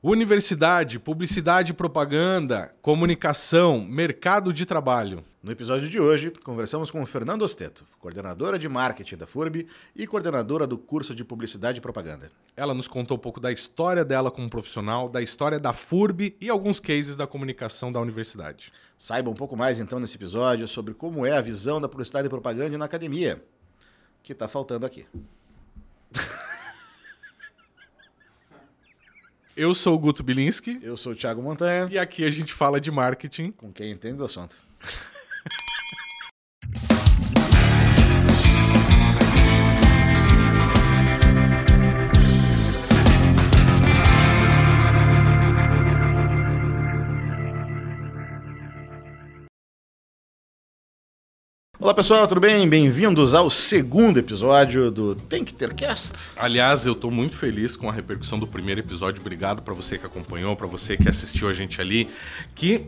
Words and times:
Universidade, 0.00 1.00
publicidade 1.00 1.72
e 1.72 1.74
propaganda, 1.74 2.72
comunicação, 2.80 3.80
mercado 3.80 4.52
de 4.52 4.64
trabalho. 4.64 5.24
No 5.42 5.50
episódio 5.50 5.88
de 5.88 5.98
hoje, 5.98 6.30
conversamos 6.44 6.88
com 6.88 7.04
Fernando 7.04 7.42
Osteto, 7.42 7.84
coordenadora 7.98 8.60
de 8.60 8.68
marketing 8.68 9.16
da 9.16 9.26
FURB 9.26 9.66
e 9.96 10.06
coordenadora 10.06 10.68
do 10.68 10.78
curso 10.78 11.16
de 11.16 11.24
publicidade 11.24 11.78
e 11.78 11.80
propaganda. 11.80 12.30
Ela 12.56 12.74
nos 12.74 12.86
contou 12.86 13.16
um 13.16 13.20
pouco 13.20 13.40
da 13.40 13.50
história 13.50 14.04
dela 14.04 14.30
como 14.30 14.48
profissional, 14.48 15.08
da 15.08 15.20
história 15.20 15.58
da 15.58 15.72
FURB 15.72 16.36
e 16.40 16.48
alguns 16.48 16.78
cases 16.78 17.16
da 17.16 17.26
comunicação 17.26 17.90
da 17.90 18.00
universidade. 18.00 18.72
Saiba 18.96 19.30
um 19.30 19.34
pouco 19.34 19.56
mais 19.56 19.80
então 19.80 19.98
nesse 19.98 20.14
episódio 20.14 20.68
sobre 20.68 20.94
como 20.94 21.26
é 21.26 21.36
a 21.36 21.40
visão 21.40 21.80
da 21.80 21.88
publicidade 21.88 22.28
e 22.28 22.30
propaganda 22.30 22.78
na 22.78 22.84
academia, 22.84 23.42
que 24.22 24.30
está 24.30 24.46
faltando 24.46 24.86
aqui. 24.86 25.04
Eu 29.58 29.74
sou 29.74 29.96
o 29.96 29.98
Guto 29.98 30.22
Bilinski. 30.22 30.78
Eu 30.80 30.96
sou 30.96 31.14
o 31.14 31.16
Thiago 31.16 31.42
Montanha. 31.42 31.88
E 31.90 31.98
aqui 31.98 32.24
a 32.24 32.30
gente 32.30 32.52
fala 32.52 32.80
de 32.80 32.92
marketing. 32.92 33.50
Com 33.50 33.72
quem 33.72 33.90
entende 33.90 34.14
do 34.14 34.24
assunto. 34.24 34.54
Olá 51.88 51.94
pessoal, 51.94 52.26
tudo 52.26 52.42
bem? 52.42 52.68
Bem-vindos 52.68 53.34
ao 53.34 53.48
segundo 53.48 54.18
episódio 54.18 54.90
do 54.90 55.14
Tem 55.14 55.42
que 55.42 55.54
Ter 55.54 55.72
Cast. 55.72 56.32
Aliás, 56.36 56.84
eu 56.84 56.92
estou 56.92 57.10
muito 57.10 57.34
feliz 57.34 57.76
com 57.76 57.88
a 57.88 57.92
repercussão 57.94 58.38
do 58.38 58.46
primeiro 58.46 58.82
episódio. 58.82 59.22
Obrigado 59.22 59.62
para 59.62 59.72
você 59.72 59.96
que 59.96 60.04
acompanhou, 60.04 60.54
para 60.54 60.66
você 60.66 60.98
que 60.98 61.08
assistiu 61.08 61.48
a 61.48 61.54
gente 61.54 61.80
ali, 61.80 62.06
que 62.54 62.84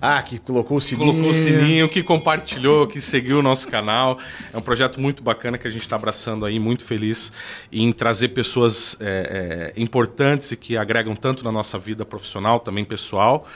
ah, 0.00 0.22
que 0.22 0.38
colocou 0.38 0.78
o 0.78 0.80
sininho. 0.80 1.10
Colocou 1.10 1.30
o 1.30 1.34
sininho, 1.34 1.88
que 1.88 2.02
compartilhou, 2.02 2.86
que 2.86 3.00
seguiu 3.00 3.38
o 3.38 3.42
nosso 3.42 3.68
canal. 3.68 4.18
É 4.52 4.56
um 4.56 4.60
projeto 4.60 5.00
muito 5.00 5.22
bacana 5.22 5.58
que 5.58 5.66
a 5.66 5.70
gente 5.70 5.82
está 5.82 5.96
abraçando 5.96 6.44
aí, 6.44 6.58
muito 6.58 6.84
feliz 6.84 7.32
em 7.72 7.92
trazer 7.92 8.28
pessoas 8.28 8.96
é, 9.00 9.72
é, 9.76 9.80
importantes 9.80 10.52
e 10.52 10.56
que 10.56 10.76
agregam 10.76 11.14
tanto 11.16 11.44
na 11.44 11.52
nossa 11.52 11.78
vida 11.78 12.04
profissional, 12.04 12.60
também 12.60 12.84
pessoal. 12.84 13.46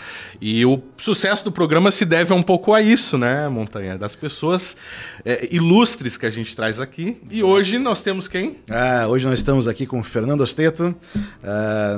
E 0.41 0.65
o 0.65 0.81
sucesso 0.97 1.45
do 1.45 1.53
programa 1.53 1.91
se 1.91 2.05
deve 2.05 2.33
um 2.33 2.43
pouco 2.43 2.73
a 2.75 2.83
isso, 2.83 3.19
né, 3.19 3.49
Montanha? 3.49 3.97
Das 3.97 4.15
pessoas 4.15 4.77
é, 5.25 5.49
ilustres 5.51 6.17
que 6.17 6.27
a 6.27 6.31
gente 6.31 6.55
traz 6.55 6.81
aqui. 6.81 7.19
E 7.31 7.43
hoje 7.43 7.79
nós 7.79 8.01
temos 8.01 8.29
quem? 8.29 8.59
Ah, 8.71 9.07
hoje 9.09 9.27
nós 9.27 9.39
estamos 9.39 9.69
aqui 9.69 9.87
com 9.87 10.03
Fernando 10.03 10.41
Osteto, 10.41 10.95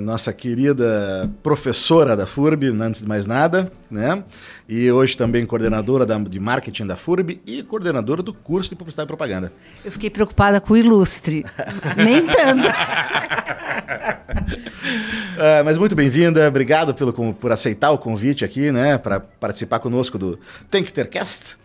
nossa 0.03 0.33
querida 0.33 1.31
professora 1.43 2.17
da 2.17 2.27
FURB, 2.27 2.69
antes 2.81 3.03
de 3.03 3.09
mais 3.09 3.27
nada, 3.27 3.73
né? 3.91 4.20
E 4.69 4.91
hoje 4.91 5.17
também 5.17 5.45
coordenadora 5.47 6.05
da, 6.07 6.19
de 6.19 6.41
marketing 6.41 6.87
da 6.87 6.97
FURB 6.97 7.41
e 7.47 7.63
coordenadora 7.63 8.23
do 8.23 8.33
curso 8.33 8.71
de 8.71 8.77
publicidade 8.77 9.07
e 9.07 9.09
propaganda. 9.09 9.53
Eu 9.85 9.93
fiquei 9.93 10.11
preocupada 10.11 10.61
com 10.61 10.75
o 10.75 10.77
ilustre. 10.77 11.45
Nem 11.97 12.27
tanto. 12.27 12.69
uh, 12.69 12.71
mas 15.65 15.79
muito 15.79 15.95
bem-vinda, 15.95 16.47
obrigado 16.49 16.95
pelo, 16.95 17.13
por 17.35 17.53
aceitar 17.53 17.91
o 17.91 17.99
convite 17.99 18.45
aqui, 18.45 18.71
né, 18.71 18.99
para 18.99 19.21
participar 19.21 19.79
conosco 19.81 20.19
do 20.19 20.39
Tem 20.71 20.83
que 20.83 20.93
Ter 20.93 21.09
Cast. 21.09 21.57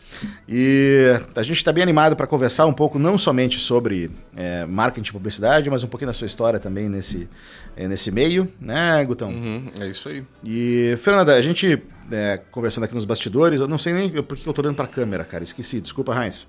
E 0.47 1.19
a 1.35 1.43
gente 1.43 1.57
está 1.57 1.71
bem 1.71 1.83
animado 1.83 2.15
para 2.15 2.27
conversar 2.27 2.65
um 2.65 2.73
pouco, 2.73 2.97
não 2.97 3.17
somente 3.17 3.59
sobre 3.59 4.09
é, 4.35 4.65
marketing 4.65 5.09
e 5.09 5.13
publicidade, 5.13 5.69
mas 5.69 5.83
um 5.83 5.87
pouquinho 5.87 6.07
da 6.07 6.13
sua 6.13 6.27
história 6.27 6.59
também 6.59 6.87
nesse, 6.87 7.27
é, 7.75 7.87
nesse 7.87 8.11
meio, 8.11 8.51
né, 8.59 9.03
Gutão? 9.03 9.29
Uhum, 9.29 9.69
é 9.79 9.87
isso 9.87 10.07
aí. 10.07 10.23
E, 10.43 10.95
Fernanda, 10.99 11.35
a 11.35 11.41
gente 11.41 11.81
é, 12.11 12.39
conversando 12.51 12.85
aqui 12.85 12.93
nos 12.93 13.05
bastidores, 13.05 13.59
eu 13.59 13.67
não 13.67 13.77
sei 13.77 13.93
nem 13.93 14.09
por 14.09 14.37
que 14.37 14.47
eu 14.47 14.53
tô 14.53 14.61
olhando 14.61 14.75
para 14.75 14.85
a 14.85 14.89
câmera, 14.89 15.25
cara, 15.25 15.43
esqueci, 15.43 15.81
desculpa, 15.81 16.13
Heinz. 16.15 16.47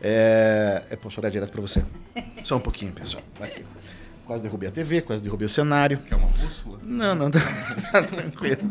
É, 0.00 0.82
eu 0.90 0.96
posso 0.96 1.20
olhar 1.20 1.30
direto 1.30 1.52
para 1.52 1.60
você. 1.60 1.84
Só 2.42 2.56
um 2.56 2.60
pouquinho, 2.60 2.92
pessoal. 2.92 3.22
Aqui. 3.40 3.64
Quase 4.26 4.42
derrubei 4.42 4.68
a 4.68 4.72
TV, 4.72 5.02
quase 5.02 5.22
derrubei 5.22 5.46
o 5.46 5.48
cenário. 5.48 5.98
Quer 5.98 6.14
uma 6.14 6.28
bússola? 6.28 6.78
Não, 6.84 7.14
não, 7.14 7.30
tá, 7.30 7.40
tá 7.92 8.02
tranquilo. 8.02 8.70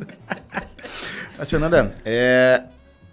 Mas, 1.38 1.50
Fernanda, 1.50 1.96
é, 2.06 2.64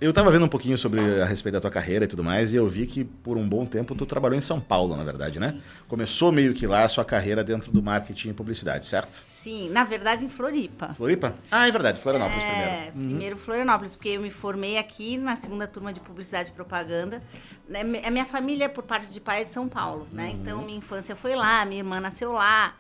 eu 0.01 0.13
tava 0.13 0.31
vendo 0.31 0.45
um 0.45 0.49
pouquinho 0.49 0.79
sobre 0.79 1.01
a 1.21 1.25
respeito 1.25 1.55
da 1.55 1.61
tua 1.61 1.71
carreira 1.71 2.05
e 2.05 2.09
tudo 2.09 2.23
mais, 2.23 2.53
e 2.53 2.57
eu 2.57 2.69
vi 2.69 2.87
que 2.87 3.05
por 3.05 3.37
um 3.37 3.49
bom 3.49 3.67
tempo 3.67 3.95
tu 3.95 4.07
trabalhou 4.07 4.39
em 4.39 4.41
São 4.41 4.61
Paulo, 4.61 4.97
na 4.97 5.03
verdade, 5.03 5.41
né? 5.41 5.57
Começou 5.89 6.31
meio 6.31 6.55
que 6.55 6.67
lá 6.67 6.85
a 6.85 6.89
sua 6.89 7.05
carreira 7.05 7.43
dentro 7.43 7.73
do 7.73 7.83
marketing 7.83 8.31
e 8.31 8.33
publicidade, 8.33 8.87
certo? 8.87 9.13
Sim, 9.13 9.71
na 9.71 9.83
verdade 9.83 10.25
em 10.25 10.29
Floripa. 10.29 10.95
Floripa? 10.95 11.35
Ah, 11.51 11.67
é 11.67 11.73
verdade, 11.73 12.01
Florianópolis 12.01 12.45
é, 12.45 12.47
primeiro. 12.47 12.71
É, 12.71 12.85
uhum. 12.87 13.09
primeiro 13.09 13.37
Florianópolis, 13.37 13.97
porque 13.97 14.11
eu 14.11 14.21
me 14.21 14.31
formei 14.31 14.79
aqui 14.79 15.17
na 15.17 15.35
segunda 15.35 15.67
turma 15.67 15.93
de 15.93 16.01
publicidade 16.01 16.51
e 16.51 16.53
propaganda. 16.53 17.21
Né, 17.69 17.81
a 18.05 18.11
minha 18.11 18.27
família, 18.27 18.69
por 18.69 18.85
parte 18.85 19.11
de 19.11 19.21
pai, 19.21 19.43
é 19.43 19.45
de 19.45 19.51
São 19.51 19.69
Paulo, 19.69 20.07
né? 20.13 20.27
Uhum. 20.27 20.31
Então 20.31 20.63
minha 20.63 20.79
infância 20.79 21.17
foi 21.17 21.35
lá, 21.35 21.65
minha 21.65 21.81
irmã 21.81 21.99
nasceu 21.99 22.33
lá, 22.33 22.75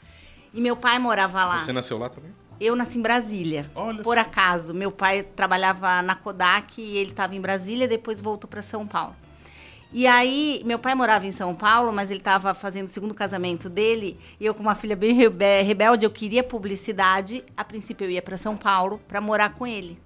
e 0.54 0.60
meu 0.60 0.76
pai 0.76 0.98
morava 0.98 1.44
lá. 1.44 1.58
Você 1.58 1.72
nasceu 1.72 1.98
lá 1.98 2.08
também? 2.08 2.30
Eu 2.60 2.74
nasci 2.74 2.98
em 2.98 3.02
Brasília. 3.02 3.70
Olha 3.74 4.02
por 4.02 4.18
acaso. 4.18 4.74
Meu 4.74 4.90
pai 4.90 5.22
trabalhava 5.22 6.02
na 6.02 6.14
Kodak 6.14 6.80
e 6.80 6.96
ele 6.96 7.10
estava 7.10 7.34
em 7.34 7.40
Brasília, 7.40 7.86
depois 7.86 8.20
voltou 8.20 8.48
para 8.48 8.62
São 8.62 8.86
Paulo. 8.86 9.14
E 9.90 10.06
aí, 10.06 10.60
meu 10.66 10.78
pai 10.78 10.94
morava 10.94 11.26
em 11.26 11.32
São 11.32 11.54
Paulo, 11.54 11.92
mas 11.94 12.10
ele 12.10 12.20
estava 12.20 12.52
fazendo 12.52 12.86
o 12.86 12.90
segundo 12.90 13.14
casamento 13.14 13.70
dele. 13.70 14.18
E 14.38 14.44
eu, 14.44 14.52
com 14.54 14.60
uma 14.60 14.74
filha 14.74 14.94
bem 14.94 15.14
rebelde, 15.14 16.04
eu 16.04 16.10
queria 16.10 16.44
publicidade. 16.44 17.42
A 17.56 17.64
princípio, 17.64 18.04
eu 18.04 18.10
ia 18.10 18.20
para 18.20 18.36
São 18.36 18.54
Paulo 18.54 19.00
para 19.08 19.18
morar 19.18 19.54
com 19.54 19.66
ele. 19.66 19.98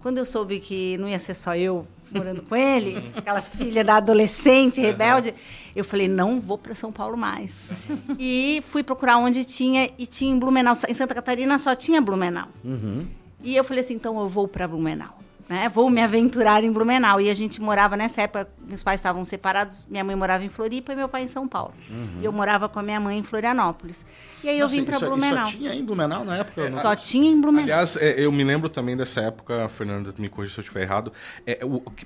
Quando 0.00 0.18
eu 0.18 0.24
soube 0.24 0.60
que 0.60 0.96
não 0.98 1.08
ia 1.08 1.18
ser 1.18 1.34
só 1.34 1.54
eu 1.54 1.86
morando 2.10 2.42
com 2.42 2.56
ele, 2.56 3.10
aquela 3.16 3.40
filha 3.40 3.84
da 3.84 3.96
adolescente 3.96 4.80
rebelde, 4.80 5.34
eu 5.74 5.84
falei, 5.84 6.08
não 6.08 6.40
vou 6.40 6.58
para 6.58 6.74
São 6.74 6.90
Paulo 6.90 7.16
mais. 7.16 7.70
E 8.18 8.62
fui 8.66 8.82
procurar 8.82 9.18
onde 9.18 9.44
tinha, 9.44 9.90
e 9.98 10.06
tinha 10.06 10.34
em 10.34 10.38
Blumenau. 10.38 10.74
Em 10.88 10.94
Santa 10.94 11.14
Catarina 11.14 11.58
só 11.58 11.74
tinha 11.74 12.00
Blumenau. 12.00 12.48
Uhum. 12.64 13.06
E 13.42 13.56
eu 13.56 13.64
falei 13.64 13.82
assim, 13.82 13.94
então 13.94 14.18
eu 14.20 14.28
vou 14.28 14.46
para 14.46 14.66
Blumenau 14.68 15.20
né? 15.50 15.68
Vou 15.68 15.90
me 15.90 16.00
aventurar 16.00 16.62
em 16.62 16.70
Blumenau. 16.70 17.20
E 17.20 17.28
a 17.28 17.34
gente 17.34 17.60
morava 17.60 17.96
nessa 17.96 18.22
época, 18.22 18.48
meus 18.64 18.84
pais 18.84 19.00
estavam 19.00 19.24
separados, 19.24 19.84
minha 19.90 20.04
mãe 20.04 20.14
morava 20.14 20.44
em 20.44 20.48
Floripa 20.48 20.92
e 20.92 20.96
meu 20.96 21.08
pai 21.08 21.24
em 21.24 21.28
São 21.28 21.48
Paulo. 21.48 21.74
Uhum. 21.90 22.20
E 22.20 22.24
eu 22.24 22.30
morava 22.30 22.68
com 22.68 22.78
a 22.78 22.82
minha 22.84 23.00
mãe 23.00 23.18
em 23.18 23.24
Florianópolis. 23.24 24.06
E 24.44 24.48
aí 24.48 24.60
Nossa, 24.60 24.76
eu 24.76 24.78
vim 24.78 24.88
para 24.88 25.00
Blumenau. 25.00 25.46
Só 25.46 25.50
tinha 25.50 25.74
em 25.74 25.84
Blumenau 25.84 26.24
na 26.24 26.36
época? 26.36 26.66
É, 26.66 26.70
só 26.70 26.94
tinha 26.94 27.28
em 27.28 27.40
Blumenau. 27.40 27.64
Aliás, 27.64 27.96
é, 27.96 28.14
eu 28.16 28.30
me 28.30 28.44
lembro 28.44 28.68
também 28.68 28.96
dessa 28.96 29.22
época, 29.22 29.68
Fernanda, 29.68 30.14
me 30.16 30.28
corrija 30.28 30.54
se 30.54 30.60
eu 30.60 30.62
estiver 30.62 30.82
errado. 30.82 31.12
É, 31.44 31.58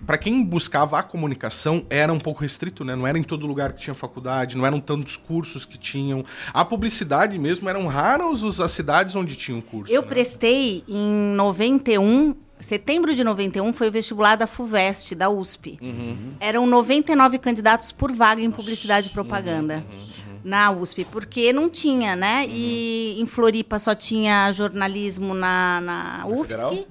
para 0.06 0.16
quem 0.16 0.42
buscava 0.42 0.98
a 0.98 1.02
comunicação, 1.02 1.84
era 1.90 2.10
um 2.14 2.18
pouco 2.18 2.40
restrito, 2.40 2.82
né? 2.82 2.96
Não 2.96 3.06
era 3.06 3.18
em 3.18 3.22
todo 3.22 3.46
lugar 3.46 3.74
que 3.74 3.82
tinha 3.82 3.94
faculdade, 3.94 4.56
não 4.56 4.64
eram 4.64 4.80
tantos 4.80 5.18
cursos 5.18 5.66
que 5.66 5.76
tinham. 5.76 6.24
A 6.54 6.64
publicidade 6.64 7.38
mesmo 7.38 7.68
eram 7.68 7.86
raras 7.88 8.42
as 8.58 8.72
cidades 8.72 9.14
onde 9.14 9.36
tinham 9.36 9.60
curso. 9.60 9.92
Eu 9.92 10.00
né? 10.00 10.08
prestei 10.08 10.82
em 10.88 11.34
91 11.36 12.34
setembro 12.60 13.14
de 13.14 13.22
91 13.22 13.72
foi 13.72 13.88
o 13.88 13.92
vestibular 13.92 14.36
da 14.36 14.46
FUVEST, 14.46 15.14
da 15.14 15.28
USP. 15.28 15.78
Uhum. 15.80 16.34
Eram 16.40 16.66
99 16.66 17.38
candidatos 17.38 17.92
por 17.92 18.12
vaga 18.12 18.40
em 18.40 18.50
publicidade 18.50 19.08
e 19.08 19.12
propaganda. 19.12 19.84
Uhum, 19.90 20.34
uhum, 20.34 20.38
na 20.44 20.70
USP, 20.70 21.04
porque 21.04 21.52
não 21.52 21.68
tinha, 21.68 22.14
né? 22.14 22.46
E 22.48 23.16
em 23.18 23.26
Floripa 23.26 23.78
só 23.78 23.94
tinha 23.94 24.50
jornalismo 24.52 25.34
na, 25.34 25.80
na 25.80 26.26
UFSC. 26.26 26.86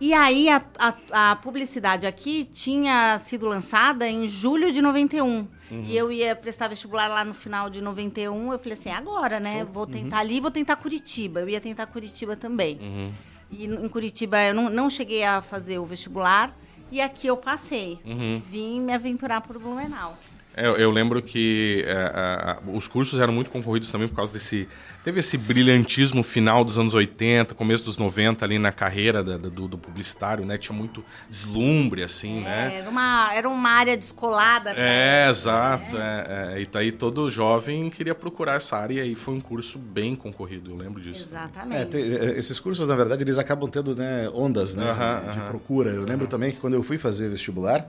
E 0.00 0.14
aí 0.14 0.48
a, 0.48 0.62
a, 0.78 1.32
a, 1.32 1.36
publicidade 1.36 2.06
aqui 2.06 2.46
tinha 2.50 3.18
sido 3.18 3.44
lançada 3.44 4.08
em 4.08 4.26
julho 4.26 4.72
de 4.72 4.80
91. 4.80 5.26
Uhum. 5.26 5.46
E 5.84 5.94
eu 5.94 6.10
ia 6.10 6.34
prestar 6.34 6.68
vestibular 6.68 7.06
lá 7.06 7.22
no 7.22 7.34
final 7.34 7.68
de 7.68 7.82
91. 7.82 8.50
Eu 8.50 8.58
falei 8.58 8.72
assim, 8.72 8.88
agora, 8.88 9.38
né? 9.38 9.58
Show. 9.58 9.66
Vou 9.66 9.86
tentar 9.86 10.16
uhum. 10.16 10.22
ali, 10.22 10.40
vou 10.40 10.50
tentar 10.50 10.76
Curitiba. 10.76 11.40
Eu 11.40 11.50
ia 11.50 11.60
tentar 11.60 11.84
Curitiba 11.84 12.34
também. 12.34 12.78
Uhum. 12.80 13.12
E 13.50 13.66
em 13.66 13.88
Curitiba 13.88 14.40
eu 14.42 14.54
não, 14.54 14.70
não 14.70 14.88
cheguei 14.88 15.24
a 15.24 15.42
fazer 15.42 15.78
o 15.78 15.84
vestibular. 15.84 16.56
E 16.90 17.00
aqui 17.00 17.26
eu 17.26 17.36
passei. 17.36 17.98
Uhum. 18.04 18.42
Vim 18.44 18.80
me 18.80 18.92
aventurar 18.92 19.40
por 19.40 19.58
Blumenau. 19.58 20.18
É, 20.56 20.66
eu 20.66 20.90
lembro 20.90 21.22
que 21.22 21.84
é, 21.86 22.56
os 22.72 22.88
cursos 22.88 23.20
eram 23.20 23.32
muito 23.32 23.50
concorridos 23.50 23.90
também 23.90 24.08
por 24.08 24.16
causa 24.16 24.32
desse. 24.32 24.68
Teve 25.04 25.20
esse 25.20 25.38
brilhantismo 25.38 26.22
final 26.22 26.64
dos 26.64 26.78
anos 26.78 26.92
80, 26.92 27.54
começo 27.54 27.84
dos 27.84 27.96
90 27.96 28.44
ali 28.44 28.58
na 28.58 28.72
carreira 28.72 29.22
da, 29.22 29.36
do, 29.38 29.68
do, 29.68 29.78
publicitário, 29.78 30.44
né? 30.44 30.58
Tinha 30.58 30.76
muito 30.76 31.02
deslumbre, 31.28 32.02
assim, 32.02 32.40
é, 32.40 32.42
né? 32.42 32.74
Era 32.78 32.90
uma, 32.90 33.34
era 33.34 33.48
uma 33.48 33.70
área 33.70 33.96
descolada. 33.96 34.70
É, 34.70 34.74
né? 34.74 35.30
exato. 35.30 35.96
É. 35.96 36.54
É, 36.56 36.60
e 36.60 36.66
daí 36.66 36.92
todo 36.92 37.30
jovem 37.30 37.88
queria 37.88 38.14
procurar 38.14 38.56
essa 38.56 38.76
área 38.76 38.94
e 38.94 39.00
aí 39.00 39.14
foi 39.14 39.34
um 39.34 39.40
curso 39.40 39.78
bem 39.78 40.14
concorrido, 40.14 40.72
eu 40.72 40.76
lembro 40.76 41.00
disso. 41.00 41.22
Exatamente. 41.22 41.86
Tem, 41.86 42.02
esses 42.36 42.58
cursos, 42.60 42.86
na 42.86 42.96
verdade, 42.96 43.22
eles 43.22 43.38
acabam 43.38 43.70
tendo 43.70 43.94
né, 43.94 44.28
ondas 44.34 44.74
né, 44.74 44.90
uh 44.92 44.96
-huh, 44.96 45.24
de, 45.24 45.32
de 45.32 45.38
uh 45.38 45.42
-huh. 45.42 45.48
procura. 45.48 45.90
Eu 45.90 46.04
lembro 46.04 46.24
uh 46.24 46.26
-huh. 46.26 46.30
também 46.30 46.50
que 46.52 46.58
quando 46.58 46.74
eu 46.74 46.82
fui 46.82 46.98
fazer 46.98 47.30
vestibular, 47.30 47.88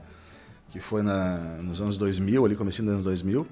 que 0.72 0.80
foi 0.80 1.02
na, 1.02 1.36
nos 1.62 1.82
anos 1.82 1.98
2000, 1.98 2.46
ali 2.46 2.56
começando 2.56 2.86
nos 2.86 2.94
anos 2.94 3.04
2000, 3.04 3.46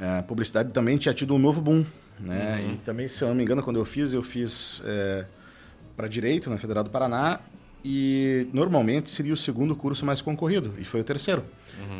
a 0.00 0.22
publicidade 0.24 0.72
também 0.72 0.98
tinha 0.98 1.14
tido 1.14 1.32
um 1.32 1.38
novo 1.38 1.60
boom. 1.60 1.84
Né? 2.18 2.72
E 2.72 2.76
também, 2.78 3.06
se 3.06 3.22
eu 3.22 3.28
não 3.28 3.36
me 3.36 3.42
engano, 3.44 3.62
quando 3.62 3.78
eu 3.78 3.84
fiz, 3.84 4.12
eu 4.12 4.22
fiz 4.22 4.82
é, 4.84 5.26
para 5.96 6.08
Direito 6.08 6.50
na 6.50 6.58
Federal 6.58 6.82
do 6.82 6.90
Paraná 6.90 7.38
e 7.84 8.48
normalmente 8.52 9.10
seria 9.10 9.32
o 9.32 9.36
segundo 9.36 9.76
curso 9.76 10.04
mais 10.04 10.20
concorrido, 10.20 10.74
e 10.76 10.84
foi 10.84 11.02
o 11.02 11.04
terceiro 11.04 11.44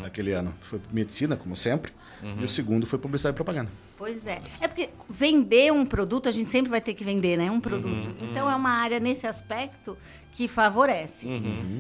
naquele 0.03 0.33
ano. 0.33 0.53
Foi 0.63 0.81
Medicina, 0.93 1.37
como 1.37 1.55
sempre, 1.55 1.93
e 2.41 2.45
o 2.45 2.49
segundo 2.49 2.87
foi 2.87 2.99
Publicidade 2.99 3.35
e 3.35 3.37
Propaganda. 3.37 3.71
Pois 3.97 4.27
é. 4.27 4.43
É 4.61 4.69
porque 4.69 4.91
vender 5.09 5.73
um 5.73 5.87
produto, 5.87 6.29
a 6.29 6.33
gente 6.33 6.51
sempre 6.51 6.71
vai 6.71 6.81
ter 6.81 6.95
que 6.95 7.03
vender, 7.03 7.37
né? 7.37 7.51
Um 7.51 7.61
produto. 7.61 8.09
Então 8.21 8.51
é 8.51 8.55
uma 8.55 8.71
área 8.71 9.01
nesse 9.01 9.27
aspecto 9.27 9.97
que 10.37 10.47
favorece. 10.47 11.27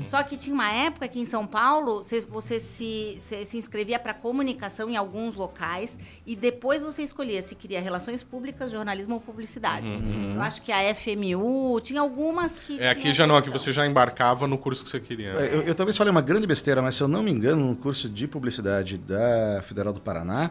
Só 0.03 0.23
que 0.23 0.35
tinha 0.35 0.55
uma 0.55 0.73
época 0.73 1.07
que 1.09 1.21
em 1.21 1.27
São 1.27 1.47
Paulo 1.47 2.03
você, 2.03 2.23
você 2.23 2.59
se, 2.59 3.17
você 3.19 3.45
se 3.45 3.59
inscrevia 3.59 3.99
para 3.99 4.15
comunicação 4.15 4.89
em 4.89 4.97
alguns 4.97 5.37
locais 5.37 5.99
e 6.25 6.35
depois 6.35 6.83
você 6.83 7.03
escolhia 7.03 7.43
se 7.43 7.55
queria 7.55 7.83
relações 7.83 8.23
públicas, 8.23 8.71
jornalismo 8.71 9.17
ou 9.17 9.21
publicidade. 9.21 9.93
Eu 10.35 10.41
acho 10.41 10.63
que 10.63 10.73
a 10.73 10.95
FMU 10.95 11.79
tinha 11.83 12.01
algumas 12.01 12.57
que. 12.57 12.81
É, 12.81 12.89
aqui 12.89 13.13
já 13.13 13.27
não, 13.27 13.37
aqui 13.37 13.51
opção. 13.51 13.63
você 13.63 13.73
já 13.73 13.87
embarcava 13.87 14.47
no 14.47 14.57
curso 14.57 14.87
que 14.87 14.91
você 14.91 15.01
queria. 15.01 15.33
É, 15.33 15.55
Eu, 15.55 15.63
eu 15.63 15.75
talvez 15.75 15.95
falei 15.95 16.11
uma 16.11 16.23
grande 16.23 16.47
besteira, 16.47 16.81
mas 16.81 16.97
se 16.97 17.03
eu 17.03 17.09
não 17.09 17.23
me 17.23 17.31
engano, 17.31 17.67
no 17.67 17.77
curso 17.77 18.09
de 18.09 18.27
publicidade 18.27 18.97
da 18.97 19.61
Federal 19.65 19.93
do 19.93 20.01
Paraná, 20.01 20.51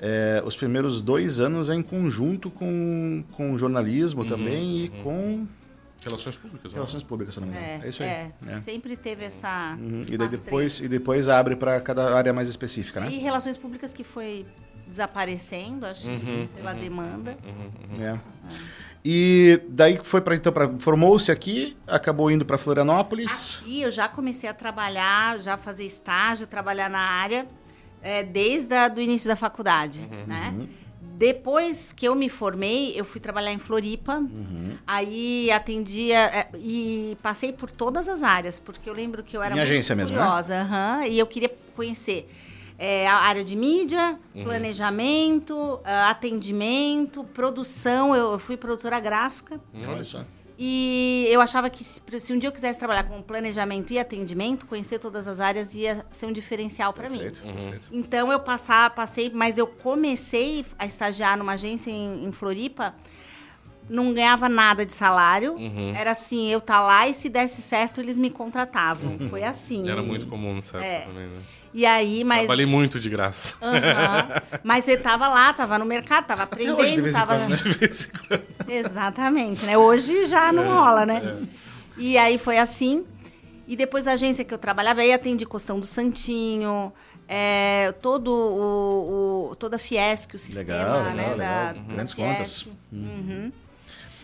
é, 0.00 0.42
os 0.44 0.56
primeiros 0.56 1.00
dois 1.02 1.40
anos 1.40 1.68
é 1.68 1.74
em 1.74 1.82
conjunto 1.82 2.50
com, 2.50 3.22
com 3.32 3.56
jornalismo 3.58 4.24
também 4.24 4.84
e 4.84 4.88
com 4.88 5.46
Relações 6.02 6.36
públicas. 6.36 6.72
né? 6.72 6.78
relações 6.78 7.02
públicas, 7.02 7.34
se 7.34 7.40
não 7.40 7.48
me 7.48 7.52
engano. 7.52 7.66
É, 7.66 7.80
É, 7.84 7.88
isso 7.88 8.02
aí. 8.02 8.08
é. 8.08 8.32
É. 8.46 8.60
Sempre 8.60 8.96
teve 8.96 9.26
essa. 9.26 9.76
Uhum. 9.78 10.06
E, 10.10 10.16
depois, 10.16 10.76
três. 10.76 10.80
e 10.80 10.88
depois 10.88 11.28
abre 11.28 11.56
para 11.56 11.78
cada 11.82 12.16
área 12.16 12.32
mais 12.32 12.48
específica, 12.48 13.00
né? 13.00 13.10
E 13.10 13.18
relações 13.18 13.58
públicas 13.58 13.92
que 13.92 14.02
foi 14.02 14.46
desaparecendo, 14.86 15.84
acho, 15.86 16.10
Uhum, 16.10 16.48
pela 16.56 16.72
demanda. 16.72 17.36
É. 18.00 18.18
E 19.04 19.60
daí 19.68 19.98
foi 20.02 20.20
para 20.20 20.34
então 20.34 20.52
formou-se 20.78 21.30
aqui, 21.30 21.76
acabou 21.86 22.30
indo 22.30 22.44
para 22.44 22.58
Florianópolis. 22.58 23.60
Aqui 23.62 23.82
eu 23.82 23.90
já 23.90 24.08
comecei 24.08 24.48
a 24.48 24.54
trabalhar, 24.54 25.38
já 25.40 25.56
fazer 25.56 25.84
estágio, 25.84 26.46
trabalhar 26.46 26.90
na 26.90 26.98
área, 26.98 27.46
é, 28.02 28.22
desde 28.22 28.74
o 28.96 29.00
início 29.00 29.28
da 29.28 29.36
faculdade, 29.36 30.08
né? 30.26 30.54
Depois 31.00 31.92
que 31.92 32.08
eu 32.08 32.14
me 32.14 32.30
formei, 32.30 32.94
eu 32.98 33.04
fui 33.04 33.20
trabalhar 33.20 33.52
em 33.52 33.58
Floripa. 33.58 34.22
Aí 34.86 35.50
atendia 35.50 36.18
é, 36.18 36.48
e 36.56 37.16
passei 37.22 37.52
por 37.52 37.70
todas 37.70 38.08
as 38.08 38.22
áreas, 38.22 38.58
porque 38.58 38.88
eu 38.88 38.94
lembro 38.94 39.22
que 39.22 39.36
eu 39.36 39.42
era 39.42 39.54
Em 39.54 39.58
muito 39.58 39.62
agência 39.62 39.94
mesmo, 39.94 40.16
né? 40.16 40.22
curiosa, 40.22 40.56
aham, 40.62 41.06
e 41.06 41.18
eu 41.18 41.26
queria 41.26 41.50
conhecer 41.76 42.26
é, 42.78 43.06
a 43.06 43.16
área 43.16 43.44
de 43.44 43.54
mídia, 43.54 44.18
planejamento, 44.42 45.78
ah, 45.84 46.08
atendimento, 46.08 47.22
produção. 47.24 48.16
Eu, 48.16 48.32
eu 48.32 48.38
fui 48.38 48.56
produtora 48.56 48.98
gráfica. 48.98 49.60
Olha 49.86 50.04
só. 50.04 50.24
E 50.62 51.26
eu 51.30 51.40
achava 51.40 51.70
que 51.70 51.82
se, 51.82 52.02
se 52.20 52.34
um 52.34 52.38
dia 52.38 52.48
eu 52.48 52.52
quisesse 52.52 52.78
trabalhar 52.78 53.04
com 53.04 53.22
planejamento 53.22 53.94
e 53.94 53.98
atendimento, 53.98 54.66
conhecer 54.66 54.98
todas 54.98 55.26
as 55.26 55.40
áreas 55.40 55.74
ia 55.74 56.04
ser 56.10 56.26
um 56.26 56.32
diferencial 56.32 56.92
para 56.92 57.08
mim. 57.08 57.16
Perfeito, 57.16 57.42
perfeito. 57.54 57.88
Então 57.90 58.30
eu 58.30 58.38
passar, 58.38 58.90
passei, 58.90 59.30
mas 59.32 59.56
eu 59.56 59.66
comecei 59.66 60.62
a 60.78 60.84
estagiar 60.84 61.38
numa 61.38 61.52
agência 61.52 61.90
em, 61.90 62.26
em 62.26 62.30
Floripa, 62.30 62.94
não 63.88 64.12
ganhava 64.12 64.50
nada 64.50 64.84
de 64.84 64.92
salário. 64.92 65.56
Era 65.96 66.10
assim, 66.10 66.48
eu 66.50 66.60
tá 66.60 66.78
lá 66.82 67.08
e 67.08 67.14
se 67.14 67.30
desse 67.30 67.62
certo 67.62 67.98
eles 67.98 68.18
me 68.18 68.28
contratavam. 68.28 69.18
Foi 69.30 69.42
assim. 69.42 69.88
Era 69.88 70.02
muito 70.02 70.26
comum 70.26 70.56
nessa 70.56 70.76
época 70.76 70.86
É. 70.92 71.00
também, 71.06 71.26
né? 71.26 71.40
E 71.72 71.86
aí, 71.86 72.24
mas 72.24 72.40
Trabalhei 72.40 72.66
muito 72.66 72.98
de 72.98 73.08
graça. 73.08 73.56
Aham. 73.62 74.28
Mas 74.64 74.84
você 74.84 74.96
tava 74.96 75.28
lá, 75.28 75.52
tava 75.52 75.78
no 75.78 75.84
mercado, 75.84 76.26
tava 76.26 76.48
hoje, 76.52 76.64
de 76.64 76.70
aprendendo, 76.70 77.02
vez 77.02 77.14
tava. 77.14 77.36
quando? 77.38 77.56
De 77.62 77.78
vez 77.78 78.04
em 78.12 78.26
quando. 78.28 78.42
Exatamente, 78.68 79.64
né? 79.64 79.78
Hoje 79.78 80.26
já 80.26 80.52
não 80.52 80.66
rola, 80.66 81.06
né? 81.06 81.38
E 81.96 82.18
aí 82.18 82.38
foi 82.38 82.58
assim. 82.58 83.04
E 83.68 83.76
depois 83.76 84.08
a 84.08 84.12
agência 84.12 84.44
que 84.44 84.52
eu 84.52 84.58
trabalhava, 84.58 85.00
aí 85.00 85.12
atendi 85.12 85.46
Costão 85.46 85.78
do 85.78 85.86
Santinho, 85.86 86.92
é, 87.28 87.92
todo 88.02 88.28
o, 88.32 89.50
o- 89.52 89.56
toda 89.56 89.76
a 89.76 89.78
Fiesc, 89.78 90.34
o 90.34 90.38
sistema, 90.40 90.76
Legal, 90.76 91.02
né? 91.04 91.10
legal, 91.12 91.24
da, 91.28 91.32
legal. 91.36 91.74
da 91.74 91.94
Grandes 91.94 92.14
Fiesc. 92.14 92.16
contas. 92.36 92.68
Uhum. 92.92 93.52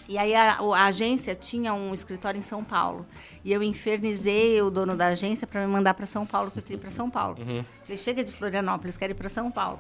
E 0.09 0.17
aí 0.19 0.35
a, 0.35 0.59
a 0.61 0.85
agência 0.85 1.35
tinha 1.35 1.75
um 1.75 1.93
escritório 1.93 2.39
em 2.39 2.43
São 2.43 2.63
Paulo. 2.63 3.05
E 3.45 3.53
eu 3.53 3.63
infernizei 3.63 4.61
o 4.63 4.71
dono 4.71 4.95
da 4.97 5.09
agência 5.09 5.47
para 5.47 5.61
me 5.61 5.67
mandar 5.67 5.95
para 5.95 6.07
São 6.07 6.25
Paulo, 6.25 6.47
porque 6.51 6.61
eu 6.61 6.63
queria 6.63 6.77
ir 6.77 6.81
para 6.81 6.91
São 6.91 7.11
Paulo. 7.11 7.37
Falei, 7.83 7.97
chega 7.97 8.23
de 8.23 8.31
Florianópolis, 8.33 8.97
quero 8.97 9.13
ir 9.13 9.17
para 9.17 9.29
São 9.29 9.51
Paulo. 9.51 9.79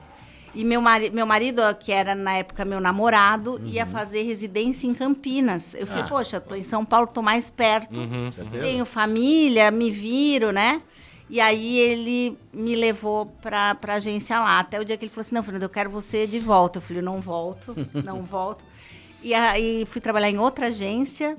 E 0.54 0.64
meu, 0.64 0.80
mari 0.80 1.10
meu 1.10 1.26
marido, 1.26 1.60
que 1.78 1.92
era 1.92 2.14
na 2.14 2.34
época 2.38 2.64
meu 2.64 2.80
namorado, 2.80 3.60
ia 3.66 3.84
fazer 3.84 4.22
residência 4.22 4.86
em 4.86 4.94
Campinas. 4.94 5.74
Eu 5.74 5.86
falei, 5.86 6.02
Ah. 6.04 6.08
poxa, 6.08 6.40
tô 6.40 6.54
em 6.54 6.62
São 6.62 6.84
Paulo, 6.84 7.06
tô 7.06 7.20
mais 7.20 7.50
perto. 7.50 7.94
Certeza. 8.32 8.64
Tenho 8.64 8.86
família, 8.86 9.70
me 9.70 9.90
viro, 9.90 10.50
né? 10.52 10.80
E 11.28 11.40
aí 11.40 11.76
ele 11.78 12.38
me 12.52 12.74
levou 12.74 13.26
pra, 13.42 13.74
pra 13.74 13.94
agência 13.94 14.38
lá. 14.40 14.60
Até 14.60 14.80
o 14.80 14.84
dia 14.84 14.96
que 14.96 15.04
ele 15.04 15.10
falou 15.10 15.22
assim, 15.22 15.34
não, 15.34 15.42
Fernanda, 15.42 15.64
eu 15.66 15.70
quero 15.70 15.90
você 15.90 16.26
de 16.26 16.38
volta. 16.38 16.78
Eu 16.78 16.82
falei, 16.82 17.02
não 17.02 17.20
volto, 17.20 17.74
não 18.04 18.22
volto. 18.22 18.64
E 19.26 19.34
aí 19.34 19.84
fui 19.86 20.00
trabalhar 20.00 20.30
em 20.30 20.38
outra 20.38 20.68
agência. 20.68 21.36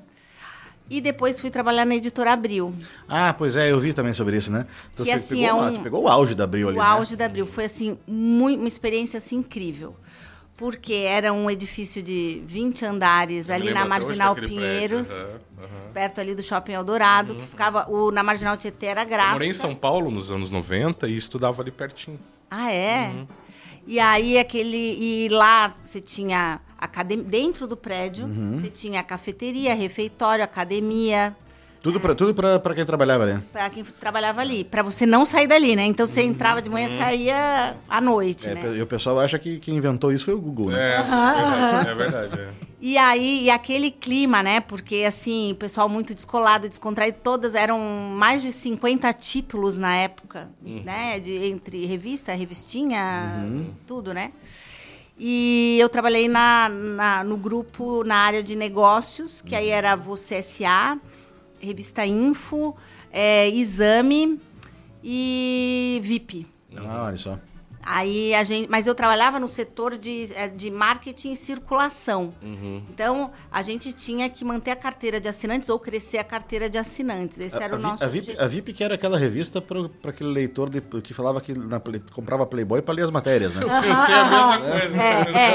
E 0.90 1.00
depois 1.00 1.40
fui 1.40 1.50
trabalhar 1.50 1.86
na 1.86 1.96
editora 1.96 2.34
Abril. 2.34 2.74
Ah, 3.08 3.34
pois 3.38 3.56
é, 3.56 3.72
eu 3.72 3.80
vi 3.80 3.94
também 3.94 4.12
sobre 4.14 4.36
isso, 4.38 4.52
né? 4.52 4.66
Tu, 4.96 5.04
Que, 5.04 5.12
assim, 5.12 5.42
pegou, 5.42 5.64
é 5.64 5.70
um- 5.70 5.74
tu 5.74 5.80
pegou 5.82 6.04
o 6.04 6.08
auge 6.10 6.34
da 6.36 6.44
Abril 6.46 6.68
ali, 6.70 6.78
o 6.78 6.82
né? 6.82 6.86
auge 6.88 7.16
da 7.16 7.26
Abril. 7.26 7.46
Foi, 7.46 7.64
assim, 7.66 7.98
mui- 8.06 8.56
uma 8.58 8.68
experiência, 8.68 9.18
assim, 9.18 9.38
incrível. 9.38 9.96
Porque 10.58 10.94
era 10.94 11.32
um 11.32 11.50
edifício 11.52 12.02
de 12.04 12.42
20 12.46 12.84
andares 12.86 13.50
ali 13.50 13.68
Eu 13.68 13.74
na 13.74 13.82
até 13.84 13.90
hoje 13.90 13.90
Marginal 14.08 14.36
Pinheiros. 14.36 15.08
prédio, 15.10 15.42
aham, 15.58 15.66
aham. 15.66 15.92
Perto 15.94 16.22
ali 16.22 16.36
do 16.36 16.44
Shopping 16.44 16.74
Eldorado, 16.74 17.36
que 17.36 17.46
ficava... 17.48 17.90
O, 17.90 18.12
na 18.12 18.24
Marginal 18.24 18.58
Tietê 18.58 18.88
era 18.88 19.04
Eu 19.04 19.08
gráfica. 19.08 19.34
morei 19.34 19.50
em 19.50 19.54
São 19.54 19.74
Paulo 19.76 20.10
nos 20.12 20.32
anos 20.32 20.50
90 20.52 21.08
e 21.08 21.16
estudava 21.18 21.62
ali 21.62 21.72
pertinho. 21.72 22.20
Ah, 22.52 22.72
é? 22.72 23.08
Uhum. 23.14 23.28
E 23.86 24.00
aí 24.00 24.38
aquele. 24.38 24.78
E 25.00 25.30
lá 25.30 25.74
você 25.84 26.00
tinha 26.02 26.60
Dentro 27.26 27.68
do 27.68 27.76
prédio, 27.78 28.26
Uhum. 28.26 28.60
você 28.60 28.70
tinha 28.70 29.02
cafeteria, 29.04 29.74
refeitório, 29.74 30.44
academia. 30.44 31.36
Tudo 31.82 32.00
pra, 32.00 32.14
tudo 32.16 32.34
pra, 32.34 32.60
pra 32.60 32.74
quem 32.76 32.84
trabalhava 32.86 33.24
ali. 33.24 33.40
Pra 33.54 33.70
quem 33.70 33.84
trabalhava 33.84 34.42
ali. 34.42 34.64
Pra 34.64 34.82
você 34.84 35.06
não 35.06 35.26
sair 35.26 35.48
dali, 35.48 35.76
né? 35.76 35.86
Então 35.86 36.06
você 36.06 36.22
entrava 36.22 36.62
de 36.62 36.70
manhã 36.70 36.88
e 36.88 36.98
saía 36.98 37.76
à 37.88 38.02
noite, 38.02 38.48
Uhum. 38.50 38.52
É, 38.58 38.64
né? 38.64 38.78
E 38.78 38.82
o 38.82 38.88
pessoal 38.88 39.20
acha 39.20 39.38
que 39.40 39.60
quem 39.60 39.76
inventou 39.76 40.12
isso 40.12 40.26
foi 40.26 40.34
o 40.34 40.40
Google, 40.42 40.72
né? 40.72 40.96
É, 40.96 41.02
verdade, 41.04 41.90
é 41.90 41.96
verdade. 41.96 42.40
é. 42.42 42.50
E 42.82 42.98
aí, 42.98 43.46
e 43.46 43.50
aquele 43.50 43.90
clima, 43.90 44.44
né? 44.44 44.60
Porque, 44.60 45.04
assim, 45.08 45.52
o 45.54 45.56
pessoal 45.56 45.88
muito 45.88 46.14
descolado, 46.14 46.68
descontraído, 46.68 47.18
todas 47.24 47.56
eram 47.56 47.80
mais 47.80 48.42
de 48.42 48.52
50 48.52 49.12
títulos 49.14 49.78
na 49.78 49.96
época, 49.96 50.50
né? 50.62 51.20
De, 51.20 51.32
entre 51.46 51.86
revista, 51.86 52.34
revistinha, 52.34 53.46
tudo, 53.86 54.14
né? 54.14 54.32
E 55.20 55.78
eu 55.80 55.90
trabalhei 55.90 56.28
na, 56.28 56.70
na- 56.70 57.24
no 57.24 57.38
grupo 57.38 58.04
na 58.04 58.18
área 58.18 58.44
de 58.44 58.56
negócios, 58.56 59.42
que 59.42 59.56
aí 59.56 59.70
era 59.70 59.96
Você 59.96 60.36
S.A., 60.36 61.00
Revista 61.60 62.06
Info, 62.06 62.76
é, 63.12 63.50
Exame 63.50 64.40
e 65.04 66.00
VIP. 66.04 66.46
Ah, 66.76 67.06
olha 67.06 67.18
só. 67.18 67.40
Aí 67.90 68.36
a 68.36 68.44
gente, 68.44 68.70
mas 68.70 68.86
eu 68.86 68.94
trabalhava 68.94 69.40
no 69.40 69.48
setor 69.48 69.96
de, 69.98 70.28
eh, 70.36 70.50
de 70.50 70.70
marketing 70.70 71.32
e 71.32 71.36
circulação. 71.38 72.34
Então 72.90 73.32
a 73.50 73.62
gente 73.62 73.94
tinha 73.94 74.30
que 74.30 74.44
manter 74.44 74.72
a 74.72 74.76
carteira 74.76 75.22
de 75.22 75.30
assinantes 75.30 75.70
ou 75.70 75.80
crescer 75.80 76.18
a 76.18 76.24
carteira 76.24 76.70
de 76.70 76.78
assinantes. 76.78 77.40
Esse 77.40 77.56
A, 77.58 77.64
era 77.64 77.76
o 77.78 77.80
nosso 77.80 78.04
a 78.04 78.08
VIP, 78.08 78.38
a 78.38 78.46
VIP 78.46 78.74
que 78.74 78.84
era 78.84 78.96
aquela 78.96 79.18
revista 79.18 79.62
para 79.62 79.88
aquele 80.10 80.30
leitor 80.32 80.70
de- 80.70 80.82
que 80.82 81.14
falava 81.14 81.40
que 81.40 81.54
na 81.54 81.82
comprava 82.12 82.46
Playboy 82.46 82.82
para 82.82 82.94
ler 82.94 83.04
as 83.04 83.12
matérias, 83.12 83.56
né? 83.56 83.62
Pensei 83.82 84.16
a 84.16 84.26
mesma 84.26 84.80
coisa. 84.80 84.98
É, 85.02 85.48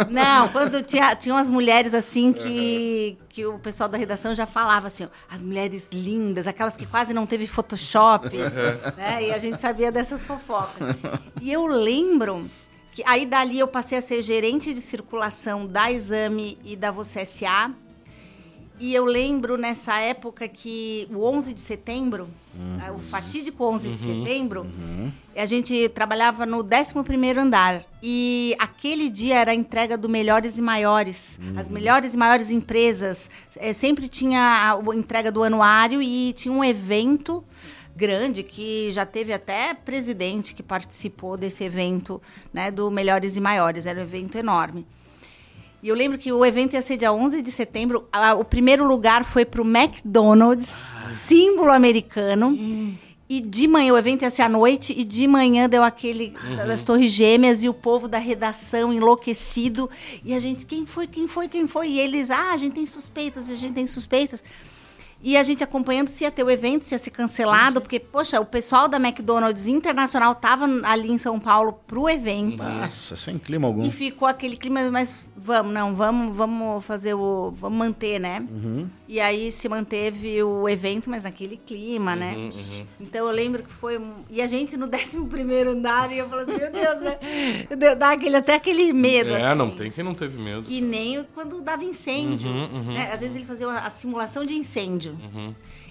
é. 0.00 0.04
Não, 0.08 0.48
quando 0.48 0.82
tinha, 0.82 1.14
tinha 1.14 1.34
umas 1.34 1.50
mulheres 1.50 1.92
assim 1.92 2.32
que, 2.32 3.18
que 3.28 3.44
o 3.44 3.58
pessoal 3.58 3.90
da 3.90 3.98
redação 3.98 4.34
já 4.34 4.46
falava 4.46 4.86
assim, 4.86 5.06
as 5.30 5.44
mulheres 5.44 5.88
lindas, 5.92 6.46
aquelas 6.46 6.76
que 6.76 6.86
quase 6.86 7.12
não 7.12 7.26
teve 7.26 7.46
Photoshop, 7.46 8.30
né? 8.96 9.24
E 9.26 9.32
a 9.32 9.38
gente 9.38 9.60
sabia 9.60 9.92
dessas 9.92 10.24
fofocas. 10.24 10.96
E 11.42 11.52
eu 11.52 11.66
lembro 11.74 12.48
que 12.92 13.02
aí 13.04 13.26
dali 13.26 13.58
eu 13.58 13.68
passei 13.68 13.98
a 13.98 14.00
ser 14.00 14.22
gerente 14.22 14.72
de 14.72 14.80
circulação 14.80 15.66
da 15.66 15.90
Exame 15.90 16.56
e 16.64 16.76
da 16.76 16.90
Você 16.90 17.20
S.A. 17.20 17.72
E 18.78 18.92
eu 18.92 19.04
lembro 19.04 19.56
nessa 19.56 19.98
época 20.00 20.48
que 20.48 21.06
o 21.12 21.24
11 21.24 21.54
de 21.54 21.60
setembro, 21.60 22.28
eh, 22.84 22.90
o 22.90 22.98
fatídico 22.98 23.64
11 23.64 23.90
de 23.92 23.98
setembro, 23.98 24.66
a 25.36 25.46
gente 25.46 25.88
trabalhava 25.90 26.44
no 26.44 26.62
11º 26.62 27.38
andar. 27.38 27.84
E 28.02 28.54
aquele 28.58 29.08
dia 29.08 29.36
era 29.38 29.52
a 29.52 29.54
entrega 29.54 29.96
do 29.96 30.08
Melhores 30.08 30.58
e 30.58 30.62
Maiores. 30.62 31.38
As 31.56 31.68
melhores 31.68 32.14
e 32.14 32.16
maiores 32.16 32.50
empresas. 32.50 33.30
eh, 33.56 33.72
sempre 33.72 34.08
tinha 34.08 34.40
a, 34.40 34.72
a 34.72 34.96
entrega 34.96 35.30
do 35.30 35.44
anuário 35.44 36.02
e 36.02 36.32
tinha 36.32 36.52
um 36.52 36.64
evento 36.64 37.44
grande 37.96 38.42
que 38.42 38.90
já 38.92 39.06
teve 39.06 39.32
até 39.32 39.72
presidente 39.74 40.54
que 40.54 40.62
participou 40.62 41.36
desse 41.36 41.62
evento, 41.64 42.20
né, 42.52 42.70
do 42.70 42.90
Melhores 42.90 43.36
e 43.36 43.40
Maiores. 43.40 43.86
Era 43.86 44.00
um 44.00 44.02
evento 44.02 44.36
enorme. 44.36 44.86
E 45.82 45.88
eu 45.88 45.94
lembro 45.94 46.16
que 46.16 46.32
o 46.32 46.44
evento 46.46 46.72
ia 46.74 46.80
ser 46.82 46.96
dia 46.96 47.12
11 47.12 47.42
de 47.42 47.52
setembro. 47.52 48.06
A- 48.10 48.34
o 48.34 48.44
primeiro 48.44 48.84
lugar 48.86 49.22
foi 49.22 49.44
pro 49.44 49.62
McDonald's, 49.64 50.94
símbolo 51.08 51.72
americano. 51.72 52.56
E 53.28 53.40
de 53.40 53.66
manhã, 53.66 53.94
o 53.94 53.96
evento 53.98 54.22
ia 54.22 54.28
ser 54.30 54.42
à 54.42 54.48
noite, 54.50 54.94
e 54.96 55.02
de 55.02 55.26
manhã 55.26 55.66
deu 55.68 55.82
aquele 55.82 56.34
das 56.66 56.84
Torres 56.84 57.10
Gêmeas 57.10 57.62
e 57.62 57.68
o 57.68 57.74
povo 57.74 58.06
da 58.06 58.18
redação 58.18 58.92
enlouquecido. 58.92 59.88
E 60.22 60.34
a 60.34 60.40
gente, 60.40 60.66
quem 60.66 60.84
foi, 60.84 61.06
quem 61.06 61.26
foi, 61.26 61.48
quem 61.48 61.66
foi? 61.66 61.88
E 61.88 62.00
eles, 62.00 62.30
ah, 62.30 62.52
a 62.52 62.56
gente 62.58 62.74
tem 62.74 62.86
suspeitas, 62.86 63.50
a 63.50 63.54
gente 63.54 63.72
tem 63.72 63.86
suspeitas. 63.86 64.42
E 65.26 65.38
a 65.38 65.42
gente 65.42 65.64
acompanhando 65.64 66.08
se 66.08 66.22
ia 66.22 66.30
ter 66.30 66.44
o 66.44 66.50
evento, 66.50 66.84
se 66.84 66.94
ia 66.94 66.98
ser 66.98 67.10
cancelado, 67.10 67.80
porque, 67.80 67.98
poxa, 67.98 68.38
o 68.38 68.44
pessoal 68.44 68.86
da 68.86 68.98
McDonald's 68.98 69.66
Internacional 69.66 70.34
tava 70.34 70.66
ali 70.84 71.10
em 71.10 71.16
São 71.16 71.40
Paulo 71.40 71.72
pro 71.86 72.10
evento. 72.10 72.62
Nossa, 72.62 73.16
sem 73.16 73.38
clima 73.38 73.66
algum. 73.66 73.86
E 73.86 73.90
ficou 73.90 74.28
aquele 74.28 74.54
clima, 74.54 74.82
mas 74.90 75.26
vamos, 75.34 75.72
não, 75.72 75.94
vamos, 75.94 76.36
vamos 76.36 76.84
fazer 76.84 77.14
o. 77.14 77.50
Vamos 77.52 77.78
manter, 77.78 78.18
né? 78.20 78.46
E 79.08 79.18
aí 79.18 79.50
se 79.50 79.66
manteve 79.68 80.42
o 80.42 80.68
evento, 80.68 81.08
mas 81.08 81.22
naquele 81.22 81.56
clima, 81.56 82.14
né? 82.14 82.34
Então 83.00 83.26
eu 83.26 83.32
lembro 83.32 83.62
que 83.62 83.70
foi. 83.70 83.96
um- 83.98 84.24
E 84.28 84.42
a 84.42 84.46
gente 84.46 84.76
no 84.76 84.86
11 84.86 85.68
andar, 85.68 86.12
e 86.12 86.18
eu 86.18 86.28
falando, 86.28 86.48
meu 86.48 86.70
Deus, 86.70 87.00
né? 87.00 87.18
Dá 87.96 88.12
aquele, 88.12 88.36
até 88.36 88.54
aquele 88.54 88.92
medo. 88.92 89.30
É, 89.30 89.46
assim. 89.46 89.58
não 89.58 89.70
tem 89.70 89.90
quem 89.90 90.04
não 90.04 90.14
teve 90.14 90.38
medo. 90.40 90.62
Que 90.62 90.80
nem 90.82 91.24
quando 91.34 91.60
dava 91.62 91.82
incêndio. 91.84 92.50
Uhum, 92.50 92.92
né? 92.92 93.10
Às 93.12 93.20
vezes 93.20 93.36
eles 93.36 93.48
faziam 93.48 93.70
a 93.70 93.88
simulação 93.88 94.44
de 94.44 94.54
incêndio. 94.54 95.13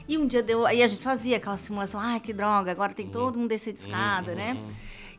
E 0.08 0.18
um 0.18 0.28
dia 0.28 0.44
deu. 0.44 0.66
Aí 0.66 0.84
a 0.84 0.88
gente 0.88 1.02
fazia 1.02 1.38
aquela 1.38 1.58
simulação, 1.58 2.00
ai, 2.00 2.20
que 2.20 2.34
droga, 2.34 2.72
agora 2.72 2.92
Uhum. 2.92 2.96
tem 2.96 3.08
todo 3.08 3.38
mundo 3.38 3.50
descer 3.50 3.74
de 3.74 3.80
escada, 3.80 4.36
né? 4.36 4.58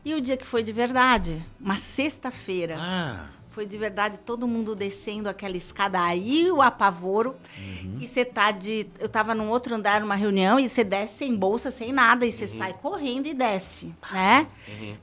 E 0.03 0.13
o 0.13 0.21
dia 0.21 0.37
que 0.37 0.45
foi 0.45 0.61
de 0.63 0.71
verdade, 0.71 1.41
uma 1.59 1.77
sexta-feira. 1.77 2.77
Ah, 2.79 3.25
Foi 3.49 3.65
de 3.65 3.77
verdade 3.77 4.19
todo 4.19 4.45
mundo 4.49 4.75
descendo 4.75 5.29
aquela 5.29 5.55
escada 5.55 6.01
aí, 6.01 6.51
o 6.51 6.61
apavoro. 6.61 7.35
E 8.01 8.05
você 8.05 8.25
tá 8.25 8.51
de. 8.51 8.85
Eu 8.99 9.07
tava 9.07 9.33
num 9.33 9.47
outro 9.49 9.73
andar 9.73 10.01
numa 10.01 10.13
reunião 10.15 10.59
e 10.59 10.67
você 10.67 10.83
desce 10.83 11.19
sem 11.19 11.33
bolsa, 11.33 11.71
sem 11.71 11.93
nada, 11.93 12.25
e 12.25 12.31
você 12.33 12.49
sai 12.49 12.73
correndo 12.73 13.27
e 13.27 13.33
desce, 13.33 13.93
né? 14.11 14.45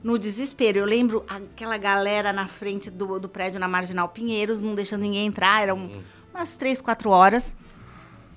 No 0.03 0.19
desespero. 0.19 0.77
Eu 0.77 0.85
lembro 0.85 1.25
aquela 1.27 1.77
galera 1.79 2.31
na 2.31 2.47
frente 2.47 2.91
do, 2.91 3.19
do 3.19 3.27
prédio 3.27 3.59
na 3.59 3.67
Marginal 3.67 4.07
Pinheiros, 4.09 4.61
não 4.61 4.75
deixando 4.75 5.01
ninguém 5.01 5.25
entrar, 5.25 5.63
eram 5.63 5.89
umas 6.31 6.55
três, 6.55 6.79
quatro 6.79 7.09
horas. 7.09 7.55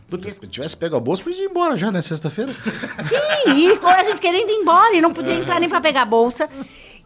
Puta, 0.09 0.31
se 0.31 0.47
tivesse 0.47 0.77
pego 0.77 0.97
a 0.97 1.01
bolsa, 1.01 1.23
podia 1.23 1.45
ir 1.45 1.49
embora 1.51 1.77
já, 1.77 1.91
né? 1.91 2.01
Sexta-feira. 2.03 2.55
Sim, 3.05 3.51
e 3.57 3.79
com 3.79 3.89
a 3.89 4.03
gente 4.05 4.21
querendo 4.21 4.51
ir 4.51 4.55
embora 4.55 4.95
e 4.95 5.01
não 5.01 5.13
podia 5.13 5.35
entrar 5.35 5.61
nem 5.61 5.69
pra 5.69 5.81
pegar 5.81 6.03
a 6.03 6.07
bolsa. 6.07 6.49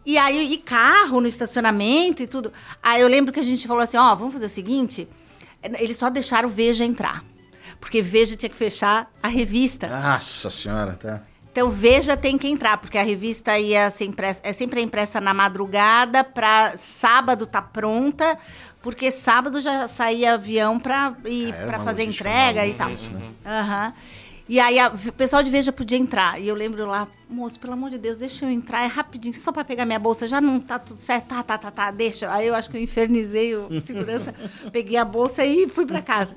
E 0.05 0.17
aí, 0.17 0.51
e 0.53 0.57
carro 0.57 1.21
no 1.21 1.27
estacionamento 1.27 2.23
e 2.23 2.27
tudo. 2.27 2.51
Aí 2.81 3.01
eu 3.01 3.07
lembro 3.07 3.31
que 3.31 3.39
a 3.39 3.43
gente 3.43 3.67
falou 3.67 3.83
assim: 3.83 3.97
ó, 3.97 4.15
vamos 4.15 4.33
fazer 4.33 4.47
o 4.47 4.49
seguinte: 4.49 5.07
eles 5.61 5.97
só 5.97 6.09
deixaram 6.09 6.49
o 6.49 6.51
Veja 6.51 6.83
entrar. 6.83 7.23
Porque 7.79 8.01
Veja 8.01 8.35
tinha 8.35 8.49
que 8.49 8.57
fechar 8.57 9.11
a 9.21 9.27
revista. 9.27 9.87
Nossa 9.87 10.49
senhora, 10.49 10.93
tá. 10.93 11.23
Então 11.51 11.69
Veja 11.69 12.15
tem 12.15 12.37
que 12.37 12.47
entrar, 12.47 12.77
porque 12.77 12.97
a 12.97 13.03
revista 13.03 13.59
ia 13.59 13.89
ser 13.89 14.05
impressa, 14.05 14.39
é 14.43 14.53
sempre 14.53 14.81
impressa 14.81 15.19
na 15.19 15.33
madrugada, 15.33 16.23
pra 16.23 16.73
sábado 16.77 17.45
tá 17.45 17.61
pronta, 17.61 18.37
porque 18.81 19.11
sábado 19.11 19.59
já 19.59 19.87
saía 19.87 20.35
avião 20.35 20.79
pra 20.79 21.13
ir 21.25 21.53
era 21.53 21.67
para 21.67 21.79
fazer 21.79 22.03
entrega 22.03 22.65
e 22.65 22.73
tal. 22.73 22.89
isso, 22.89 23.13
né? 23.13 23.21
Aham. 23.45 23.93
E 24.51 24.59
aí 24.59 24.77
a- 24.77 24.89
o 24.89 25.11
pessoal 25.13 25.41
de 25.41 25.49
Veja 25.49 25.71
podia 25.71 25.97
entrar. 25.97 26.37
E 26.37 26.45
eu 26.45 26.53
lembro 26.55 26.85
lá, 26.85 27.07
moço, 27.29 27.57
pelo 27.57 27.71
amor 27.71 27.89
de 27.89 27.97
Deus, 27.97 28.17
deixa 28.17 28.43
eu 28.43 28.49
entrar, 28.51 28.83
é 28.83 28.87
rapidinho, 28.87 29.33
só 29.33 29.49
pra 29.49 29.63
pegar 29.63 29.85
minha 29.85 29.97
bolsa, 29.97 30.27
já 30.27 30.41
não 30.41 30.59
tá 30.59 30.77
tudo 30.77 30.99
certo, 30.99 31.27
tá, 31.27 31.41
tá, 31.41 31.57
tá, 31.57 31.71
tá, 31.71 31.89
deixa. 31.89 32.29
Aí 32.29 32.47
eu 32.47 32.53
acho 32.53 32.69
que 32.69 32.75
eu 32.75 32.81
infernizei 32.81 33.55
o 33.55 33.69
segurança, 33.79 34.35
peguei 34.69 34.97
a 34.97 35.05
bolsa 35.05 35.45
e 35.45 35.69
fui 35.69 35.85
pra 35.85 36.01
casa. 36.01 36.35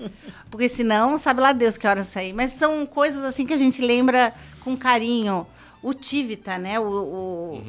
Porque 0.48 0.68
senão, 0.68 1.18
sabe 1.18 1.40
lá 1.40 1.52
Deus 1.52 1.76
que 1.76 1.88
hora 1.88 2.04
sair. 2.04 2.32
Mas 2.32 2.52
são 2.52 2.86
coisas 2.86 3.24
assim 3.24 3.44
que 3.44 3.52
a 3.52 3.56
gente 3.56 3.82
lembra 3.82 4.32
com 4.60 4.76
carinho. 4.76 5.44
O 5.82 5.92
Tivita, 5.92 6.56
né? 6.56 6.78
O, 6.78 6.84
o- 6.84 7.62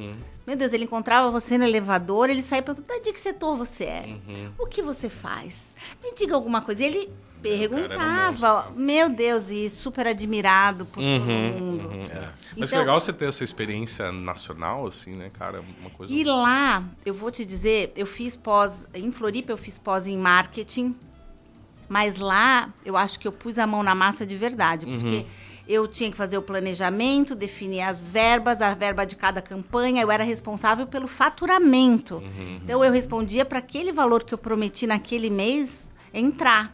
Meu 0.46 0.56
Deus, 0.56 0.74
ele 0.74 0.84
encontrava 0.84 1.32
você 1.32 1.58
no 1.58 1.64
elevador, 1.66 2.30
ele 2.30 2.44
saía 2.44 2.62
perguntando, 2.62 2.88
"Da 3.00 3.04
de 3.04 3.12
que 3.12 3.20
setor 3.20 3.58
você 3.58 3.86
é? 3.86 4.16
O 4.60 4.68
que 4.68 4.84
você 4.84 5.10
faz? 5.10 5.76
Me 6.04 6.14
diga 6.14 6.36
alguma 6.36 6.62
coisa. 6.62 6.84
Ele 6.84 7.10
perguntava, 7.50 8.72
meu 8.76 9.10
Deus, 9.10 9.50
e 9.50 9.70
super 9.70 10.08
admirado 10.08 10.86
por 10.86 11.02
todo 11.04 11.26
mundo. 11.26 11.90
Mas 12.58 12.70
Então- 12.70 12.80
legal 12.80 13.00
você 13.00 13.12
ter 13.14 13.26
essa 13.28 13.44
experiência 13.44 14.12
nacional, 14.12 14.88
assim, 14.88 15.16
né, 15.16 15.30
cara? 15.38 15.62
Uma 15.80 15.90
coisa. 15.90 16.12
E 16.14 16.24
lá, 16.24 16.84
eu 17.06 17.14
vou 17.14 17.30
te 17.32 17.44
dizer, 17.46 17.92
eu 17.96 18.06
fiz 18.06 18.36
pós, 18.36 18.88
em 18.94 19.12
Floripa 19.12 19.52
eu 19.52 19.58
fiz 19.58 19.78
pós 19.78 20.08
em 20.08 20.18
marketing, 20.18 20.96
mas 21.90 22.18
lá 22.18 22.70
eu 22.84 22.96
acho 22.98 23.20
que 23.20 23.28
eu 23.28 23.32
pus 23.32 23.60
a 23.60 23.68
mão 23.68 23.84
na 23.84 23.94
massa 23.94 24.26
de 24.26 24.36
verdade, 24.36 24.86
porque 24.86 25.26
eu 25.68 25.88
tinha 25.88 26.12
que 26.12 26.18
fazer 26.18 26.38
o 26.38 26.42
planejamento, 26.42 27.34
definir 27.36 27.82
as 27.82 28.08
verbas, 28.08 28.62
a 28.62 28.74
verba 28.74 29.04
de 29.06 29.16
cada 29.16 29.42
campanha, 29.42 30.02
eu 30.02 30.12
era 30.12 30.24
responsável 30.24 30.86
pelo 30.88 31.08
faturamento. 31.08 32.24
Então 32.64 32.84
eu 32.84 32.92
respondia 32.92 33.44
para 33.44 33.60
aquele 33.60 33.92
valor 33.92 34.24
que 34.24 34.34
eu 34.34 34.38
prometi 34.38 34.86
naquele 34.88 35.30
mês 35.30 35.92
entrar. 36.20 36.74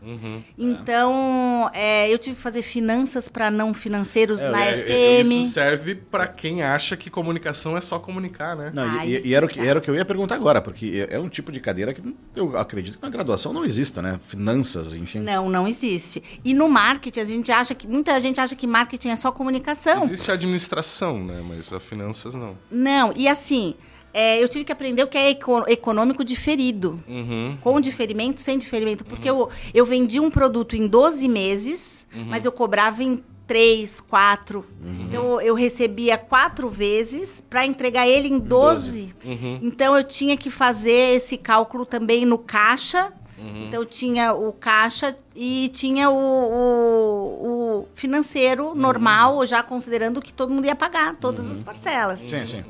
Então, 0.57 1.69
é, 1.73 2.11
eu 2.13 2.17
tive 2.17 2.35
que 2.35 2.41
fazer 2.41 2.61
finanças 2.61 3.27
para 3.27 3.49
não 3.49 3.73
financeiros 3.73 4.41
na 4.41 4.65
É, 4.65 4.73
SPM. 4.73 5.41
Isso 5.43 5.51
serve 5.53 5.95
pra 5.95 6.27
quem 6.27 6.61
acha 6.63 6.95
que 6.95 7.09
comunicação 7.09 7.75
é 7.75 7.81
só 7.81 7.99
comunicar, 7.99 8.55
né? 8.55 8.71
Não, 8.73 8.85
e- 8.85 8.99
Ai, 8.99 9.07
e, 9.09 9.27
e 9.29 9.33
era, 9.33 9.45
o 9.45 9.49
que, 9.49 9.59
era 9.59 9.79
o 9.79 9.81
que 9.81 9.89
eu 9.89 9.95
ia 9.95 10.05
perguntar 10.05 10.35
agora, 10.35 10.61
porque 10.61 11.07
é 11.09 11.15
é 11.15 11.19
um 11.19 11.27
tipo 11.27 11.51
de 11.51 11.59
cadeira 11.59 11.93
que 11.93 12.01
eu 12.35 12.57
acredito 12.57 12.97
que 12.97 13.03
na 13.03 13.09
graduação 13.09 13.51
não 13.51 13.65
exista, 13.65 14.01
né? 14.01 14.17
Finanças, 14.21 14.95
enfim. 14.95 15.19
Não, 15.19 15.49
não 15.49 15.67
existe. 15.67 16.23
E 16.43 16.53
no 16.53 16.69
marketing, 16.69 17.19
a 17.19 17.25
gente 17.25 17.51
acha 17.51 17.75
que. 17.75 17.85
Muita 17.87 18.17
gente 18.21 18.39
acha 18.39 18.55
que 18.55 18.65
marketing 18.65 19.09
é 19.09 19.15
só 19.15 19.31
comunicação. 19.31 20.03
Existe 20.05 20.31
a 20.31 20.35
administração, 20.35 21.23
né? 21.23 21.43
Mas 21.47 21.71
as 21.73 21.83
finanças 21.83 22.33
não. 22.33 22.57
Não, 22.71 23.11
e 23.15 23.27
assim, 23.27 23.75
é, 24.13 24.41
eu 24.43 24.47
tive 24.47 24.63
que 24.65 24.71
aprender 24.71 25.03
o 25.03 25.07
que 25.07 25.17
é 25.17 25.29
eco- 25.31 25.63
econômico 25.67 26.23
diferido. 26.23 27.01
Uhum. 27.07 27.57
Com 27.61 27.79
diferimento, 27.81 28.41
sem 28.41 28.57
diferimento. 28.57 29.03
Porque 29.05 29.29
eu, 29.29 29.49
eu 29.73 29.85
vendi 29.85 30.19
um 30.19 30.29
produto 30.29 30.75
em 30.75 30.87
12 30.87 31.27
meses, 31.27 32.07
Uhum. 32.15 32.25
mas 32.25 32.45
eu 32.45 32.51
cobrava 32.51 33.03
em 33.03 33.23
3, 33.47 33.99
4. 33.99 34.65
Uhum. 34.81 35.05
Então 35.07 35.41
eu 35.41 35.53
recebia 35.55 36.17
quatro 36.17 36.69
vezes 36.69 37.41
para 37.41 37.65
entregar 37.65 38.07
ele 38.07 38.29
em 38.29 38.39
12. 38.39 39.13
Uhum. 39.25 39.59
Então 39.61 39.95
eu 39.97 40.03
tinha 40.05 40.37
que 40.37 40.49
fazer 40.49 41.15
esse 41.15 41.37
cálculo 41.37 41.85
também 41.85 42.25
no 42.25 42.37
caixa. 42.37 43.11
Uhum. 43.41 43.65
Então 43.67 43.83
tinha 43.85 44.33
o 44.33 44.53
caixa 44.53 45.15
e 45.35 45.69
tinha 45.73 46.09
o, 46.09 46.15
o- 46.15 47.79
o 47.81 47.87
financeiro 47.95 48.67
Uhum. 48.67 48.75
normal, 48.75 49.45
já 49.45 49.63
considerando 49.63 50.21
que 50.21 50.31
todo 50.33 50.53
mundo 50.53 50.65
ia 50.65 50.75
pagar 50.75 51.15
todas 51.15 51.49
as 51.49 51.63
parcelas. 51.63 52.19
Sim, 52.19 52.45
sim. 52.45 52.63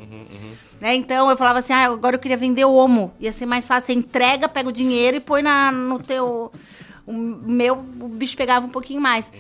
Né? 0.80 0.96
Então 0.96 1.30
eu 1.30 1.36
falava 1.38 1.60
assim, 1.60 1.74
ah, 1.74 1.86
agora 1.86 2.16
eu 2.16 2.20
queria 2.20 2.38
vender 2.38 2.66
Omo. 2.66 3.14
Ia 3.20 3.32
ser 3.32 3.46
mais 3.46 3.68
fácil. 3.68 3.88
Você 3.88 4.00
entrega, 4.00 4.48
pega 4.50 4.70
o 4.70 4.72
dinheiro 4.72 5.18
e 5.18 5.20
põe 5.20 5.42
na, 5.42 5.72
no 5.72 6.00
teu. 6.02 6.52
O 7.06 7.12
meu, 7.14 7.76
o 8.00 8.08
bicho 8.08 8.38
pegava 8.38 8.66
um 8.66 8.70
pouquinho 8.70 9.02
mais. 9.02 9.32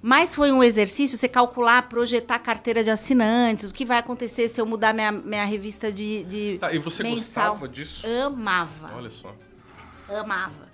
Mas 0.00 0.34
foi 0.34 0.52
um 0.52 0.62
exercício 0.62 1.16
você 1.16 1.26
calcular, 1.26 1.88
projetar 1.88 2.36
a 2.36 2.38
carteira 2.38 2.84
de 2.84 2.90
assinantes, 2.90 3.70
o 3.70 3.74
que 3.74 3.84
vai 3.84 3.98
acontecer 3.98 4.48
se 4.48 4.60
eu 4.60 4.66
mudar 4.66 4.94
minha, 4.94 5.10
minha 5.10 5.44
revista 5.44 5.90
de, 5.90 6.22
de 6.24 6.58
Tá, 6.60 6.72
e 6.72 6.78
você 6.78 7.02
mensal. 7.02 7.50
gostava 7.52 7.68
disso? 7.68 8.06
Amava 8.26 8.92
Olha 8.96 9.10
só. 9.10 9.34
Amava. 10.16 10.68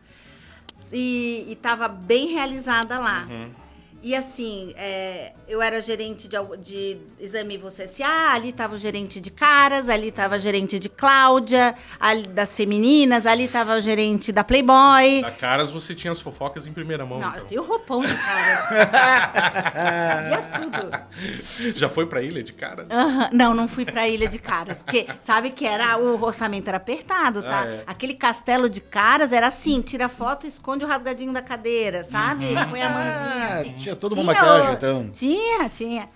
E, 0.92 1.46
e 1.48 1.56
tava 1.56 1.88
bem 1.88 2.28
realizada 2.28 2.98
lá. 2.98 3.26
Uhum. 3.28 3.63
E 4.04 4.14
assim, 4.14 4.74
é, 4.76 5.32
eu 5.48 5.62
era 5.62 5.80
gerente 5.80 6.28
de, 6.28 6.36
de 6.58 6.98
exame 7.18 7.56
você 7.56 7.88
SA, 7.88 8.32
ali 8.34 8.52
tava 8.52 8.74
o 8.74 8.78
gerente 8.78 9.18
de 9.18 9.30
caras, 9.30 9.88
ali 9.88 10.12
tava 10.12 10.36
o 10.36 10.38
gerente 10.38 10.78
de 10.78 10.90
Cláudia, 10.90 11.74
ali 11.98 12.26
das 12.26 12.54
femininas, 12.54 13.24
ali 13.24 13.48
tava 13.48 13.74
o 13.76 13.80
gerente 13.80 14.30
da 14.30 14.44
Playboy. 14.44 15.22
Da 15.22 15.30
Caras 15.30 15.70
você 15.70 15.94
tinha 15.94 16.12
as 16.12 16.20
fofocas 16.20 16.66
em 16.66 16.72
primeira 16.74 17.06
mão. 17.06 17.18
Não, 17.18 17.28
eu 17.30 17.36
então. 17.36 17.46
tenho 17.48 17.62
roupão 17.62 18.04
de 18.04 18.14
caras. 18.14 18.70
Ia 20.30 20.42
tudo. 20.60 21.74
Já 21.74 21.88
foi 21.88 22.04
pra 22.04 22.20
ilha 22.20 22.42
de 22.42 22.52
Caras? 22.52 22.86
Aham, 22.90 23.30
Não, 23.32 23.54
não 23.54 23.66
fui 23.66 23.86
pra 23.86 24.06
Ilha 24.06 24.28
de 24.28 24.38
Caras. 24.38 24.82
Porque 24.82 25.06
sabe 25.18 25.48
que 25.50 25.64
era 25.64 25.96
o 25.96 26.22
orçamento 26.22 26.68
era 26.68 26.76
apertado, 26.76 27.42
tá? 27.42 27.62
Ah, 27.62 27.66
é. 27.66 27.84
Aquele 27.86 28.12
castelo 28.12 28.68
de 28.68 28.82
caras 28.82 29.32
era 29.32 29.46
assim: 29.46 29.80
tira 29.80 30.10
foto, 30.10 30.46
esconde 30.46 30.84
o 30.84 30.88
rasgadinho 30.88 31.32
da 31.32 31.40
cadeira, 31.40 32.04
sabe? 32.04 32.48
Põe 32.68 32.82
a 32.82 32.88
mãozinha 32.90 33.44
Ah, 33.48 33.54
assim. 33.60 33.93
Tinha 33.94 34.00
toda 34.00 34.14
uma 34.14 34.34
Tinha 34.34 34.42
maquiagem, 34.44 34.70
o- 34.70 34.74
então. 34.74 35.10
Tinha, 35.12 35.68
tinha. 35.68 36.08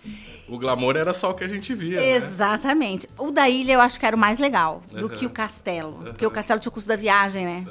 O 0.48 0.58
glamour 0.58 0.96
era 0.96 1.12
só 1.12 1.30
o 1.30 1.34
que 1.34 1.44
a 1.44 1.48
gente 1.48 1.74
via, 1.74 2.00
né? 2.00 2.10
Exatamente. 2.16 3.08
O 3.18 3.30
da 3.30 3.48
ilha 3.48 3.72
eu 3.72 3.80
acho 3.80 3.98
que 4.00 4.06
era 4.06 4.16
o 4.16 4.18
mais 4.18 4.38
legal 4.38 4.80
do 4.90 5.08
que 5.08 5.26
o 5.26 5.30
castelo. 5.30 5.92
Porque 6.04 6.24
o 6.26 6.30
castelo 6.30 6.58
tinha 6.58 6.70
o 6.70 6.72
custo 6.72 6.88
da 6.88 6.96
viagem, 6.96 7.44
né? 7.44 7.66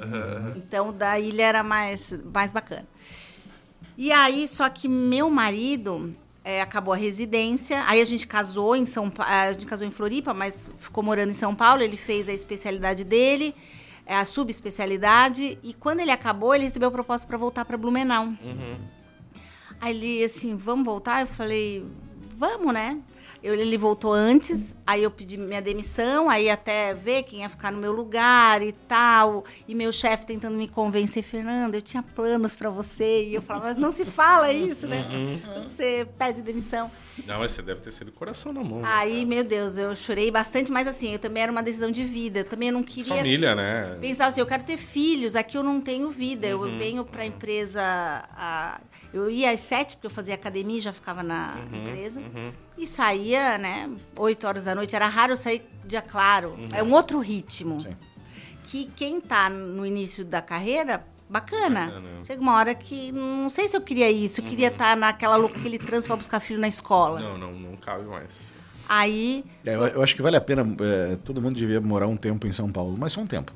Então 0.55 0.89
o 0.89 0.91
da 0.91 1.19
ilha 1.19 1.43
era 1.43 1.63
mais, 1.63 2.13
mais 2.33 2.51
bacana. 2.51 2.85
E 3.97 4.11
aí, 4.11 4.47
só 4.47 4.69
que 4.69 4.87
meu 4.87 5.27
marido 5.29 6.13
é, 6.45 6.61
acabou 6.61 6.93
a 6.93 6.97
residência. 6.97 7.83
Aí 7.87 7.99
a 7.99 8.05
gente 8.05 8.27
casou 8.27 8.75
em 8.75 8.85
São 8.85 9.09
Pa- 9.09 9.25
A 9.47 9.51
gente 9.53 9.65
casou 9.65 9.87
em 9.87 9.91
Floripa, 9.91 10.33
mas 10.35 10.71
ficou 10.77 11.03
morando 11.03 11.31
em 11.31 11.33
São 11.33 11.55
Paulo. 11.55 11.81
Ele 11.81 11.97
fez 11.97 12.29
a 12.29 12.33
especialidade 12.33 13.03
dele. 13.03 13.55
é 14.05 14.15
a 14.15 14.23
subespecialidade. 14.23 15.57
E 15.63 15.73
quando 15.73 15.99
ele 15.99 16.11
acabou, 16.11 16.53
ele 16.55 16.63
recebeu 16.63 16.87
a 16.89 16.91
proposta 16.91 17.27
para 17.27 17.37
voltar 17.37 17.65
para 17.65 17.75
Blumenau. 17.75 18.25
Uhum. 18.41 18.75
Aí 19.79 19.95
ele 19.95 20.23
assim, 20.23 20.55
vamos 20.55 20.85
voltar? 20.85 21.21
Eu 21.21 21.27
falei, 21.27 21.85
vamos, 22.37 22.73
né? 22.73 22.99
Eu, 23.43 23.53
ele 23.53 23.77
voltou 23.77 24.11
antes, 24.13 24.75
aí 24.85 25.03
eu 25.03 25.11
pedi 25.11 25.37
minha 25.37 25.61
demissão, 25.61 26.29
aí 26.29 26.49
até 26.49 26.93
ver 26.93 27.23
quem 27.23 27.41
ia 27.41 27.49
ficar 27.49 27.71
no 27.71 27.77
meu 27.77 27.91
lugar 27.91 28.61
e 28.61 28.71
tal. 28.71 29.45
E 29.67 29.75
meu 29.75 29.91
chefe 29.91 30.25
tentando 30.25 30.57
me 30.57 30.67
convencer, 30.67 31.23
Fernanda, 31.23 31.77
eu 31.77 31.81
tinha 31.81 32.01
planos 32.01 32.55
para 32.55 32.69
você. 32.69 33.23
E 33.25 33.35
eu 33.35 33.41
falava, 33.41 33.73
não 33.73 33.91
se 33.91 34.05
fala 34.05 34.51
isso, 34.51 34.87
né? 34.87 35.05
Você 35.63 36.07
pede 36.17 36.41
demissão. 36.41 36.91
Não, 37.25 37.39
mas 37.39 37.51
você 37.51 37.61
deve 37.61 37.81
ter 37.81 37.91
sido 37.91 38.11
coração 38.11 38.53
na 38.53 38.63
mão. 38.63 38.79
né, 38.81 38.87
Aí, 38.89 39.25
meu 39.25 39.43
Deus, 39.43 39.77
eu 39.77 39.95
chorei 39.95 40.29
bastante, 40.31 40.71
mas 40.71 40.87
assim, 40.87 41.13
eu 41.13 41.19
também 41.19 41.43
era 41.43 41.51
uma 41.51 41.63
decisão 41.63 41.91
de 41.91 42.03
vida. 42.03 42.39
Eu 42.39 42.45
também 42.45 42.71
não 42.71 42.83
queria 42.83 43.17
Família, 43.17 43.55
né? 43.55 43.97
pensava 43.99 44.29
assim, 44.29 44.39
eu 44.39 44.45
quero 44.45 44.63
ter 44.63 44.77
filhos, 44.77 45.35
aqui 45.35 45.57
eu 45.57 45.63
não 45.63 45.81
tenho 45.81 46.09
vida. 46.09 46.47
Uhum. 46.55 46.65
Eu 46.65 46.77
venho 46.77 47.05
para 47.05 47.23
a 47.23 47.25
empresa. 47.25 47.81
a- 47.81 48.79
eu 49.13 49.29
ia 49.29 49.51
às 49.51 49.59
sete, 49.61 49.95
porque 49.95 50.07
eu 50.07 50.11
fazia 50.11 50.35
academia, 50.35 50.79
já 50.81 50.93
ficava 50.93 51.23
na 51.23 51.55
Uhum, 51.71 51.79
empresa. 51.79 52.23
E 52.77 52.85
saía, 52.85 53.57
né, 53.57 53.89
oito 54.15 54.45
horas 54.47 54.65
da 54.65 54.75
noite. 54.75 54.95
Era 54.95 55.07
raro 55.07 55.33
eu 55.33 55.37
sair 55.37 55.63
dia 55.85 56.01
claro. 56.01 56.49
Uhum. 56.51 56.67
É 56.73 56.83
um 56.83 56.91
outro 56.93 57.19
ritmo. 57.19 57.79
Sim. 57.81 57.95
Que 58.65 58.89
quem 58.95 59.19
tá 59.21 59.49
no 59.49 59.85
início 59.85 60.23
da 60.25 60.41
carreira, 60.41 61.05
bacana. 61.29 61.85
Bacana. 61.87 62.09
Chega 62.23 62.41
uma 62.41 62.55
hora 62.55 62.75
que 62.75 63.11
não 63.11 63.49
sei 63.49 63.67
se 63.67 63.75
eu 63.77 63.81
queria 63.81 64.11
isso. 64.11 64.41
Eu 64.41 64.45
queria 64.45 64.67
estar 64.67 64.95
naquela 64.97 65.35
louca, 65.37 65.57
aquele 65.57 65.79
trânsito 65.79 66.07
para 66.07 66.17
buscar 66.17 66.39
filho 66.39 66.59
na 66.59 66.67
escola. 66.67 67.19
Uhum. 67.21 67.37
Não, 67.37 67.51
não, 67.51 67.59
não 67.71 67.77
cabe 67.77 68.03
mais. 68.03 68.51
Aí 68.89 69.43
É, 69.65 69.75
eu, 69.75 69.85
eu 69.87 70.03
acho 70.03 70.15
que 70.15 70.21
vale 70.21 70.37
a 70.37 70.41
pena. 70.41 70.65
é, 70.81 71.15
todo 71.17 71.41
mundo 71.41 71.55
devia 71.55 71.81
morar 71.81 72.07
um 72.07 72.15
tempo 72.15 72.45
em 72.47 72.51
São 72.53 72.71
Paulo, 72.71 72.95
mas 72.97 73.11
só 73.13 73.21
um 73.21 73.27
tempo. 73.27 73.51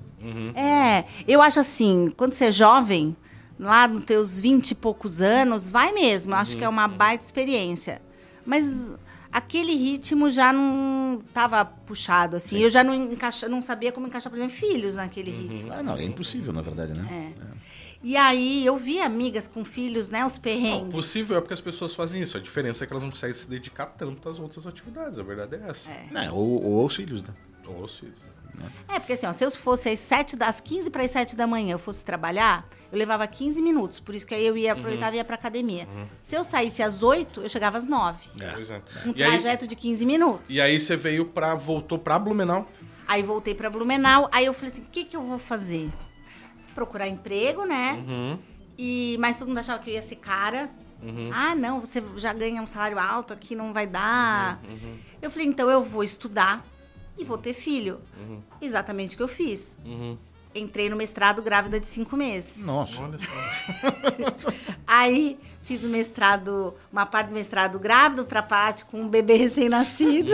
É, 0.55 1.05
eu 1.27 1.41
acho 1.41 1.59
assim, 1.59 2.11
quando 2.15 2.33
você 2.33 2.45
é 2.45 2.51
jovem, 2.51 3.15
lá 3.59 3.87
nos 3.87 4.03
teus 4.03 4.39
20 4.39 4.71
e 4.71 4.75
poucos 4.75 5.19
anos, 5.21 5.69
vai 5.69 5.91
mesmo. 5.91 6.33
Eu 6.33 6.37
acho 6.37 6.55
que 6.57 6.63
é 6.63 6.69
uma 6.69 6.87
baita 6.87 7.23
experiência. 7.23 8.01
Mas 8.45 8.91
aquele 9.31 9.73
ritmo 9.75 10.29
já 10.29 10.51
não 10.53 11.19
estava 11.25 11.63
puxado, 11.65 12.35
assim. 12.35 12.59
Eu 12.59 12.69
já 12.69 12.83
não, 12.83 12.93
encaixa, 12.93 13.47
não 13.47 13.61
sabia 13.61 13.91
como 13.91 14.07
encaixar, 14.07 14.29
por 14.31 14.37
exemplo, 14.37 14.55
filhos 14.55 14.95
naquele 14.95 15.31
ritmo. 15.31 15.71
Ah, 15.73 15.81
não, 15.83 15.95
é 15.95 16.03
impossível, 16.03 16.51
na 16.53 16.61
verdade, 16.61 16.93
né? 16.93 17.33
É. 17.37 17.51
E 18.03 18.17
aí 18.17 18.65
eu 18.65 18.77
vi 18.77 18.99
amigas 18.99 19.47
com 19.47 19.63
filhos, 19.63 20.09
né, 20.09 20.25
os 20.25 20.33
Não, 20.33 20.41
perrengues. 20.41 20.91
possível 20.91 21.37
é 21.37 21.39
porque 21.39 21.53
as 21.53 21.61
pessoas 21.61 21.93
fazem 21.93 22.19
isso. 22.21 22.35
A 22.35 22.39
diferença 22.39 22.83
é 22.83 22.87
que 22.87 22.93
elas 22.93 23.03
não 23.03 23.11
conseguem 23.11 23.35
se 23.35 23.47
dedicar 23.47 23.85
tanto 23.85 24.27
às 24.27 24.39
outras 24.39 24.65
atividades. 24.65 25.19
A 25.19 25.23
verdade 25.23 25.55
é 25.55 25.69
essa. 25.69 25.91
É, 25.91 26.31
ou, 26.31 26.63
ou 26.63 26.81
aos 26.81 26.95
filhos, 26.95 27.23
né? 27.23 27.29
Ou 27.67 27.87
se- 27.87 28.11
É, 28.87 28.99
porque 28.99 29.13
assim, 29.13 29.25
ó, 29.25 29.33
se 29.33 29.43
eu 29.43 29.51
fosse 29.51 29.89
às 29.89 29.99
7 29.99 30.35
das 30.35 30.59
15 30.59 30.89
para 30.89 31.03
as 31.03 31.11
7 31.11 31.35
da 31.35 31.47
manhã, 31.47 31.73
eu 31.73 31.79
fosse 31.79 32.03
trabalhar, 32.03 32.67
eu 32.91 32.97
levava 32.97 33.25
15 33.25 33.61
minutos, 33.61 33.99
por 33.99 34.13
isso 34.13 34.27
que 34.27 34.35
aí 34.35 34.45
eu 34.45 34.57
ia 34.57 34.73
aproveitava 34.73 35.15
e 35.15 35.17
ia 35.17 35.23
pra 35.23 35.35
academia. 35.35 35.87
Se 36.21 36.35
eu 36.35 36.43
saísse 36.43 36.83
às 36.83 37.01
8, 37.01 37.41
eu 37.41 37.49
chegava 37.49 37.77
às 37.77 37.87
9. 37.87 38.29
Pois 38.53 38.69
é. 38.69 38.81
Um 39.05 39.13
E 39.15 39.23
aí, 39.23 39.31
trajeto 39.31 39.65
de 39.65 39.75
15 39.75 40.05
minutos. 40.05 40.49
e 40.49 40.59
aí 40.61 40.79
você 40.79 40.95
veio 40.95 41.25
pra. 41.25 41.55
voltou 41.55 41.97
pra 41.97 42.19
Blumenau. 42.19 42.67
Aí 43.07 43.23
voltei 43.23 43.53
pra 43.55 43.69
Blumenau, 43.69 44.29
aí 44.31 44.45
eu 44.45 44.53
falei 44.53 44.67
assim, 44.69 44.81
o 44.83 44.85
que 44.91 45.03
que 45.05 45.15
eu 45.17 45.23
vou 45.23 45.37
fazer? 45.37 45.89
Procurar 46.75 47.07
emprego, 47.07 47.65
né? 47.65 48.01
Uhum. 48.07 48.39
E 48.77 49.17
mas 49.19 49.37
todo 49.37 49.49
mundo 49.49 49.57
achava 49.57 49.81
que 49.83 49.89
eu 49.89 49.93
ia 49.95 50.01
ser 50.01 50.15
cara. 50.15 50.69
Ah, 51.33 51.55
não, 51.55 51.79
você 51.79 52.01
já 52.17 52.31
ganha 52.31 52.61
um 52.61 52.67
salário 52.67 52.99
alto 52.99 53.33
aqui, 53.33 53.55
não 53.55 53.73
vai 53.73 53.87
dar. 53.87 54.61
Uhum, 54.69 54.97
Eu 55.21 55.31
falei, 55.31 55.47
então 55.47 55.67
eu 55.69 55.83
vou 55.83 56.03
estudar 56.03 56.63
e 57.17 57.23
vou 57.23 57.37
ter 57.37 57.53
filho. 57.53 57.99
Uhum. 58.17 58.39
Exatamente 58.61 59.15
o 59.15 59.17
que 59.17 59.23
eu 59.23 59.27
fiz. 59.27 59.77
Entrei 60.53 60.89
no 60.89 60.95
mestrado 60.95 61.41
grávida 61.41 61.79
de 61.79 61.87
cinco 61.87 62.17
meses. 62.17 62.65
Nossa. 62.65 63.01
Olha 63.01 63.17
só. 64.35 64.49
Aí 64.85 65.39
fiz 65.63 65.83
o 65.83 65.87
mestrado, 65.87 66.73
uma 66.91 67.05
parte 67.05 67.27
do 67.27 67.33
mestrado 67.33 67.79
grávida, 67.79 68.21
outra 68.21 68.43
parte 68.43 68.83
com 68.85 69.01
um 69.01 69.07
bebê 69.07 69.35
recém-nascido. 69.35 70.31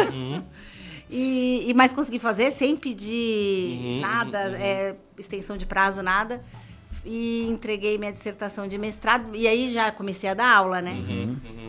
E, 1.10 1.66
e 1.68 1.74
mais 1.74 1.94
consegui 1.94 2.20
fazer 2.20 2.52
sem 2.52 2.76
pedir 2.76 4.00
nada, 4.02 4.40
é, 4.58 4.96
extensão 5.18 5.56
de 5.56 5.66
prazo, 5.66 6.02
nada. 6.02 6.44
E 7.06 7.48
entreguei 7.48 7.98
minha 7.98 8.12
dissertação 8.12 8.68
de 8.68 8.78
mestrado. 8.78 9.36
E 9.36 9.48
aí 9.48 9.72
já 9.72 9.92
comecei 9.92 10.30
a 10.30 10.34
dar 10.34 10.50
aula, 10.50 10.82
né? 10.82 10.98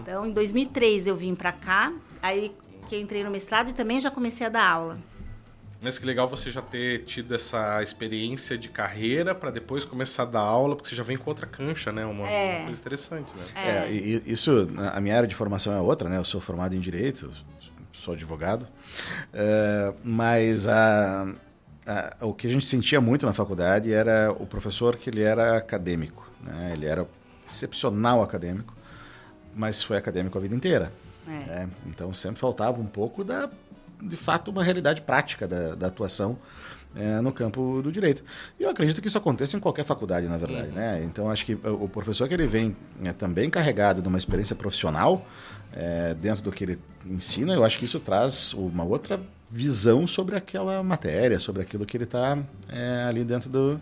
Então, 0.01 0.27
em 0.27 0.33
2003 0.33 1.07
eu 1.07 1.14
vim 1.14 1.35
pra 1.35 1.53
cá. 1.53 1.92
Aí 2.23 2.53
que 2.88 2.98
entrei 2.98 3.22
no 3.22 3.31
mestrado 3.31 3.70
e 3.70 3.72
também 3.72 4.01
já 4.01 4.11
comecei 4.11 4.46
a 4.46 4.51
dar 4.51 4.66
aula. 4.68 4.98
Mas 5.81 5.96
que 5.96 6.05
legal 6.05 6.27
você 6.27 6.51
já 6.51 6.61
ter 6.61 7.05
tido 7.05 7.33
essa 7.35 7.81
experiência 7.83 8.59
de 8.59 8.68
carreira 8.68 9.33
pra 9.33 9.48
depois 9.51 9.85
começar 9.85 10.24
a 10.24 10.27
dar 10.27 10.40
aula, 10.40 10.74
porque 10.74 10.88
você 10.88 10.96
já 10.96 11.05
vem 11.05 11.16
com 11.16 11.31
outra 11.31 11.46
cancha, 11.46 11.92
né? 11.92 12.05
Uma, 12.05 12.29
É. 12.29 12.57
uma 12.57 12.64
coisa 12.64 12.81
interessante, 12.81 13.33
né? 13.37 13.44
É, 13.55 13.92
e 13.92 14.22
isso, 14.27 14.68
a 14.92 15.01
minha 15.01 15.14
área 15.16 15.29
de 15.29 15.37
formação 15.37 15.72
é 15.72 15.81
outra, 15.81 16.09
né? 16.09 16.16
Eu 16.16 16.24
sou 16.24 16.40
formado 16.40 16.74
em 16.74 16.81
Direito, 16.81 17.31
sou 17.92 18.14
advogado. 18.14 18.66
É, 19.33 19.92
mas 20.03 20.66
a, 20.66 21.29
a- 21.87 22.16
o 22.22 22.35
que 22.35 22.48
a 22.48 22.51
gente 22.51 22.64
sentia 22.64 23.01
muito 23.01 23.24
na 23.24 23.33
faculdade 23.33 23.92
era 23.92 24.33
o 24.33 24.46
professor 24.46 24.96
que 24.96 25.09
ele 25.11 25.22
era 25.22 25.57
acadêmico, 25.59 26.29
né? 26.42 26.70
Ele 26.72 26.87
era 26.87 27.07
excepcional 27.46 28.20
acadêmico, 28.20 28.74
mas 29.55 29.81
foi 29.85 29.96
acadêmico 29.96 30.37
a 30.37 30.40
vida 30.40 30.57
inteira. 30.57 30.92
É. 31.29 31.47
né? 31.47 31.71
Então 31.87 32.12
sempre 32.14 32.41
faltava 32.41 32.81
um 32.81 32.87
pouco 32.87 33.23
da, 33.23 33.49
de 34.03 34.17
fato, 34.17 34.51
uma 34.51 34.64
realidade 34.64 35.03
prática 35.03 35.47
da, 35.47 35.75
da 35.75 35.87
atuação 35.88 36.38
é, 36.97 37.21
no 37.21 37.33
campo 37.33 37.81
do 37.83 37.93
direito. 37.93 38.25
E 38.59 38.62
eu 38.62 38.71
acredito 38.71 39.01
que 39.01 39.09
isso 39.09 39.19
aconteça 39.19 39.57
em 39.57 39.61
qualquer 39.61 39.85
faculdade, 39.85 40.27
na 40.27 40.37
verdade, 40.37 40.69
né? 40.69 41.03
Então 41.05 41.31
acho 41.31 41.45
que 41.45 41.55
o 41.55 41.85
o 41.85 41.88
professor 41.88 42.29
que 42.29 42.35
ele 42.35 42.47
vem 42.47 42.77
é, 43.05 43.12
também 43.12 43.49
carregado 43.51 44.03
de 44.03 44.09
uma 44.09 44.19
experiência 44.19 44.57
profissional 44.57 45.27
é, 45.73 46.14
dentro 46.14 46.43
do 46.43 46.51
que 46.51 46.64
ele 46.64 46.79
ensina, 47.07 47.55
eu 47.55 47.64
acho 47.64 47.79
que 47.79 47.85
isso 47.85 48.01
traz 48.01 48.53
uma 48.53 48.85
outra 48.85 49.21
visão 49.51 50.07
sobre 50.07 50.37
aquela 50.37 50.83
matéria, 50.83 51.41
sobre 51.41 51.62
aquilo 51.62 51.87
que 51.87 51.97
ele 51.97 52.05
está 52.05 52.38
ali 53.09 53.25
dentro 53.25 53.49
do 53.49 53.81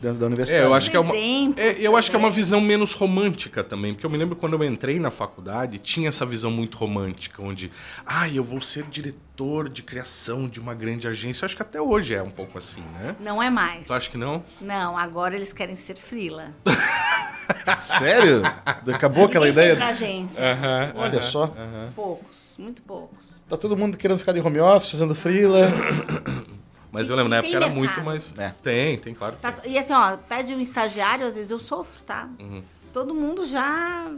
dentro 0.00 0.18
da 0.18 0.26
universidade. 0.26 0.62
É, 0.62 0.66
eu 0.66 0.74
acho 0.74 0.90
que 0.90 0.96
é 0.96 1.00
uma, 1.00 1.16
é, 1.16 1.76
eu 1.80 1.96
acho 1.96 2.10
que 2.10 2.16
é 2.16 2.18
uma 2.18 2.30
visão 2.30 2.60
menos 2.60 2.92
romântica 2.92 3.62
também, 3.64 3.92
porque 3.92 4.06
eu 4.06 4.10
me 4.10 4.16
lembro 4.16 4.36
quando 4.36 4.54
eu 4.54 4.64
entrei 4.64 4.98
na 4.98 5.10
faculdade, 5.10 5.78
tinha 5.78 6.08
essa 6.08 6.24
visão 6.24 6.50
muito 6.50 6.76
romântica, 6.76 7.42
onde, 7.42 7.70
ah, 8.06 8.28
eu 8.28 8.42
vou 8.44 8.60
ser 8.60 8.84
diretor 8.84 9.68
de 9.68 9.82
criação 9.82 10.48
de 10.48 10.60
uma 10.60 10.74
grande 10.74 11.06
agência. 11.06 11.44
Eu 11.44 11.46
acho 11.46 11.56
que 11.56 11.62
até 11.62 11.80
hoje 11.80 12.14
é 12.14 12.22
um 12.22 12.30
pouco 12.30 12.58
assim, 12.58 12.82
né? 13.00 13.16
Não 13.20 13.42
é 13.42 13.50
mais. 13.50 13.86
Tu 13.86 13.92
acha 13.94 14.10
que 14.10 14.18
não? 14.18 14.42
Não, 14.60 14.96
agora 14.96 15.36
eles 15.36 15.52
querem 15.52 15.76
ser 15.76 15.96
frila. 15.96 16.52
Sério? 17.78 18.42
Acabou 18.64 19.24
aquela 19.24 19.48
ideia? 19.48 19.76
pra 19.76 19.88
agência. 19.88 20.42
Aham, 20.42 20.92
Olha 20.96 21.18
aham. 21.18 21.30
só. 21.30 21.54
Poucos, 21.94 22.56
muito 22.58 22.82
poucos. 22.82 23.42
Tá 23.48 23.56
todo 23.56 23.76
mundo 23.76 23.96
querendo 23.96 24.18
ficar 24.18 24.32
de 24.32 24.40
home 24.40 24.60
office, 24.60 24.90
fazendo 24.90 25.14
freela. 25.14 25.60
Mas 26.98 27.08
eu 27.08 27.14
lembro, 27.14 27.28
E 27.28 27.30
na 27.30 27.36
época 27.36 27.56
era 27.56 27.66
mercado. 27.68 27.76
muito 27.78 28.02
mais. 28.02 28.34
É. 28.36 28.52
Tem, 28.60 28.98
tem, 28.98 29.14
claro. 29.14 29.36
Tá- 29.40 29.54
e 29.64 29.78
assim, 29.78 29.92
ó, 29.92 30.16
pede 30.16 30.52
um 30.52 30.60
estagiário, 30.60 31.24
às 31.24 31.36
vezes 31.36 31.50
eu 31.52 31.60
sofro, 31.60 32.02
tá? 32.02 32.28
Uhum. 32.40 32.60
Todo 32.92 33.14
mundo 33.14 33.46
já. 33.46 34.10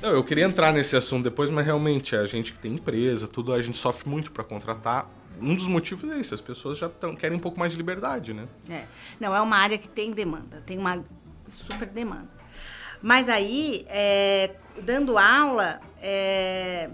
Não, 0.00 0.10
eu 0.10 0.24
queria 0.24 0.44
entrar 0.44 0.72
nesse 0.72 0.96
assunto 0.96 1.22
depois, 1.22 1.48
mas 1.48 1.64
realmente, 1.64 2.16
a 2.16 2.26
gente 2.26 2.52
que 2.52 2.58
tem 2.58 2.72
empresa, 2.74 3.28
tudo, 3.28 3.52
a 3.52 3.60
gente 3.62 3.76
sofre 3.76 4.08
muito 4.08 4.32
pra 4.32 4.42
contratar. 4.42 5.08
Um 5.40 5.54
dos 5.54 5.68
motivos 5.68 6.10
é 6.10 6.18
esse, 6.18 6.34
as 6.34 6.40
pessoas 6.40 6.76
já 6.76 6.88
tão, 6.88 7.14
querem 7.14 7.36
um 7.36 7.40
pouco 7.40 7.56
mais 7.58 7.70
de 7.70 7.78
liberdade, 7.78 8.32
né? 8.34 8.48
É. 8.68 8.82
Não, 9.20 9.32
é 9.34 9.40
uma 9.40 9.56
área 9.56 9.78
que 9.78 9.88
tem 9.88 10.10
demanda, 10.12 10.60
tem 10.66 10.76
uma 10.78 11.04
super 11.46 11.86
demanda. 11.86 12.28
Mas 13.00 13.28
aí, 13.28 13.86
é, 13.88 14.50
dando 14.82 15.16
aula, 15.18 15.80
é, 16.00 16.90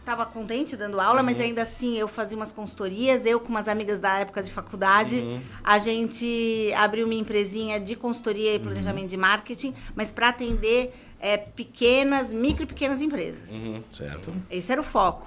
eu 0.00 0.04
tava 0.04 0.24
contente 0.26 0.76
dando 0.76 0.98
aula, 1.00 1.22
mas 1.22 1.38
ainda 1.38 1.62
assim 1.62 1.96
eu 1.96 2.08
fazia 2.08 2.36
umas 2.36 2.50
consultorias, 2.50 3.26
eu 3.26 3.38
com 3.38 3.48
umas 3.48 3.68
amigas 3.68 4.00
da 4.00 4.18
época 4.18 4.42
de 4.42 4.50
faculdade, 4.52 5.22
a 5.62 5.78
gente 5.78 6.72
abriu 6.76 7.04
uma 7.04 7.14
empresinha 7.14 7.78
de 7.78 7.94
consultoria 7.94 8.54
e 8.54 8.58
planejamento 8.58 9.08
de 9.08 9.16
marketing, 9.16 9.74
mas 9.94 10.10
para 10.10 10.30
atender 10.30 10.94
é, 11.20 11.36
pequenas, 11.36 12.32
micro 12.32 12.64
e 12.64 12.66
pequenas 12.66 13.02
empresas. 13.02 13.50
Certo. 13.90 14.32
Esse 14.50 14.72
era 14.72 14.80
o 14.80 14.84
foco. 14.84 15.26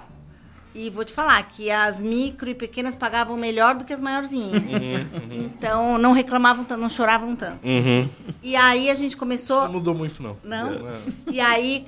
E 0.74 0.90
vou 0.90 1.04
te 1.04 1.12
falar 1.12 1.40
que 1.44 1.70
as 1.70 2.00
micro 2.00 2.50
e 2.50 2.54
pequenas 2.54 2.96
pagavam 2.96 3.36
melhor 3.36 3.76
do 3.76 3.84
que 3.84 3.92
as 3.92 4.00
maiorzinhas. 4.00 4.60
Então 5.30 5.98
não 5.98 6.12
reclamavam 6.12 6.64
tanto, 6.64 6.80
não 6.80 6.88
choravam 6.88 7.36
tanto. 7.36 7.64
Uhum. 7.64 8.08
E 8.42 8.56
aí 8.56 8.90
a 8.90 8.94
gente 8.94 9.16
começou. 9.16 9.62
Não 9.64 9.72
mudou 9.72 9.94
muito, 9.94 10.22
não. 10.22 10.36
Não? 10.42 10.88
É. 10.88 10.98
E 11.30 11.40
aí 11.40 11.86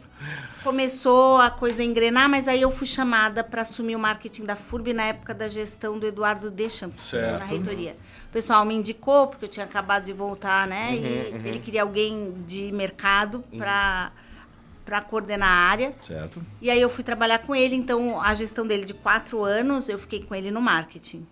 começou 0.62 1.38
a 1.38 1.50
coisa 1.50 1.82
a 1.82 1.84
engrenar, 1.84 2.28
mas 2.28 2.48
aí 2.48 2.62
eu 2.62 2.70
fui 2.70 2.86
chamada 2.86 3.44
para 3.44 3.62
assumir 3.62 3.94
o 3.94 3.98
marketing 3.98 4.44
da 4.44 4.56
FURB 4.56 4.92
na 4.92 5.04
época 5.04 5.32
da 5.32 5.46
gestão 5.46 5.98
do 5.98 6.06
Eduardo 6.06 6.50
Deschamps, 6.50 7.04
Certo. 7.04 7.38
na 7.38 7.44
reitoria. 7.44 7.96
O 8.28 8.32
pessoal 8.32 8.64
me 8.64 8.74
indicou, 8.74 9.28
porque 9.28 9.44
eu 9.44 9.48
tinha 9.48 9.64
acabado 9.64 10.04
de 10.04 10.12
voltar, 10.12 10.66
né? 10.66 10.94
e 10.94 11.48
ele 11.48 11.60
queria 11.60 11.82
alguém 11.82 12.34
de 12.46 12.72
mercado 12.72 13.44
para 13.56 14.10
para 14.86 15.02
coordenar 15.02 15.48
a 15.48 15.68
área. 15.68 15.92
Certo. 16.00 16.40
E 16.62 16.70
aí 16.70 16.80
eu 16.80 16.88
fui 16.88 17.02
trabalhar 17.04 17.40
com 17.40 17.54
ele, 17.54 17.74
então 17.74 18.18
a 18.22 18.32
gestão 18.34 18.64
dele 18.66 18.86
de 18.86 18.94
quatro 18.94 19.42
anos, 19.44 19.88
eu 19.90 19.98
fiquei 19.98 20.22
com 20.22 20.34
ele 20.34 20.50
no 20.50 20.60
marketing. 20.62 21.26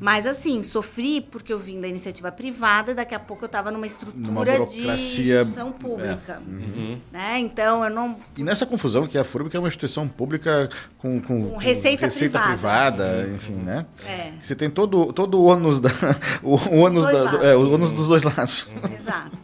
Mas 0.00 0.26
assim, 0.26 0.62
sofri 0.62 1.20
porque 1.20 1.52
eu 1.52 1.58
vim 1.58 1.78
da 1.78 1.86
iniciativa 1.86 2.32
privada, 2.32 2.94
daqui 2.94 3.14
a 3.14 3.18
pouco 3.20 3.44
eu 3.44 3.46
estava 3.46 3.70
numa 3.70 3.86
estrutura 3.86 4.26
Numa 4.58 4.66
de 4.66 4.88
instituição 4.88 5.70
pública. 5.72 6.40
Uhum. 6.48 6.98
Né? 7.12 7.38
Então 7.40 7.84
eu 7.84 7.90
não. 7.90 8.16
E 8.34 8.42
nessa 8.42 8.64
confusão 8.64 9.06
que 9.06 9.18
a 9.18 9.24
FURB 9.24 9.50
que 9.50 9.56
é 9.58 9.60
uma 9.60 9.68
instituição 9.68 10.08
pública 10.08 10.70
com, 10.96 11.20
com, 11.20 11.50
Com 11.50 11.56
receita 11.58 12.08
privada. 12.08 12.46
privada, 12.46 13.30
enfim, 13.34 13.52
né? 13.56 13.84
É. 14.06 14.32
Você 14.40 14.56
tem 14.56 14.70
todo, 14.70 15.12
todo 15.12 15.38
o 15.38 15.44
ônus, 15.44 15.80
da, 15.80 15.90
o, 16.42 16.54
o 16.54 16.76
ônus, 16.78 17.04
dois 17.04 17.16
da, 17.24 17.30
do- 17.32 17.44
é, 17.44 17.54
o 17.54 17.74
ônus 17.74 17.92
dos 17.92 18.08
dois 18.08 18.22
lados. 18.22 18.70
Exato. 18.98 19.36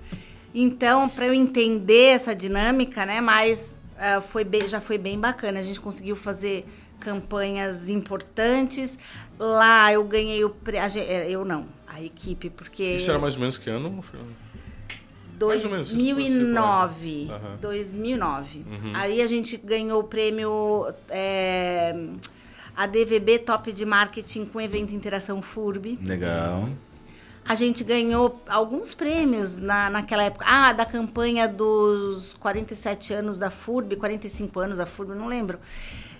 Então, 0.58 1.06
para 1.08 1.26
eu 1.26 1.34
entender 1.34 2.14
essa 2.14 2.34
dinâmica, 2.34 3.04
né, 3.04 3.20
mas 3.20 3.76
ah, 3.98 4.22
foi 4.22 4.42
bem- 4.42 4.66
já 4.66 4.80
foi 4.80 4.96
bem 4.96 5.20
bacana. 5.20 5.60
A 5.60 5.62
gente 5.62 5.78
conseguiu 5.80 6.16
fazer 6.16 6.66
campanhas 6.98 7.90
importantes. 7.90 8.98
Lá 9.38 9.92
eu 9.92 10.02
ganhei 10.04 10.42
o 10.44 10.48
prê- 10.50 10.78
a 10.78 10.88
gen- 10.88 11.04
eh, 11.06 11.28
eu 11.30 11.44
não, 11.44 11.66
a 11.86 12.00
equipe, 12.02 12.48
porque 12.48 12.82
Isso 12.96 13.10
era 13.10 13.18
mais 13.18 13.34
ou 13.34 13.40
menos 13.40 13.58
que 13.58 13.68
ano? 13.68 14.02
Fernando? 14.02 14.46
mais 15.38 15.62
ou 15.66 15.70
menos, 15.70 15.88
se 15.88 15.94
você 15.94 16.14
2009, 16.14 17.28
Aham. 17.30 17.50
Uhum. 17.50 17.56
2009. 17.60 18.64
Aí 18.94 19.20
a 19.20 19.26
gente 19.26 19.58
ganhou 19.58 20.00
o 20.00 20.04
prêmio 20.04 20.86
é, 21.10 21.94
ADVB 22.74 23.40
Top 23.40 23.70
de 23.70 23.84
Marketing 23.84 24.46
com 24.46 24.58
evento 24.58 24.94
Interação 24.94 25.42
FURB. 25.42 25.98
Legal. 26.02 26.70
A 27.48 27.54
gente 27.54 27.84
ganhou 27.84 28.40
alguns 28.48 28.92
prêmios 28.94 29.58
na, 29.58 29.88
naquela 29.88 30.24
época. 30.24 30.44
Ah, 30.48 30.72
da 30.72 30.84
campanha 30.84 31.46
dos 31.46 32.34
47 32.34 33.12
anos 33.14 33.38
da 33.38 33.50
FURB, 33.50 33.96
45 33.96 34.58
anos 34.60 34.78
da 34.78 34.86
FURB, 34.86 35.14
não 35.14 35.28
lembro. 35.28 35.58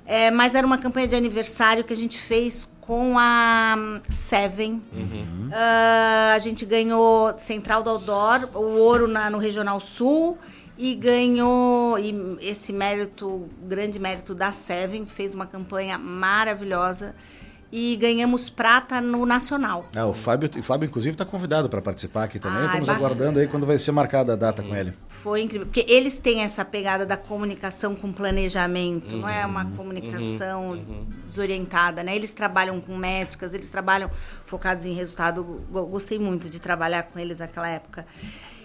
É, 0.05 0.31
mas 0.31 0.55
era 0.55 0.65
uma 0.65 0.79
campanha 0.79 1.09
de 1.09 1.17
aniversário 1.17 1.83
que 1.83 1.93
a 1.93 1.97
gente 1.97 2.17
fez 2.17 2.71
com 2.81 3.19
a 3.19 3.75
Seven. 4.09 4.81
Ah, 5.53 6.33
a 6.35 6.39
gente 6.39 6.65
ganhou 6.65 7.37
Central 7.39 7.83
do 7.83 7.91
Outdoor, 7.91 8.49
o 8.55 8.79
ouro 8.79 9.09
na- 9.09 9.29
no 9.29 9.39
Regional 9.39 9.81
Sul. 9.81 10.39
E 10.79 10.95
ganhou 10.95 11.99
e 11.99 12.37
esse 12.43 12.71
mérito, 12.71 13.49
grande 13.63 13.99
mérito 13.99 14.35
da 14.35 14.53
Seven, 14.53 15.07
fez 15.07 15.35
uma 15.35 15.47
campanha 15.47 15.97
maravilhosa. 15.99 17.17
E 17.79 17.95
ganhamos 17.97 18.49
prata 18.49 19.03
no 19.03 19.27
Nacional. 19.27 19.87
Ah, 19.95 20.07
o 20.07 20.15
Fábio, 20.15 20.49
o 20.59 20.63
Fábio 20.63 20.87
inclusive, 20.87 21.13
está 21.13 21.27
convidado 21.27 21.69
para 21.69 21.83
participar 21.83 22.25
aqui 22.25 22.39
também. 22.39 22.61
Ai, 22.61 22.65
Estamos 22.69 22.89
bacana. 22.89 23.07
aguardando 23.07 23.39
aí 23.39 23.47
quando 23.47 23.67
vai 23.67 23.77
ser 23.77 23.93
marcada 23.93 24.33
a 24.33 24.37
data 24.37 24.63
com 24.63 24.75
ele. 24.75 24.95
Foi 25.09 25.43
incrível, 25.43 25.67
porque 25.67 25.85
eles 25.87 26.17
têm 26.17 26.41
essa 26.41 26.65
pegada 26.65 27.05
da 27.05 27.19
comunicação 27.19 27.95
com 27.95 28.11
planejamento, 28.11 29.15
não 29.15 29.29
é 29.29 29.45
uma 29.45 29.67
comunicação 29.73 30.83
desorientada, 31.27 32.03
né? 32.03 32.17
Eles 32.17 32.33
trabalham 32.33 32.81
com 32.81 32.97
métricas, 32.97 33.53
eles 33.53 33.69
trabalham 33.69 34.11
focados 34.47 34.87
em 34.87 34.95
resultado. 34.95 35.61
Eu 35.75 35.87
Gostei 35.87 36.19
muito 36.19 36.49
de 36.49 36.59
trabalhar 36.59 37.03
com 37.03 37.19
eles 37.19 37.41
naquela 37.41 37.69
época. 37.69 38.07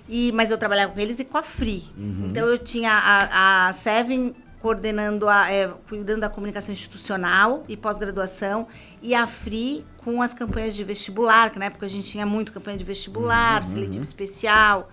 E, 0.08 0.32
mas 0.32 0.52
eu 0.52 0.58
trabalhava 0.58 0.94
com 0.94 1.00
eles 1.02 1.20
e 1.20 1.26
com 1.26 1.38
a 1.38 1.44
Free. 1.44 1.84
Então 1.98 2.48
eu 2.48 2.58
tinha 2.58 2.94
a, 2.94 3.68
a 3.68 3.74
Seven 3.74 4.34
coordenando, 4.62 5.28
a, 5.28 5.52
é, 5.52 5.68
cuidando 5.90 6.22
da 6.22 6.30
comunicação 6.30 6.72
institucional 6.72 7.64
e 7.68 7.76
pós-graduação, 7.76 8.68
e 9.02 9.16
a 9.16 9.26
Free 9.26 9.84
com 9.98 10.22
as 10.22 10.34
campanhas 10.34 10.76
de 10.76 10.84
vestibular, 10.84 11.50
que 11.50 11.58
na 11.60 11.66
época 11.66 11.86
a 11.86 11.90
gente 11.90 12.08
tinha 12.10 12.26
muito 12.26 12.52
campanha 12.52 12.78
de 12.78 12.86
vestibular, 12.86 13.64
seletivo 13.64 14.04
especial. 14.04 14.90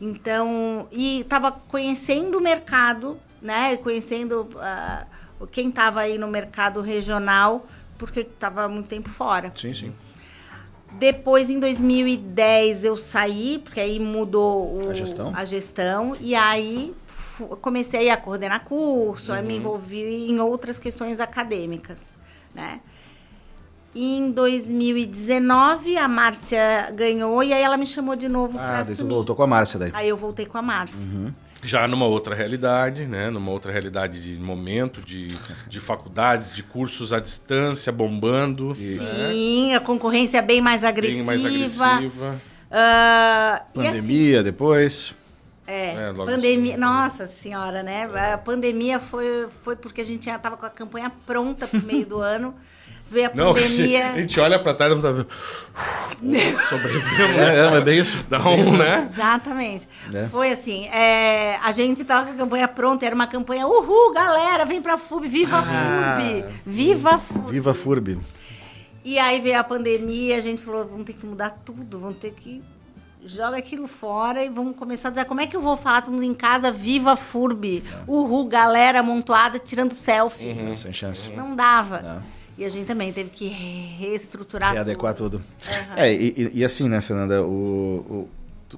Então, 0.00 0.88
e 0.90 1.20
estava 1.20 1.52
conhecendo 1.52 2.38
o 2.38 2.40
mercado, 2.40 3.18
né? 3.40 3.76
Conhecendo 3.76 4.48
ah, 4.56 5.04
quem 5.50 5.68
estava 5.68 6.00
aí 6.00 6.18
no 6.18 6.26
mercado 6.28 6.80
regional, 6.80 7.66
porque 7.98 8.20
eu 8.20 8.22
estava 8.24 8.66
muito 8.68 8.88
tempo 8.88 9.08
fora. 9.08 9.52
Sim, 9.56 9.74
sim. 9.74 9.92
Depois, 10.98 11.48
em 11.48 11.58
2010, 11.58 12.84
eu 12.84 12.96
saí, 12.96 13.60
porque 13.64 13.80
aí 13.80 13.98
mudou 13.98 14.82
o- 14.86 14.90
A 14.90 14.94
gestão? 14.94 15.32
a 15.34 15.44
gestão, 15.44 16.16
e 16.20 16.34
aí 16.34 16.94
comecei 17.60 18.10
a 18.10 18.16
coordenar 18.16 18.64
curso, 18.64 19.32
aí 19.32 19.42
me 19.42 19.56
envolvi 19.56 20.30
em 20.30 20.38
outras 20.40 20.78
questões 20.78 21.20
acadêmicas, 21.20 22.16
né? 22.54 22.80
E 23.94 24.16
em 24.16 24.30
2019, 24.30 25.98
a 25.98 26.08
Márcia 26.08 26.90
ganhou, 26.94 27.42
e 27.42 27.52
aí 27.52 27.62
ela 27.62 27.76
me 27.76 27.86
chamou 27.86 28.16
de 28.16 28.28
novo 28.28 28.54
para 28.58 28.78
Ah, 28.80 28.84
tu 28.84 28.92
assumir. 28.92 29.10
voltou 29.10 29.36
com 29.36 29.42
a 29.42 29.46
Márcia 29.46 29.78
daí. 29.78 29.90
Aí 29.92 30.08
eu 30.08 30.16
voltei 30.16 30.46
com 30.46 30.56
a 30.56 30.62
Márcia. 30.62 31.10
Já 31.62 31.86
numa 31.86 32.06
outra 32.06 32.34
realidade, 32.34 33.06
né? 33.06 33.28
Numa 33.30 33.50
outra 33.52 33.70
realidade 33.70 34.20
de 34.22 34.40
momento, 34.40 35.00
de, 35.02 35.28
de 35.68 35.78
faculdades, 35.78 36.52
de 36.52 36.62
cursos 36.62 37.12
à 37.12 37.20
distância, 37.20 37.92
bombando. 37.92 38.68
né? 38.68 38.74
Sim, 38.74 39.74
a 39.74 39.80
concorrência 39.80 40.38
é 40.38 40.42
bem 40.42 40.60
mais 40.60 40.82
agressiva. 40.84 41.32
Bem 41.32 41.42
mais 41.42 41.80
agressiva. 41.80 42.40
Ah, 42.70 43.62
e 43.74 43.80
assim, 43.80 44.00
Pandemia 44.00 44.42
depois. 44.42 45.14
É, 45.66 46.08
É, 46.10 46.12
pandemia. 46.12 46.72
assim. 46.72 46.80
Nossa 46.80 47.26
senhora, 47.26 47.82
né? 47.82 48.08
A 48.32 48.38
pandemia 48.38 48.98
foi, 48.98 49.48
foi 49.62 49.76
porque 49.76 50.00
a 50.00 50.04
gente 50.04 50.24
já 50.26 50.38
tava 50.38 50.56
com 50.56 50.66
a 50.66 50.70
campanha 50.70 51.10
pronta 51.24 51.66
pro 51.66 51.80
meio 51.82 52.04
do 52.04 52.20
ano. 52.20 52.54
Veio 53.08 53.30
a 53.30 53.34
Não, 53.34 53.52
pandemia. 53.54 54.08
a 54.10 54.20
gente 54.20 54.40
olha 54.40 54.58
pra 54.58 54.74
trás 54.74 54.98
e 54.98 55.02
tá 55.02 55.10
vendo. 55.10 55.26
Sobrevivemos. 56.68 57.36
É, 57.36 57.74
é, 57.74 57.76
é 57.76 57.80
bem 57.80 57.98
isso. 57.98 58.18
Dá 58.28 58.40
um, 58.48 58.76
né? 58.76 59.00
Exatamente. 59.02 59.88
É. 60.12 60.26
Foi 60.28 60.50
assim, 60.50 60.86
é, 60.88 61.56
a 61.62 61.72
gente 61.72 62.04
tava 62.04 62.26
com 62.26 62.32
a 62.32 62.36
campanha 62.36 62.68
pronta, 62.68 63.04
era 63.06 63.14
uma 63.14 63.26
campanha, 63.26 63.66
uhul, 63.66 64.12
galera, 64.12 64.64
vem 64.64 64.80
pra 64.82 64.96
FUB, 64.98 65.28
viva 65.28 65.58
a 65.58 65.60
Ah. 65.60 66.18
FUB, 66.20 66.44
viva 66.66 67.10
a 67.14 67.18
FUB. 67.18 67.50
Viva 67.50 67.74
FURB. 67.74 68.18
E 69.04 69.18
aí 69.18 69.40
veio 69.40 69.58
a 69.58 69.64
pandemia, 69.64 70.36
a 70.36 70.40
gente 70.40 70.62
falou, 70.62 70.86
vamos 70.86 71.04
ter 71.04 71.12
que 71.14 71.26
mudar 71.26 71.50
tudo, 71.64 71.98
vamos 71.98 72.16
ter 72.18 72.30
que 72.32 72.62
joga 73.24 73.56
aquilo 73.56 73.86
fora 73.86 74.44
e 74.44 74.48
vamos 74.48 74.76
começar 74.76 75.08
a 75.08 75.10
dizer 75.10 75.24
como 75.26 75.40
é 75.40 75.46
que 75.46 75.56
eu 75.56 75.60
vou 75.60 75.76
falar 75.76 76.02
todo 76.02 76.12
mundo 76.12 76.24
em 76.24 76.34
casa, 76.34 76.70
viva 76.72 77.12
a 77.12 77.16
FURB, 77.16 77.82
uhul, 78.06 78.46
galera 78.46 79.00
amontoada 79.00 79.58
tirando 79.58 79.94
selfie. 79.94 80.54
Sem 80.76 80.92
chance. 80.92 81.30
Não 81.30 81.54
dava. 81.54 82.00
Não. 82.02 82.22
E 82.58 82.64
a 82.64 82.68
gente 82.68 82.86
também 82.86 83.12
teve 83.12 83.30
que 83.30 83.46
reestruturar 83.48 84.72
Readequar 84.74 85.14
tudo. 85.14 85.42
É, 85.96 86.12
e, 86.12 86.50
e- 86.54 86.64
assim, 86.64 86.88
né, 86.88 87.00
Fernanda, 87.00 87.42
o, 87.42 87.48
o- 87.48 88.28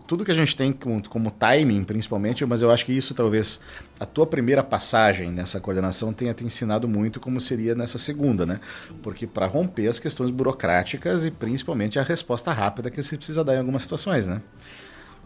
tudo 0.07 0.25
que 0.25 0.31
a 0.31 0.35
gente 0.35 0.57
tem 0.57 0.73
como, 0.73 1.07
como 1.09 1.31
timing, 1.31 1.85
principalmente, 1.85 2.45
mas 2.47 2.63
eu 2.63 2.71
acho 2.71 2.85
que 2.85 2.93
isso 2.93 3.15
talvez 3.15 3.61
a 3.99 4.05
tua 4.07 4.27
primeira 4.27 4.63
passagem 4.63 5.31
nessa 5.31 5.61
coordenação 5.61 6.13
tenha 6.13 6.35
te 6.35 6.45
ensinado 6.45 6.89
muito 6.89 7.21
como 7.21 7.41
seria 7.41 7.75
nessa 7.75 7.99
segunda, 7.99 8.45
né? 8.45 8.61
Porque 9.03 9.27
para 9.27 9.47
romper 9.47 9.89
as 9.89 9.99
questões 9.99 10.31
burocráticas 10.31 11.25
e 11.25 11.31
principalmente 11.31 11.99
a 11.99 12.03
resposta 12.03 12.53
rápida 12.53 12.91
que 12.91 13.03
você 13.03 13.17
precisa 13.17 13.45
dar 13.45 13.55
em 13.55 13.59
algumas 13.59 13.83
situações, 13.83 14.27
né? 14.27 14.41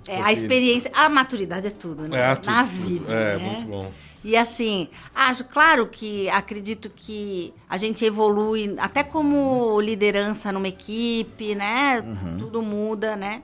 É, 0.06 0.16
Porque- 0.16 0.28
a 0.28 0.32
experiência, 0.32 0.90
a 0.94 1.08
maturidade 1.08 1.66
é 1.66 1.70
tudo, 1.70 2.08
né? 2.08 2.18
É, 2.32 2.34
tudo, 2.36 2.46
Na 2.46 2.64
tudo. 2.64 2.72
vida. 2.86 3.12
É, 3.12 3.36
né? 3.36 3.44
muito 3.50 3.68
bom. 3.68 3.92
E 4.24 4.36
assim, 4.36 4.88
acho, 5.14 5.44
claro 5.44 5.86
que 5.86 6.28
acredito 6.30 6.90
que 6.94 7.54
a 7.70 7.76
gente 7.76 8.04
evolui 8.04 8.74
até 8.78 9.02
como 9.04 9.80
liderança 9.80 10.50
numa 10.50 10.66
equipe, 10.68 11.54
né? 11.54 12.02
Tudo 12.38 12.60
muda, 12.60 13.14
né? 13.16 13.42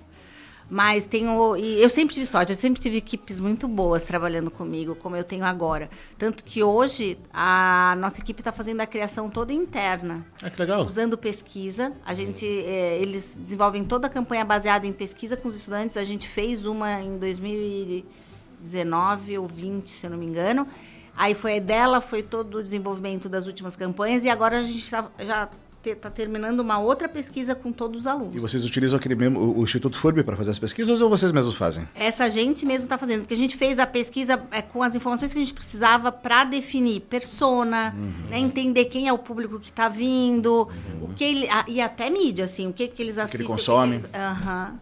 Mas 0.71 1.05
tenho. 1.07 1.55
E 1.57 1.81
eu 1.83 1.89
sempre 1.91 2.15
tive 2.15 2.25
sorte, 2.27 2.51
eu 2.51 2.57
sempre 2.57 2.81
tive 2.81 2.97
equipes 2.97 3.39
muito 3.39 3.69
boas 3.69 4.03
trabalhando 4.05 4.51
comigo, 4.51 4.95
como 4.95 5.15
eu 5.15 5.23
tenho 5.23 5.45
agora. 5.45 5.91
Tanto 6.19 6.43
que 6.43 6.63
hoje 6.63 7.19
a 7.33 7.95
nossa 7.99 8.21
equipe 8.21 8.41
está 8.41 8.51
fazendo 8.51 8.81
a 8.81 8.87
criação 8.87 9.29
toda 9.29 9.53
interna 9.53 10.25
Ah, 10.43 10.49
que 10.49 10.59
legal. 10.61 10.85
usando 10.87 11.19
pesquisa. 11.19 11.93
A 12.05 12.15
gente, 12.15 12.47
eh, 12.47 12.99
eles 13.01 13.39
desenvolvem 13.41 13.85
toda 13.85 14.07
a 14.07 14.11
campanha 14.11 14.45
baseada 14.45 14.87
em 14.87 14.93
pesquisa 14.93 15.37
com 15.37 15.47
os 15.49 15.55
estudantes. 15.57 15.97
A 15.99 16.05
gente 16.05 16.27
fez 16.27 16.65
uma 16.65 16.99
em 17.01 17.19
2019 17.19 19.39
ou 19.39 19.47
20, 19.47 19.91
se 19.91 20.07
eu 20.07 20.11
não 20.11 20.19
me 20.19 20.27
engano. 20.27 20.67
Aí 21.17 21.35
foi 21.35 21.61
dela, 21.61 22.01
foi 22.01 22.23
todo 22.23 22.59
o 22.59 22.63
desenvolvimento 22.63 23.29
das 23.29 23.47
últimas 23.47 23.77
campanhas 23.77 24.25
e 24.25 24.29
agora 24.29 24.59
a 24.59 24.63
gente 24.63 24.91
tá- 24.91 25.09
já 25.21 25.49
está 25.91 26.11
terminando 26.11 26.61
uma 26.61 26.79
outra 26.79 27.09
pesquisa 27.09 27.55
com 27.55 27.71
todos 27.73 28.01
os 28.01 28.07
alunos. 28.07 28.35
E 28.37 28.39
vocês 28.41 28.65
utilizam 28.65 28.99
aquele 28.99 29.15
mesmo, 29.15 29.39
o, 29.41 29.59
o 29.61 29.63
Instituto 29.65 29.97
FURB 29.99 30.23
para 30.23 30.37
fazer 30.37 30.51
as 30.51 30.59
pesquisas 30.59 31.01
ou 31.01 31.09
vocês 31.09 31.31
mesmos 31.33 31.55
fazem? 31.55 31.89
Essa 31.95 32.29
gente 32.29 32.65
mesmo 32.67 32.85
está 32.85 32.97
fazendo, 32.99 33.21
porque 33.21 33.35
a 33.35 33.37
gente 33.37 33.57
fez 33.57 33.79
a 33.79 33.87
pesquisa 33.87 34.43
é, 34.51 34.63
com 34.63 34.83
as 34.83 34.95
informações 34.95 35.33
que 35.33 35.39
a 35.39 35.43
gente 35.43 35.55
precisava 35.55 36.11
para 36.13 36.45
definir 36.45 37.01
persona, 37.01 37.95
né, 38.31 38.39
entender 38.39 38.87
quem 38.87 39.09
é 39.09 39.13
o 39.13 39.19
público 39.19 39.59
que 39.59 39.71
está 39.71 39.89
vindo, 39.89 40.69
o 41.01 41.09
que 41.15 41.25
ele, 41.25 41.49
a- 41.49 41.65
e 41.69 41.81
até 41.81 42.09
mídia, 42.11 42.45
assim, 42.45 42.67
o 42.69 42.73
que, 42.73 42.89
que 42.89 43.03
eles 43.03 43.15
que 43.15 43.21
ele 43.21 43.25
assistem. 43.25 43.47
consome. 43.47 43.99
que 44.01 44.07
eles- 44.07 44.15
Aham. 44.15 44.75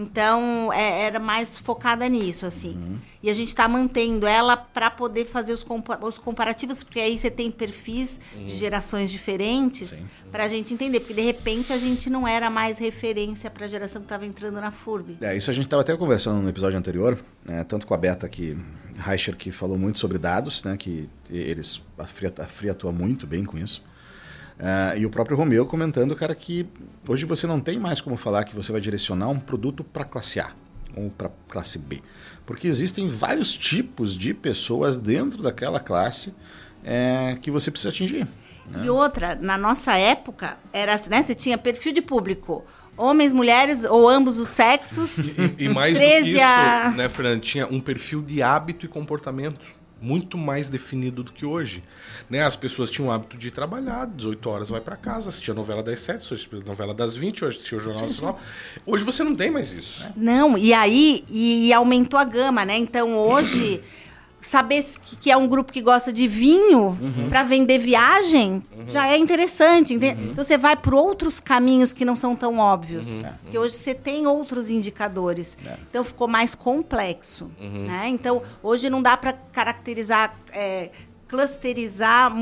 Então, 0.00 0.72
é, 0.72 1.02
era 1.06 1.18
mais 1.18 1.58
focada 1.58 2.08
nisso, 2.08 2.46
assim. 2.46 3.00
E 3.20 3.28
a 3.28 3.34
gente 3.34 3.48
está 3.48 3.66
mantendo 3.66 4.28
ela 4.28 4.56
para 4.56 4.88
poder 4.92 5.24
fazer 5.24 5.52
os, 5.52 5.64
compa- 5.64 5.98
os 6.00 6.18
comparativos, 6.18 6.84
porque 6.84 7.00
aí 7.00 7.18
você 7.18 7.28
tem 7.28 7.50
perfis 7.50 8.20
de 8.46 8.48
gerações 8.54 9.10
diferentes 9.10 10.00
para 10.30 10.44
a 10.44 10.48
gente 10.48 10.72
entender. 10.72 11.00
Porque, 11.00 11.14
de 11.14 11.22
repente, 11.22 11.72
a 11.72 11.78
gente 11.78 12.08
não 12.08 12.28
era 12.28 12.48
mais 12.48 12.78
referência 12.78 13.50
para 13.50 13.64
a 13.64 13.68
geração 13.68 14.00
que 14.00 14.06
estava 14.06 14.24
entrando 14.24 14.60
na 14.60 14.70
FURB. 14.70 15.16
É, 15.20 15.36
isso 15.36 15.50
a 15.50 15.54
gente 15.54 15.64
estava 15.64 15.82
até 15.82 15.96
conversando 15.96 16.40
no 16.40 16.48
episódio 16.48 16.78
anterior, 16.78 17.18
né, 17.44 17.64
tanto 17.64 17.84
com 17.84 17.92
a 17.92 17.96
Beta 17.96 18.28
que 18.28 18.56
Reicher 18.96 19.36
que 19.36 19.50
falou 19.50 19.76
muito 19.76 19.98
sobre 19.98 20.16
dados, 20.16 20.62
né, 20.62 20.76
que 20.76 21.08
eles 21.28 21.82
a 21.98 22.04
Free, 22.04 22.32
a 22.38 22.44
Free 22.46 22.70
atua 22.70 22.92
muito 22.92 23.26
bem 23.26 23.44
com 23.44 23.58
isso. 23.58 23.82
Uh, 24.58 24.98
e 24.98 25.06
o 25.06 25.10
próprio 25.10 25.36
Romeu 25.36 25.64
comentando, 25.64 26.16
cara, 26.16 26.34
que 26.34 26.66
hoje 27.06 27.24
você 27.24 27.46
não 27.46 27.60
tem 27.60 27.78
mais 27.78 28.00
como 28.00 28.16
falar 28.16 28.42
que 28.44 28.56
você 28.56 28.72
vai 28.72 28.80
direcionar 28.80 29.28
um 29.28 29.38
produto 29.38 29.84
para 29.84 30.04
classe 30.04 30.40
A 30.40 30.50
ou 30.96 31.10
para 31.10 31.30
classe 31.48 31.78
B. 31.78 32.02
Porque 32.44 32.66
existem 32.66 33.06
vários 33.06 33.56
tipos 33.56 34.16
de 34.16 34.34
pessoas 34.34 34.98
dentro 34.98 35.42
daquela 35.42 35.78
classe 35.78 36.34
é, 36.84 37.38
que 37.40 37.50
você 37.50 37.70
precisa 37.70 37.90
atingir. 37.90 38.26
Né? 38.66 38.84
E 38.84 38.90
outra, 38.90 39.36
na 39.36 39.56
nossa 39.56 39.96
época, 39.96 40.56
era, 40.72 41.00
né, 41.08 41.22
você 41.22 41.34
tinha 41.34 41.56
perfil 41.56 41.92
de 41.92 42.02
público 42.02 42.64
homens, 42.96 43.32
mulheres 43.32 43.84
ou 43.84 44.08
ambos 44.08 44.38
os 44.38 44.48
sexos. 44.48 45.18
E, 45.56 45.66
e 45.66 45.68
mais 45.68 45.96
13 45.96 46.18
do 46.18 46.24
que 46.24 46.30
isso, 46.30 46.44
a... 46.44 46.90
né, 46.96 47.08
Fernando, 47.08 47.40
tinha 47.40 47.66
um 47.66 47.80
perfil 47.80 48.20
de 48.22 48.42
hábito 48.42 48.84
e 48.84 48.88
comportamento 48.88 49.60
muito 50.00 50.38
mais 50.38 50.68
definido 50.68 51.22
do 51.22 51.32
que 51.32 51.44
hoje. 51.44 51.82
Né? 52.28 52.42
As 52.44 52.56
pessoas 52.56 52.90
tinham 52.90 53.08
o 53.08 53.10
hábito 53.10 53.36
de 53.36 53.50
trabalhar, 53.50 54.06
18 54.06 54.48
horas 54.48 54.68
vai 54.68 54.80
para 54.80 54.96
casa, 54.96 55.28
assistia 55.28 55.52
a 55.52 55.54
novela 55.54 55.82
das 55.82 55.98
7, 56.00 56.16
assistia 56.34 56.58
a 56.58 56.64
novela 56.64 56.94
das 56.94 57.16
20, 57.16 57.44
hoje 57.44 57.56
assistia 57.56 57.78
o 57.78 57.80
Jornal 57.80 58.02
sim, 58.02 58.08
Nacional. 58.08 58.40
Sim. 58.74 58.80
Hoje 58.86 59.04
você 59.04 59.24
não 59.24 59.34
tem 59.34 59.50
mais 59.50 59.72
isso. 59.72 60.04
Né? 60.04 60.12
Não, 60.16 60.56
e 60.56 60.72
aí 60.72 61.24
e, 61.28 61.68
e 61.68 61.72
aumentou 61.72 62.18
a 62.18 62.24
gama, 62.24 62.64
né? 62.64 62.76
Então 62.76 63.16
hoje 63.16 63.82
saber 64.40 64.84
que 65.20 65.30
é 65.30 65.36
um 65.36 65.48
grupo 65.48 65.72
que 65.72 65.80
gosta 65.80 66.12
de 66.12 66.28
vinho 66.28 66.96
uhum. 67.00 67.28
para 67.28 67.42
vender 67.42 67.78
viagem 67.78 68.62
uhum. 68.76 68.88
já 68.88 69.08
é 69.08 69.18
interessante. 69.18 69.96
Uhum. 69.96 70.04
Então 70.04 70.44
você 70.44 70.56
vai 70.56 70.76
por 70.76 70.94
outros 70.94 71.40
caminhos 71.40 71.92
que 71.92 72.04
não 72.04 72.14
são 72.14 72.36
tão 72.36 72.58
óbvios. 72.58 73.18
Uhum. 73.18 73.32
Porque 73.42 73.58
hoje 73.58 73.74
você 73.74 73.94
tem 73.94 74.26
outros 74.26 74.70
indicadores. 74.70 75.56
É. 75.64 75.76
Então 75.90 76.04
ficou 76.04 76.28
mais 76.28 76.54
complexo. 76.54 77.50
Uhum. 77.60 77.86
Né? 77.86 78.08
Então 78.08 78.42
hoje 78.62 78.88
não 78.88 79.02
dá 79.02 79.16
para 79.16 79.32
caracterizar, 79.32 80.34
é, 80.52 80.90
clusterizar 81.26 82.32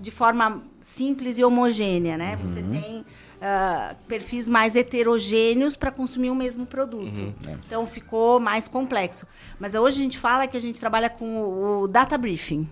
de 0.00 0.10
forma 0.10 0.62
simples 0.80 1.36
e 1.36 1.44
homogênea. 1.44 2.16
Né? 2.16 2.38
Você 2.42 2.60
uhum. 2.60 2.70
tem 2.70 3.04
uh, 3.40 3.96
perfis 4.06 4.46
mais 4.46 4.76
heterogêneos 4.76 5.76
para 5.76 5.90
consumir 5.90 6.30
o 6.30 6.34
mesmo 6.34 6.66
produto. 6.66 7.20
Uhum, 7.20 7.34
é. 7.46 7.56
Então 7.66 7.86
ficou 7.86 8.38
mais 8.38 8.68
complexo. 8.68 9.26
Mas 9.58 9.74
hoje 9.74 9.98
a 9.98 10.02
gente 10.02 10.18
fala 10.18 10.46
que 10.46 10.56
a 10.56 10.60
gente 10.60 10.78
trabalha 10.78 11.08
com 11.08 11.82
o, 11.82 11.88
data 11.88 12.16
briefing 12.16 12.68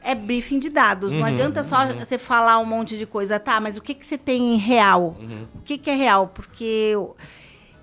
é 0.00 0.14
briefing 0.14 0.60
de 0.60 0.70
dados. 0.70 1.12
Uhum, 1.12 1.20
não 1.20 1.26
adianta 1.26 1.62
só 1.62 1.84
uhum. 1.84 1.98
você 1.98 2.16
falar 2.16 2.60
um 2.60 2.64
monte 2.64 2.96
de 2.96 3.04
coisa, 3.04 3.38
tá? 3.38 3.58
Mas 3.60 3.76
o 3.76 3.82
que, 3.82 3.92
que 3.92 4.06
você 4.06 4.16
tem 4.16 4.54
em 4.54 4.56
real? 4.56 5.16
Uhum. 5.20 5.46
O 5.56 5.60
que, 5.62 5.76
que 5.76 5.90
é 5.90 5.94
real? 5.94 6.28
Porque. 6.28 6.94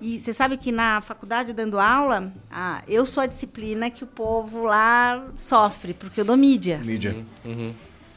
E 0.00 0.18
você 0.18 0.32
sabe 0.32 0.56
que 0.56 0.72
na 0.72 1.00
faculdade, 1.02 1.52
dando 1.52 1.78
aula, 1.78 2.32
ah, 2.50 2.82
eu 2.88 3.06
sou 3.06 3.22
a 3.22 3.26
disciplina 3.26 3.90
que 3.90 4.02
o 4.02 4.06
povo 4.06 4.64
lá 4.64 5.26
sofre, 5.36 5.94
porque 5.94 6.20
eu 6.20 6.24
dou 6.24 6.36
mídia. 6.36 6.78
Mídia. 6.78 7.16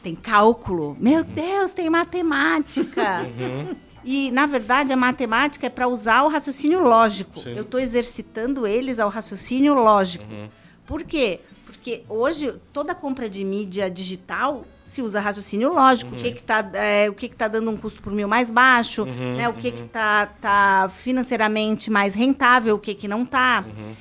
tem 0.02 0.14
cálculo. 0.14 0.96
Meu 0.98 1.22
Deus, 1.22 1.72
tem 1.72 1.88
matemática. 1.88 3.28
Uhum. 3.30 3.76
E, 4.02 4.30
na 4.30 4.46
verdade, 4.46 4.92
a 4.92 4.96
matemática 4.96 5.66
é 5.66 5.70
para 5.70 5.86
usar 5.86 6.22
o 6.22 6.28
raciocínio 6.28 6.80
lógico. 6.80 7.40
Sim. 7.40 7.52
Eu 7.54 7.62
estou 7.62 7.78
exercitando 7.78 8.66
eles 8.66 8.98
ao 8.98 9.10
raciocínio 9.10 9.74
lógico. 9.74 10.24
Uhum. 10.24 10.48
Por 10.86 11.02
quê? 11.02 11.40
Porque 11.66 12.02
hoje 12.08 12.54
toda 12.72 12.94
compra 12.94 13.28
de 13.28 13.44
mídia 13.44 13.90
digital 13.90 14.64
se 14.82 15.02
usa 15.02 15.20
raciocínio 15.20 15.72
lógico. 15.74 16.12
Uhum. 16.12 16.18
O 16.18 16.22
que 16.22 16.28
está 16.28 16.70
é, 16.72 17.10
o 17.10 17.14
que 17.14 17.26
está 17.26 17.46
dando 17.46 17.70
um 17.70 17.76
custo 17.76 18.00
por 18.00 18.12
mil 18.12 18.26
mais 18.26 18.48
baixo, 18.48 19.02
uhum, 19.02 19.36
né? 19.36 19.48
o 19.48 19.52
que 19.52 19.68
uhum. 19.68 19.74
está 19.74 20.26
tá 20.26 20.90
financeiramente 21.02 21.90
mais 21.90 22.14
rentável, 22.14 22.76
o 22.76 22.78
que, 22.78 22.94
que 22.94 23.06
não 23.06 23.24
está. 23.24 23.64
Uhum. 23.66 23.92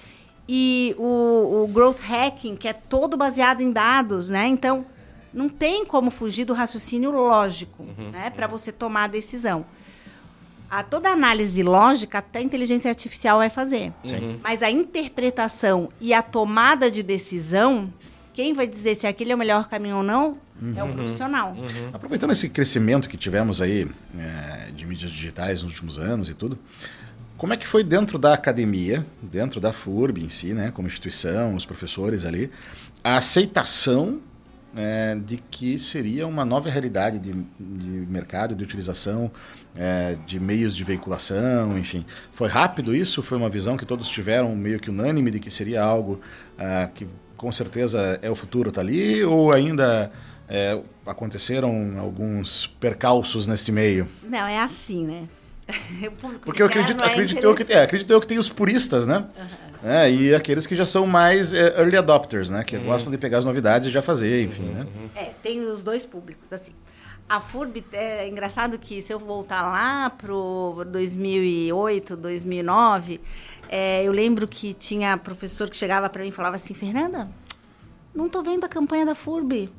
E 0.48 0.96
o, 0.98 1.64
o 1.64 1.68
growth 1.68 2.00
hacking, 2.00 2.56
que 2.56 2.70
é 2.70 2.74
todo 2.74 3.18
baseado 3.18 3.62
em 3.62 3.72
dados, 3.72 4.30
né? 4.30 4.48
Então, 4.48 4.86
não 5.34 5.50
tem 5.50 5.86
como 5.86 6.10
fugir 6.10 6.46
do 6.46 6.54
raciocínio 6.54 7.12
lógico 7.12 7.84
uhum, 7.84 8.12
né, 8.12 8.30
para 8.30 8.48
você 8.48 8.72
tomar 8.72 9.06
a 9.06 9.08
decisão. 9.08 9.66
A, 10.70 10.84
toda 10.84 11.10
análise 11.10 11.64
lógica 11.64 12.20
até 12.20 12.40
a 12.40 12.42
inteligência 12.42 12.90
artificial 12.90 13.40
vai 13.40 13.50
fazer. 13.50 13.92
Uhum. 14.10 14.40
Mas 14.44 14.62
a 14.62 14.70
interpretação 14.70 15.90
e 16.00 16.14
a 16.14 16.22
tomada 16.22 16.92
de 16.92 17.02
decisão, 17.02 17.92
quem 18.34 18.54
vai 18.54 18.68
dizer 18.68 18.96
se 18.96 19.08
aquele 19.08 19.32
é 19.32 19.36
o 19.36 19.38
melhor 19.38 19.68
caminho 19.68 19.98
ou 19.98 20.04
não, 20.04 20.38
uhum. 20.62 20.74
é 20.76 20.84
o 20.84 20.90
profissional. 20.90 21.54
Uhum. 21.54 21.90
Aproveitando 21.92 22.32
esse 22.32 22.50
crescimento 22.50 23.10
que 23.10 23.18
tivemos 23.18 23.62
aí 23.62 23.88
é, 24.18 24.72
de 24.72 24.86
mídias 24.86 25.12
digitais 25.12 25.64
nos 25.64 25.72
últimos 25.74 25.98
anos 25.98 26.30
e 26.30 26.36
tudo, 26.36 26.58
como 27.36 27.54
é 27.54 27.58
que 27.58 27.66
foi 27.66 27.84
dentro 27.84 28.20
da 28.20 28.34
academia, 28.34 29.06
dentro 29.22 29.62
da 29.62 29.72
FURB 29.72 30.22
em 30.22 30.30
si, 30.30 30.54
né, 30.54 30.72
como 30.72 30.88
instituição, 30.88 31.56
os 31.56 31.66
professores 31.66 32.26
ali, 32.26 32.52
a 33.04 33.16
aceitação 33.16 34.20
é, 34.76 35.16
de 35.16 35.38
que 35.38 35.80
seria 35.80 36.28
uma 36.28 36.46
nova 36.46 36.70
realidade 36.70 37.20
de, 37.20 37.34
de 37.60 37.90
mercado, 38.08 38.56
de 38.56 38.64
utilização 38.64 39.32
é, 39.76 40.18
de 40.26 40.40
meios 40.40 40.76
de 40.76 40.84
veiculação, 40.84 41.78
enfim. 41.78 42.06
Foi 42.32 42.48
rápido 42.48 42.96
isso? 42.96 43.22
Foi 43.24 43.38
uma 43.38 43.50
visão 43.50 43.78
que 43.78 43.86
todos 43.86 44.10
tiveram 44.10 44.56
meio 44.56 44.80
que 44.80 44.90
unânime 44.90 45.32
de 45.32 45.40
que 45.40 45.50
seria 45.50 45.82
algo 45.84 46.20
é, 46.58 46.90
que 46.94 47.08
com 47.36 47.52
certeza 47.52 48.20
é 48.22 48.30
o 48.30 48.36
futuro, 48.36 48.70
está 48.70 48.82
ali? 48.82 49.24
Ou 49.24 49.54
ainda 49.54 50.12
é, 50.48 50.80
aconteceram 51.06 51.98
alguns 52.00 52.68
percalços 52.68 53.48
nesse 53.48 53.72
meio? 53.72 54.08
Não, 54.24 54.46
é 54.46 54.60
assim, 54.60 55.06
né? 55.06 55.28
Porque 56.44 56.62
eu 56.62 56.68
acredito, 56.68 57.04
é 57.04 57.08
acredito, 57.08 57.44
eu 57.44 57.56
que, 57.56 57.72
é, 57.72 57.84
acredito 57.84 58.12
eu 58.12 58.20
que 58.20 58.28
tem 58.28 58.40
os 58.40 58.50
puristas, 58.50 59.06
né? 59.08 59.26
Uhum. 59.38 59.90
É, 59.90 60.12
e 60.12 60.36
aqueles 60.36 60.68
que 60.68 60.76
já 60.76 60.86
são 60.86 61.08
mais 61.08 61.54
é, 61.54 61.80
early 61.80 61.98
adopters, 61.98 62.50
né? 62.50 62.64
Que 62.64 62.76
uhum. 62.76 62.86
gostam 62.86 63.12
de 63.12 63.18
pegar 63.18 63.38
as 63.38 63.46
novidades 63.46 63.88
e 63.88 63.92
já 63.92 64.02
fazer, 64.02 64.44
enfim, 64.44 64.68
uhum. 64.68 64.74
né? 64.74 64.88
É, 65.16 65.32
tem 65.42 65.60
os 65.62 65.84
dois 65.84 66.06
públicos, 66.06 66.52
assim. 66.52 66.74
A 67.28 67.40
FURB, 67.40 67.86
é 67.94 68.28
engraçado 68.28 68.80
que 68.80 69.04
se 69.04 69.14
eu 69.14 69.20
voltar 69.20 69.62
lá 69.62 70.10
pro 70.10 70.84
2008, 70.88 72.18
2009, 72.18 73.22
é, 73.70 74.04
eu 74.04 74.12
lembro 74.12 74.48
que 74.48 74.74
tinha 74.74 75.16
professor 75.16 75.70
que 75.70 75.78
chegava 75.78 76.10
para 76.10 76.24
mim 76.24 76.30
e 76.30 76.32
falava 76.32 76.56
assim, 76.56 76.74
Fernanda, 76.74 77.30
não 78.16 78.28
tô 78.28 78.42
vendo 78.42 78.64
a 78.64 78.68
campanha 78.68 79.06
da 79.06 79.14
FURB. 79.14 79.70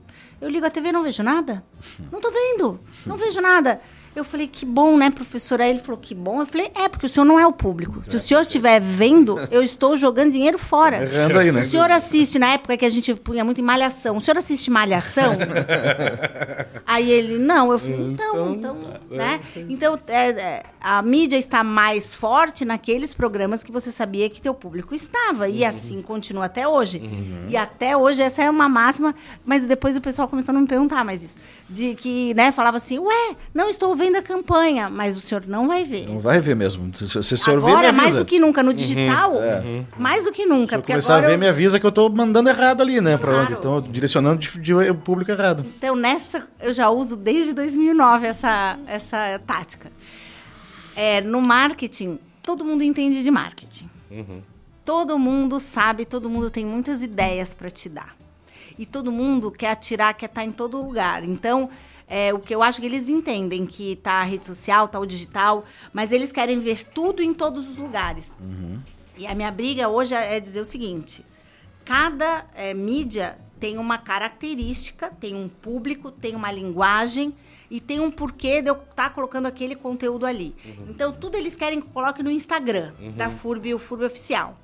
Eu 0.41 0.49
ligo 0.49 0.65
a 0.65 0.71
TV 0.71 0.91
e 0.91 0.93
não 0.93 1.03
vejo 1.03 1.25
nada. 1.25 1.63
Não 2.11 2.21
tô 2.21 2.31
vendo, 2.31 2.81
não 3.05 3.17
vejo 3.17 3.41
nada. 3.41 3.81
Eu 4.15 4.25
falei, 4.25 4.49
que 4.49 4.67
bom, 4.67 4.97
né, 4.97 5.09
professora? 5.09 5.63
Aí 5.63 5.71
ele 5.71 5.79
falou, 5.79 5.97
que 5.97 6.15
bom. 6.17 6.41
Eu 6.41 6.47
falei, 6.47 6.71
é, 6.75 6.89
porque 6.89 7.07
o 7.07 7.09
senhor 7.09 7.25
não 7.25 7.39
é 7.39 7.47
o 7.47 7.53
público. 7.53 8.01
Se 8.03 8.17
o 8.17 8.21
senhor 8.21 8.41
estiver 8.41 8.81
vendo, 8.81 9.39
eu 9.53 9.63
estou 9.63 9.97
jogando 9.97 10.33
dinheiro 10.33 10.59
fora. 10.59 11.05
Errando 11.05 11.39
aí, 11.39 11.53
né? 11.53 11.63
O 11.63 11.71
senhor 11.71 11.89
assiste, 11.93 12.37
na 12.37 12.55
época 12.55 12.77
que 12.77 12.85
a 12.85 12.91
gente 12.91 13.15
punha 13.15 13.45
muito 13.45 13.61
em 13.61 13.65
Malhação, 13.65 14.17
o 14.17 14.21
senhor 14.21 14.37
assiste 14.37 14.69
Malhação? 14.69 15.35
aí 16.85 17.09
ele, 17.09 17.39
não. 17.39 17.71
Eu 17.71 17.79
falei, 17.79 18.01
então, 18.01 18.55
então, 18.55 18.77
então 19.09 19.17
né? 19.17 19.41
Então, 19.69 19.97
é, 20.09 20.31
é, 20.31 20.63
a 20.81 21.01
mídia 21.03 21.37
está 21.37 21.63
mais 21.63 22.13
forte 22.13 22.65
naqueles 22.65 23.15
programas 23.15 23.63
que 23.63 23.71
você 23.71 23.93
sabia 23.93 24.29
que 24.29 24.41
teu 24.41 24.55
público 24.55 24.93
estava. 24.93 25.49
E 25.49 25.61
uhum. 25.63 25.69
assim 25.69 26.03
continua 26.03 26.47
até 26.47 26.67
hoje. 26.67 26.99
Uhum. 26.99 27.45
E 27.49 27.57
até 27.57 27.97
hoje 27.97 28.23
essa 28.23 28.43
é 28.43 28.51
uma 28.51 28.69
máxima, 28.69 29.15
mas 29.45 29.69
depois 29.69 29.97
o 29.97 30.01
pessoal 30.01 30.27
começou 30.27 30.53
a 30.53 30.55
não 30.55 30.63
me 30.63 30.69
perguntar 30.69 31.05
mais 31.05 31.23
isso. 31.23 31.39
De 31.69 31.95
que, 31.95 32.35
né, 32.35 32.51
falava 32.51 32.77
assim, 32.77 32.99
ué, 32.99 33.37
não 33.55 33.69
estou 33.69 34.00
vendo 34.01 34.17
a 34.17 34.23
campanha, 34.23 34.89
mas 34.89 35.17
o 35.17 35.21
senhor 35.21 35.45
não 35.47 35.69
vai 35.69 35.85
ver. 35.85 36.09
Não 36.09 36.19
vai 36.19 36.41
ver 36.41 36.57
mesmo. 36.57 36.91
Se, 36.95 37.07
se 37.07 37.19
o 37.19 37.23
senhor 37.23 37.59
agora, 37.59 37.93
ver, 37.93 37.93
mais 37.93 38.17
do 38.17 38.25
que 38.25 38.39
nunca, 38.39 38.63
no 38.63 38.71
uhum. 38.71 38.77
digital, 38.77 39.35
uhum. 39.35 39.85
mais 39.99 40.25
do 40.25 40.33
que 40.33 40.47
nunca. 40.47 40.77
Se 40.77 40.81
eu 40.81 40.83
começar 40.83 41.17
a 41.17 41.21
ver, 41.21 41.35
eu... 41.35 41.39
me 41.39 41.47
avisa 41.47 41.79
que 41.79 41.85
eu 41.85 41.91
estou 41.91 42.09
mandando 42.11 42.49
errado 42.49 42.81
ali, 42.81 43.01
né? 43.01 43.19
Para 43.19 43.43
onde? 43.43 43.53
Estou 43.53 43.81
direcionando 43.83 44.41
de, 44.41 44.59
de, 44.59 44.95
público 45.05 45.31
errado. 45.31 45.65
Então, 45.77 45.95
nessa, 45.95 46.49
eu 46.59 46.73
já 46.73 46.89
uso 46.89 47.15
desde 47.15 47.53
2009 47.53 48.27
essa, 48.27 48.79
essa 48.87 49.41
tática. 49.47 49.93
É, 50.97 51.21
no 51.21 51.43
marketing, 51.43 52.19
todo 52.43 52.65
mundo 52.65 52.83
entende 52.83 53.23
de 53.23 53.31
marketing. 53.31 53.89
Uhum. 54.11 54.41
Todo 54.85 55.19
mundo 55.19 55.61
sabe, 55.61 56.07
todo 56.07 56.31
mundo 56.31 56.51
tem 56.51 56.65
muitas 56.65 57.03
ideias 57.03 57.53
para 57.53 57.71
te 57.71 57.89
dar. 57.89 58.17
E 58.79 58.87
todo 58.87 59.13
mundo 59.13 59.51
quer 59.51 59.73
atirar, 59.73 60.15
quer 60.15 60.27
estar 60.27 60.41
tá 60.41 60.47
em 60.47 60.51
todo 60.51 60.83
lugar. 60.83 61.23
Então, 61.23 61.69
é, 62.11 62.35
o 62.35 62.41
que 62.41 62.53
eu 62.53 62.61
acho 62.61 62.81
que 62.81 62.87
eles 62.87 63.09
entendem 63.09 63.65
que 63.65 63.95
tá 63.95 64.15
a 64.15 64.25
rede 64.25 64.45
social, 64.45 64.89
tá 64.89 64.99
o 64.99 65.07
digital, 65.07 65.65
mas 65.93 66.11
eles 66.11 66.33
querem 66.33 66.59
ver 66.59 66.83
tudo 66.83 67.23
em 67.23 67.33
todos 67.33 67.69
os 67.69 67.77
lugares. 67.77 68.37
Uhum. 68.41 68.81
E 69.17 69.29
a 69.29 69.35
minha 69.35 69.51
briga 69.53 69.89
hoje 69.89 70.13
é 70.13 70.41
dizer 70.41 70.61
o 70.61 70.65
seguinte: 70.65 71.25
cada 71.85 72.45
é, 72.57 72.75
mídia 72.75 73.39
tem 73.61 73.79
uma 73.79 73.97
característica, 73.97 75.09
tem 75.21 75.37
um 75.37 75.49
público, 75.49 76.11
tem 76.11 76.35
uma 76.35 76.51
linguagem 76.51 77.33
e 77.71 77.79
tem 77.79 78.01
um 78.01 78.11
porquê 78.11 78.61
de 78.61 78.71
eu 78.71 78.75
estar 78.75 78.95
tá 78.95 79.11
colocando 79.11 79.47
aquele 79.47 79.77
conteúdo 79.77 80.27
ali. 80.27 80.57
Uhum. 80.65 80.87
Então, 80.89 81.13
tudo 81.13 81.37
eles 81.37 81.55
querem 81.55 81.81
que 81.81 81.87
eu 81.87 81.93
coloque 81.93 82.23
no 82.25 82.31
Instagram 82.31 82.93
uhum. 82.99 83.13
da 83.13 83.31
FURB, 83.31 83.75
o 83.75 83.79
FURB 83.79 84.05
oficial. 84.07 84.59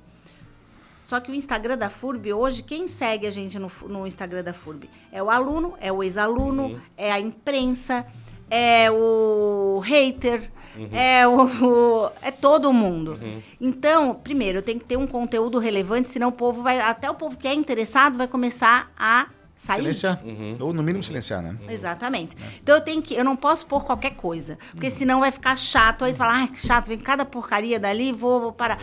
Só 1.07 1.21
que 1.21 1.31
o 1.31 1.33
Instagram 1.33 1.77
da 1.77 1.89
FURB, 1.89 2.33
hoje, 2.33 2.61
quem 2.61 2.85
segue 2.85 3.25
a 3.25 3.31
gente 3.31 3.57
no, 3.57 3.71
no 3.87 4.05
Instagram 4.05 4.43
da 4.43 4.51
FURB? 4.51 4.89
É 5.09 5.23
o 5.23 5.29
aluno, 5.29 5.73
é 5.79 5.89
o 5.89 6.03
ex-aluno, 6.03 6.63
uhum. 6.63 6.79
é 6.97 7.13
a 7.13 7.17
imprensa, 7.17 8.05
é 8.51 8.91
o 8.91 9.79
hater, 9.85 10.51
uhum. 10.75 10.89
é 10.91 11.25
o, 11.25 11.45
o, 11.45 12.11
é 12.21 12.29
todo 12.29 12.73
mundo. 12.73 13.17
Uhum. 13.21 13.41
Então, 13.61 14.15
primeiro, 14.15 14.57
eu 14.57 14.61
tenho 14.61 14.79
que 14.81 14.85
ter 14.85 14.97
um 14.97 15.07
conteúdo 15.07 15.59
relevante, 15.59 16.09
senão 16.09 16.27
o 16.27 16.33
povo 16.33 16.61
vai, 16.61 16.77
até 16.81 17.09
o 17.09 17.15
povo 17.15 17.37
que 17.37 17.47
é 17.47 17.53
interessado 17.53 18.17
vai 18.17 18.27
começar 18.27 18.91
a 18.99 19.27
sair. 19.57 19.77
Silenciar. 19.77 20.21
Ou 20.59 20.71
no 20.71 20.83
mínimo 20.83 21.03
silenciar, 21.03 21.41
né? 21.41 21.57
Exatamente. 21.67 22.37
Então 22.61 22.75
eu 22.75 22.81
tenho 22.81 23.01
que, 23.01 23.15
eu 23.15 23.23
não 23.23 23.35
posso 23.35 23.65
pôr 23.65 23.83
qualquer 23.83 24.11
coisa, 24.11 24.57
porque 24.71 24.89
senão 24.89 25.21
vai 25.21 25.31
ficar 25.31 25.57
chato. 25.57 26.05
Aí 26.05 26.11
você 26.11 26.17
fala, 26.17 26.33
ai, 26.33 26.47
que 26.47 26.59
chato, 26.59 26.87
vem 26.87 26.97
cada 26.97 27.25
porcaria 27.25 27.79
dali, 27.79 28.13
vou, 28.13 28.39
vou 28.39 28.53
parar. 28.53 28.79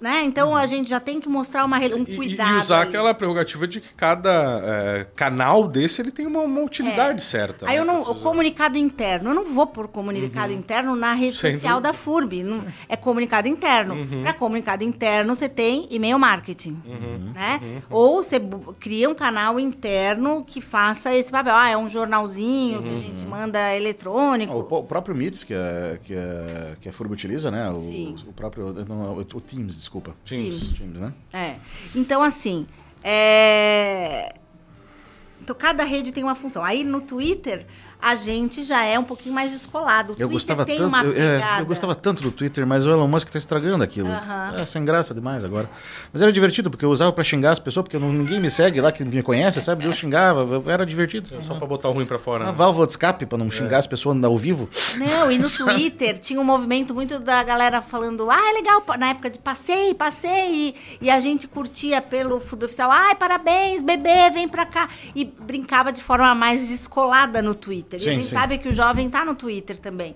Né? 0.00 0.22
Então 0.24 0.56
a 0.56 0.64
gente 0.66 0.88
já 0.88 0.98
tem 0.98 1.20
que 1.20 1.28
mostrar 1.28 1.64
uma, 1.64 1.78
um 1.78 1.82
E- 2.06 2.16
cuidado. 2.16 2.54
E, 2.54 2.58
usar 2.58 2.80
ali. 2.80 2.88
aquela 2.88 3.12
prerrogativa 3.12 3.66
de 3.68 3.80
que 3.80 3.94
cada 3.94 4.30
é, 4.64 5.06
canal 5.14 5.68
desse 5.68 6.00
ele 6.00 6.10
tem 6.10 6.26
uma, 6.26 6.40
uma 6.40 6.62
utilidade 6.62 7.22
certa. 7.22 7.66
Aí 7.68 7.74
né? 7.76 7.80
eu 7.80 7.84
não, 7.84 8.00
o 8.02 8.14
comunicado 8.14 8.78
interno, 8.78 9.30
eu 9.30 9.34
não 9.34 9.44
vou 9.44 9.66
pôr 9.66 9.88
comunicado 9.88 10.52
interno 10.52 10.96
na 10.96 11.12
rede 11.12 11.36
Sem 11.36 11.52
social 11.52 11.74
dúvida. 11.74 11.88
da 11.88 11.92
FURB. 11.92 12.42
Não, 12.42 12.64
é 12.88 12.96
comunicado 12.96 13.46
interno. 13.46 14.06
Para 14.22 14.32
comunicado 14.32 14.82
interno, 14.84 15.34
você 15.34 15.48
tem 15.48 15.86
e-mail 15.90 16.18
marketing. 16.18 16.80
Né? 17.34 17.82
Ou 17.90 18.22
você 18.22 18.40
cria 18.78 19.08
um 19.10 19.14
canal 19.14 19.60
interno 19.60 20.42
que 20.46 20.60
faça 20.60 21.14
esse 21.14 21.30
papel. 21.30 21.54
Ah, 21.54 21.68
é 21.68 21.76
um 21.76 21.88
jornalzinho 21.88 22.82
que 22.82 22.88
a 22.88 22.96
gente 22.96 23.24
manda 23.26 23.76
eletrônico. 23.76 24.52
Ah, 24.52 24.56
O, 24.56 24.78
o 24.78 24.84
próprio 24.84 25.14
Meets, 25.14 25.44
que 25.44 25.52
a, 25.54 25.98
que 26.02 26.14
a, 26.14 26.76
que 26.80 26.88
a 26.88 26.92
FURB 26.92 27.12
utiliza, 27.12 27.50
né? 27.50 27.68
O, 27.70 27.78
Sim. 27.78 28.16
o 28.26 28.32
próprio. 28.32 28.72
não, 28.88 29.14
o, 29.14 29.20
o 29.20 29.40
Teams, 29.40 29.76
desculpa. 29.76 29.89
Teams. 30.24 30.78
Teams, 30.78 31.00
né? 31.00 31.12
É. 31.32 31.56
Então, 31.94 32.22
assim, 32.22 32.66
é... 33.02 34.34
Então, 35.40 35.56
cada 35.56 35.84
rede 35.84 36.12
tem 36.12 36.22
uma 36.22 36.34
função. 36.34 36.62
Aí, 36.62 36.84
no 36.84 37.00
Twitter, 37.00 37.66
a 38.00 38.14
gente 38.14 38.62
já 38.64 38.82
é 38.84 38.98
um 38.98 39.04
pouquinho 39.04 39.34
mais 39.34 39.50
descolado. 39.50 40.12
O 40.12 40.14
Eu 40.14 40.28
Twitter 40.28 40.32
gostava, 40.32 40.64
tem 40.64 40.76
tanto, 40.76 40.88
uma 40.88 41.04
eu, 41.04 41.10
é, 41.12 41.38
pegada. 41.38 41.62
eu 41.62 41.66
gostava 41.66 41.94
tanto 41.94 42.22
do 42.22 42.30
Twitter, 42.30 42.66
mas 42.66 42.86
o 42.86 42.90
Elon 42.90 43.06
Musk 43.08 43.28
tá 43.30 43.38
estragando 43.38 43.82
aquilo. 43.84 44.08
É 44.56 44.64
sem 44.64 44.84
graça 44.84 45.14
demais 45.14 45.44
agora. 45.44 45.68
Mas 46.12 46.22
era 46.22 46.32
divertido, 46.32 46.70
porque 46.70 46.84
eu 46.84 46.90
usava 46.90 47.12
pra 47.12 47.22
xingar 47.24 47.52
as 47.52 47.58
pessoas, 47.58 47.84
porque 47.84 47.98
não- 47.98 48.12
ninguém 48.12 48.40
me 48.40 48.50
segue 48.50 48.80
lá, 48.80 48.90
que 48.92 49.04
me 49.04 49.22
conhece, 49.22 49.60
sabe? 49.60 49.84
Eu 49.84 49.92
xingava, 49.92 50.62
era 50.70 50.84
divertido. 50.86 51.28
Só 51.42 51.54
pra 51.54 51.66
botar 51.66 51.88
o 51.88 51.92
ruim 51.92 52.06
pra 52.06 52.18
fora. 52.18 52.44
Uma 52.44 52.52
né? 52.52 52.56
válvula 52.58 52.86
de 52.86 52.92
escape 52.92 53.26
pra 53.26 53.36
não 53.38 53.50
xingar 53.50 53.78
as 53.78 53.86
pessoas 53.86 54.22
ao 54.24 54.36
vivo. 54.36 54.68
Não, 54.96 55.30
e 55.30 55.38
no 55.38 55.48
Twitter 55.50 56.18
tinha 56.18 56.40
um 56.40 56.44
movimento 56.44 56.94
muito 56.94 57.18
da 57.18 57.42
galera 57.42 57.80
falando, 57.82 58.30
ah, 58.30 58.50
é 58.50 58.52
legal, 58.52 58.82
na 58.98 59.10
época 59.10 59.30
de 59.30 59.38
passei, 59.38 59.94
passei, 59.94 60.74
e, 61.00 61.06
e 61.06 61.10
a 61.10 61.18
gente 61.20 61.46
curtia 61.48 62.00
pelo 62.00 62.38
FURB 62.40 62.64
oficial, 62.66 62.90
ai, 62.90 63.14
parabéns, 63.14 63.82
bebê, 63.82 64.30
vem 64.32 64.48
pra 64.48 64.64
cá. 64.66 64.88
E 65.14 65.24
brincava 65.24 65.90
de 65.92 66.02
forma 66.02 66.34
mais 66.34 66.68
descolada 66.68 67.42
no 67.42 67.54
Twitter. 67.54 67.89
E 67.96 68.00
Sim, 68.00 68.10
a 68.10 68.12
gente 68.12 68.26
sim. 68.26 68.34
sabe 68.34 68.58
que 68.58 68.68
o 68.68 68.72
jovem 68.72 69.08
tá 69.08 69.24
no 69.24 69.34
Twitter 69.34 69.78
também. 69.78 70.14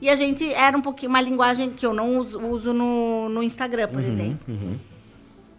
E 0.00 0.10
a 0.10 0.16
gente 0.16 0.52
era 0.52 0.76
um 0.76 0.82
pouquinho, 0.82 1.10
uma 1.10 1.20
linguagem 1.20 1.70
que 1.70 1.86
eu 1.86 1.94
não 1.94 2.16
uso, 2.16 2.40
uso 2.40 2.72
no, 2.72 3.28
no 3.28 3.42
Instagram, 3.42 3.88
por 3.88 4.02
exemplo. 4.02 4.38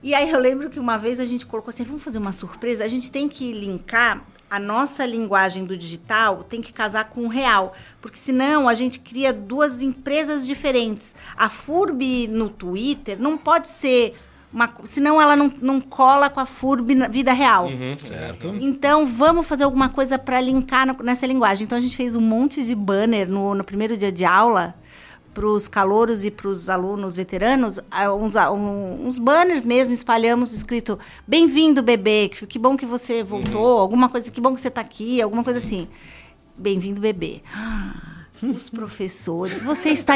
E 0.04 0.14
aí 0.14 0.30
eu 0.30 0.40
lembro 0.40 0.70
que 0.70 0.80
uma 0.80 0.98
vez 0.98 1.20
a 1.20 1.26
gente 1.26 1.46
colocou 1.46 1.72
assim, 1.72 1.84
vamos 1.84 2.04
fazer 2.04 2.20
uma 2.20 2.32
surpresa, 2.32 2.84
a 2.84 2.88
gente 2.88 3.12
tem 3.12 3.28
que 3.28 3.52
linkar 3.52 4.24
a 4.50 4.60
nossa 4.60 5.06
linguagem 5.06 5.66
do 5.66 5.78
digital 5.78 6.44
tem 6.44 6.62
que 6.62 6.72
casar 6.72 7.10
com 7.10 7.26
o 7.26 7.28
real, 7.28 7.74
porque 8.00 8.18
senão 8.18 8.70
a 8.70 8.74
gente 8.74 9.00
cria 9.00 9.34
duas 9.34 9.82
empresas 9.82 10.48
diferentes. 10.48 11.16
A 11.36 11.50
FURB 11.50 12.28
no 12.28 12.50
Twitter 12.50 13.20
não 13.20 13.38
pode 13.38 13.68
ser 13.68 14.16
uma, 14.54 14.70
senão 14.86 15.20
ela 15.22 15.36
não, 15.36 15.52
não 15.62 15.80
cola 15.82 16.30
com 16.30 16.40
a 16.40 16.46
FURB 16.46 16.96
na 16.96 17.08
vida 17.08 17.34
real. 17.34 17.68
Certo. 17.98 18.56
Então, 18.62 19.06
vamos 19.06 19.46
fazer 19.46 19.64
alguma 19.66 19.90
coisa 19.90 20.18
para 20.18 20.40
linkar 20.40 20.88
no- 20.88 21.04
nessa 21.04 21.28
linguagem. 21.28 21.66
Então, 21.66 21.78
a 21.78 21.82
gente 21.82 21.96
fez 21.98 22.16
um 22.16 22.22
monte 22.22 22.64
de 22.64 22.74
banner 22.74 23.30
no, 23.30 23.54
no 23.54 23.64
primeiro 23.64 23.98
dia 23.98 24.12
de 24.12 24.24
aula 24.26 24.74
para 25.34 25.46
os 25.46 25.68
calouros 25.68 26.26
e 26.26 26.32
para 26.32 26.48
os 26.48 26.68
alunos 26.68 27.16
veteranos, 27.16 27.80
ah, 27.92 28.12
uns, 28.12 28.36
ah, 28.36 28.52
um- 28.52 29.06
uns 29.06 29.20
banners 29.20 29.64
mesmo, 29.66 29.94
espalhamos 29.94 30.52
escrito 30.52 30.98
Bem-vindo, 31.28 31.84
bebê, 31.84 32.30
que, 32.30 32.58
bom 32.58 32.76
que 32.76 32.88
você 32.88 33.22
voltou, 33.24 33.78
alguma 33.80 34.10
coisa, 34.10 34.32
que 34.32 34.42
bom 34.42 34.56
que 34.56 34.60
você 34.62 34.70
está 34.70 34.82
aqui, 34.82 35.22
alguma 35.22 35.44
coisa 35.44 35.60
assim. 35.60 35.88
Bem-vindo, 36.58 37.00
bebê. 37.00 37.44
Ah, 37.56 38.17
Os 38.44 38.70
professores, 38.70 39.64
você 39.64 39.90
está 39.90 40.16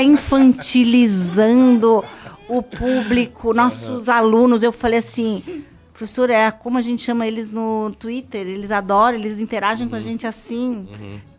infantilizando 0.91 2.03
o 2.47 2.61
público, 2.61 3.53
nossos 3.53 4.09
alunos. 4.09 4.63
Eu 4.63 4.71
falei 4.71 4.99
assim, 4.99 5.63
professor, 5.93 6.29
é 6.29 6.51
como 6.51 6.77
a 6.77 6.81
gente 6.81 7.01
chama 7.01 7.25
eles 7.27 7.51
no 7.51 7.91
Twitter, 7.97 8.41
eles 8.47 8.71
adoram, 8.71 9.17
eles 9.17 9.39
interagem 9.39 9.87
com 9.87 9.95
a 9.95 9.99
gente 9.99 10.25
assim. 10.27 10.87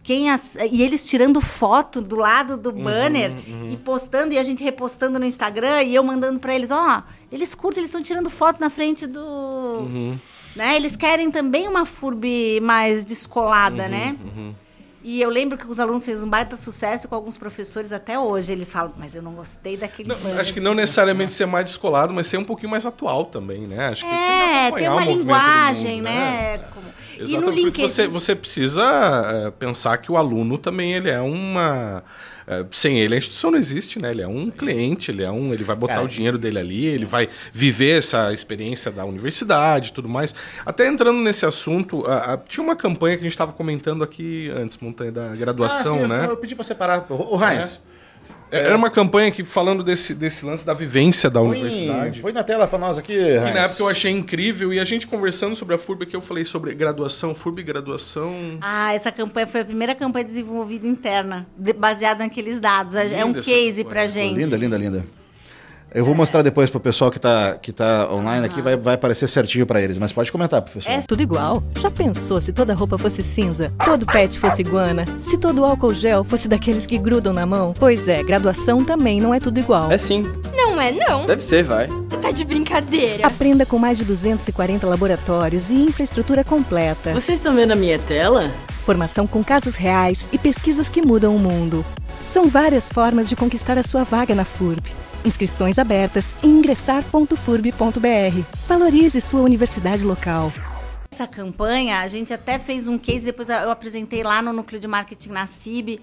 Quem 0.02 0.30
as- 0.30 0.56
E 0.72 0.82
eles 0.82 1.04
tirando 1.04 1.40
foto 1.40 2.00
do 2.00 2.16
lado 2.16 2.56
do 2.56 2.72
banner 2.72 3.32
e 3.70 3.76
postando, 3.76 4.34
e 4.34 4.38
a 4.38 4.42
gente 4.42 4.62
repostando 4.64 5.16
no 5.18 5.24
Instagram, 5.24 5.82
e 5.84 5.94
eu 5.94 6.02
mandando 6.02 6.40
para 6.40 6.54
eles, 6.54 6.70
ó, 6.72 7.04
eles 7.30 7.54
curtem, 7.54 7.80
eles 7.82 7.88
estão 7.90 8.02
tirando 8.02 8.28
foto 8.28 8.60
na 8.60 8.68
frente 8.68 9.06
do. 9.06 9.82
Né? 10.56 10.76
Eles 10.76 10.96
querem 10.96 11.30
também 11.30 11.68
uma 11.68 11.86
FURB 11.86 12.60
mais 12.60 13.04
descolada, 13.04 13.88
né? 13.88 14.16
E 15.04 15.20
eu 15.20 15.28
lembro 15.28 15.58
que 15.58 15.66
os 15.66 15.80
alunos 15.80 16.04
fez 16.04 16.22
um 16.22 16.28
baita 16.28 16.56
sucesso 16.56 17.08
com 17.08 17.14
alguns 17.14 17.36
professores 17.36 17.92
até 17.92 18.18
hoje. 18.18 18.52
Eles 18.52 18.70
falam, 18.70 18.92
mas 18.96 19.14
eu 19.14 19.22
não 19.22 19.32
gostei 19.32 19.76
daquele 19.76 20.08
Não, 20.08 20.40
acho 20.40 20.54
que 20.54 20.60
não 20.60 20.74
necessariamente 20.74 21.32
ser 21.32 21.46
mais 21.46 21.64
descolado, 21.64 22.12
mas 22.12 22.26
ser 22.26 22.36
um 22.38 22.44
pouquinho 22.44 22.70
mais 22.70 22.86
atual 22.86 23.24
também, 23.24 23.66
né? 23.66 23.88
Acho 23.88 24.04
que 24.04 24.10
tem 24.10 24.18
É, 24.18 24.70
tem 24.72 24.88
o 24.88 24.92
uma 24.92 25.04
linguagem, 25.04 25.96
mundo, 25.96 26.04
né? 26.04 26.58
Como- 27.22 27.28
E 27.28 27.32
no 27.32 27.38
Exatamente, 27.38 27.62
porque 27.64 27.80
LinkedIn. 27.82 27.88
você, 27.88 28.06
você 28.08 28.34
precisa 28.34 28.82
é, 29.46 29.50
pensar 29.50 29.96
que 29.98 30.10
o 30.10 30.16
aluno 30.16 30.58
também 30.58 30.92
ele 30.92 31.08
é 31.10 31.20
uma. 31.20 32.02
é, 32.46 32.64
sem 32.72 32.98
ele 32.98 33.14
a 33.14 33.18
instituição 33.18 33.50
não 33.52 33.58
existe, 33.58 34.00
né? 34.00 34.10
Ele 34.10 34.20
é 34.22 34.26
um 34.26 34.50
cliente, 34.50 35.10
ele 35.10 35.22
é 35.22 35.30
um. 35.30 35.54
Ele 35.54 35.62
vai 35.64 35.76
botar 35.76 35.94
Cara, 35.94 36.04
o 36.04 36.08
dinheiro 36.08 36.36
dele 36.38 36.58
ali, 36.58 36.84
ele 36.86 37.04
vai 37.04 37.28
viver 37.52 37.98
essa 37.98 38.32
experiência 38.32 38.90
da 38.90 39.04
universidade 39.04 39.90
e 39.90 39.92
tudo 39.92 40.08
mais. 40.08 40.34
Até 40.66 40.86
entrando 40.88 41.20
nesse 41.20 41.46
assunto, 41.46 42.04
a- 42.06 42.34
a- 42.34 42.36
tinha 42.38 42.62
uma 42.64 42.74
campanha 42.76 43.16
que 43.16 43.20
a 43.20 43.24
gente 43.24 43.32
estava 43.32 43.52
comentando 43.52 44.02
aqui 44.02 44.50
antes, 44.56 44.76
montanha 44.78 45.12
da 45.12 45.28
graduação, 45.36 45.94
Ah, 45.94 45.98
sim, 45.98 46.02
eu- 46.02 46.08
né? 46.08 46.26
Eu 46.28 46.36
pedi 46.36 46.54
pra 46.54 46.64
separar. 46.64 47.06
O, 47.08 47.36
o 47.36 47.44
Heinz, 47.44 47.80
Era 48.52 48.76
uma 48.76 48.90
campanha 48.90 49.30
que 49.30 49.42
falando 49.42 49.82
desse, 49.82 50.14
desse 50.14 50.44
lance 50.44 50.64
da 50.64 50.74
vivência 50.74 51.30
da 51.30 51.40
põe, 51.40 51.50
universidade. 51.50 52.20
põe 52.20 52.32
na 52.32 52.44
tela 52.44 52.68
pra 52.68 52.78
nós 52.78 52.98
aqui, 52.98 53.14
E 53.14 53.38
na 53.40 53.60
época 53.64 53.82
eu 53.82 53.88
achei 53.88 54.10
incrível, 54.12 54.72
e 54.72 54.78
a 54.78 54.84
gente 54.84 55.06
conversando 55.06 55.56
sobre 55.56 55.74
a 55.74 55.78
FURB 55.78 56.04
aqui, 56.04 56.14
eu 56.14 56.20
falei 56.20 56.44
sobre 56.44 56.74
graduação, 56.74 57.34
FURB 57.34 57.62
graduação. 57.62 58.58
Ah, 58.60 58.92
essa 58.94 59.10
campanha 59.10 59.46
foi 59.46 59.62
a 59.62 59.64
primeira 59.64 59.94
campanha 59.94 60.24
desenvolvida 60.24 60.86
interna, 60.86 61.46
baseada 61.76 62.22
naqueles 62.22 62.60
dados. 62.60 62.94
É- 62.94 63.20
é 63.20 63.24
um 63.24 63.32
case 63.32 63.84
pra 63.84 64.06
gente. 64.06 64.34
Linda, 64.38 64.56
linda, 64.56 64.76
linda. 64.76 65.21
Eu 65.94 66.06
vou 66.06 66.14
mostrar 66.14 66.40
depois 66.40 66.70
pro 66.70 66.80
pessoal 66.80 67.10
que 67.10 67.20
tá, 67.20 67.54
que 67.60 67.70
tá 67.70 68.08
online 68.10 68.46
aqui, 68.46 68.62
vai, 68.62 68.76
vai 68.76 68.94
aparecer 68.94 69.28
certinho 69.28 69.66
pra 69.66 69.80
eles. 69.80 69.98
Mas 69.98 70.10
pode 70.10 70.32
comentar, 70.32 70.62
professor. 70.62 70.90
É 70.90 71.02
Tudo 71.02 71.22
igual. 71.22 71.62
Já 71.78 71.90
pensou 71.90 72.40
se 72.40 72.50
toda 72.52 72.72
roupa 72.72 72.96
fosse 72.96 73.22
cinza? 73.22 73.70
Todo 73.84 74.06
pet 74.06 74.38
fosse 74.38 74.62
iguana? 74.62 75.04
Se 75.20 75.36
todo 75.36 75.64
álcool 75.64 75.92
gel 75.92 76.24
fosse 76.24 76.48
daqueles 76.48 76.86
que 76.86 76.96
grudam 76.96 77.34
na 77.34 77.44
mão? 77.44 77.74
Pois 77.78 78.08
é, 78.08 78.22
graduação 78.22 78.82
também 78.82 79.20
não 79.20 79.34
é 79.34 79.40
tudo 79.40 79.60
igual. 79.60 79.92
É 79.92 79.98
sim. 79.98 80.24
Não 80.54 80.80
é 80.80 80.90
não. 80.92 81.26
Deve 81.26 81.42
ser, 81.42 81.62
vai. 81.62 81.88
Você 81.88 82.16
tá 82.16 82.30
de 82.30 82.44
brincadeira. 82.44 83.26
Aprenda 83.26 83.66
com 83.66 83.78
mais 83.78 83.98
de 83.98 84.04
240 84.06 84.86
laboratórios 84.86 85.68
e 85.68 85.74
infraestrutura 85.74 86.42
completa. 86.42 87.12
Vocês 87.12 87.38
estão 87.38 87.54
vendo 87.54 87.72
a 87.72 87.76
minha 87.76 87.98
tela? 87.98 88.50
Formação 88.86 89.26
com 89.26 89.44
casos 89.44 89.74
reais 89.76 90.26
e 90.32 90.38
pesquisas 90.38 90.88
que 90.88 91.02
mudam 91.02 91.36
o 91.36 91.38
mundo. 91.38 91.84
São 92.24 92.48
várias 92.48 92.88
formas 92.88 93.28
de 93.28 93.36
conquistar 93.36 93.76
a 93.76 93.82
sua 93.82 94.04
vaga 94.04 94.34
na 94.34 94.44
FURB. 94.44 95.02
Inscrições 95.24 95.78
abertas 95.78 96.34
em 96.42 96.58
ingressar.furb.br. 96.58 98.42
Valorize 98.66 99.20
sua 99.20 99.40
universidade 99.40 100.02
local. 100.04 100.52
Essa 101.12 101.28
campanha, 101.28 102.00
a 102.00 102.08
gente 102.08 102.32
até 102.32 102.58
fez 102.58 102.88
um 102.88 102.98
case, 102.98 103.24
depois 103.26 103.48
eu 103.48 103.70
apresentei 103.70 104.22
lá 104.24 104.42
no 104.42 104.52
núcleo 104.52 104.80
de 104.80 104.88
marketing 104.88 105.30
na 105.30 105.46
CIB. 105.46 106.00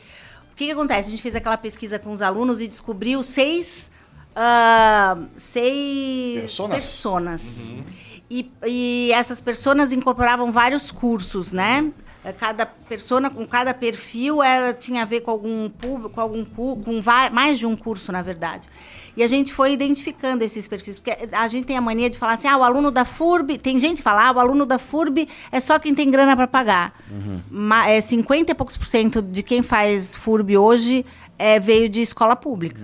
O 0.52 0.56
que, 0.56 0.68
que 0.68 0.72
acontece? 0.72 1.10
A 1.10 1.12
gente 1.12 1.22
fez 1.22 1.36
aquela 1.36 1.58
pesquisa 1.58 2.00
com 2.00 2.12
os 2.12 2.22
alunos 2.22 2.62
e 2.62 2.68
descobriu 2.68 3.22
seis, 3.24 3.92
ah, 4.36 5.18
seis 5.36 6.42
Personas. 6.42 6.78
personas. 6.78 7.74
E, 8.30 8.50
e 8.66 9.12
essas 9.14 9.42
personas 9.42 9.92
incorporavam 9.92 10.52
vários 10.52 10.92
cursos, 10.92 11.52
né? 11.52 11.92
Eh, 12.24 12.34
Cada 12.34 12.66
persona 12.66 13.30
com 13.30 13.46
cada 13.48 13.74
perfil 13.74 14.44
era, 14.44 14.74
tinha 14.74 15.02
a 15.02 15.06
ver 15.06 15.22
com 15.22 15.32
algum 15.32 15.70
público, 15.70 16.10
com 16.12 16.22
algum 16.22 16.46
com 16.46 17.02
mais 17.32 17.58
de 17.58 17.66
um 17.66 17.76
curso, 17.76 18.12
na 18.12 18.22
verdade. 18.22 18.70
E 19.20 19.24
a 19.24 19.28
gente 19.28 19.52
foi 19.54 19.74
identificando 19.74 20.46
esses 20.46 20.66
perfis, 20.66 20.98
porque 20.98 21.28
a 21.34 21.46
gente 21.50 21.66
tem 21.66 21.76
a 21.76 21.82
mania 21.82 22.10
de 22.10 22.18
falar 22.18 22.36
assim: 22.36 22.48
ah, 22.48 22.56
o 22.58 22.64
aluno 22.64 22.90
da 22.90 23.04
FURB. 23.04 23.58
Tem 23.58 23.78
gente 23.78 23.98
que 23.98 24.04
fala, 24.04 24.30
ah, 24.30 24.32
o 24.32 24.40
aluno 24.40 24.66
da 24.66 24.80
FURB 24.80 25.28
é 25.52 25.60
só 25.60 25.78
quem 25.78 25.94
tem 25.94 26.10
grana 26.10 26.38
para 26.38 26.48
pagar. 26.48 26.98
Ma- 27.52 27.90
é 27.90 28.00
50 28.00 28.54
e 28.54 28.56
poucos 28.56 28.78
por 28.78 28.86
cento 28.88 29.22
de 29.22 29.44
quem 29.44 29.62
faz 29.62 30.16
FURB 30.16 30.56
hoje 30.58 31.06
é, 31.38 31.60
veio 31.60 31.90
de 31.90 32.02
escola 32.02 32.34
pública. 32.34 32.80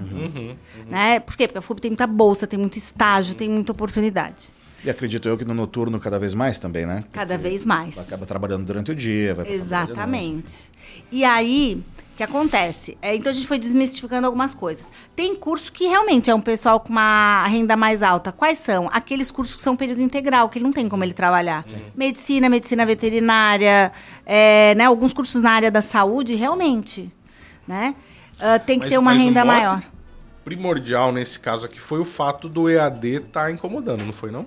Né? 0.90 1.22
Por 1.22 1.38
quê? 1.38 1.48
Porque 1.48 1.58
a 1.58 1.62
FURB 1.62 1.80
tem 1.82 1.92
muita 1.92 2.06
bolsa, 2.06 2.46
tem 2.46 2.60
muito 2.60 2.78
estágio, 2.78 3.34
tem 3.34 3.50
muita 3.50 3.72
oportunidade. 3.72 4.50
E 4.84 4.90
acredito 4.90 5.30
eu 5.30 5.38
que 5.38 5.46
no 5.46 5.54
noturno 5.54 6.02
cada 6.02 6.20
vez 6.20 6.34
mais 6.34 6.60
também, 6.60 6.86
né? 6.86 7.06
Cada 7.14 7.38
vez 7.38 7.66
mais. 7.66 7.98
Acaba 7.98 8.26
trabalhando 8.26 8.66
durante 8.66 8.92
o 8.92 8.96
dia, 8.96 9.34
vai. 9.34 9.48
Exatamente. 9.54 10.70
E 11.12 11.24
aí, 11.24 11.82
que 12.16 12.24
acontece? 12.24 12.98
É, 13.02 13.16
então 13.16 13.30
a 13.30 13.34
gente 13.34 13.48
foi 13.48 13.60
desmistificando 13.60 14.26
algumas 14.26 14.54
coisas. 14.54 14.92
Tem 15.16 15.36
curso 15.36 15.72
que 15.72 15.86
realmente 15.86 16.30
é 16.30 16.36
um 16.36 16.42
pessoal 16.42 16.80
com 16.80 16.90
uma 16.90 17.46
renda 17.48 17.76
mais 17.76 18.02
alta. 18.02 18.32
Quais 18.32 18.60
são? 18.60 18.90
Aqueles 18.92 19.30
cursos 19.32 19.56
que 19.58 19.62
são 19.62 19.76
período 19.76 20.02
integral, 20.02 20.50
que 20.50 20.60
não 20.60 20.72
tem 20.72 20.88
como 20.88 21.04
ele 21.04 21.14
trabalhar. 21.14 21.66
Medicina, 21.96 22.48
medicina 22.50 22.86
veterinária, 22.86 23.92
é, 24.26 24.74
né, 24.76 24.86
alguns 24.86 25.14
cursos 25.14 25.42
na 25.42 25.52
área 25.52 25.70
da 25.70 25.82
saúde, 25.82 26.36
realmente. 26.36 27.12
Né? 27.68 27.96
Ah, 28.40 28.60
tem 28.60 28.78
que 28.80 28.86
Mas- 28.86 28.94
ter 28.94 28.98
uma 28.98 29.12
renda 29.12 29.44
mote 29.44 29.58
maior. 29.58 29.84
Primordial 30.44 31.12
nesse 31.12 31.40
caso 31.40 31.66
aqui 31.66 31.80
foi 31.82 32.00
o 32.00 32.06
fato 32.06 32.48
do 32.48 32.70
EAD 32.70 33.16
estar 33.16 33.52
incomodando, 33.52 34.06
não 34.06 34.14
foi 34.14 34.30
não? 34.32 34.46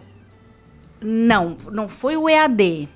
Não, 1.00 1.56
não 1.72 1.88
foi 1.88 2.16
o 2.16 2.28
EAD. 2.28 2.88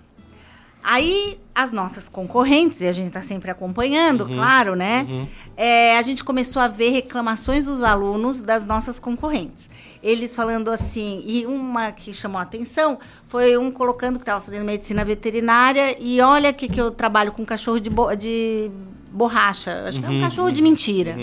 Aí, 0.83 1.39
as 1.55 1.71
nossas 1.71 2.09
concorrentes, 2.09 2.81
e 2.81 2.87
a 2.87 2.93
gente 2.93 3.09
está 3.09 3.21
sempre 3.21 3.51
acompanhando, 3.51 4.27
claro, 4.27 4.75
né? 4.75 5.07
É, 5.55 5.99
a 5.99 6.03
gente 6.03 6.25
começou 6.25 6.63
a 6.63 6.67
ver 6.69 6.89
reclamações 6.91 7.67
dos 7.67 7.83
alunos 7.83 8.41
das 8.41 8.65
nossas 8.65 8.99
concorrentes. 8.99 9.69
Eles 10.03 10.35
falando 10.35 10.71
assim, 10.71 11.23
e 11.27 11.45
uma 11.45 11.93
que 11.93 12.11
chamou 12.13 12.39
a 12.39 12.43
atenção 12.43 12.99
foi 13.27 13.57
um 13.59 13.71
colocando 13.71 14.17
que 14.19 14.23
estava 14.23 14.41
fazendo 14.41 14.65
medicina 14.65 15.05
veterinária 15.05 15.95
e 16.01 16.21
olha 16.23 16.53
que, 16.55 16.69
que 16.69 16.81
eu 16.81 16.91
trabalho 16.91 17.33
com 17.33 17.45
cachorro 17.45 17.79
de, 17.79 17.91
bo- 17.91 18.15
de 18.15 18.71
borracha. 19.11 19.85
Acho 19.87 20.01
que 20.01 20.07
é 20.07 20.09
um 20.09 20.21
cachorro 20.23 20.51
de 20.51 20.63
mentira. 20.63 21.15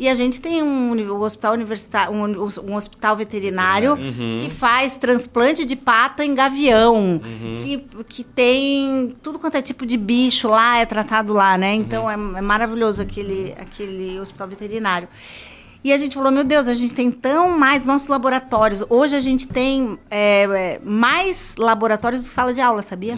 E 0.00 0.08
a 0.08 0.14
gente 0.14 0.40
tem 0.40 0.62
um, 0.62 0.94
um 0.94 1.20
hospital 1.20 1.52
universitário, 1.52 2.10
um, 2.10 2.70
um 2.70 2.74
hospital 2.74 3.14
veterinário 3.14 3.98
que 4.40 4.48
faz 4.48 4.96
transplante 4.96 5.66
de 5.66 5.76
pata 5.76 6.24
em 6.24 6.34
gavião, 6.34 7.20
que, 7.62 7.84
que 8.08 8.24
tem 8.24 9.14
tudo 9.22 9.38
quanto 9.38 9.58
é 9.58 9.62
tipo 9.62 9.84
de 9.84 9.98
bicho 9.98 10.48
lá, 10.48 10.78
é 10.78 10.86
tratado 10.86 11.34
lá, 11.34 11.58
né? 11.58 11.74
Então 11.74 12.10
é, 12.10 12.14
é 12.14 12.40
maravilhoso 12.40 13.02
aquele, 13.02 13.54
aquele 13.60 14.18
hospital 14.18 14.48
veterinário. 14.48 15.06
E 15.82 15.94
a 15.94 15.98
gente 15.98 16.14
falou, 16.14 16.30
meu 16.30 16.44
Deus, 16.44 16.68
a 16.68 16.74
gente 16.74 16.94
tem 16.94 17.10
tão 17.10 17.58
mais 17.58 17.86
nossos 17.86 18.06
laboratórios. 18.06 18.84
Hoje 18.90 19.16
a 19.16 19.20
gente 19.20 19.48
tem 19.48 19.98
é, 20.10 20.42
é, 20.42 20.80
mais 20.84 21.56
laboratórios 21.56 22.20
do 22.20 22.28
que 22.28 22.34
sala 22.34 22.52
de 22.52 22.60
aula, 22.60 22.82
sabia? 22.82 23.16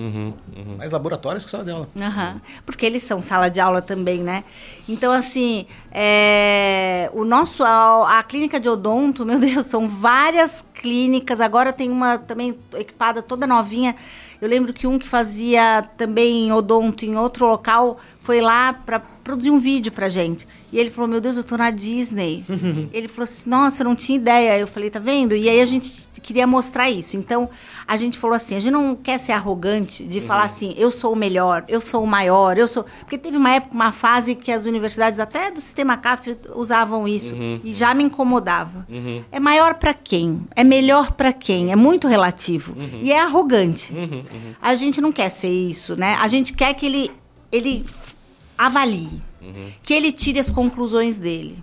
Mais 0.78 0.92
laboratórios 0.92 1.44
que 1.44 1.50
sala 1.50 1.64
de 1.64 1.72
aula. 1.72 1.88
Aham. 2.00 2.40
Porque 2.64 2.86
eles 2.86 3.02
são 3.02 3.20
sala 3.20 3.48
de 3.48 3.58
aula 3.58 3.82
também, 3.82 4.20
né? 4.20 4.44
Então, 4.88 5.12
assim, 5.12 5.66
é, 5.90 7.10
o 7.12 7.24
nosso, 7.24 7.64
a, 7.64 8.18
a 8.20 8.22
clínica 8.22 8.60
de 8.60 8.68
odonto, 8.68 9.26
meu 9.26 9.40
Deus, 9.40 9.66
são 9.66 9.88
várias 9.88 10.64
clínicas. 10.74 11.40
Agora 11.40 11.72
tem 11.72 11.90
uma 11.90 12.16
também 12.16 12.56
equipada 12.74 13.22
toda 13.22 13.44
novinha. 13.44 13.96
Eu 14.40 14.48
lembro 14.48 14.72
que 14.72 14.86
um 14.86 14.98
que 14.98 15.08
fazia 15.08 15.88
também 15.96 16.52
odonto 16.52 17.04
em 17.04 17.16
outro 17.16 17.46
local 17.46 17.98
foi 18.20 18.40
lá 18.40 18.72
para 18.72 19.00
produzir 19.22 19.50
um 19.50 19.58
vídeo 19.58 19.92
pra 19.92 20.08
gente. 20.08 20.46
E 20.72 20.78
ele 20.78 20.90
falou: 20.90 21.08
Meu 21.08 21.20
Deus, 21.20 21.36
eu 21.36 21.44
tô 21.44 21.56
na 21.56 21.70
Disney. 21.70 22.44
ele 22.92 23.08
falou 23.08 23.24
assim: 23.24 23.48
Nossa, 23.48 23.82
eu 23.82 23.84
não 23.84 23.94
tinha 23.94 24.16
ideia. 24.16 24.58
Eu 24.58 24.66
falei: 24.66 24.90
Tá 24.90 24.98
vendo? 24.98 25.34
E 25.34 25.48
aí 25.48 25.60
a 25.60 25.64
gente 25.64 26.08
queria 26.22 26.46
mostrar 26.46 26.90
isso. 26.90 27.16
Então 27.16 27.48
a 27.86 27.96
gente 27.96 28.18
falou 28.18 28.36
assim: 28.36 28.56
A 28.56 28.60
gente 28.60 28.72
não 28.72 28.94
quer 28.96 29.18
ser 29.18 29.32
arrogante 29.32 30.04
de 30.04 30.20
falar 30.20 30.44
assim: 30.44 30.74
Eu 30.76 30.90
sou 30.90 31.12
o 31.12 31.16
melhor, 31.16 31.64
eu 31.68 31.80
sou 31.80 32.02
o 32.02 32.06
maior, 32.06 32.58
eu 32.58 32.68
sou. 32.68 32.84
Porque 33.00 33.18
teve 33.18 33.36
uma 33.36 33.50
época, 33.54 33.74
uma 33.74 33.92
fase 33.92 34.34
que 34.34 34.50
as 34.50 34.66
universidades, 34.66 35.20
até 35.20 35.50
do 35.50 35.60
sistema 35.60 35.96
CAF, 35.96 36.36
usavam 36.54 37.06
isso. 37.06 37.34
E 37.64 37.72
já 37.72 37.94
me 37.94 38.04
incomodava. 38.04 38.86
É 39.30 39.38
maior 39.40 39.74
pra 39.74 39.94
quem? 39.94 40.42
É 40.56 40.64
melhor 40.64 41.12
pra 41.12 41.32
quem? 41.32 41.70
É 41.72 41.76
muito 41.76 42.08
relativo. 42.08 42.74
E 43.02 43.12
é 43.12 43.20
arrogante. 43.20 43.94
A 44.60 44.74
gente 44.74 45.00
não 45.00 45.12
quer 45.12 45.28
ser 45.28 45.48
isso, 45.50 45.96
né? 45.96 46.16
A 46.20 46.28
gente 46.28 46.52
quer 46.52 46.74
que 46.74 46.86
ele, 46.86 47.10
ele 47.50 47.84
avalie, 48.66 49.20
que 49.82 49.92
ele 49.92 50.12
tire 50.12 50.38
as 50.38 50.50
conclusões 50.50 51.16
dele. 51.16 51.62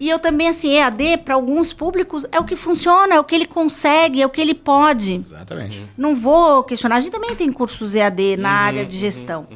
E 0.00 0.08
eu 0.08 0.18
também, 0.20 0.48
assim, 0.48 0.74
EAD, 0.74 1.18
para 1.24 1.34
alguns 1.34 1.72
públicos, 1.72 2.24
é 2.30 2.38
o 2.38 2.44
que 2.44 2.54
funciona, 2.54 3.16
é 3.16 3.20
o 3.20 3.24
que 3.24 3.34
ele 3.34 3.46
consegue, 3.46 4.22
é 4.22 4.26
o 4.26 4.30
que 4.30 4.40
ele 4.40 4.54
pode. 4.54 5.14
Exatamente. 5.26 5.82
Não 5.96 6.14
vou 6.14 6.62
questionar. 6.62 6.96
A 6.96 7.00
gente 7.00 7.10
também 7.12 7.34
tem 7.34 7.50
cursos 7.50 7.96
EAD 7.96 8.36
na 8.36 8.50
área 8.50 8.86
de 8.86 8.96
gestão. 8.96 9.48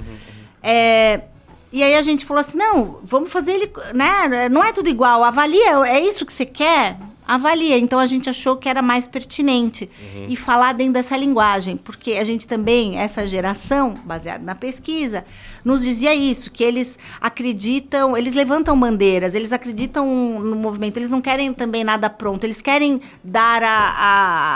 É, 0.60 1.20
e 1.70 1.80
aí 1.82 1.94
a 1.94 2.02
gente 2.02 2.26
falou 2.26 2.40
assim, 2.40 2.58
não, 2.58 2.98
vamos 3.04 3.30
fazer 3.30 3.52
ele, 3.52 3.72
né? 3.94 4.48
Não 4.48 4.64
é 4.64 4.72
tudo 4.72 4.88
igual. 4.88 5.22
Avalia, 5.22 5.86
é 5.86 6.00
isso 6.00 6.26
que 6.26 6.32
você 6.32 6.44
quer? 6.44 6.98
Avalia. 7.34 7.78
Então 7.78 7.98
a 7.98 8.06
gente 8.06 8.28
achou 8.30 8.56
que 8.56 8.68
era 8.68 8.82
mais 8.82 9.06
pertinente 9.06 9.88
e 10.28 10.36
falar 10.36 10.72
dentro 10.74 10.94
dessa 10.94 11.16
linguagem, 11.16 11.76
porque 11.76 12.12
a 12.12 12.24
gente 12.24 12.46
também, 12.46 12.98
essa 12.98 13.26
geração, 13.26 13.94
baseada 14.04 14.44
na 14.44 14.54
pesquisa, 14.54 15.24
nos 15.64 15.82
dizia 15.82 16.14
isso, 16.14 16.50
que 16.50 16.62
eles 16.64 16.98
acreditam, 17.20 18.16
eles 18.16 18.34
levantam 18.34 18.78
bandeiras, 18.78 19.34
eles 19.34 19.52
acreditam 19.52 20.06
no 20.40 20.54
movimento, 20.56 20.96
eles 20.98 21.10
não 21.10 21.20
querem 21.20 21.52
também 21.52 21.82
nada 21.82 22.08
pronto, 22.10 22.44
eles 22.44 22.60
querem 22.60 23.00
dar 23.24 23.62
a, 23.62 23.68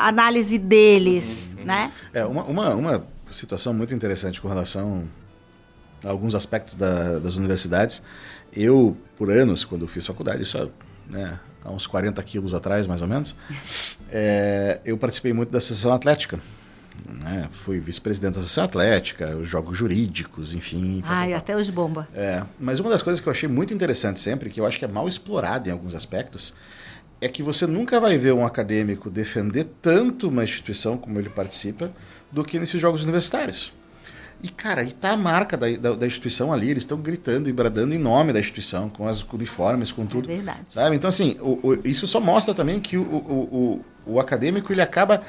a 0.05 0.09
análise 0.09 0.59
deles, 0.59 1.51
né? 1.65 1.91
É, 2.13 2.25
uma, 2.25 2.45
uma, 2.45 2.75
uma 2.75 3.07
situação 3.31 3.73
muito 3.75 3.95
interessante 3.95 4.41
com 4.41 4.49
relação 4.49 5.05
a 6.05 6.11
alguns 6.11 6.35
aspectos 6.35 6.75
da- 6.77 7.19
das 7.19 7.37
universidades. 7.37 8.03
Eu, 8.53 8.97
por 9.17 9.31
anos, 9.31 9.65
quando 9.65 9.83
eu 9.83 9.89
fiz 9.89 10.07
faculdade, 10.07 10.43
isso 10.43 10.71
né, 11.09 11.39
há 11.67 11.73
uns 11.73 11.87
40 11.87 12.23
quilos 12.23 12.55
atrás, 12.55 12.87
mais 12.87 13.03
ou 13.03 13.09
menos, 13.09 13.35
é, 14.11 14.81
eu 14.85 14.97
participei 14.97 15.33
muito 15.33 15.51
da 15.51 15.59
Associação 15.59 15.93
Atlética. 15.93 16.39
né? 17.23 17.49
Fui 17.51 17.79
vice-presidente 17.81 18.35
da 18.35 18.41
Associação 18.41 18.65
Atlética, 18.65 19.37
os 19.37 19.49
jogos 19.49 19.77
jurídicos, 19.77 20.55
enfim. 20.55 21.03
Ai, 21.05 21.33
pá. 21.33 21.39
até 21.39 21.57
hoje 21.57 21.73
bomba. 21.73 22.09
É, 22.15 22.43
mas 22.59 22.81
uma 22.81 22.89
das 22.89 23.03
coisas 23.03 23.21
que 23.21 23.29
eu 23.29 23.33
achei 23.33 23.49
muito 23.49 23.75
interessante 23.75 24.21
sempre, 24.21 24.49
que 24.49 24.61
eu 24.61 24.67
acho 24.67 24.79
que 24.79 24.85
é 24.85 24.89
mal 24.89 25.09
explorado 25.09 25.69
em 25.69 25.73
alguns 25.73 25.95
aspectos, 25.95 26.55
é 27.21 27.29
que 27.29 27.43
você 27.43 27.67
nunca 27.67 27.99
vai 27.99 28.17
ver 28.17 28.33
um 28.33 28.45
acadêmico 28.45 29.11
defender 29.11 29.65
tanto 29.83 30.29
uma 30.29 30.45
instituição 30.45 30.97
como 30.97 31.19
ele 31.19 31.31
participa 31.31 31.91
do 32.31 32.45
que 32.45 32.59
nesses 32.59 32.81
jogos 32.81 33.03
universitários. 33.03 33.73
E, 34.43 34.49
cara, 34.49 34.83
e 34.85 34.93
tá 34.93 35.13
a 35.13 35.17
marca 35.17 35.57
da, 35.57 35.69
da, 35.77 35.95
da 35.95 36.07
instituição 36.07 36.53
ali, 36.53 36.71
eles 36.71 36.83
estão 36.83 36.99
gritando 36.99 37.49
e 37.49 37.53
bradando 37.53 37.95
em 37.95 37.99
nome 37.99 38.33
da 38.33 38.39
instituição, 38.39 38.89
com 38.89 39.07
as 39.09 39.23
uniformes, 39.23 39.91
com 39.91 40.05
tudo. 40.07 40.29
verdade. 40.29 40.61
Sabe? 40.69 40.95
Então, 40.95 41.09
assim, 41.09 41.37
o- 41.41 41.59
o- 41.69 41.81
isso 41.89 42.07
só 42.07 42.21
mostra 42.21 42.53
também 42.55 42.79
que 42.79 42.97
o, 42.97 43.03
o, 43.03 43.81
o, 44.07 44.13
o 44.15 44.21
acadêmico 44.21 44.73
ele 44.73 44.83
acaba 44.83 45.23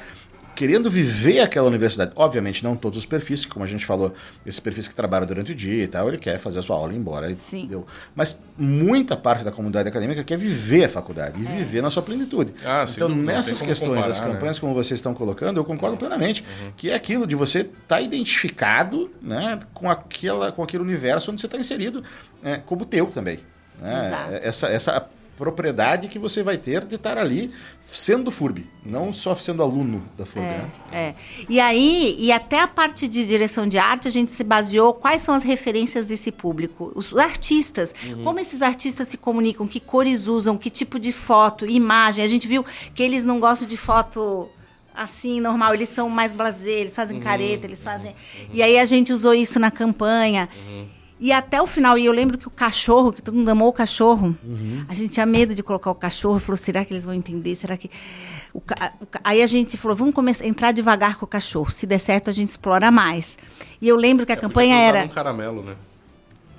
querendo 0.57 0.89
viver 0.89 1.39
aquela 1.39 1.67
universidade. 1.67 2.11
Obviamente, 2.15 2.63
não 2.63 2.75
todos 2.75 2.97
os 2.97 3.05
perfis, 3.05 3.45
que, 3.45 3.51
como 3.51 3.63
a 3.63 3.67
gente 3.67 3.85
falou, 3.85 4.11
esses 4.43 4.59
perfis 4.59 4.87
que 4.87 4.95
trabalham 4.95 5.27
durante 5.27 5.51
o 5.51 5.55
dia 5.55 5.83
e 5.83 5.87
tal, 5.87 6.07
ele 6.09 6.17
quer 6.17 6.39
fazer 6.39 6.57
a 6.57 6.61
sua 6.63 6.75
aula 6.75 6.91
e 6.91 6.95
ir 6.95 6.99
embora. 6.99 7.29
Sim. 7.37 7.59
Entendeu? 7.59 7.85
Mas 8.15 8.41
muita 8.57 9.15
parte 9.15 9.43
da 9.45 9.51
comunidade 9.51 9.87
acadêmica 9.87 10.23
quer 10.23 10.35
viver 10.35 10.85
a 10.85 10.89
faculdade 10.89 11.39
e 11.39 11.45
viver 11.45 11.83
na 11.83 11.91
sua 11.91 12.01
plenitude. 12.01 12.55
Ah, 12.65 12.87
sim, 12.87 12.95
então, 12.95 13.07
nessas 13.07 13.61
questões, 13.61 13.89
comparar, 13.89 14.09
as 14.09 14.19
né? 14.19 14.33
campanhas 14.33 14.57
como 14.57 14.73
vocês 14.73 14.97
estão 14.97 15.13
colocando, 15.13 15.57
eu 15.57 15.63
concordo 15.63 15.95
plenamente. 15.95 16.43
Que 16.75 16.89
é 16.89 16.95
aquilo 16.95 17.27
de 17.27 17.35
você 17.35 17.59
estar 17.59 18.01
identificado 18.01 19.11
né, 19.21 19.59
com, 19.75 19.87
aquela, 19.87 20.51
com 20.51 20.63
aquele 20.63 20.81
universo 20.81 21.31
onde 21.31 21.39
você 21.39 21.45
está 21.45 21.59
inserido 21.59 22.03
né, 22.41 22.63
como 22.65 22.83
teu 22.83 23.05
também. 23.05 23.41
né? 23.79 24.07
Exato. 24.07 24.33
Essa, 24.41 24.67
essa 24.69 25.07
propriedade 25.37 26.07
que 26.07 26.17
você 26.17 26.41
vai 26.41 26.57
ter 26.57 26.83
de 26.83 26.95
estar 26.95 27.17
ali 27.17 27.51
sendo 27.87 28.31
FURB, 28.31 28.65
não 28.83 29.13
só 29.13 29.35
sendo 29.35 29.61
aluno 29.61 30.03
da 30.17 30.25
FURB. 30.25 30.47
né? 30.47 30.69
É. 30.91 31.15
E 31.47 31.59
aí, 31.59 32.15
e 32.19 32.31
até 32.31 32.59
a 32.59 32.67
parte 32.67 33.07
de 33.07 33.25
direção 33.25 33.67
de 33.67 33.77
arte, 33.77 34.07
a 34.07 34.11
gente 34.11 34.31
se 34.31 34.43
baseou 34.43 34.93
quais 34.93 35.21
são 35.21 35.35
as 35.35 35.43
referências 35.43 36.07
desse 36.07 36.31
público. 36.31 36.91
Os 36.95 37.15
artistas. 37.15 37.93
Como 38.23 38.39
esses 38.39 38.61
artistas 38.61 39.07
se 39.07 39.17
comunicam, 39.17 39.67
que 39.67 39.79
cores 39.79 40.27
usam, 40.27 40.57
que 40.57 40.69
tipo 40.69 40.97
de 40.99 41.11
foto, 41.11 41.65
imagem. 41.65 42.25
A 42.25 42.27
gente 42.27 42.47
viu 42.47 42.65
que 42.95 43.03
eles 43.03 43.23
não 43.23 43.39
gostam 43.39 43.67
de 43.67 43.77
foto 43.77 44.49
assim, 44.93 45.39
normal. 45.39 45.75
Eles 45.75 45.89
são 45.89 46.09
mais 46.09 46.33
blasé, 46.33 46.71
eles 46.71 46.95
fazem 46.95 47.19
careta, 47.19 47.67
eles 47.67 47.83
fazem. 47.83 48.15
E 48.51 48.63
aí 48.63 48.79
a 48.79 48.85
gente 48.85 49.13
usou 49.13 49.33
isso 49.33 49.59
na 49.59 49.69
campanha. 49.69 50.49
E 51.19 51.31
até 51.31 51.59
o 51.61 51.65
final, 51.65 51.97
e 51.97 52.05
eu 52.05 52.11
lembro 52.13 52.37
que 52.37 52.47
o 52.47 52.51
cachorro, 52.51 53.11
que 53.11 53.23
todo 53.23 53.33
mundo 53.35 53.49
amou 53.49 53.69
o 53.69 53.73
cachorro, 53.73 54.37
a 54.87 54.93
gente 54.93 55.13
tinha 55.13 55.25
medo 55.25 55.55
de 55.55 55.63
colocar 55.63 55.89
o 55.89 55.95
cachorro, 55.95 56.37
falou, 56.37 56.57
será 56.57 56.85
que 56.85 56.93
eles 56.93 57.03
vão 57.05 57.13
entender? 57.13 57.55
Será 57.55 57.75
que. 57.75 57.89
O 58.53 58.61
ca- 58.61 58.93
o 59.01 59.05
ca- 59.07 59.19
Aí 59.23 59.41
a 59.41 59.47
gente 59.47 59.77
falou, 59.77 59.97
vamos 59.97 60.13
começar 60.13 60.43
a 60.43 60.47
entrar 60.47 60.71
devagar 60.71 61.15
com 61.15 61.25
o 61.25 61.27
cachorro. 61.27 61.71
Se 61.71 61.87
der 61.87 61.99
certo, 61.99 62.29
a 62.29 62.33
gente 62.33 62.49
explora 62.49 62.91
mais. 62.91 63.35
E 63.81 63.87
eu 63.87 63.95
lembro 63.95 64.27
que 64.27 64.31
a 64.31 64.37
campanha 64.37 64.75
Podia 64.75 64.91
ter 64.93 64.97
era. 64.99 65.07
um 65.07 65.13
caramelo, 65.13 65.63
né? 65.63 65.75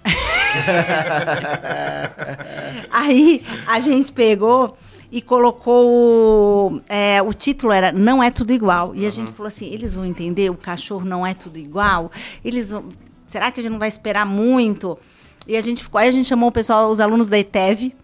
Aí 2.90 3.42
a 3.66 3.80
gente 3.80 4.12
pegou 4.12 4.76
e 5.10 5.22
colocou. 5.22 6.72
o- 6.72 6.80
é, 6.88 7.20
o 7.22 7.32
título 7.32 7.72
era 7.72 7.92
Não 7.92 8.22
é 8.22 8.30
tudo 8.30 8.52
igual. 8.52 8.94
E 8.94 9.06
a 9.06 9.10
gente 9.10 9.32
falou 9.32 9.48
assim: 9.48 9.66
eles 9.72 9.94
vão 9.94 10.04
entender, 10.04 10.50
o 10.50 10.54
cachorro 10.56 11.04
não 11.04 11.26
é 11.26 11.34
tudo 11.34 11.58
igual? 11.58 12.10
Eles 12.44 12.70
vão. 12.70 12.84
Será 13.28 13.52
que 13.52 13.60
a 13.60 13.62
gente 13.62 13.70
não 13.72 13.78
vai 13.78 13.88
esperar 13.88 14.26
muito? 14.26 14.98
E 15.46 15.56
a 15.56 15.60
gente 15.60 15.82
ficou. 15.82 16.00
Aí 16.00 16.08
a 16.08 16.10
gente 16.10 16.26
chamou 16.28 16.48
o 16.48 16.52
pessoal, 16.52 16.90
os 16.90 16.98
alunos 16.98 17.28
da 17.28 17.38
ETEV, 17.38 17.94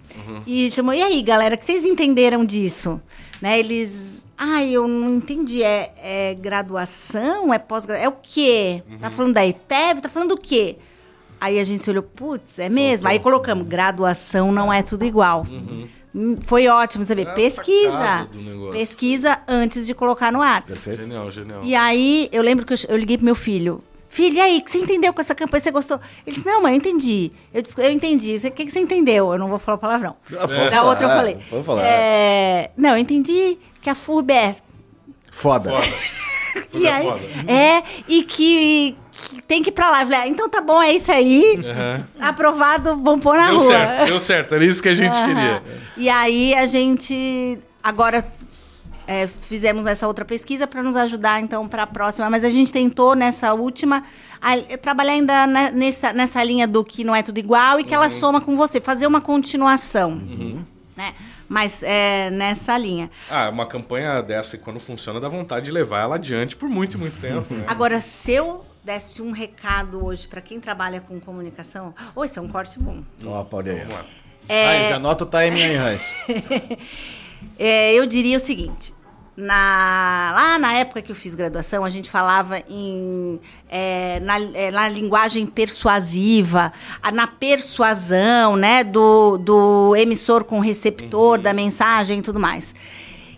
e 0.47 0.70
chamou: 0.70 0.95
e 0.95 1.03
aí, 1.03 1.20
galera, 1.22 1.57
o 1.57 1.59
que 1.59 1.64
vocês 1.64 1.85
entenderam 1.85 2.45
disso? 2.45 3.01
Né, 3.43 3.59
eles. 3.59 4.25
Ai, 4.39 4.70
eu 4.70 4.87
não 4.87 5.14
entendi. 5.14 5.62
É, 5.62 5.93
é 5.99 6.35
graduação? 6.35 7.53
É 7.53 7.59
pós-graduação? 7.59 8.12
É 8.12 8.14
o 8.14 8.16
quê? 8.22 8.83
Tá 9.01 9.11
falando 9.11 9.35
da 9.35 9.47
ETEV? 9.47 10.01
Tá 10.01 10.09
falando 10.09 10.31
do 10.31 10.37
quê? 10.39 10.77
Aí 11.41 11.59
a 11.59 11.64
gente 11.64 11.83
se 11.83 11.91
olhou, 11.91 12.03
putz, 12.03 12.59
é 12.59 12.68
mesmo? 12.68 13.07
Aí 13.09 13.18
colocamos, 13.18 13.66
graduação 13.68 14.51
não 14.53 14.72
é 14.72 14.83
tudo 14.83 15.05
igual. 15.05 15.45
Hum, 16.14 16.39
Foi 16.47 16.68
ótimo, 16.68 17.05
você 17.05 17.14
vê, 17.14 17.22
É 17.22 17.35
pesquisa. 17.35 18.29
Pesquisa 18.72 19.41
antes 19.47 19.87
de 19.87 19.93
colocar 19.95 20.33
no 20.33 20.41
ar. 20.41 20.62
Perfeito. 20.62 21.03
Genial, 21.03 21.31
genial. 21.31 21.61
E 21.62 21.75
aí, 21.75 22.29
eu 22.33 22.43
lembro 22.43 22.64
que 22.64 22.72
eu, 22.72 22.79
eu 22.89 22.97
liguei 22.97 23.16
pro 23.18 23.27
meu 23.27 23.35
filho. 23.35 23.83
Filho, 24.14 24.36
e 24.36 24.40
aí, 24.40 24.58
o 24.58 24.62
que 24.62 24.70
você 24.70 24.78
entendeu 24.78 25.12
com 25.12 25.20
essa 25.20 25.34
campanha? 25.34 25.60
Você 25.60 25.72
gostou? 25.72 26.00
Ele 26.24 26.36
disse, 26.36 26.46
não, 26.46 26.62
mãe, 26.62 26.72
eu 26.74 26.76
entendi. 26.76 27.32
Eu 27.52 27.60
disse, 27.60 27.80
eu 27.84 27.90
entendi. 27.90 28.36
O 28.36 28.50
que, 28.52 28.64
que 28.64 28.70
você 28.70 28.78
entendeu? 28.78 29.32
Eu 29.32 29.38
não 29.40 29.48
vou 29.48 29.58
falar 29.58 29.76
palavrão. 29.76 30.14
Ah, 30.38 30.70
Da 30.70 30.82
outra 30.84 31.04
eu 31.04 31.08
falar, 31.08 31.16
falei. 31.16 31.38
Pode 31.50 31.64
falar. 31.64 31.82
é, 31.82 32.70
não, 32.76 32.90
eu 32.90 32.98
entendi 32.98 33.58
que 33.82 33.90
a 33.90 33.94
FURB 33.96 34.30
é 34.32 34.54
Foda. 35.32 35.70
Foda. 35.72 35.86
e 36.74 36.86
aí, 36.88 37.04
foda. 37.08 37.20
é, 37.52 37.82
e 38.06 38.22
que, 38.22 38.96
que 39.10 39.42
tem 39.42 39.64
que 39.64 39.70
ir 39.70 39.72
pra 39.72 39.90
lá. 39.90 40.02
Eu 40.02 40.06
falei, 40.06 40.20
ah, 40.20 40.28
então 40.28 40.48
tá 40.48 40.60
bom, 40.60 40.80
é 40.80 40.92
isso 40.92 41.10
aí. 41.10 41.56
Aham. 41.66 42.06
Aprovado, 42.20 42.96
vamos 43.02 43.20
pôr 43.20 43.36
na 43.36 43.48
Deu 43.48 43.58
rua. 43.58 43.66
certo, 43.66 44.06
deu 44.06 44.20
certo. 44.20 44.54
Era 44.54 44.64
isso 44.64 44.80
que 44.80 44.88
a 44.90 44.94
gente 44.94 45.16
Aham. 45.18 45.26
queria. 45.26 45.62
E 45.96 46.08
aí 46.08 46.54
a 46.54 46.66
gente 46.66 47.58
agora 47.82 48.24
é, 49.07 49.26
fizemos 49.26 49.86
essa 49.86 50.07
outra 50.07 50.24
pesquisa 50.24 50.66
para 50.66 50.82
nos 50.82 50.96
ajudar 50.96 51.40
então 51.40 51.68
para 51.68 51.82
a 51.82 51.86
próxima, 51.86 52.28
mas 52.30 52.44
a 52.44 52.50
gente 52.50 52.72
tentou 52.72 53.14
nessa 53.14 53.52
última 53.55 54.02
a- 54.40 54.76
trabalhar 54.78 55.12
ainda 55.12 55.46
na- 55.46 55.70
nessa, 55.70 56.12
nessa 56.12 56.42
linha 56.42 56.66
do 56.66 56.82
que 56.84 57.05
não 57.05 57.14
é 57.14 57.22
tudo 57.22 57.38
igual 57.38 57.80
e 57.80 57.84
que 57.84 57.90
Uhum. 57.90 57.96
ela 58.02 58.11
soma 58.11 58.40
com 58.40 58.57
você, 58.57 58.80
fazer 58.80 59.07
uma 59.07 59.20
continuação, 59.20 60.11
né? 60.96 61.14
Mas 61.48 61.82
é 61.82 62.30
nessa 62.30 62.76
linha. 62.78 63.11
Ah, 63.30 63.50
uma 63.50 63.66
campanha 63.66 64.22
dessa, 64.22 64.57
quando 64.57 64.80
funciona, 64.80 65.20
dá 65.20 65.28
vontade 65.28 65.66
de 65.66 65.72
levar 65.72 66.00
ela 66.00 66.14
adiante 66.16 66.57
por 66.57 66.68
muito, 66.70 66.98
muito 66.98 67.20
tempo. 67.20 67.52
Né? 67.52 67.64
Agora, 67.68 68.00
se 68.00 68.32
eu 68.32 68.64
desse 68.82 69.20
um 69.20 69.30
recado 69.30 70.05
hoje 70.05 70.26
para 70.26 70.40
quem 70.40 70.59
trabalha 70.59 71.00
com 71.02 71.20
comunicação, 71.20 71.94
oh, 72.16 72.24
isso 72.24 72.38
é 72.38 72.42
um 72.42 72.48
corte 72.48 72.78
bom. 72.78 73.02
Ó, 73.26 73.44
pode 73.44 73.68
aí. 73.70 73.78
Vamos 73.80 73.94
lá. 73.94 74.05
Aí, 74.48 74.88
já 74.88 74.96
anota 74.96 75.24
o 75.24 75.26
timing 75.26 75.62
aí, 75.62 75.76
Hans. 75.76 76.14
É, 77.59 77.92
eu 77.95 78.07
diria 78.07 78.36
o 78.36 78.40
seguinte. 78.40 78.92
Na, 79.36 80.30
lá 80.32 80.59
na 80.61 80.74
época 80.74 81.03
que 81.03 81.11
eu 81.11 81.16
fiz 81.16 81.34
graduação, 81.34 81.84
a 81.84 81.90
gente 81.90 82.09
falava 82.09 82.61
em, 82.68 83.40
é, 83.68 84.20
na, 84.20 84.38
é, 84.40 84.70
na 84.70 84.88
linguagem 84.88 85.45
persuasiva, 85.45 86.72
a- 87.03 87.11
na 87.11 87.26
persuasão 87.26 88.57
né, 88.57 88.84
do, 88.84 89.36
do 89.38 89.97
emissor 89.97 90.45
com 90.45 90.61
receptor 90.61 91.38
da 91.38 91.53
mensagem 91.53 92.20
e 92.20 92.22
tudo 92.22 92.38
mais. 92.38 92.74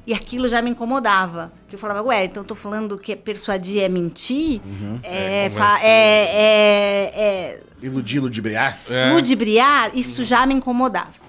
E 0.07 0.12
aquilo 0.12 0.48
já 0.48 0.61
me 0.62 0.70
incomodava. 0.70 1.50
Que 1.66 1.74
eu 1.74 1.78
falava, 1.78 2.02
ué, 2.02 2.26
então 2.26 2.42
eu 2.42 2.46
tô 2.46 2.54
falando 2.54 2.96
que 2.98 3.16
persuadir 3.16 3.82
é 3.82 3.88
mentir? 3.88 4.61
É, 5.02 5.46
É, 5.46 5.48
convencer. 5.50 5.80
é, 5.82 6.30
é- 6.34 7.12
é 7.16 7.61
Iludir, 7.82 8.20
ludibriar. 8.20 8.78
É. 8.88 9.12
ludibriar, 9.12 9.90
isso 9.94 10.22
já 10.24 10.46
me 10.46 10.54
incomodava. 10.54 11.25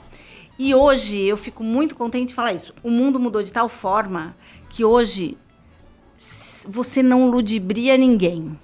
E 0.60 0.74
hoje 0.74 1.22
eu 1.22 1.38
fico 1.38 1.64
muito 1.64 1.96
contente 1.96 2.30
de 2.30 2.34
falar 2.34 2.54
isso. 2.54 2.74
O 2.84 2.90
mundo 2.90 3.20
mudou 3.20 3.44
de 3.44 3.52
tal 3.52 3.70
forma 3.70 4.36
que 4.70 4.84
hoje 4.84 5.38
você 6.68 7.04
não 7.04 7.30
ludibria 7.30 7.98
ninguém. 7.98 8.58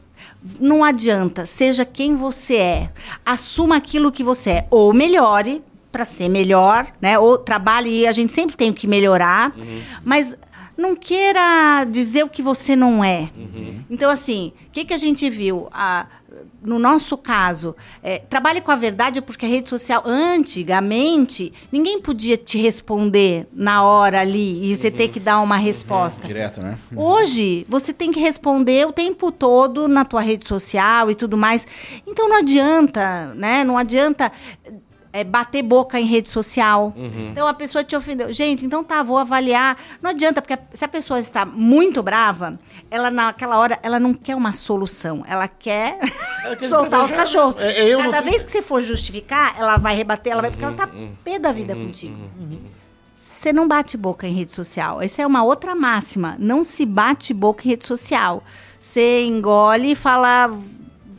Não 0.60 0.84
adianta, 0.84 1.46
seja 1.46 1.86
quem 1.86 2.16
você 2.16 2.56
é, 2.58 2.92
assuma 3.26 3.78
aquilo 3.78 4.12
que 4.12 4.24
você 4.24 4.50
é, 4.50 4.68
ou 4.70 4.92
melhore 4.94 5.64
para 5.92 6.04
ser 6.04 6.28
melhor, 6.28 6.88
né? 7.00 7.20
Ou 7.20 7.38
trabalhe, 7.38 8.02
e 8.02 8.08
a 8.08 8.12
gente 8.12 8.34
sempre 8.34 8.58
tem 8.58 8.74
que 8.74 8.88
melhorar, 8.88 9.56
mas 10.04 10.36
não 10.76 10.96
queira 10.96 11.86
dizer 11.86 12.24
o 12.24 12.30
que 12.30 12.42
você 12.42 12.76
não 12.76 13.04
é. 13.04 13.30
Então, 13.90 14.10
assim, 14.10 14.52
o 14.68 14.72
que, 14.72 14.86
que 14.86 14.94
a 14.94 14.98
gente 14.98 15.30
viu? 15.30 15.70
Ah, 15.72 16.08
no 16.64 16.80
nosso 16.80 17.18
caso, 17.18 17.76
é, 18.02 18.20
trabalhe 18.20 18.62
com 18.62 18.72
a 18.72 18.76
verdade 18.76 19.22
porque 19.22 19.46
a 19.46 19.50
rede 19.50 19.70
social, 19.70 20.02
antigamente, 20.06 21.54
ninguém 21.72 22.02
podia 22.02 22.38
te 22.38 22.58
responder 22.58 23.48
na 23.52 23.84
hora 23.84 24.22
ali 24.22 24.72
e 24.72 24.76
você 24.76 24.90
ter 24.90 25.10
que 25.10 25.20
dar 25.20 25.40
uma 25.42 25.58
resposta. 25.58 26.26
Direto, 26.26 26.62
né? 26.62 26.78
Hoje, 26.96 27.66
você 27.70 27.94
tem 27.94 28.12
que 28.12 28.20
responder 28.20 28.88
o 28.88 28.92
tempo 28.92 29.32
todo 29.32 29.88
na 29.88 30.06
tua 30.06 30.22
rede 30.22 30.46
social 30.48 31.12
e 31.12 31.16
tudo 31.16 31.38
mais. 31.38 31.68
Então 32.08 32.30
não 32.30 32.38
adianta, 32.38 33.34
né? 33.36 33.64
Não 33.64 33.78
adianta 33.78 34.32
é, 35.14 35.24
bater 35.24 35.62
boca 35.62 36.00
em 36.00 36.06
rede 36.06 36.28
social. 36.28 36.92
Então 37.32 37.48
a 37.48 37.54
pessoa 37.54 37.84
te 37.84 37.96
ofendeu. 37.96 38.34
Gente, 38.34 38.66
então 38.66 38.84
tá, 38.84 39.04
vou 39.04 39.18
avaliar. 39.20 39.78
Não 40.02 40.10
adianta, 40.10 40.42
porque 40.42 40.58
se 40.74 40.84
a 40.84 40.88
pessoa 40.88 41.20
está 41.20 41.46
muito 41.46 42.02
brava, 42.02 42.58
ela 42.90 43.12
naquela 43.12 43.58
hora, 43.60 43.78
ela 43.84 44.00
não 44.00 44.14
quer 44.14 44.36
uma 44.36 44.52
solução. 44.52 45.24
Ela 45.28 45.48
quer 45.48 46.00
quer 46.60 46.66
soltar 46.68 47.06
os 47.06 47.12
cachorros. 47.12 47.56
é- 47.58 47.92
é 47.92 47.98
Cada 47.98 48.22
vez 48.22 48.44
que 48.44 48.50
você 48.52 48.62
for 48.64 48.82
justificar, 48.82 49.56
ela 49.58 49.78
vai 49.78 49.96
rebater, 49.96 50.34
ela 50.34 50.42
vai, 50.42 50.50
porque 50.52 50.66
ela 50.66 50.74
tá 50.76 50.90
pé 51.24 51.38
da 51.38 51.52
vida 51.52 51.76
contigo. 51.76 52.18
Você 53.16 53.54
não 53.54 53.68
bate 53.68 53.96
boca 53.96 54.28
em 54.28 54.34
rede 54.34 54.52
social. 54.52 55.02
Essa 55.02 55.22
é 55.22 55.28
uma 55.28 55.44
outra 55.44 55.76
máxima. 55.76 56.36
Não 56.40 56.64
se 56.64 56.86
bate 56.86 57.34
boca 57.34 57.64
em 57.66 57.70
rede 57.70 57.86
social. 57.86 58.44
Você 58.80 59.24
engole 59.24 59.92
e 59.92 59.96
fala: 59.96 60.52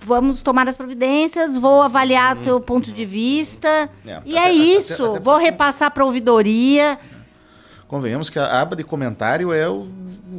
vamos 0.04 0.42
tomar 0.42 0.68
as 0.68 0.76
providências, 0.76 1.56
vou 1.56 1.82
avaliar 1.82 2.36
teu 2.36 2.60
ponto 2.60 2.92
de 2.92 3.04
vista. 3.04 3.88
É, 4.06 4.20
e 4.24 4.36
até- 4.36 4.38
é 4.38 4.38
até- 4.40 4.52
isso. 4.52 5.04
até- 5.06 5.18
vou 5.20 5.36
repassar 5.38 5.90
para 5.90 6.04
ouvidoria. 6.04 6.98
Convenhamos 7.88 8.28
que 8.30 8.38
a 8.38 8.60
aba 8.60 8.74
de 8.74 8.82
comentário 8.82 9.52
é 9.52 9.68
o, 9.68 9.86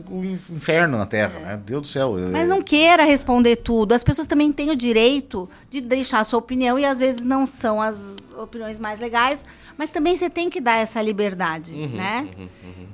o 0.09 0.23
inferno 0.25 0.97
na 0.97 1.05
Terra, 1.05 1.39
né? 1.39 1.59
Deus 1.65 1.81
do 1.83 1.87
céu. 1.87 2.17
é- 2.17 2.29
Mas 2.29 2.49
não 2.49 2.61
queira 2.61 3.03
responder 3.03 3.57
tudo. 3.57 3.93
As 3.93 4.03
pessoas 4.03 4.27
também 4.27 4.51
têm 4.51 4.71
o 4.71 4.75
direito 4.75 5.49
de 5.69 5.79
deixar 5.79 6.19
a 6.19 6.23
sua 6.23 6.39
opinião 6.39 6.77
e 6.77 6.85
às 6.85 6.99
vezes 6.99 7.23
não 7.23 7.45
são 7.45 7.81
as 7.81 7.95
opiniões 8.37 8.79
mais 8.79 8.99
legais, 8.99 9.43
mas 9.77 9.91
também 9.91 10.15
você 10.15 10.29
tem 10.29 10.49
que 10.49 10.59
dar 10.61 10.77
essa 10.77 11.01
liberdade, 11.01 11.75
né? 11.75 12.27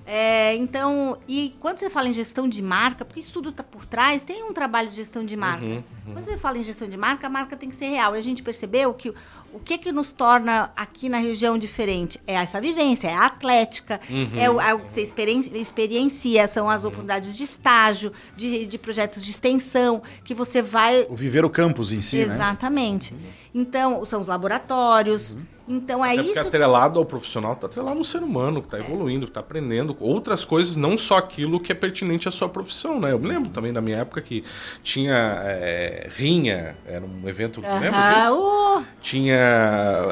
É, 0.05 0.55
então, 0.55 1.17
e 1.27 1.55
quando 1.59 1.77
você 1.77 1.89
fala 1.89 2.09
em 2.09 2.13
gestão 2.13 2.47
de 2.47 2.61
marca, 2.61 3.05
porque 3.05 3.19
isso 3.19 3.31
tudo 3.31 3.49
está 3.49 3.63
por 3.63 3.85
trás, 3.85 4.23
tem 4.23 4.43
um 4.43 4.53
trabalho 4.53 4.89
de 4.89 4.95
gestão 4.95 5.23
de 5.25 5.37
marca. 5.37 5.83
Quando 6.05 6.19
você 6.21 6.37
fala 6.37 6.57
em 6.57 6.63
gestão 6.63 6.87
de 6.87 6.97
marca, 6.97 7.27
a 7.27 7.29
marca 7.29 7.55
tem 7.55 7.69
que 7.69 7.75
ser 7.75 7.85
real. 7.89 8.15
E 8.15 8.19
a 8.19 8.21
gente 8.21 8.43
percebeu 8.43 8.93
que 8.93 9.13
o- 9.53 9.59
que 9.59 9.77
que 9.77 9.91
nos 9.91 10.11
torna 10.11 10.71
aqui 10.75 11.07
na 11.09 11.17
região 11.19 11.57
diferente 11.57 12.19
é 12.27 12.33
essa 12.35 12.59
vivência, 12.61 13.07
é 13.07 13.13
a 13.15 13.25
atlética, 13.25 13.99
é, 14.35 14.49
o, 14.49 14.59
é 14.59 14.73
o 14.73 14.79
que 14.79 14.91
você 14.93 15.01
experien- 15.01 15.41
experiencia, 15.53 16.47
são 16.47 16.69
as 16.69 16.83
oportunidades 16.83 17.35
de 17.37 17.43
estágio, 17.43 18.11
de, 18.35 18.65
de 18.65 18.77
projetos 18.77 19.23
de 19.23 19.31
extensão, 19.31 20.01
que 20.23 20.33
você 20.33 20.61
vai 20.61 21.05
O 21.09 21.15
viver 21.15 21.43
o 21.45 21.49
campus 21.49 21.91
em 21.91 22.01
si, 22.01 22.17
né? 22.17 22.23
Exatamente. 22.23 23.13
Então, 23.53 24.03
são 24.05 24.19
os 24.21 24.27
laboratórios. 24.27 25.37
Então, 25.67 26.03
é 26.03 26.09
Até 26.13 26.17
porque 26.23 26.31
isso. 26.31 26.47
atrelado 26.47 26.99
ao 26.99 27.05
profissional, 27.05 27.55
tá 27.55 27.67
atrelado 27.67 27.97
no 27.97 28.03
ser 28.03 28.21
humano, 28.23 28.61
que 28.61 28.67
tá 28.67 28.79
evoluindo, 28.79 29.25
que 29.27 29.31
tá 29.31 29.39
aprendendo 29.39 29.95
outras 29.99 30.43
coisas, 30.43 30.75
não 30.75 30.97
só 30.97 31.17
aquilo 31.17 31.59
que 31.61 31.71
é 31.71 31.75
pertinente 31.75 32.27
à 32.27 32.31
sua 32.31 32.49
profissão, 32.49 32.99
né? 32.99 33.11
Eu 33.13 33.19
me 33.19 33.27
lembro 33.27 33.49
também 33.51 33.71
da 33.71 33.79
minha 33.79 33.97
época 33.97 34.21
que 34.21 34.43
tinha 34.83 35.13
é, 35.45 36.09
rinha, 36.13 36.75
era 36.85 37.05
um 37.05 37.27
evento, 37.29 37.61
lembra 37.61 37.99
Aham, 38.01 38.31
disso? 38.31 38.41
uh, 38.41 38.60
Tinha. 39.01 39.39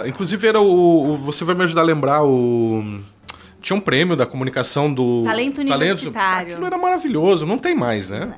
Inclusive 0.06 0.48
era 0.48 0.60
o, 0.60 1.14
o- 1.14 1.18
Você 1.18 1.44
vai 1.44 1.56
me 1.56 1.64
ajudar 1.64 1.82
a 1.82 1.86
lembrar 1.86 2.24
o. 2.24 3.00
Tinha 3.62 3.76
um 3.76 3.82
prêmio 3.82 4.16
da 4.16 4.26
comunicação 4.26 4.92
do. 4.94 5.24
Talento 5.70 5.90
universitário. 6.08 6.52
Aquilo 6.54 6.66
era 6.66 6.78
maravilhoso, 6.78 7.46
não 7.46 7.58
tem 7.58 7.76
mais, 7.76 8.10
né? 8.10 8.34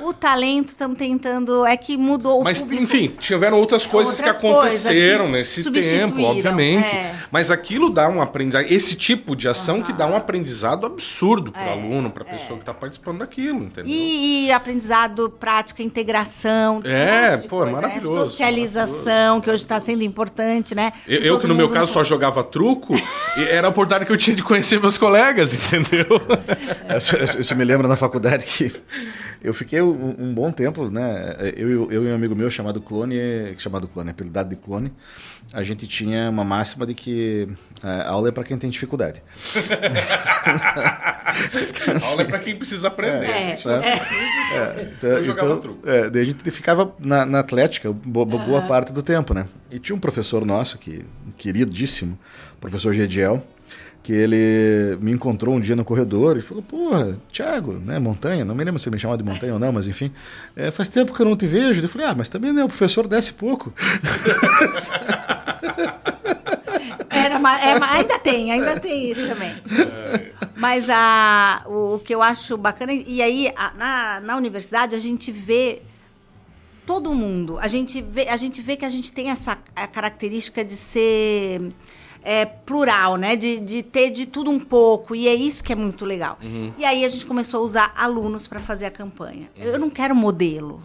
O 0.00 0.12
talento, 0.12 0.68
estamos 0.68 0.96
tentando. 0.96 1.64
É 1.66 1.76
que 1.76 1.96
mudou 1.96 2.42
Mas, 2.44 2.58
o 2.58 2.62
público. 2.62 2.82
enfim, 2.82 3.08
tiveram 3.20 3.58
outras 3.58 3.86
coisas 3.86 4.18
Outras 4.18 4.40
que 4.40 4.46
aconteceram 4.46 5.30
coisas 5.30 5.54
que 5.64 5.70
nesse 5.70 5.90
tempo, 5.90 6.22
obviamente. 6.22 6.86
é. 6.94 7.14
Mas 7.30 7.50
aquilo 7.50 7.90
dá 7.90 8.08
um 8.08 8.20
aprendizado. 8.22 8.66
Esse 8.70 8.94
tipo 8.94 9.34
de 9.36 9.48
ação 9.48 9.82
que 9.82 9.92
dá 9.92 10.06
um 10.06 10.16
aprendizado 10.16 10.86
absurdo 10.86 11.52
para 11.52 11.62
o 11.64 11.68
É, 11.68 11.72
aluno, 11.72 12.10
para 12.10 12.22
a 12.22 12.26
pessoa 12.26 12.56
que 12.58 12.62
está 12.62 12.72
participando 12.72 13.18
daquilo, 13.18 13.64
entendeu? 13.64 13.90
E, 13.92 14.46
e 14.46 14.52
aprendizado, 14.52 15.28
prática, 15.30 15.82
integração. 15.82 16.80
É, 16.84 17.36
um 17.36 17.48
pô, 17.48 17.58
coisa, 17.58 17.72
maravilhoso, 17.72 18.18
Né? 18.18 18.24
Socialização, 18.24 19.40
que 19.40 19.50
hoje 19.50 19.62
está 19.62 19.80
sendo 19.80 20.02
importante, 20.02 20.74
né? 20.74 20.92
Eu, 21.06 21.20
eu 21.20 21.40
que 21.40 21.46
no 21.46 21.54
meu 21.54 21.68
caso 21.68 21.92
só 21.92 22.02
jogava 22.04 22.42
truco, 22.42 22.94
e 23.36 23.42
era 23.42 23.66
a 23.66 23.70
oportunidade 23.70 24.06
que 24.06 24.12
eu 24.12 24.16
tinha 24.16 24.34
de 24.36 24.42
conhecer 24.42 24.80
meus 24.80 24.96
colegas, 24.96 25.52
entendeu? 25.54 26.06
Isso 27.38 27.54
me 27.56 27.64
lembra 27.64 27.86
na 27.88 27.96
faculdade 27.96 28.44
que 28.46 28.72
eu 29.42 29.52
fiquei 29.54 29.80
um, 29.94 30.26
um 30.28 30.34
bom 30.34 30.50
tempo, 30.50 30.88
né? 30.90 31.36
Eu, 31.56 31.90
eu 31.90 32.04
e 32.04 32.08
um 32.10 32.14
amigo 32.14 32.34
meu 32.34 32.50
chamado 32.50 32.80
Clone, 32.80 33.16
chamado 33.58 33.86
Clone, 33.88 34.10
apelidado 34.10 34.48
de 34.50 34.56
Clone, 34.56 34.92
a 35.52 35.62
gente 35.62 35.86
tinha 35.86 36.28
uma 36.30 36.44
máxima 36.44 36.86
de 36.86 36.94
que 36.94 37.48
é, 37.82 38.02
aula 38.08 38.28
é 38.28 38.32
para 38.32 38.44
quem 38.44 38.56
tem 38.58 38.68
dificuldade. 38.70 39.22
A 40.66 41.34
aula 42.10 42.22
é 42.22 42.24
para 42.24 42.38
quem 42.38 42.56
precisa 42.56 42.88
aprender. 42.88 43.26
É, 43.30 43.56
gente. 43.56 43.68
é. 43.68 44.92
Então, 44.96 45.10
Eu 45.10 45.22
jogava 45.22 45.48
então, 45.48 45.60
truco. 45.60 45.88
é, 45.88 46.10
daí 46.10 46.22
a 46.22 46.24
gente 46.24 46.50
ficava 46.50 46.94
na, 46.98 47.24
na 47.26 47.40
atlética 47.40 47.92
bo- 47.92 48.24
bo- 48.24 48.38
boa 48.38 48.62
parte 48.62 48.92
do 48.92 49.02
tempo, 49.02 49.34
né? 49.34 49.46
E 49.70 49.78
tinha 49.78 49.94
um 49.96 50.00
professor 50.00 50.44
nosso, 50.44 50.78
que, 50.78 51.04
um 51.26 51.30
queridíssimo, 51.36 52.18
professor 52.60 52.92
Gediel, 52.92 53.42
que 54.08 54.12
ele 54.14 54.96
me 55.02 55.12
encontrou 55.12 55.54
um 55.54 55.60
dia 55.60 55.76
no 55.76 55.84
corredor 55.84 56.38
e 56.38 56.40
falou, 56.40 56.62
porra, 56.62 57.20
Thiago, 57.30 57.74
né, 57.74 57.98
Montanha, 57.98 58.42
não 58.42 58.54
me 58.54 58.64
lembro 58.64 58.80
se 58.80 58.88
ele 58.88 58.96
me 58.96 59.00
chamava 59.00 59.22
de 59.22 59.28
Montanha 59.28 59.52
ou 59.52 59.58
não, 59.58 59.70
mas 59.70 59.86
enfim, 59.86 60.10
é, 60.56 60.70
faz 60.70 60.88
tempo 60.88 61.12
que 61.12 61.20
eu 61.20 61.26
não 61.26 61.36
te 61.36 61.46
vejo. 61.46 61.82
Eu 61.82 61.88
falei, 61.90 62.06
ah, 62.06 62.14
mas 62.16 62.30
também 62.30 62.50
né, 62.50 62.64
o 62.64 62.68
professor 62.68 63.06
desce 63.06 63.34
pouco. 63.34 63.70
Era, 67.10 67.38
ma- 67.38 67.60
é, 67.60 67.78
ma- 67.78 67.92
ainda 67.92 68.18
tem, 68.18 68.50
ainda 68.50 68.80
tem 68.80 69.10
isso 69.10 69.26
também. 69.26 69.52
Mas 70.56 70.88
a, 70.88 71.64
o, 71.66 71.96
o 71.96 71.98
que 71.98 72.14
eu 72.14 72.22
acho 72.22 72.56
bacana, 72.56 72.94
e 72.94 73.20
aí 73.20 73.52
a- 73.54 73.72
na, 73.76 74.20
na 74.20 74.36
universidade 74.38 74.94
a 74.94 74.98
gente 74.98 75.30
vê 75.30 75.82
todo 76.86 77.14
mundo. 77.14 77.58
A 77.58 77.68
gente 77.68 78.00
vê, 78.00 78.28
a 78.30 78.38
gente 78.38 78.62
vê 78.62 78.74
que 78.74 78.86
a 78.86 78.88
gente 78.88 79.12
tem 79.12 79.28
essa 79.30 79.58
a 79.76 79.86
característica 79.86 80.64
de 80.64 80.76
ser 80.76 81.60
é, 82.28 82.44
plural, 82.44 83.16
né? 83.16 83.36
De, 83.36 83.58
de 83.58 83.82
ter 83.82 84.10
de 84.10 84.26
tudo 84.26 84.50
um 84.50 84.60
pouco. 84.60 85.14
E 85.14 85.26
é 85.26 85.34
isso 85.34 85.64
que 85.64 85.72
é 85.72 85.76
muito 85.76 86.04
legal. 86.04 86.36
E 86.76 86.84
aí 86.84 87.02
a 87.02 87.08
gente 87.08 87.24
começou 87.24 87.60
a 87.60 87.62
usar 87.62 87.92
alunos 87.96 88.46
para 88.46 88.60
fazer 88.60 88.84
a 88.84 88.90
campanha. 88.90 89.48
Eu 89.56 89.78
não 89.78 89.88
quero 89.88 90.14
modelo. 90.14 90.82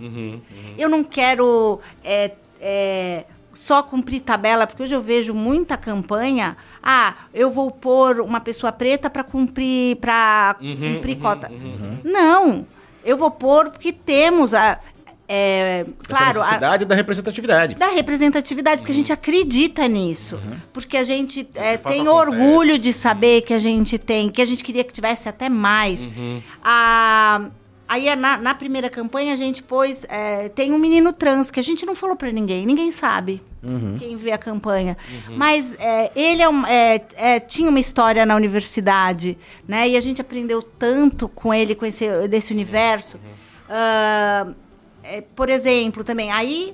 Eu 0.78 0.88
não 0.88 1.04
quero 1.04 1.82
é, 2.02 2.32
é, 2.62 3.26
só 3.54 3.84
cumprir 3.84 4.22
tabela, 4.22 4.66
porque 4.66 4.84
hoje 4.84 4.96
eu 4.96 5.02
vejo 5.02 5.34
muita 5.34 5.76
campanha. 5.76 6.56
Ah, 6.82 7.16
eu 7.34 7.52
vou 7.52 7.70
pôr 7.72 8.22
uma 8.22 8.40
pessoa 8.40 8.72
preta 8.72 9.10
para 9.10 9.26
cumprir, 9.26 9.98
para 9.98 10.56
cumprir 10.56 11.18
cota. 11.18 11.52
Não, 12.06 12.66
eu 13.04 13.18
vou 13.18 13.30
pôr 13.30 13.70
porque 13.70 13.92
temos 13.92 14.54
a. 14.54 14.80
é, 15.36 15.86
claro, 16.08 16.26
Essa 16.30 16.40
a, 16.40 16.44
necessidade 16.44 16.86
da 16.86 16.94
representatividade. 16.96 17.76
da 17.76 17.90
representatividade, 17.90 18.78
porque 18.82 18.92
a 18.92 18.96
gente 18.96 19.12
acredita 19.12 19.88
nisso. 19.88 20.40
Porque 20.72 20.96
a 20.98 21.04
gente 21.04 21.48
é, 21.56 21.78
tem 21.78 22.08
orgulho 22.08 22.78
de 22.78 22.94
saber 22.94 23.42
que 23.42 23.54
a 23.54 23.60
gente 23.60 23.98
tem, 23.98 24.30
que 24.30 24.42
a 24.42 24.46
gente 24.46 24.64
queria 24.64 24.84
que 24.84 24.94
tivesse 24.94 25.28
até 25.28 25.50
mais. 25.50 26.08
A- 26.64 27.50
aí 27.88 28.08
é 28.08 28.16
na, 28.16 28.38
na 28.38 28.56
primeira 28.56 28.90
campanha 28.90 29.34
a 29.34 29.36
gente 29.36 29.62
pôs. 29.64 30.06
é, 30.10 30.50
tem 30.50 30.72
um 30.72 30.80
menino 30.80 31.12
trans 31.14 31.50
que 31.52 31.60
a 31.60 31.64
gente 31.64 31.86
não 31.86 31.96
falou 31.96 32.16
pra 32.16 32.32
ninguém, 32.32 32.66
ninguém 32.66 32.92
sabe. 32.92 33.42
Quem 33.98 34.18
vê 34.18 34.34
a 34.34 34.38
campanha. 34.38 34.98
Mas 35.38 35.74
é, 35.80 36.12
ele 36.16 36.42
é 36.42 36.50
um- 36.50 36.64
tinha 37.48 37.70
uma 37.70 37.80
história 37.80 38.26
na 38.26 38.36
universidade, 38.36 39.38
né? 39.68 39.88
E 39.88 39.96
a 39.96 40.02
gente 40.02 40.20
aprendeu 40.20 40.62
tanto 40.62 41.30
com 41.30 41.54
ele, 41.54 41.74
com 41.74 41.86
esse 41.86 42.28
desse 42.28 42.52
universo. 42.52 43.18
Ah, 43.70 44.48
é, 45.04 45.22
por 45.22 45.50
exemplo, 45.50 46.04
também, 46.04 46.32
aí 46.32 46.74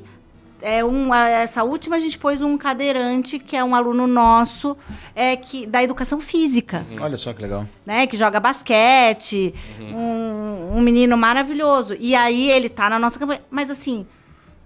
é 0.61 0.83
um, 0.83 1.13
essa 1.13 1.63
última 1.63 1.95
a 1.95 1.99
gente 1.99 2.17
pôs 2.17 2.41
um 2.41 2.57
cadeirante 2.57 3.39
que 3.39 3.55
é 3.55 3.63
um 3.63 3.73
aluno 3.73 4.05
nosso 4.07 4.75
é, 5.15 5.35
que, 5.35 5.65
da 5.65 5.81
educação 5.81 6.19
física, 6.19 6.85
Olha 6.99 7.17
só 7.17 7.33
que 7.33 7.41
legal. 7.41 7.65
né? 7.85 8.05
Que 8.07 8.17
joga 8.17 8.39
basquete, 8.39 9.53
um, 9.79 10.77
um 10.77 10.81
menino 10.81 11.17
maravilhoso. 11.17 11.95
E 11.99 12.13
aí 12.15 12.51
ele 12.51 12.69
tá 12.69 12.89
na 12.89 12.99
nossa 12.99 13.17
campanha. 13.17 13.41
Mas 13.49 13.69
assim, 13.69 14.05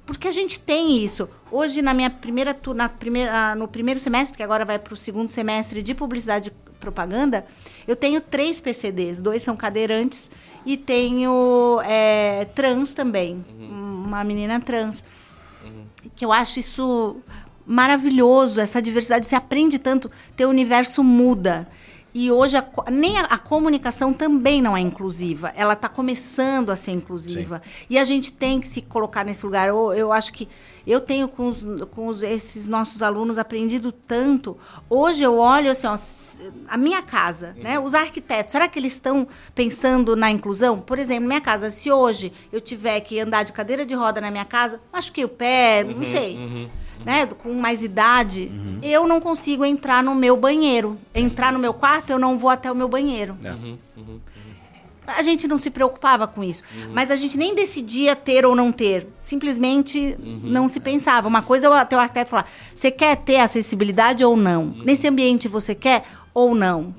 porque 0.06 0.28
a 0.28 0.32
gente 0.32 0.60
tem 0.60 1.04
isso. 1.04 1.30
Hoje, 1.52 1.82
na 1.82 1.94
minha 1.94 2.10
primeira, 2.10 2.56
na 2.76 2.90
primeira 2.90 3.56
no 3.56 3.68
primeiro 3.68 4.00
semestre, 4.00 4.36
que 4.36 4.44
agora 4.44 4.66
vai 4.66 4.80
para 4.80 4.94
o 4.94 4.98
segundo 4.98 5.32
semestre 5.32 5.82
de 5.82 5.94
publicidade 5.94 6.50
e 6.50 6.72
propaganda, 6.80 7.46
eu 7.88 7.96
tenho 7.96 8.20
três 8.20 8.60
PCDs. 8.60 9.22
Dois 9.22 9.44
são 9.44 9.56
cadeirantes 9.56 10.30
e 10.66 10.78
tenho 10.78 11.82
é, 11.84 12.46
trans 12.56 12.94
também. 12.94 13.44
Uma 13.60 14.24
menina 14.24 14.60
trans 14.60 15.04
que 16.16 16.26
eu 16.26 16.32
acho 16.32 16.60
isso 16.60 17.18
maravilhoso, 17.66 18.60
essa 18.60 18.82
diversidade. 18.82 19.26
Você 19.26 19.36
aprende 19.36 19.80
tanto, 19.80 20.12
teu 20.36 20.50
universo 20.50 21.04
muda. 21.04 21.68
E 22.14 22.32
hoje 22.32 22.56
a 22.56 22.66
nem 22.92 23.18
a, 23.18 23.24
a 23.24 23.38
comunicação 23.40 24.14
também 24.14 24.62
não 24.62 24.78
é 24.78 24.80
inclusiva. 24.80 25.52
Ela 25.56 25.74
está 25.74 25.90
começando 25.90 26.70
a 26.70 26.76
ser 26.76 26.92
inclusiva. 26.92 27.62
E 27.90 27.98
a 27.98 28.04
gente 28.04 28.32
tem 28.32 28.60
que 28.60 28.68
se 28.68 28.82
colocar 28.82 29.24
nesse 29.24 29.46
lugar. 29.46 29.68
Eu, 29.68 29.94
eu 29.94 30.14
acho 30.14 30.32
que 30.32 30.48
eu 30.86 31.00
tenho 31.00 31.28
com, 31.28 31.48
os, 31.48 31.66
com 31.92 32.08
os- 32.08 32.24
esses 32.24 32.68
nossos 32.68 33.02
alunos 33.02 33.38
aprendido 33.38 33.92
tanto. 33.92 34.58
Hoje 34.90 35.24
eu 35.24 35.38
olho 35.38 35.72
assim, 35.72 35.88
ó, 35.88 35.96
a 36.68 36.78
minha 36.78 37.02
casa, 37.02 37.56
né? 37.58 37.80
Os 37.80 37.94
arquitetos, 37.94 38.52
será 38.52 38.68
que 38.68 38.78
eles 38.78 38.94
estão 38.94 39.28
pensando 39.56 40.16
na 40.16 40.30
inclusão? 40.30 40.80
Por 40.80 41.00
exemplo, 41.00 41.28
minha 41.28 41.42
casa, 41.42 41.72
se 41.72 41.92
hoje 41.92 42.32
eu 42.52 42.60
tiver 42.62 43.00
que 43.02 43.20
andar 43.20 43.44
de 43.44 43.54
cadeira 43.54 43.86
de 43.86 43.94
roda 43.96 44.20
na 44.22 44.30
minha 44.32 44.46
casa, 44.46 44.80
machuquei 44.92 45.24
o 45.26 45.30
pé, 45.30 45.84
não 45.84 46.04
sei 46.06 46.70
né, 47.06 47.26
com 47.26 47.54
mais 47.54 47.84
idade, 47.84 48.50
eu 48.82 49.06
não 49.06 49.20
consigo 49.20 49.66
entrar 49.66 50.02
no 50.04 50.16
meu 50.16 50.38
banheiro. 50.38 50.98
Entrar 51.14 51.52
no 51.52 51.60
meu 51.60 51.74
quarto, 51.74 52.12
eu 52.12 52.20
não 52.20 52.38
vou 52.38 52.50
até 52.50 52.72
o 52.72 52.76
meu 52.76 52.88
banheiro. 52.88 53.36
A 55.06 55.22
gente 55.22 55.48
não 55.48 55.58
se 55.58 55.70
preocupava 55.70 56.28
com 56.28 56.44
isso. 56.44 56.64
Mas 56.94 57.12
a 57.12 57.16
gente 57.16 57.38
nem 57.38 57.54
decidia 57.56 58.16
ter 58.16 58.46
ou 58.46 58.56
não 58.56 58.72
ter. 58.72 59.08
Simplesmente 59.22 60.16
não 60.44 60.68
se 60.68 60.80
pensava. 60.80 61.28
Uma 61.28 61.42
coisa 61.42 61.68
é 61.68 61.70
o 61.70 61.86
teu 61.86 62.00
arquiteto 62.00 62.30
falar: 62.30 62.50
você 62.74 62.90
quer 62.92 63.18
ter 63.18 63.38
acessibilidade 63.38 64.24
ou 64.24 64.36
não? 64.38 64.66
Nesse 64.86 65.08
ambiente 65.08 65.48
você 65.48 65.76
quer 65.76 66.04
ou 66.34 66.56
não? 66.56 66.94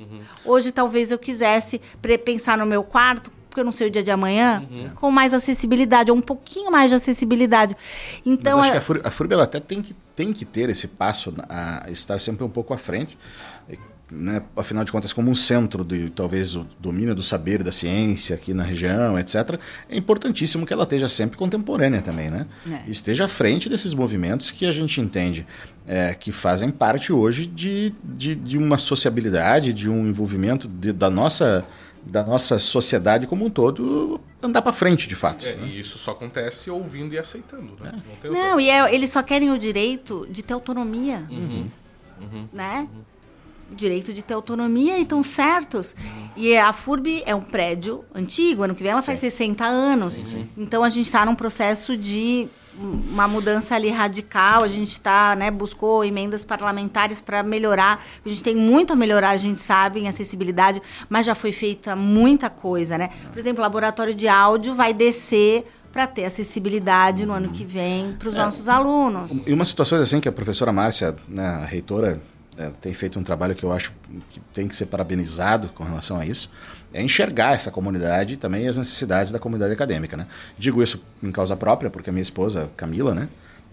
Hoje 0.45 0.71
talvez 0.73 1.11
eu 1.11 1.19
quisesse 1.19 1.81
pre- 2.03 2.19
pensar 2.19 2.59
no 2.59 2.67
meu 2.67 2.83
quarto. 2.85 3.31
Porque 3.49 3.61
eu 3.61 3.65
não 3.65 3.71
sei 3.73 3.87
o 3.87 3.91
dia 3.91 4.03
de 4.03 4.11
amanhã, 4.11 4.67
com 4.97 5.13
mais 5.13 5.33
acessibilidade, 5.33 6.11
ou 6.11 6.17
um 6.17 6.21
pouquinho 6.21 6.73
mais 6.73 6.91
de 6.91 6.97
acessibilidade. 6.97 7.77
Então, 8.27 8.59
Mas 8.59 8.67
acho 8.73 8.77
é- 8.93 8.97
que 8.99 9.07
a 9.07 9.09
a 9.09 9.13
FURB 9.13 9.35
até 9.35 9.61
tem 9.61 9.81
que, 9.81 9.95
tem 10.17 10.33
que 10.33 10.45
ter 10.45 10.69
esse 10.71 10.89
passo 10.89 11.33
a 11.49 11.87
estar 11.89 12.19
sempre 12.19 12.43
um 12.45 12.49
pouco 12.49 12.75
à 12.75 12.79
frente. 12.79 13.17
Né, 14.17 14.43
afinal 14.57 14.85
de 14.85 14.93
contas, 14.93 15.13
como 15.13 15.31
um 15.31 15.35
centro 15.35 15.83
de 15.85 16.09
talvez 16.11 16.55
o 16.55 16.65
domínio 16.79 17.15
do 17.15 17.23
saber 17.23 17.63
da 17.65 17.73
ciência 17.73 18.37
aqui 18.37 18.55
na 18.55 18.63
região, 18.63 19.19
etc., 19.19 19.59
é 19.89 19.97
importantíssimo 19.97 20.65
que 20.65 20.73
ela 20.73 20.85
esteja 20.85 21.09
sempre 21.09 21.37
contemporânea 21.37 22.01
também, 22.01 22.31
né? 22.31 22.47
É. 22.71 22.89
Esteja 22.89 23.25
à 23.25 23.29
frente 23.29 23.69
desses 23.69 23.93
movimentos 23.93 24.51
que 24.53 24.67
a 24.67 24.73
gente 24.73 25.01
entende 25.01 25.47
é, 25.87 26.15
que 26.15 26.31
fazem 26.31 26.71
parte 26.71 27.13
hoje 27.13 27.45
de, 27.47 27.93
de, 28.05 28.35
de 28.37 28.57
uma 28.57 28.79
sociabilidade, 28.79 29.73
de 29.73 29.91
um 29.91 30.07
envolvimento 30.07 30.69
de- 30.69 30.93
da 30.93 31.11
nossa 31.11 31.67
da 32.07 32.23
nossa 32.23 32.59
sociedade 32.59 33.27
como 33.27 33.47
um 33.47 33.49
todo 33.51 34.21
andar 34.43 34.61
para 34.61 34.75
frente, 34.75 35.09
de 35.09 35.15
fato. 35.15 35.47
É, 35.47 35.57
né? 35.57 35.67
e 35.69 35.81
isso 35.81 35.97
só 35.97 36.11
acontece 36.11 36.71
ouvindo 36.71 37.15
e 37.15 37.19
aceitando, 37.19 37.77
né? 37.83 37.93
Não 37.93 38.17
tem 38.21 38.31
outra- 38.31 38.51
Não, 38.51 38.61
e 38.61 38.69
é- 38.69 38.95
eles 38.95 39.09
só 39.11 39.23
querem 39.23 39.51
o 39.51 39.59
direito 39.59 40.27
de 40.31 40.43
ter 40.43 40.53
autonomia. 40.53 41.25
Né? 42.53 42.87
Direito 43.75 44.13
de 44.13 44.23
ter 44.23 44.35
autonomia 44.35 44.99
e 44.99 45.03
estão 45.03 45.23
certos. 45.23 45.95
E 46.37 46.57
a 46.57 46.73
FURB 46.73 47.23
é 47.27 47.35
um 47.35 47.41
prédio 47.41 48.05
antigo, 48.15 48.63
ano 48.63 48.75
que 48.75 48.83
vem 48.83 48.93
ela 48.93 49.03
faz 49.03 49.21
60 49.21 49.65
anos. 49.65 50.37
Então 50.57 50.83
a 50.83 50.89
gente 50.89 51.07
está 51.07 51.25
num 51.25 51.35
processo 51.35 51.97
de 51.97 52.49
uma 52.79 53.29
mudança 53.29 53.75
ali 53.75 53.91
radical. 53.91 54.63
A 54.63 54.69
gente 54.69 55.01
tá, 55.01 55.37
né, 55.37 55.51
buscou 55.51 56.05
emendas 56.05 56.45
parlamentares 56.45 57.21
para 57.21 57.43
melhorar. 57.43 58.05
A 58.25 58.29
gente 58.29 58.43
tem 58.43 58.57
muito 58.57 58.93
a 58.93 58.97
melhorar, 58.97 59.31
a 59.31 59.37
gente 59.37 59.61
sabe, 59.61 60.01
em 60.01 60.09
acessibilidade, 60.09 60.83
mas 61.09 61.27
já 61.27 61.35
foi 61.35 61.53
feita 61.53 61.95
muita 61.95 62.51
coisa, 62.51 62.99
né? 62.99 63.11
Por 63.33 63.39
exemplo, 63.39 63.61
o 63.61 63.63
laboratório 63.63 64.15
de 64.15 64.29
áudio 64.29 64.75
vai 64.75 64.93
descer 64.93 65.67
para 65.93 66.09
ter 66.09 66.25
acessibilidade 66.25 67.25
no 67.25 67.33
ano 67.33 67.51
que 67.51 67.65
vem 67.65 68.17
para 68.19 68.29
os 68.29 68.35
nossos 68.35 68.67
alunos. 68.67 69.47
E 69.47 69.53
umas 69.53 69.69
situações 69.69 70.01
assim 70.01 70.19
que 70.19 70.29
a 70.29 70.33
professora 70.33 70.73
Márcia, 70.73 71.15
né, 71.29 71.47
a 71.47 71.65
reitora, 71.65 72.21
eh, 72.57 72.73
tem 72.81 72.93
feito 72.93 73.19
um 73.19 73.25
trabalho 73.25 73.55
que 73.55 73.65
eu 73.65 73.73
acho 73.73 73.93
que 74.31 74.41
tem 74.53 74.69
que 74.69 74.77
ser 74.77 74.87
parabenizado 74.87 75.69
com 75.69 75.83
relação 75.83 76.19
a 76.19 76.27
isso, 76.27 76.51
é 76.93 77.03
enxergar 77.03 77.55
essa 77.55 77.71
comunidade 77.71 78.35
e 78.35 78.37
também 78.37 78.69
as 78.69 78.77
necessidades 78.77 79.33
da 79.33 79.39
comunidade 79.39 79.73
acadêmica. 79.73 80.17
Né? 80.17 80.27
Digo 80.57 80.83
isso 80.83 81.03
em 81.23 81.33
causa 81.33 81.57
própria, 81.57 81.91
porque 81.91 82.09
a 82.09 82.13
minha 82.13 82.23
esposa, 82.23 82.71
Camila, 82.77 83.15
né, 83.15 83.29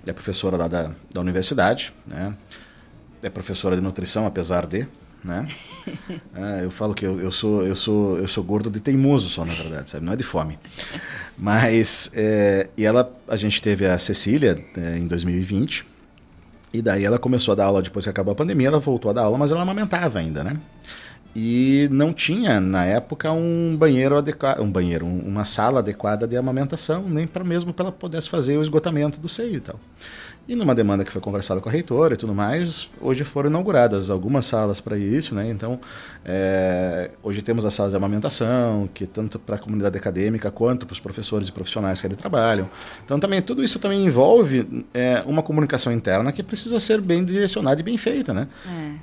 é 0.06 0.12
professora 0.12 0.58
lá 0.58 0.68
da, 0.68 0.92
da 1.14 1.22
universidade, 1.22 1.94
né, 2.08 2.36
é 3.22 3.30
professora 3.30 3.76
de 3.76 3.82
nutrição, 3.82 4.26
apesar 4.26 4.66
de. 4.66 4.88
Né? 5.24 5.48
É, 6.34 6.66
eu 6.66 6.72
falo 6.72 6.96
que 6.96 7.06
eu, 7.06 7.20
eu, 7.20 7.32
sou, 7.32 7.64
eu, 7.64 7.76
sou, 7.76 8.18
eu 8.18 8.28
sou 8.28 8.44
gordo 8.44 8.72
de 8.72 8.80
teimoso 8.80 9.30
só, 9.30 9.46
na 9.46 9.54
verdade, 9.54 9.92
sabe? 9.92 10.04
não 10.04 10.14
é 10.14 10.16
de 10.16 10.24
fome. 10.24 10.58
Mas, 11.38 12.10
é, 12.16 12.70
e 12.76 12.84
ela, 12.84 13.16
a 13.28 13.36
gente 13.36 13.62
teve 13.62 13.86
a 13.86 14.00
Cecília 14.00 14.66
é, 14.76 14.98
em 14.98 15.06
2020, 15.06 15.86
e 16.74 16.82
daí 16.82 17.04
ela 17.06 17.20
começou 17.20 17.52
a 17.52 17.56
dar 17.56 17.66
aula 17.66 17.82
depois 17.82 18.06
que 18.06 18.10
acabou 18.10 18.32
a 18.32 18.36
pandemia, 18.36 18.68
ela 18.68 18.80
voltou 18.80 19.12
a 19.12 19.14
dar 19.14 19.24
aula, 19.24 19.38
mas 19.38 19.52
ela 19.52 19.62
amamentava 19.62 20.20
ainda, 20.20 20.44
né? 20.44 20.58
E 21.34 21.88
não 21.92 22.12
tinha, 22.12 22.60
na 22.60 22.84
época, 22.84 23.32
um 23.32 23.74
banheiro 23.78 24.18
adequado, 24.18 24.60
um 24.60 24.70
banheiro, 24.70 25.06
um- 25.06 25.20
uma 25.26 25.46
sala 25.46 25.80
adequada 25.80 26.28
de 26.28 26.36
amamentação, 26.36 27.04
nem 27.08 27.26
para 27.26 27.42
mesmo 27.44 27.72
para 27.74 27.86
ela 27.86 27.92
pudesse 27.92 28.30
fazer 28.30 28.58
o 28.58 28.62
esgotamento 28.62 29.18
do 29.20 29.30
seio 29.30 29.56
e 29.56 29.60
tal. 29.62 29.80
E 30.48 30.56
numa 30.56 30.74
demanda 30.74 31.06
que 31.06 31.12
foi 31.12 31.22
conversada 31.22 31.62
com 31.62 31.70
a 31.70 31.72
reitora 31.72 32.16
e 32.16 32.18
tudo 32.18 32.34
mais, 32.34 32.90
hoje 33.00 33.24
foram 33.24 33.50
inauguradas 33.50 34.10
algumas 34.10 34.46
salas 34.46 34.82
para 34.82 34.98
isso, 34.98 35.36
né? 35.36 35.48
Então, 35.50 35.80
é, 36.26 37.12
hoje 37.22 37.44
temos 37.44 37.64
as 37.64 37.74
salas 37.74 37.92
de 37.92 37.98
amamentação, 37.98 38.90
que 38.92 39.06
tanto 39.06 39.38
para 39.38 39.56
a 39.56 39.60
comunidade 39.60 39.96
acadêmica 39.96 40.50
quanto 40.50 40.86
para 40.86 40.94
os 40.94 41.00
professores 41.00 41.48
e 41.48 41.52
profissionais 41.52 42.02
que 42.02 42.08
ali 42.08 42.16
trabalham. 42.16 42.68
Então, 43.06 43.20
também 43.20 43.40
tudo 43.42 43.64
isso 43.64 43.78
também 43.78 44.04
envolve 44.04 44.86
é, 44.94 45.24
uma 45.28 45.44
comunicação 45.44 45.94
interna 45.94 46.32
que 46.32 46.42
precisa 46.42 46.80
ser 46.80 47.00
bem 47.02 47.24
direcionada 47.24 47.80
e 47.80 47.84
bem 47.84 47.98
feita, 47.98 48.34
né? 48.34 48.48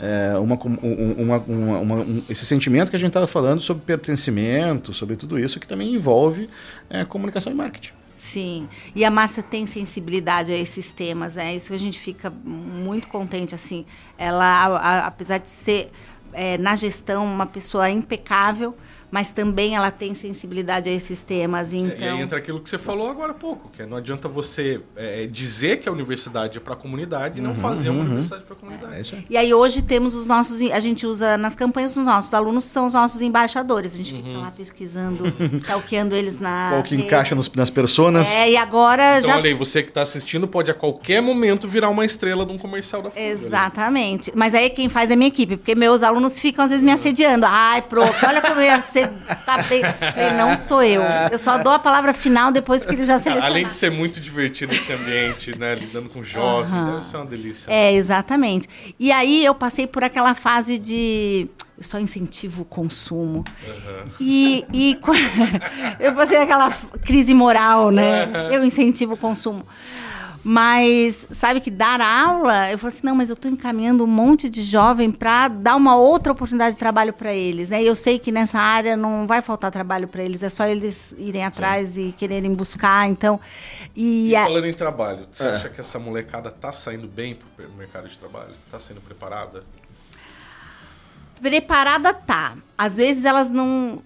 É. 0.01 0.36
uma, 0.39 0.57
uma, 0.57 1.39
uma, 1.39 1.78
uma, 1.78 2.22
esse 2.28 2.45
sentimento 2.45 2.91
que 2.91 2.97
a 2.97 2.99
gente 2.99 3.09
estava 3.11 3.26
falando 3.28 3.61
sobre 3.61 3.84
pertencimento, 3.84 4.93
sobre 4.93 5.14
tudo 5.14 5.39
isso, 5.39 5.61
que 5.61 5.68
também 5.68 5.95
envolve 5.95 6.51
é, 6.91 7.05
comunicação 7.05 7.53
e 7.53 7.57
marketing. 7.57 7.97
Sim, 8.28 8.68
e 8.94 9.06
a 9.06 9.10
Márcia 9.10 9.42
tem 9.42 9.64
sensibilidade 9.64 10.52
a 10.52 10.56
esses 10.56 10.90
temas, 10.90 11.34
né? 11.34 11.54
Isso 11.54 11.72
a 11.72 11.78
gente 11.78 11.98
fica 11.98 12.28
muito 12.28 13.08
contente, 13.08 13.54
assim. 13.54 13.86
Ela, 14.18 14.44
a, 14.44 14.66
a, 14.66 15.06
apesar 15.06 15.38
de 15.38 15.48
ser 15.48 15.90
é, 16.34 16.58
na 16.58 16.76
gestão 16.76 17.24
uma 17.24 17.46
pessoa 17.46 17.88
impecável, 17.88 18.76
mas 19.11 19.32
também 19.32 19.74
ela 19.74 19.90
tem 19.90 20.14
sensibilidade 20.14 20.88
a 20.88 20.92
esses 20.92 21.22
temas. 21.22 21.72
Então... 21.72 21.88
E 21.88 22.02
aí 22.02 22.09
então 22.09 22.20
entra 22.20 22.38
aquilo 22.38 22.61
que 22.61 22.70
você 22.70 22.78
falou 22.78 23.09
agora 23.09 23.32
há 23.32 23.34
pouco, 23.34 23.70
que 23.70 23.84
não 23.84 23.96
adianta 23.96 24.28
você 24.28 24.80
é, 24.96 25.26
dizer 25.26 25.78
que 25.78 25.88
a 25.88 25.92
universidade 25.92 26.59
é 26.59 26.61
para 26.61 26.74
a 26.74 26.76
comunidade 26.76 27.38
e 27.38 27.42
não 27.42 27.50
uhum, 27.50 27.56
fazer 27.56 27.90
uma 27.90 28.00
uhum. 28.00 28.06
universidade 28.06 28.44
para 28.44 28.54
a 28.54 28.59
comunidade. 28.59 29.14
É, 29.14 29.16
aí. 29.16 29.26
E 29.30 29.36
aí 29.36 29.54
hoje 29.54 29.82
temos 29.82 30.14
os 30.14 30.26
nossos, 30.26 30.61
a 30.61 30.80
gente 30.80 31.06
usa 31.06 31.36
nas 31.36 31.56
campanhas 31.56 31.96
os 31.96 32.04
nossos 32.04 32.32
alunos 32.32 32.64
são 32.64 32.86
os 32.86 32.94
nossos 32.94 33.20
embaixadores. 33.20 33.94
A 33.94 33.96
gente 33.96 34.14
uhum. 34.14 34.22
fica 34.22 34.38
lá 34.38 34.50
pesquisando, 34.50 35.24
stalkeando 35.59 36.14
eles 36.14 36.38
na. 36.38 36.70
Qual 36.70 36.82
que 36.82 36.94
encaixa 36.94 37.34
nos, 37.34 37.52
nas 37.54 37.70
pessoas. 37.70 37.88
É, 38.36 38.50
e 38.50 38.56
agora 38.56 39.18
então, 39.18 39.30
já. 39.30 39.36
Olha 39.36 39.48
aí, 39.48 39.54
você 39.54 39.82
que 39.82 39.90
está 39.90 40.02
assistindo 40.02 40.46
pode 40.46 40.70
a 40.70 40.74
qualquer 40.74 41.20
momento 41.20 41.66
virar 41.66 41.88
uma 41.88 42.04
estrela 42.04 42.46
de 42.46 42.52
um 42.52 42.59
comercial 42.59 43.02
da 43.02 43.11
FUB. 43.11 43.20
Exatamente. 43.20 44.30
Ali. 44.30 44.38
Mas 44.38 44.54
aí 44.54 44.70
quem 44.70 44.88
faz 44.88 45.11
é 45.11 45.14
a 45.14 45.16
minha 45.16 45.28
equipe, 45.28 45.56
porque 45.56 45.74
meus 45.74 46.02
alunos 46.02 46.38
ficam 46.38 46.64
às 46.64 46.70
vezes 46.70 46.84
me 46.84 46.92
assediando. 46.92 47.46
Ai, 47.48 47.82
prof, 47.82 48.24
olha 48.24 48.40
como 48.40 48.61
eu 48.61 48.64
ia 48.64 48.80
ser. 48.80 48.97
Tá 49.44 49.62
bem. 49.62 49.82
Falei, 49.82 50.32
não 50.36 50.57
sou 50.57 50.82
eu. 50.82 51.03
Eu 51.30 51.38
só 51.38 51.59
dou 51.59 51.72
a 51.72 51.78
palavra 51.78 52.12
final 52.12 52.51
depois 52.51 52.84
que 52.84 52.94
ele 52.94 53.05
já 53.05 53.18
selecionaram. 53.18 53.55
Além 53.55 53.66
de 53.66 53.74
ser 53.74 53.90
muito 53.90 54.20
divertido 54.20 54.74
esse 54.74 54.92
ambiente, 54.92 55.57
né? 55.59 55.74
Lidando 55.74 56.09
com 56.09 56.22
jovens, 56.22 56.72
uhum. 56.72 56.92
deve 56.92 57.05
ser 57.05 57.16
uma 57.16 57.26
delícia. 57.26 57.70
É, 57.70 57.92
exatamente. 57.92 58.68
E 58.99 59.12
aí 59.12 59.44
eu 59.44 59.55
passei 59.55 59.86
por 59.86 60.03
aquela 60.03 60.34
fase 60.34 60.78
de 60.78 61.49
eu 61.78 61.84
só 61.84 62.01
incentivo 62.01 62.62
o 62.62 62.64
consumo. 62.64 63.44
Uhum. 63.66 64.09
E, 64.20 64.64
e 64.72 64.99
eu 66.01 66.12
passei 66.12 66.38
aquela 66.38 66.70
crise 67.05 67.32
moral, 67.32 67.92
né? 67.92 68.26
Uhum. 68.26 68.53
Eu 68.53 68.64
incentivo 68.64 69.14
o 69.14 69.16
consumo. 69.16 69.64
Mas 70.45 71.26
sabe 71.30 71.61
que 71.61 71.70
dar 71.70 72.01
aula, 72.01 72.70
eu 72.70 72.78
falei 72.78 72.97
assim, 72.97 73.07
não, 73.07 73.14
mas 73.14 73.28
eu 73.28 73.34
estou 73.34 73.51
encaminhando 73.51 74.05
um 74.05 74.07
monte 74.07 74.49
de 74.49 74.62
jovem 74.62 75.11
para 75.11 75.49
dar 75.49 75.76
uma 75.76 75.97
outra 75.97 76.32
oportunidade 76.32 76.74
de 76.74 76.78
trabalho 76.78 77.12
para 77.12 77.32
eles, 77.32 77.68
né? 77.68 77.82
E 77.82 77.86
eu 77.86 77.95
sei 77.95 78.18
que 78.18 78.30
nessa 78.30 78.59
área 78.59 78.97
não 78.97 79.26
vai 79.26 79.43
faltar 79.43 79.70
trabalho 79.70 80.07
para 80.07 80.22
eles, 80.22 80.43
é 80.43 80.49
só 80.49 80.66
eles 80.66 81.14
irem 81.18 81.45
atrás 81.45 81.91
Sim. 81.91 82.09
e 82.09 82.12
quererem 82.12 82.55
buscar, 82.55 83.09
então. 83.09 83.41
E, 83.97 84.30
e 84.30 84.36
a... 84.36 84.45
falando 84.45 84.66
em 84.66 84.74
trabalho, 84.74 85.26
você 85.30 85.45
é. 85.45 85.51
acha 85.51 85.68
que 85.68 85.80
essa 85.80 85.99
molecada 85.99 86.51
está 86.51 86.72
saindo 86.72 87.09
bem 87.09 87.36
para 87.57 87.66
o 87.66 87.72
mercado 87.72 88.09
de 88.09 88.16
trabalho? 88.16 88.53
Está 88.64 88.78
sendo 88.78 89.01
preparada? 89.01 89.64
Preparada 91.41 92.14
tá. 92.14 92.57
Às 92.76 92.97
vezes 92.97 93.24
elas 93.24 93.51
não 93.51 94.03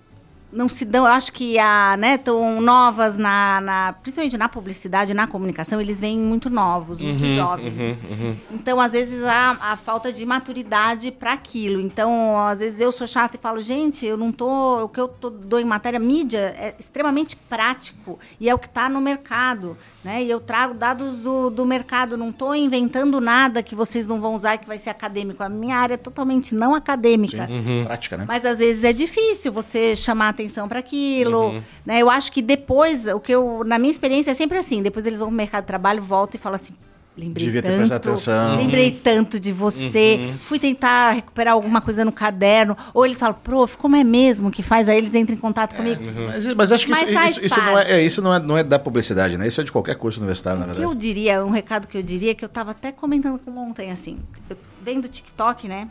não 0.52 0.68
se 0.68 0.84
dão, 0.84 1.06
eu 1.06 1.12
acho 1.12 1.32
que 1.32 1.58
a, 1.58 1.96
né, 1.96 2.16
estão 2.16 2.60
novas 2.60 3.16
na, 3.16 3.60
na, 3.60 3.92
principalmente 3.94 4.36
na 4.36 4.48
publicidade, 4.48 5.14
na 5.14 5.26
comunicação, 5.26 5.80
eles 5.80 5.98
vêm 5.98 6.18
muito 6.18 6.50
novos, 6.50 7.00
muito 7.00 7.24
uhum, 7.24 7.36
jovens. 7.36 7.74
Uhum, 7.80 8.10
uhum. 8.10 8.36
Então, 8.52 8.78
às 8.78 8.92
vezes 8.92 9.24
há 9.24 9.56
a 9.60 9.76
falta 9.76 10.12
de 10.12 10.26
maturidade 10.26 11.10
para 11.10 11.32
aquilo. 11.32 11.80
Então, 11.80 12.38
às 12.38 12.60
vezes 12.60 12.80
eu 12.80 12.92
sou 12.92 13.06
chata 13.06 13.36
e 13.36 13.40
falo, 13.40 13.62
gente, 13.62 14.04
eu 14.04 14.16
não 14.16 14.30
tô, 14.30 14.84
o 14.84 14.88
que 14.88 15.00
eu 15.00 15.08
tô, 15.08 15.30
dou 15.30 15.58
em 15.58 15.64
matéria 15.64 15.98
mídia 15.98 16.54
é 16.58 16.74
extremamente 16.78 17.34
prático 17.34 18.18
e 18.38 18.48
é 18.48 18.54
o 18.54 18.58
que 18.58 18.66
está 18.66 18.88
no 18.88 19.00
mercado, 19.00 19.76
né? 20.04 20.22
E 20.22 20.30
eu 20.30 20.38
trago 20.40 20.74
dados 20.74 21.20
do, 21.20 21.48
do 21.48 21.64
mercado, 21.64 22.16
não 22.16 22.28
estou 22.28 22.54
inventando 22.54 23.20
nada 23.20 23.62
que 23.62 23.74
vocês 23.74 24.06
não 24.06 24.20
vão 24.20 24.34
usar 24.34 24.58
que 24.58 24.66
vai 24.66 24.78
ser 24.78 24.90
acadêmico. 24.90 25.42
A 25.42 25.48
minha 25.48 25.76
área 25.76 25.94
é 25.94 25.96
totalmente 25.96 26.54
não 26.54 26.74
acadêmica. 26.74 27.46
Sim, 27.46 27.84
prática, 27.84 28.16
né? 28.18 28.24
Mas 28.28 28.44
às 28.44 28.58
vezes 28.58 28.84
é 28.84 28.92
difícil 28.92 29.50
você 29.50 29.96
chamar 29.96 30.28
a 30.28 30.32
atenção 30.42 30.68
para 30.68 30.78
aquilo. 30.78 31.50
Uhum. 31.50 31.62
Né? 31.84 32.00
Eu 32.00 32.10
acho 32.10 32.30
que 32.32 32.42
depois, 32.42 33.06
o 33.06 33.20
que 33.20 33.32
eu, 33.32 33.62
na 33.64 33.78
minha 33.78 33.90
experiência, 33.90 34.30
é 34.30 34.34
sempre 34.34 34.58
assim: 34.58 34.82
depois 34.82 35.06
eles 35.06 35.18
vão 35.18 35.28
pro 35.28 35.36
mercado 35.36 35.62
de 35.62 35.68
trabalho, 35.68 36.02
voltam 36.02 36.38
e 36.38 36.42
falam 36.42 36.56
assim. 36.56 36.74
Lembrei 37.16 37.44
Devia 37.44 37.60
tanto, 37.60 37.72
ter 37.72 37.76
prestado 37.76 38.08
atenção. 38.08 38.56
Lembrei 38.56 38.90
tanto 38.90 39.38
de 39.38 39.52
você. 39.52 40.18
Uhum. 40.18 40.38
Fui 40.38 40.58
tentar 40.58 41.12
recuperar 41.12 41.52
alguma 41.52 41.82
coisa 41.82 42.06
no 42.06 42.12
caderno. 42.12 42.74
Ou 42.94 43.04
eles 43.04 43.20
falam, 43.20 43.34
prof, 43.34 43.76
como 43.76 43.96
é 43.96 44.02
mesmo 44.02 44.50
que 44.50 44.62
faz? 44.62 44.88
Aí 44.88 44.96
eles 44.96 45.14
entram 45.14 45.36
em 45.36 45.38
contato 45.38 45.74
é, 45.74 45.76
comigo. 45.76 46.02
Uhum. 46.02 46.26
Mas, 46.28 46.54
mas, 46.54 46.72
acho 46.72 46.86
que 46.86 46.90
mas 46.90 47.10
isso, 47.10 47.18
isso, 47.18 47.44
isso, 47.44 47.60
não, 47.60 47.78
é, 47.78 47.92
é, 47.92 48.02
isso 48.02 48.22
não, 48.22 48.34
é, 48.34 48.38
não 48.38 48.58
é 48.58 48.64
da 48.64 48.78
publicidade, 48.78 49.36
né? 49.36 49.46
Isso 49.46 49.60
é 49.60 49.64
de 49.64 49.70
qualquer 49.70 49.94
curso 49.96 50.20
universitário, 50.20 50.58
na 50.58 50.64
verdade. 50.64 50.86
O 50.86 50.88
que 50.88 50.96
eu 50.96 50.98
diria, 50.98 51.44
um 51.44 51.50
recado 51.50 51.86
que 51.86 51.98
eu 51.98 52.02
diria, 52.02 52.34
que 52.34 52.42
eu 52.42 52.46
estava 52.46 52.70
até 52.70 52.90
comentando 52.90 53.38
com 53.38 53.58
ontem, 53.58 53.90
assim. 53.90 54.18
Eu 54.48 54.56
venho 54.82 55.02
do 55.02 55.08
TikTok, 55.08 55.68
né? 55.68 55.88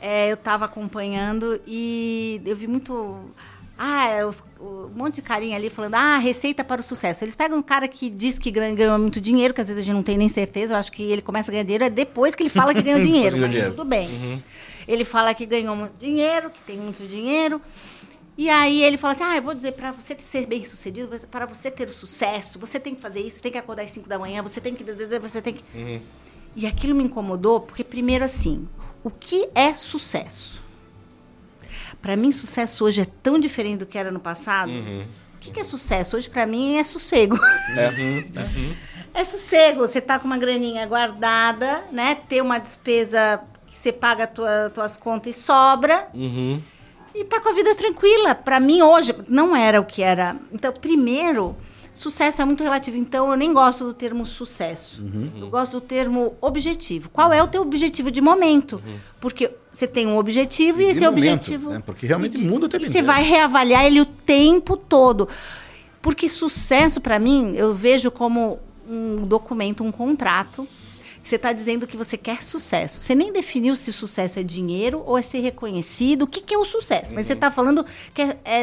É, 0.00 0.30
eu 0.30 0.34
estava 0.34 0.64
acompanhando 0.64 1.60
e 1.66 2.40
eu 2.46 2.54
vi 2.54 2.66
muito 2.66 3.32
ah, 3.80 4.08
é 4.08 4.26
os, 4.26 4.42
um 4.60 4.88
monte 4.92 5.16
de 5.16 5.22
carinha 5.22 5.56
ali 5.56 5.70
falando, 5.70 5.94
ah, 5.94 6.18
receita 6.18 6.64
para 6.64 6.80
o 6.80 6.84
sucesso. 6.84 7.22
Eles 7.22 7.36
pegam 7.36 7.58
um 7.58 7.62
cara 7.62 7.86
que 7.86 8.10
diz 8.10 8.36
que 8.36 8.50
ganhou 8.50 8.98
muito 8.98 9.20
dinheiro, 9.20 9.54
que 9.54 9.60
às 9.60 9.68
vezes 9.68 9.80
a 9.80 9.84
gente 9.84 9.94
não 9.94 10.02
tem 10.02 10.18
nem 10.18 10.28
certeza, 10.28 10.74
eu 10.74 10.78
acho 10.78 10.90
que 10.90 11.04
ele 11.04 11.22
começa 11.22 11.48
a 11.48 11.52
ganhar 11.52 11.62
dinheiro 11.62 11.84
é 11.84 11.90
depois 11.90 12.34
que 12.34 12.42
ele 12.42 12.50
fala 12.50 12.74
que 12.74 12.82
ganhou 12.82 12.98
dinheiro, 13.00 13.38
mas 13.38 13.50
dinheiro. 13.50 13.70
tudo 13.70 13.84
bem. 13.84 14.08
Uhum. 14.08 14.42
Ele 14.88 15.04
fala 15.04 15.32
que 15.32 15.46
ganhou 15.46 15.76
muito 15.76 15.96
dinheiro, 15.96 16.50
que 16.50 16.60
tem 16.62 16.76
muito 16.76 17.06
dinheiro. 17.06 17.62
E 18.36 18.48
aí 18.48 18.82
ele 18.82 18.96
fala 18.96 19.14
assim: 19.14 19.24
ah, 19.24 19.36
eu 19.36 19.42
vou 19.42 19.54
dizer, 19.54 19.72
para 19.72 19.92
você 19.92 20.16
ser 20.18 20.46
bem 20.46 20.64
sucedido, 20.64 21.08
para 21.30 21.46
você 21.46 21.70
ter 21.70 21.88
o 21.88 21.92
sucesso, 21.92 22.58
você 22.58 22.80
tem 22.80 22.96
que 22.96 23.00
fazer 23.00 23.20
isso, 23.20 23.40
tem 23.40 23.52
que 23.52 23.58
acordar 23.58 23.82
às 23.82 23.90
5 23.90 24.08
da 24.08 24.18
manhã, 24.18 24.42
você 24.42 24.60
tem 24.60 24.74
que. 24.74 24.84
Você 25.20 25.40
tem 25.40 25.54
que. 25.54 25.62
Uhum. 25.72 26.00
E 26.56 26.66
aquilo 26.66 26.94
me 26.96 27.04
incomodou, 27.04 27.60
porque, 27.60 27.84
primeiro, 27.84 28.24
assim, 28.24 28.66
o 29.02 29.10
que 29.10 29.48
é 29.54 29.72
sucesso? 29.74 30.62
Para 32.00 32.16
mim, 32.16 32.30
sucesso 32.30 32.84
hoje 32.84 33.00
é 33.00 33.06
tão 33.22 33.38
diferente 33.38 33.78
do 33.78 33.86
que 33.86 33.98
era 33.98 34.10
no 34.10 34.20
passado. 34.20 34.70
Uhum. 34.70 35.06
O 35.34 35.38
que, 35.38 35.50
que, 35.52 35.60
é 35.60 35.64
sucesso? 35.64 36.16
Hoje, 36.16 36.28
para 36.28 36.46
mim, 36.46 36.76
é 36.76 36.84
sossego. 36.84 37.38
É. 37.76 37.88
Uhum. 37.88 38.16
Uhum. 38.36 38.76
é 39.14 39.24
sossego. 39.24 39.80
Você 39.80 40.00
tá 40.00 40.18
com 40.18 40.26
uma 40.26 40.38
graninha 40.38 40.86
guardada, 40.86 41.84
né? 41.92 42.14
Ter 42.14 42.40
uma 42.40 42.58
despesa 42.58 43.40
que 43.66 43.76
você 43.76 43.92
paga 43.92 44.24
as 44.24 44.30
tua, 44.30 44.70
tuas 44.70 44.96
contas 44.96 45.36
e 45.36 45.40
sobra. 45.40 46.08
Uhum. 46.14 46.60
E 47.14 47.24
tá 47.24 47.40
com 47.40 47.48
a 47.48 47.52
vida 47.52 47.74
tranquila. 47.74 48.34
Para 48.34 48.60
mim, 48.60 48.82
hoje, 48.82 49.14
não 49.28 49.56
era 49.56 49.80
o 49.80 49.84
que 49.84 50.02
era. 50.02 50.36
Então, 50.52 50.72
primeiro 50.72 51.56
Sucesso 51.98 52.40
é 52.40 52.44
muito 52.44 52.62
relativo, 52.62 52.96
então 52.96 53.28
eu 53.28 53.36
nem 53.36 53.52
gosto 53.52 53.82
do 53.82 53.92
termo 53.92 54.24
sucesso. 54.24 55.02
Uhum. 55.02 55.32
Eu 55.40 55.50
gosto 55.50 55.72
do 55.72 55.80
termo 55.80 56.36
objetivo. 56.40 57.08
Qual 57.08 57.32
é 57.32 57.42
o 57.42 57.48
teu 57.48 57.60
objetivo 57.60 58.08
de 58.08 58.20
momento? 58.20 58.74
Uhum. 58.76 58.98
Porque 59.20 59.50
você 59.68 59.84
tem 59.84 60.06
um 60.06 60.16
objetivo 60.16 60.80
e, 60.80 60.84
e 60.84 60.90
esse 60.90 61.00
momento, 61.00 61.16
objetivo. 61.16 61.70
Né? 61.70 61.82
Porque 61.84 62.06
realmente 62.06 62.38
muda 62.46 62.66
o 62.66 62.68
tempo 62.68 62.84
E 62.84 62.86
você 62.86 63.02
vai 63.02 63.24
reavaliar 63.24 63.84
ele 63.84 64.00
o 64.00 64.04
tempo 64.06 64.76
todo. 64.76 65.28
Porque 66.00 66.28
sucesso, 66.28 67.00
para 67.00 67.18
mim, 67.18 67.54
eu 67.56 67.74
vejo 67.74 68.12
como 68.12 68.60
um 68.88 69.26
documento, 69.26 69.82
um 69.82 69.90
contrato. 69.90 70.68
Você 71.20 71.34
está 71.34 71.52
dizendo 71.52 71.84
que 71.84 71.96
você 71.96 72.16
quer 72.16 72.44
sucesso. 72.44 73.00
Você 73.00 73.12
nem 73.12 73.32
definiu 73.32 73.74
se 73.74 73.90
o 73.90 73.92
sucesso 73.92 74.38
é 74.38 74.44
dinheiro 74.44 75.02
ou 75.04 75.18
é 75.18 75.22
ser 75.22 75.40
reconhecido. 75.40 76.22
O 76.22 76.26
que, 76.28 76.42
que 76.42 76.54
é 76.54 76.58
o 76.58 76.64
sucesso? 76.64 77.10
Uhum. 77.10 77.16
Mas 77.16 77.26
você 77.26 77.32
está 77.32 77.50
falando 77.50 77.84
que 78.14 78.22
é, 78.22 78.38
é 78.44 78.62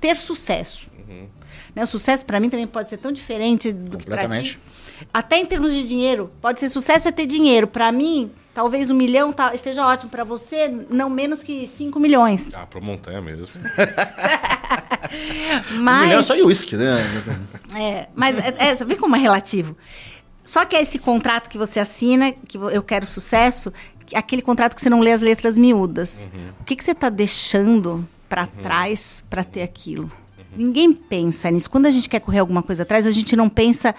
ter 0.00 0.16
sucesso. 0.16 0.86
Uhum. 1.06 1.28
Né? 1.74 1.82
O 1.82 1.86
sucesso 1.86 2.24
para 2.24 2.38
mim 2.38 2.48
também 2.48 2.66
pode 2.66 2.88
ser 2.88 2.98
tão 2.98 3.10
diferente 3.10 3.72
do 3.72 3.98
que 3.98 4.06
para 4.06 4.28
ti. 4.28 4.58
Até 5.12 5.38
em 5.38 5.46
termos 5.46 5.72
de 5.72 5.84
dinheiro, 5.84 6.30
pode 6.40 6.60
ser 6.60 6.68
sucesso 6.68 7.08
é 7.08 7.12
ter 7.12 7.26
dinheiro. 7.26 7.66
Para 7.66 7.90
mim, 7.90 8.30
talvez 8.54 8.90
um 8.90 8.94
milhão 8.94 9.32
tá, 9.32 9.54
esteja 9.54 9.86
ótimo 9.86 10.10
para 10.10 10.22
você, 10.22 10.68
não 10.88 11.10
menos 11.10 11.42
que 11.42 11.66
cinco 11.66 11.98
milhões. 11.98 12.54
Ah, 12.54 12.66
para 12.66 12.80
montanha 12.80 13.20
mesmo. 13.20 13.46
mas, 15.80 16.02
um 16.02 16.06
milhão 16.06 16.20
é 16.20 16.22
só 16.22 16.34
uísque, 16.34 16.76
né? 16.76 16.96
é, 17.76 18.08
mas 18.14 18.38
é, 18.38 18.54
é, 18.58 18.74
você 18.74 18.84
vê 18.84 18.94
como 18.96 19.16
é 19.16 19.18
relativo. 19.18 19.76
Só 20.44 20.64
que 20.64 20.76
é 20.76 20.82
esse 20.82 20.98
contrato 20.98 21.48
que 21.48 21.58
você 21.58 21.80
assina, 21.80 22.32
que 22.32 22.58
eu 22.58 22.82
quero 22.82 23.06
sucesso, 23.06 23.72
aquele 24.14 24.42
contrato 24.42 24.74
que 24.74 24.80
você 24.80 24.90
não 24.90 25.00
lê 25.00 25.10
as 25.10 25.22
letras 25.22 25.56
miúdas. 25.56 26.28
Uhum. 26.32 26.50
O 26.60 26.64
que, 26.64 26.76
que 26.76 26.84
você 26.84 26.92
está 26.92 27.08
deixando 27.08 28.06
para 28.28 28.42
uhum. 28.42 28.62
trás 28.62 29.24
para 29.28 29.42
ter 29.42 29.62
aquilo? 29.62 30.12
Ninguém 30.56 30.92
pensa 30.92 31.50
nisso. 31.50 31.70
Quando 31.70 31.86
a 31.86 31.90
gente 31.90 32.08
quer 32.08 32.20
correr 32.20 32.38
alguma 32.38 32.62
coisa 32.62 32.82
atrás, 32.82 33.06
a 33.06 33.10
gente 33.10 33.34
não 33.36 33.48
pensa 33.48 33.94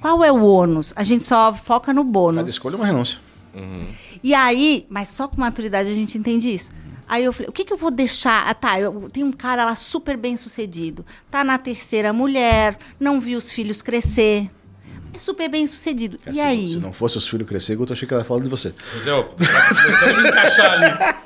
qual 0.00 0.24
é 0.24 0.30
o 0.30 0.44
ônus. 0.44 0.92
A 0.96 1.02
gente 1.02 1.24
só 1.24 1.52
foca 1.52 1.92
no 1.92 2.04
bônus. 2.04 2.38
Cada 2.38 2.50
escolha 2.50 2.74
é 2.74 2.76
uma 2.76 2.86
renúncia. 2.86 3.18
Uhum. 3.54 3.86
E 4.22 4.34
aí, 4.34 4.86
mas 4.88 5.08
só 5.08 5.28
com 5.28 5.40
maturidade 5.40 5.90
a 5.90 5.94
gente 5.94 6.18
entende 6.18 6.52
isso. 6.52 6.72
Aí 7.06 7.24
eu 7.24 7.32
falei, 7.32 7.48
o 7.48 7.52
que, 7.52 7.64
que 7.64 7.72
eu 7.72 7.76
vou 7.76 7.90
deixar? 7.90 8.48
Ah, 8.48 8.54
tá, 8.54 8.80
eu, 8.80 9.10
tem 9.12 9.22
um 9.22 9.32
cara 9.32 9.64
lá 9.64 9.74
super 9.74 10.16
bem 10.16 10.36
sucedido. 10.36 11.04
Tá 11.30 11.44
na 11.44 11.58
terceira 11.58 12.12
mulher, 12.12 12.76
não 12.98 13.20
viu 13.20 13.38
os 13.38 13.52
filhos 13.52 13.82
crescer. 13.82 14.50
é 15.12 15.18
super 15.18 15.48
bem 15.48 15.66
sucedido. 15.66 16.18
Cara, 16.18 16.30
e 16.30 16.34
se, 16.34 16.40
aí? 16.40 16.68
Se 16.70 16.78
não 16.78 16.92
fosse 16.92 17.18
os 17.18 17.28
filhos 17.28 17.46
crescer, 17.46 17.76
eu 17.76 17.86
achei 17.90 18.08
que 18.08 18.14
ela 18.14 18.22
ia 18.22 18.26
falando 18.26 18.44
de 18.44 18.50
você. 18.50 18.74
Mas 18.94 19.06
eu, 19.06 19.24
tá 19.24 19.82
começando 19.82 20.16
a 20.16 20.22
me 20.22 20.28
encaixar 20.28 20.72
ali. 20.72 21.23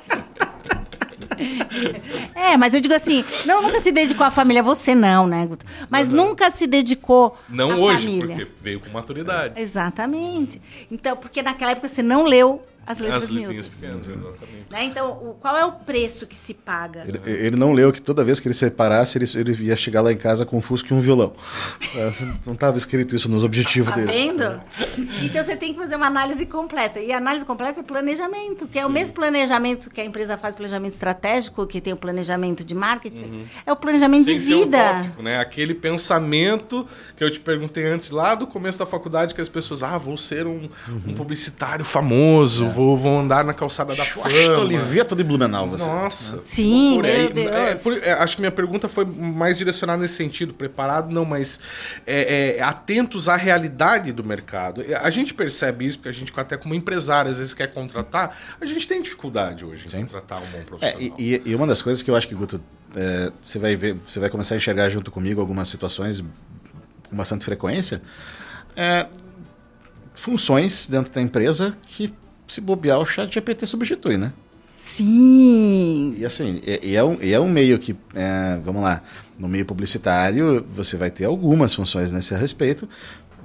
É, 2.35 2.57
mas 2.57 2.73
eu 2.73 2.81
digo 2.81 2.93
assim, 2.93 3.23
não, 3.45 3.61
nunca 3.61 3.79
se 3.79 3.91
dedicou 3.91 4.25
à 4.25 4.31
família, 4.31 4.61
você 4.63 4.93
não, 4.95 5.27
né, 5.27 5.45
Guto? 5.45 5.65
Mas 5.89 6.09
nunca 6.09 6.49
se 6.51 6.67
dedicou 6.67 7.37
Não 7.47 7.71
à 7.71 7.75
hoje, 7.75 8.03
família. 8.05 8.35
porque 8.35 8.47
veio 8.61 8.79
com 8.79 8.89
maturidade. 8.89 9.59
Exatamente. 9.61 10.61
Então, 10.91 11.15
porque 11.17 11.41
naquela 11.41 11.71
época 11.71 11.87
você 11.87 12.01
não 12.03 12.23
leu 12.23 12.61
as 12.85 12.99
letras 12.99 13.23
As 13.25 13.29
miúdas. 13.29 13.67
pequenas, 13.67 14.07
exatamente. 14.07 14.65
Né? 14.71 14.83
Então, 14.85 15.11
o- 15.11 15.35
qual 15.39 15.55
é 15.57 15.63
o 15.65 15.71
preço 15.73 16.25
que 16.25 16.35
se 16.35 16.53
paga? 16.53 17.05
Ele, 17.07 17.19
ele 17.25 17.55
não 17.55 17.71
leu 17.71 17.91
que 17.93 18.01
toda 18.01 18.23
vez 18.23 18.39
que 18.39 18.47
ele 18.47 18.55
separasse, 18.55 19.17
ele, 19.17 19.25
ele 19.35 19.63
ia 19.65 19.75
chegar 19.75 20.01
lá 20.01 20.11
em 20.11 20.17
casa 20.17 20.45
com 20.45 20.57
um 20.57 20.61
fusca 20.61 20.93
e 20.93 20.97
um 20.97 20.99
violão. 20.99 21.33
É, 21.95 22.11
Não 22.45 22.53
estava 22.53 22.77
escrito 22.77 23.15
isso 23.15 23.29
nos 23.29 23.43
objetivos 23.43 23.89
Tá 23.91 23.95
dele. 23.99 24.11
vendo? 24.11 24.61
Então 25.23 25.43
você 25.43 25.55
tem 25.55 25.73
que 25.73 25.79
fazer 25.79 25.95
uma 25.95 26.07
análise 26.07 26.45
completa. 26.45 26.99
E 26.99 27.11
a 27.11 27.17
análise 27.17 27.45
completa 27.45 27.79
é 27.79 27.83
planejamento, 27.83 28.67
que 28.67 28.79
é 28.79 28.85
o 28.85 28.89
mesmo 28.89 29.15
planejamento 29.15 29.89
que 29.89 30.01
a 30.01 30.05
empresa 30.05 30.37
faz, 30.37 30.55
planejamento 30.55 30.93
estratégico, 30.93 31.65
que 31.67 31.79
tem 31.79 31.93
o 31.93 31.97
planejamento 31.97 32.63
de 32.63 32.73
marketing. 32.75 33.45
É 33.65 33.71
o 33.71 33.75
planejamento 33.75 34.25
Sem 34.25 34.37
de 34.37 34.43
vida. 34.45 34.77
utópico, 34.77 35.21
né? 35.23 35.39
Aquele 35.39 35.73
pensamento 35.73 36.87
que 37.15 37.23
eu 37.23 37.29
te 37.29 37.39
perguntei 37.39 37.85
antes, 37.85 38.09
lá 38.09 38.33
do 38.35 38.47
começo 38.47 38.79
da 38.79 38.85
faculdade, 38.85 39.33
que 39.35 39.41
as 39.41 39.49
pessoas, 39.49 39.83
ah, 39.83 39.97
vou 39.97 40.17
ser 40.17 40.47
um, 40.47 40.69
um 41.05 41.13
publicitário 41.13 41.83
famoso, 41.85 42.65
vou, 42.85 42.97
vou 42.97 43.19
andar 43.19 43.43
na 43.43 43.53
calçada 43.53 43.93
da 43.95 44.03
fama. 44.05 44.27
Oliveto 44.59 45.15
de 45.15 45.23
Blumenau, 45.23 45.67
você. 45.69 45.87
Nossa. 45.89 46.41
Sim, 46.45 47.01
meu 47.01 47.05
É, 47.11 47.29
Deus. 47.29 47.49
é, 47.49 47.75
por- 47.75 47.97
é, 48.03 48.11
acho 48.13 48.35
que 48.35 48.41
minha 48.41 48.51
pergunta 48.51 48.87
foi 48.87 49.05
mais 49.05 49.57
direcionada 49.57 50.01
nesse 50.01 50.15
sentido. 50.15 50.53
Preparado, 50.53 51.11
não, 51.13 51.25
mas 51.25 51.59
é, 52.05 52.57
é, 52.57 52.61
atentos 52.61 53.27
à 53.29 53.35
realidade 53.35 54.11
do 54.11 54.23
mercado. 54.23 54.81
É, 54.81 54.95
A 54.95 55.09
gente 55.09 55.33
percebe 55.33 55.85
isso, 55.85 55.97
porque 55.97 56.09
a 56.09 56.13
gente, 56.13 56.31
até 56.35 56.57
como 56.57 56.73
empresário, 56.73 57.29
às 57.31 57.37
vezes 57.37 57.53
quer 57.53 57.73
contratar, 57.73 58.37
a 58.59 58.65
gente 58.65 58.87
tem 58.87 59.01
dificuldade 59.01 59.63
hoje 59.65 59.85
em 59.87 59.89
Sim. 59.89 60.01
contratar 60.01 60.37
um 60.39 60.45
bom 60.47 60.57
É, 60.57 60.61
profissional. 60.61 61.01
e, 61.17 61.35
e- 61.35 61.41
e 61.51 61.55
uma 61.55 61.67
das 61.67 61.81
coisas 61.81 62.01
que 62.03 62.09
eu 62.11 62.15
acho 62.15 62.27
que, 62.27 62.35
Guto, 62.35 62.61
é, 62.95 63.31
você 63.41 63.59
vai 63.59 63.75
ver, 63.75 63.93
você 63.93 64.19
vai 64.19 64.29
começar 64.29 64.55
a 64.55 64.57
enxergar 64.57 64.89
junto 64.89 65.11
comigo 65.11 65.39
algumas 65.41 65.67
situações 65.69 66.21
com 67.09 67.15
bastante 67.15 67.43
frequência, 67.45 68.01
é, 68.75 69.07
funções 70.13 70.87
dentro 70.87 71.11
da 71.13 71.21
empresa 71.21 71.75
que, 71.87 72.13
se 72.51 72.61
bobear, 72.61 72.99
o 72.99 73.05
chat 73.05 73.33
GPT 73.33 73.65
substitui, 73.65 74.17
né? 74.17 74.33
Sim. 74.77 76.15
E 76.17 76.25
assim, 76.25 76.61
e, 76.65 76.91
e 76.91 76.95
é, 76.95 77.03
um, 77.03 77.17
é 77.21 77.39
um 77.39 77.49
meio 77.49 77.77
que, 77.77 77.95
é, 78.15 78.59
vamos 78.63 78.81
lá, 78.81 79.03
no 79.37 79.47
meio 79.47 79.65
publicitário 79.65 80.65
você 80.67 80.97
vai 80.97 81.11
ter 81.11 81.25
algumas 81.25 81.73
funções 81.73 82.11
nesse 82.11 82.33
respeito. 82.33 82.87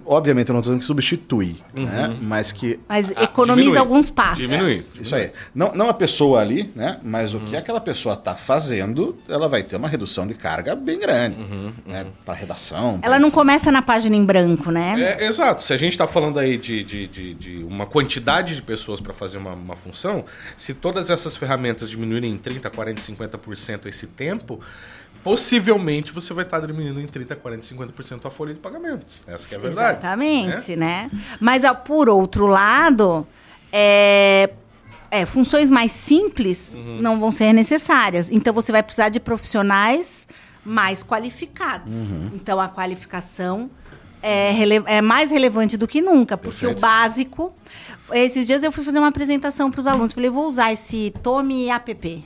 Obviamente 0.06 0.48
eu 0.48 0.52
não 0.52 0.60
estou 0.60 0.72
dizendo 0.72 0.80
que 0.80 0.86
substitui, 0.86 1.56
né? 1.72 2.16
Mas 2.20 2.52
que 2.52 2.78
Mas 2.88 3.10
economiza 3.10 3.62
diminui. 3.70 3.78
alguns 3.78 4.10
passos. 4.10 4.46
Diminui. 4.46 4.82
isso 5.00 5.14
aí. 5.14 5.32
Não, 5.54 5.72
não 5.74 5.88
a 5.88 5.94
pessoa 5.94 6.40
ali, 6.40 6.70
né? 6.76 6.98
Mas 7.02 7.34
o 7.34 7.40
que 7.40 7.56
aquela 7.56 7.80
pessoa 7.80 8.14
está 8.14 8.34
fazendo, 8.34 9.16
ela 9.28 9.48
vai 9.48 9.62
ter 9.62 9.76
uma 9.76 9.88
redução 9.88 10.26
de 10.26 10.34
carga 10.34 10.74
bem 10.74 10.98
grande. 10.98 11.38
Né? 11.86 12.06
Para 12.24 12.34
redação. 12.34 12.98
Ela 13.02 13.16
pra- 13.16 13.18
não 13.18 13.30
começa 13.30 13.70
na 13.72 13.82
página 13.82 14.14
em 14.16 14.24
branco, 14.24 14.70
né? 14.70 15.16
É, 15.20 15.26
exato. 15.26 15.64
Se 15.64 15.72
a 15.72 15.76
gente 15.76 15.92
está 15.92 16.06
falando 16.06 16.38
aí 16.38 16.56
de, 16.58 16.84
de, 16.84 17.06
de, 17.06 17.34
de 17.34 17.64
uma 17.64 17.86
quantidade 17.86 18.54
de 18.56 18.62
pessoas 18.62 19.00
para 19.00 19.12
fazer 19.12 19.38
uma, 19.38 19.52
uma 19.54 19.76
função, 19.76 20.24
se 20.56 20.74
todas 20.74 21.10
essas 21.10 21.36
ferramentas 21.36 21.88
diminuírem 21.90 22.32
em 22.32 22.38
30%, 22.38 22.70
40%, 22.70 22.94
50% 23.16 23.86
esse 23.86 24.06
tempo, 24.08 24.60
possivelmente 25.24 26.12
você 26.12 26.32
vai 26.34 26.44
estar 26.44 26.60
diminuindo 26.60 27.00
em 27.00 27.06
30%, 27.06 27.36
40%, 27.42 27.60
50% 27.94 28.26
a 28.26 28.30
folha 28.30 28.52
de 28.54 28.60
pagamento. 28.60 29.06
Essa 29.26 29.48
que 29.48 29.54
é 29.54 29.58
a 29.58 29.60
verdade. 29.60 29.98
Exatamente, 29.98 30.76
né? 30.76 31.10
Mas, 31.40 31.64
ó, 31.64 31.74
por 31.74 32.08
outro 32.08 32.46
lado, 32.46 33.26
é, 33.72 34.50
é, 35.10 35.24
funções 35.26 35.70
mais 35.70 35.90
simples 35.90 36.76
Uhum. 36.76 37.00
não 37.00 37.18
vão 37.18 37.32
ser 37.32 37.52
necessárias. 37.54 38.30
Então, 38.30 38.52
você 38.52 38.70
vai 38.70 38.82
precisar 38.82 39.08
de 39.08 39.18
profissionais 39.18 40.28
mais 40.64 41.02
qualificados. 41.02 41.94
Uhum. 42.10 42.30
Então, 42.34 42.60
a 42.60 42.68
qualificação 42.68 43.70
é, 44.22 44.52
rele- 44.52 44.82
é 44.86 45.00
mais 45.02 45.30
relevante 45.30 45.76
do 45.76 45.86
que 45.86 46.00
nunca, 46.00 46.36
porque 46.36 46.60
Perfeito. 46.66 46.78
o 46.78 46.80
básico... 46.80 47.54
Esses 48.12 48.46
dias 48.46 48.62
eu 48.62 48.70
fui 48.70 48.84
fazer 48.84 48.98
uma 48.98 49.08
apresentação 49.08 49.70
para 49.70 49.80
os 49.80 49.86
alunos. 49.86 50.12
Falei, 50.12 50.28
vou 50.28 50.46
usar 50.46 50.70
esse 50.70 51.12
Tome 51.22 51.70
App. 51.70 52.22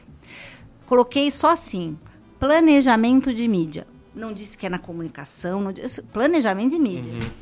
Coloquei 0.86 1.30
só 1.30 1.50
assim, 1.52 1.96
planejamento 2.38 3.32
de 3.32 3.46
mídia. 3.48 3.86
Não 4.14 4.32
disse 4.32 4.56
que 4.56 4.66
é 4.66 4.68
na 4.68 4.78
comunicação, 4.78 5.60
não 5.60 5.72
disse, 5.72 6.02
planejamento 6.02 6.70
de 6.70 6.80
mídia. 6.80 7.32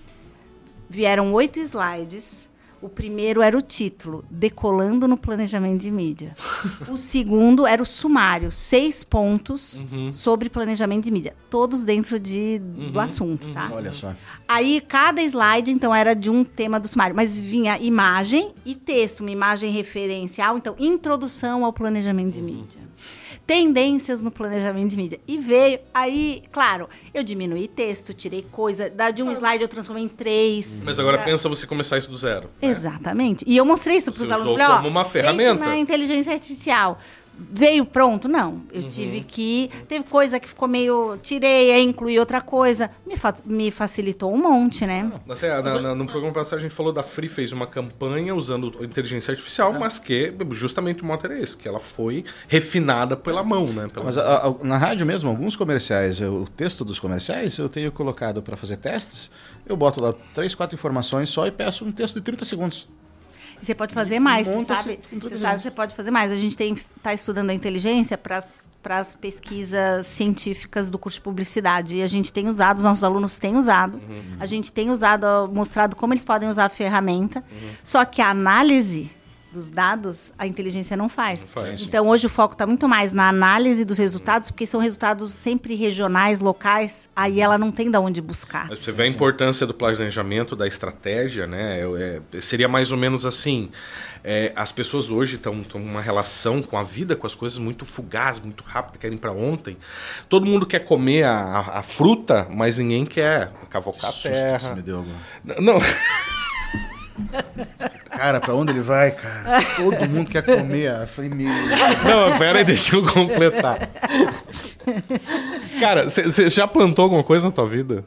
Vieram 0.88 1.32
oito 1.32 1.58
slides. 1.58 2.48
O 2.82 2.90
primeiro 2.90 3.40
era 3.40 3.56
o 3.56 3.62
título, 3.62 4.22
Decolando 4.30 5.08
no 5.08 5.16
Planejamento 5.16 5.80
de 5.80 5.90
Mídia. 5.90 6.36
o 6.88 6.98
segundo 6.98 7.66
era 7.66 7.82
o 7.82 7.86
sumário, 7.86 8.50
seis 8.50 9.02
pontos 9.02 9.84
sobre 10.12 10.50
planejamento 10.50 11.04
de 11.04 11.10
mídia. 11.10 11.34
Todos 11.48 11.84
dentro 11.84 12.20
de, 12.20 12.58
do 12.92 13.00
assunto, 13.00 13.50
tá? 13.50 13.70
Olha 13.72 13.94
só. 13.94 14.14
Aí 14.46 14.82
cada 14.86 15.22
slide, 15.22 15.72
então, 15.72 15.92
era 15.92 16.14
de 16.14 16.28
um 16.28 16.44
tema 16.44 16.78
do 16.78 16.86
sumário, 16.86 17.16
mas 17.16 17.34
vinha 17.34 17.78
imagem 17.78 18.52
e 18.64 18.74
texto, 18.74 19.20
uma 19.20 19.30
imagem 19.30 19.72
referencial, 19.72 20.58
então, 20.58 20.76
introdução 20.78 21.64
ao 21.64 21.72
planejamento 21.72 22.34
de 22.34 22.42
mídia. 22.42 22.80
Tendências 23.46 24.22
no 24.22 24.30
planejamento 24.30 24.90
de 24.90 24.96
mídia. 24.96 25.20
E 25.26 25.38
veio, 25.38 25.78
aí, 25.92 26.42
claro, 26.52 26.88
eu 27.12 27.22
diminuí 27.22 27.66
texto, 27.68 28.14
tirei 28.14 28.46
coisa, 28.50 28.88
da 28.88 29.10
de 29.10 29.22
um 29.22 29.30
slide 29.32 29.62
eu 29.62 29.68
transformei 29.68 30.04
em 30.04 30.08
três. 30.08 30.82
Mas 30.84 30.98
agora 31.00 31.18
pensa 31.18 31.48
você 31.48 31.66
começar 31.66 31.98
isso 31.98 32.10
do 32.10 32.16
zero. 32.16 32.50
né? 32.62 32.68
Exatamente. 32.68 33.44
E 33.46 33.56
eu 33.56 33.64
mostrei 33.64 33.96
isso 33.96 34.12
para 34.12 34.22
os 34.22 34.28
Você 34.28 34.32
alunos. 34.32 34.52
usou 34.52 34.58
Falei, 34.58 34.74
ó, 34.74 34.76
como 34.78 34.88
uma 34.88 35.04
ferramenta? 35.04 35.64
na 35.64 35.76
inteligência 35.76 36.32
artificial. 36.32 36.98
Veio 37.38 37.84
pronto? 37.84 38.28
Não. 38.28 38.62
Eu 38.72 38.82
Uhum. 38.82 38.88
tive 38.88 39.20
que. 39.20 39.70
Teve 39.86 40.04
coisa 40.04 40.40
que 40.40 40.48
ficou 40.48 40.66
meio. 40.66 41.18
Tirei, 41.22 41.70
aí 41.70 41.82
incluí 41.82 42.18
outra 42.18 42.40
coisa. 42.40 42.90
Me, 43.06 43.16
fa- 43.16 43.34
me 43.44 43.70
facilitou 43.70 44.32
um 44.32 44.38
monte, 44.38 44.86
né? 44.86 45.12
Até 45.28 45.48
na- 45.62 45.80
na- 45.82 45.94
no 45.94 46.06
programa 46.06 46.32
passado 46.32 46.58
a 46.58 46.62
gente 46.62 46.74
falou 46.74 46.92
da 46.92 47.02
Free 47.02 47.28
fez 47.28 47.52
uma 47.52 47.66
campanha 47.66 48.34
usando 48.34 48.82
inteligência 48.82 49.32
artificial, 49.32 49.72
mas 49.74 49.98
que 49.98 50.32
justamente 50.52 51.02
o 51.02 51.06
moto 51.06 51.26
era 51.26 51.38
esse, 51.38 51.56
que 51.56 51.68
ela 51.68 51.78
foi 51.80 52.24
refinada 52.48 53.16
pela 53.16 53.42
mão, 53.42 53.66
né? 53.66 53.88
Pela 53.92 54.06
Mas 54.06 54.16
a- 54.16 54.46
a- 54.48 54.64
na 54.64 54.78
rádio 54.78 55.04
mesmo, 55.06 55.28
alguns 55.28 55.56
comerciais, 55.56 56.20
eu- 56.20 56.34
o 56.42 56.48
texto 56.48 56.84
dos 56.84 56.98
comerciais, 56.98 57.58
eu 57.58 57.68
tenho 57.68 57.92
colocado 57.92 58.42
para 58.42 58.56
fazer 58.56 58.76
testes. 58.78 59.30
Eu 59.66 59.76
boto 59.76 60.00
lá 60.02 60.14
três, 60.32 60.54
quatro 60.54 60.74
informações 60.74 61.28
só 61.28 61.46
e 61.46 61.50
peço 61.50 61.84
um 61.84 61.92
texto 61.92 62.14
de 62.14 62.22
30 62.22 62.44
segundos. 62.44 62.88
E 63.60 63.64
Você 63.66 63.74
pode 63.74 63.94
fazer 63.94 64.18
mais, 64.18 64.46
você 64.46 64.64
sabe? 64.64 65.00
Você 65.12 65.38
sabe 65.38 65.56
que 65.56 65.62
você 65.62 65.70
pode 65.70 65.94
fazer 65.94 66.10
mais. 66.10 66.30
A 66.30 66.36
gente 66.36 66.56
está 66.96 67.14
estudando 67.14 67.50
a 67.50 67.54
inteligência 67.54 68.18
para 68.18 68.38
as 68.98 69.16
pesquisas 69.16 70.06
científicas 70.06 70.90
do 70.90 70.98
curso 70.98 71.18
de 71.18 71.22
publicidade. 71.22 71.96
E 71.96 72.02
a 72.02 72.06
gente 72.06 72.32
tem 72.32 72.48
usado, 72.48 72.78
os 72.78 72.84
nossos 72.84 73.02
alunos 73.02 73.38
têm 73.38 73.56
usado. 73.56 73.96
Uhum. 73.96 74.36
A 74.38 74.46
gente 74.46 74.70
tem 74.70 74.90
usado, 74.90 75.50
mostrado 75.52 75.96
como 75.96 76.12
eles 76.12 76.24
podem 76.24 76.48
usar 76.48 76.66
a 76.66 76.68
ferramenta. 76.68 77.40
Uhum. 77.50 77.70
Só 77.82 78.04
que 78.04 78.20
a 78.20 78.28
análise 78.28 79.10
dos 79.56 79.70
dados, 79.70 80.32
a 80.38 80.46
inteligência 80.46 80.96
não 80.96 81.08
faz. 81.08 81.40
faz. 81.52 81.82
Então, 81.82 82.06
hoje 82.08 82.26
o 82.26 82.28
foco 82.28 82.52
está 82.54 82.66
muito 82.66 82.88
mais 82.88 83.12
na 83.12 83.28
análise 83.28 83.84
dos 83.84 83.98
resultados, 83.98 84.50
porque 84.50 84.66
são 84.66 84.80
resultados 84.80 85.32
sempre 85.32 85.74
regionais, 85.74 86.40
locais. 86.40 87.08
Aí 87.16 87.40
ela 87.40 87.56
não 87.58 87.72
tem 87.72 87.90
de 87.90 87.96
onde 87.98 88.20
buscar. 88.20 88.68
Mas 88.68 88.78
você 88.78 88.92
vê 88.92 89.04
a 89.04 89.06
importância 89.08 89.66
do 89.66 89.72
planejamento, 89.74 90.54
da 90.54 90.66
estratégia, 90.66 91.46
né? 91.46 91.82
Eu, 91.82 91.96
é, 91.96 92.20
seria 92.40 92.68
mais 92.68 92.92
ou 92.92 92.98
menos 92.98 93.24
assim. 93.26 93.70
é, 94.22 94.52
as 94.54 94.70
pessoas 94.72 95.10
hoje 95.10 95.36
estão 95.36 95.62
com 95.64 95.78
uma 95.78 96.00
relação 96.00 96.62
com 96.62 96.76
a 96.76 96.82
vida, 96.82 97.16
com 97.16 97.26
as 97.26 97.34
coisas 97.34 97.58
muito 97.58 97.84
fugaz, 97.84 98.38
muito 98.38 98.62
rápida, 98.64 98.98
querem 98.98 99.16
para 99.16 99.32
ontem. 99.32 99.76
Todo 100.28 100.44
mundo 100.44 100.66
quer 100.66 100.80
comer 100.80 101.22
a, 101.24 101.32
a- 101.32 101.78
a 101.78 101.82
fruta, 101.82 102.46
mas 102.50 102.76
ninguém 102.76 103.06
quer 103.06 103.50
cavocar 103.70 104.10
a 104.10 104.12
Susto 104.12 104.28
que 104.28 104.34
você 104.34 104.42
terra. 104.42 104.74
me 104.74 104.82
deu 104.82 104.98
agora. 105.00 105.60
Não, 105.62 105.78
Cara, 108.10 108.40
pra 108.40 108.54
onde 108.54 108.72
ele 108.72 108.80
vai, 108.80 109.10
cara? 109.10 109.62
Todo 109.76 110.08
mundo 110.08 110.30
quer 110.30 110.42
comer. 110.42 110.90
Eu 111.02 111.06
falei, 111.06 111.30
meu. 111.30 111.48
não, 111.48 112.38
pera 112.38 112.58
aí, 112.58 112.64
deixa 112.64 112.96
eu 112.96 113.02
completar. 113.04 113.90
Cara, 115.80 116.08
você 116.08 116.48
já 116.48 116.66
plantou 116.66 117.02
alguma 117.04 117.22
coisa 117.22 117.46
na 117.46 117.52
tua 117.52 117.66
vida? 117.66 118.04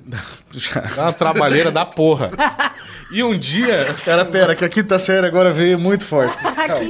Já. 0.51 0.82
Dá 0.82 1.03
uma 1.03 1.14
trabalheira 1.14 1.72
da 1.72 1.86
porra. 1.86 2.32
E 3.12 3.24
um 3.24 3.38
dia. 3.38 3.93
Cara, 4.05 4.24
pera, 4.26 4.55
que 4.55 4.64
a 4.64 4.70
quinta 4.70 4.97
série 4.99 5.26
agora 5.26 5.51
veio 5.51 5.80
muito 5.80 6.05
forte. 6.05 6.36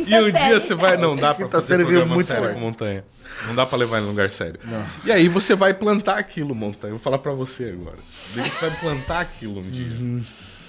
E 0.06 0.20
um 0.20 0.32
dia 0.32 0.60
você 0.60 0.76
vai. 0.76 0.98
Não 0.98 1.16
dá 1.16 1.34
pra 1.34 1.46
Quinta 1.46 1.58
fazer 1.58 1.68
série 1.68 1.84
veio 1.86 2.06
muito 2.06 2.26
sério 2.26 2.44
forte. 2.44 2.56
com 2.56 2.60
montanha. 2.60 3.04
Não 3.48 3.56
dá 3.56 3.66
pra 3.66 3.78
levar 3.78 4.00
em 4.00 4.06
lugar 4.06 4.30
sério. 4.30 4.60
E 5.06 5.12
aí 5.12 5.28
você 5.30 5.56
vai 5.56 5.74
plantar 5.74 6.18
aquilo, 6.18 6.54
montanha. 6.54 6.92
Eu 6.92 6.98
vou 6.98 7.04
falar 7.04 7.20
pra 7.20 7.32
você 7.32 7.66
agora. 7.66 7.98
Você 8.34 8.42
vai 8.70 8.72
plantar 8.80 9.22
aquilo 9.22 9.62
um 9.62 9.70
dia. 9.70 10.22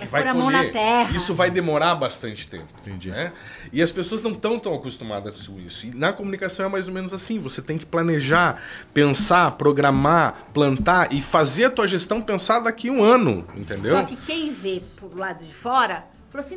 Vai 0.07 0.22
pôr 0.22 0.28
a 0.28 0.34
mão 0.34 0.51
na 0.51 0.59
colher. 0.59 0.72
terra. 0.72 1.16
Isso 1.16 1.34
vai 1.34 1.51
demorar 1.51 1.94
bastante 1.94 2.46
tempo. 2.46 2.66
Entendi. 2.80 3.11
né? 3.11 3.32
E 3.72 3.82
as 3.82 3.90
pessoas 3.90 4.22
não 4.22 4.32
estão 4.32 4.59
tão 4.59 4.74
acostumadas 4.74 5.46
com 5.46 5.59
isso. 5.61 5.86
E 5.86 5.94
na 5.94 6.12
comunicação 6.12 6.66
é 6.66 6.68
mais 6.68 6.88
ou 6.88 6.94
menos 6.94 7.12
assim. 7.12 7.38
Você 7.38 7.62
tem 7.62 7.78
que 7.78 7.86
planejar, 7.86 8.62
pensar, 8.92 9.51
programar, 9.53 10.46
plantar 10.53 11.12
e 11.12 11.20
fazer 11.20 11.66
a 11.66 11.70
tua 11.70 11.86
gestão 11.86 12.20
pensar 12.20 12.61
daqui 12.61 12.88
a 12.88 12.92
um 12.92 13.03
ano, 13.03 13.46
entendeu? 13.57 13.96
Só 13.96 14.05
que 14.05 14.16
quem 14.16 14.51
vê 14.51 14.82
pro 14.96 15.16
lado 15.16 15.44
de 15.44 15.53
fora, 15.53 16.05
falou 16.28 16.44
assim, 16.44 16.57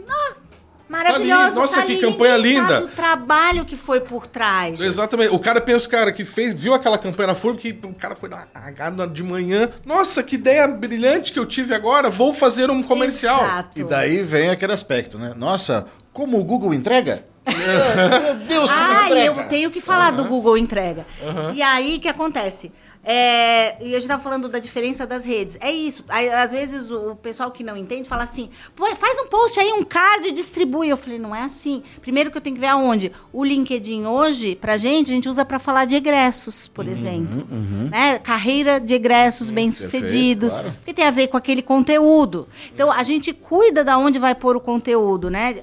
"Nó, 0.90 0.98
maravilhoso, 0.98 1.60
Nossa, 1.60 1.78
tá 1.78 1.86
que 1.86 1.94
ali, 1.94 2.02
campanha 2.02 2.38
linda." 2.38 2.68
sabe 2.74 2.86
o 2.86 2.88
trabalho 2.90 3.66
que 3.66 3.76
foi 3.76 4.00
por 4.02 4.28
trás. 4.28 4.80
Exatamente. 4.80 5.34
O 5.34 5.40
cara 5.40 5.60
pensa, 5.62 5.88
o 5.88 5.90
cara 5.90 6.12
que 6.12 6.24
fez, 6.26 6.54
viu 6.54 6.74
aquela 6.74 6.98
campanha 6.98 7.28
na 7.28 7.36
FURB, 7.36 7.60
que 7.60 7.88
o 7.88 7.94
cara 7.94 8.16
foi 8.16 8.30
lá 8.30 8.46
cagado 8.54 9.08
de 9.08 9.24
manhã. 9.24 9.70
Nossa, 9.86 10.22
que 10.24 10.36
ideia 10.36 10.68
brilhante 10.68 11.32
que 11.34 11.40
eu 11.40 11.46
tive 11.46 11.74
agora. 11.74 12.10
Vou 12.10 12.34
fazer 12.34 12.70
um 12.70 12.84
comercial. 12.84 13.44
Exato. 13.44 13.80
E 13.80 13.84
daí 13.84 14.22
vem 14.22 14.50
aquele 14.50 14.74
aspecto, 14.74 15.18
né? 15.18 15.34
Nossa, 15.36 15.88
como 16.12 16.40
o 16.40 16.44
Google 16.44 16.74
entrega? 16.74 17.26
Meu 17.46 18.36
Deus, 18.48 18.72
como 18.72 18.82
Ah, 18.84 19.02
e 19.02 19.06
entrega! 19.08 19.42
eu 19.42 19.50
tenho 19.50 19.70
que 19.72 19.82
falar 19.82 20.12
do 20.12 20.24
Google 20.26 20.58
Entrega. 20.58 21.06
E 21.54 21.62
aí, 21.62 21.98
o 21.98 22.00
que 22.00 22.08
acontece? 22.08 22.72
É, 23.04 23.76
e 23.84 23.94
a 23.94 24.00
gente 24.00 24.08
tava 24.08 24.24
falando 24.24 24.48
da 24.48 24.60
diferença 24.60 25.06
das 25.06 25.26
redes. 25.26 25.58
É 25.60 25.70
isso. 25.70 26.06
Aí, 26.08 26.30
às 26.30 26.52
vezes 26.52 26.90
o 26.90 27.16
pessoal 27.16 27.52
que 27.52 27.62
não 27.62 27.76
entende 27.76 28.08
fala 28.08 28.24
assim: 28.24 28.50
faz 28.96 29.20
um 29.20 29.28
post 29.28 29.60
aí, 29.60 29.74
um 29.74 29.84
card 29.84 30.30
e 30.30 30.32
distribui. 30.32 30.88
Eu 30.88 30.96
falei: 30.96 31.20
não 31.20 31.36
é 31.36 31.42
assim. 31.42 31.84
Primeiro 32.02 32.32
que 32.32 32.38
eu 32.38 32.42
tenho 32.42 32.56
que 32.56 32.62
ver 32.62 32.68
aonde. 32.68 33.12
O 33.34 33.44
LinkedIn 33.44 34.06
hoje, 34.06 34.56
pra 34.56 34.78
gente, 34.78 35.12
a 35.12 35.14
gente 35.14 35.28
usa 35.28 35.44
pra 35.44 35.60
falar 35.60 35.84
de 35.84 35.96
egressos, 35.96 36.70
por 36.70 36.88
exemplo. 36.88 37.46
Né? 37.92 38.20
Carreira 38.20 38.80
de 38.80 38.94
egressos 38.94 39.52
bem-sucedidos. 39.52 40.54
claro. 40.54 40.72
Porque 40.72 40.94
tem 40.94 41.06
a 41.06 41.12
ver 41.12 41.28
com 41.28 41.36
aquele 41.36 41.62
conteúdo. 41.62 42.48
Então, 42.74 42.90
a 42.90 43.04
gente 43.04 43.34
cuida 43.34 43.84
da 43.84 43.98
onde 43.98 44.18
vai 44.18 44.34
pôr 44.34 44.56
o 44.56 44.62
conteúdo, 44.62 45.30
né? 45.30 45.62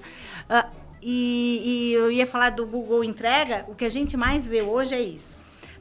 Ah, 0.49 0.67
e, 1.03 1.63
e 1.65 1.93
eu 1.95 2.11
ia 2.13 2.27
falar 2.27 2.51
do 2.51 2.67
Google 2.67 3.03
Entrega, 3.03 3.65
o 3.69 3.75
que 3.75 3.85
a 3.87 3.89
gente 3.89 4.17
mais 4.17 4.47
vê 4.47 4.61
hoje 4.61 4.95
é 4.95 5.01
isso. 5.01 5.40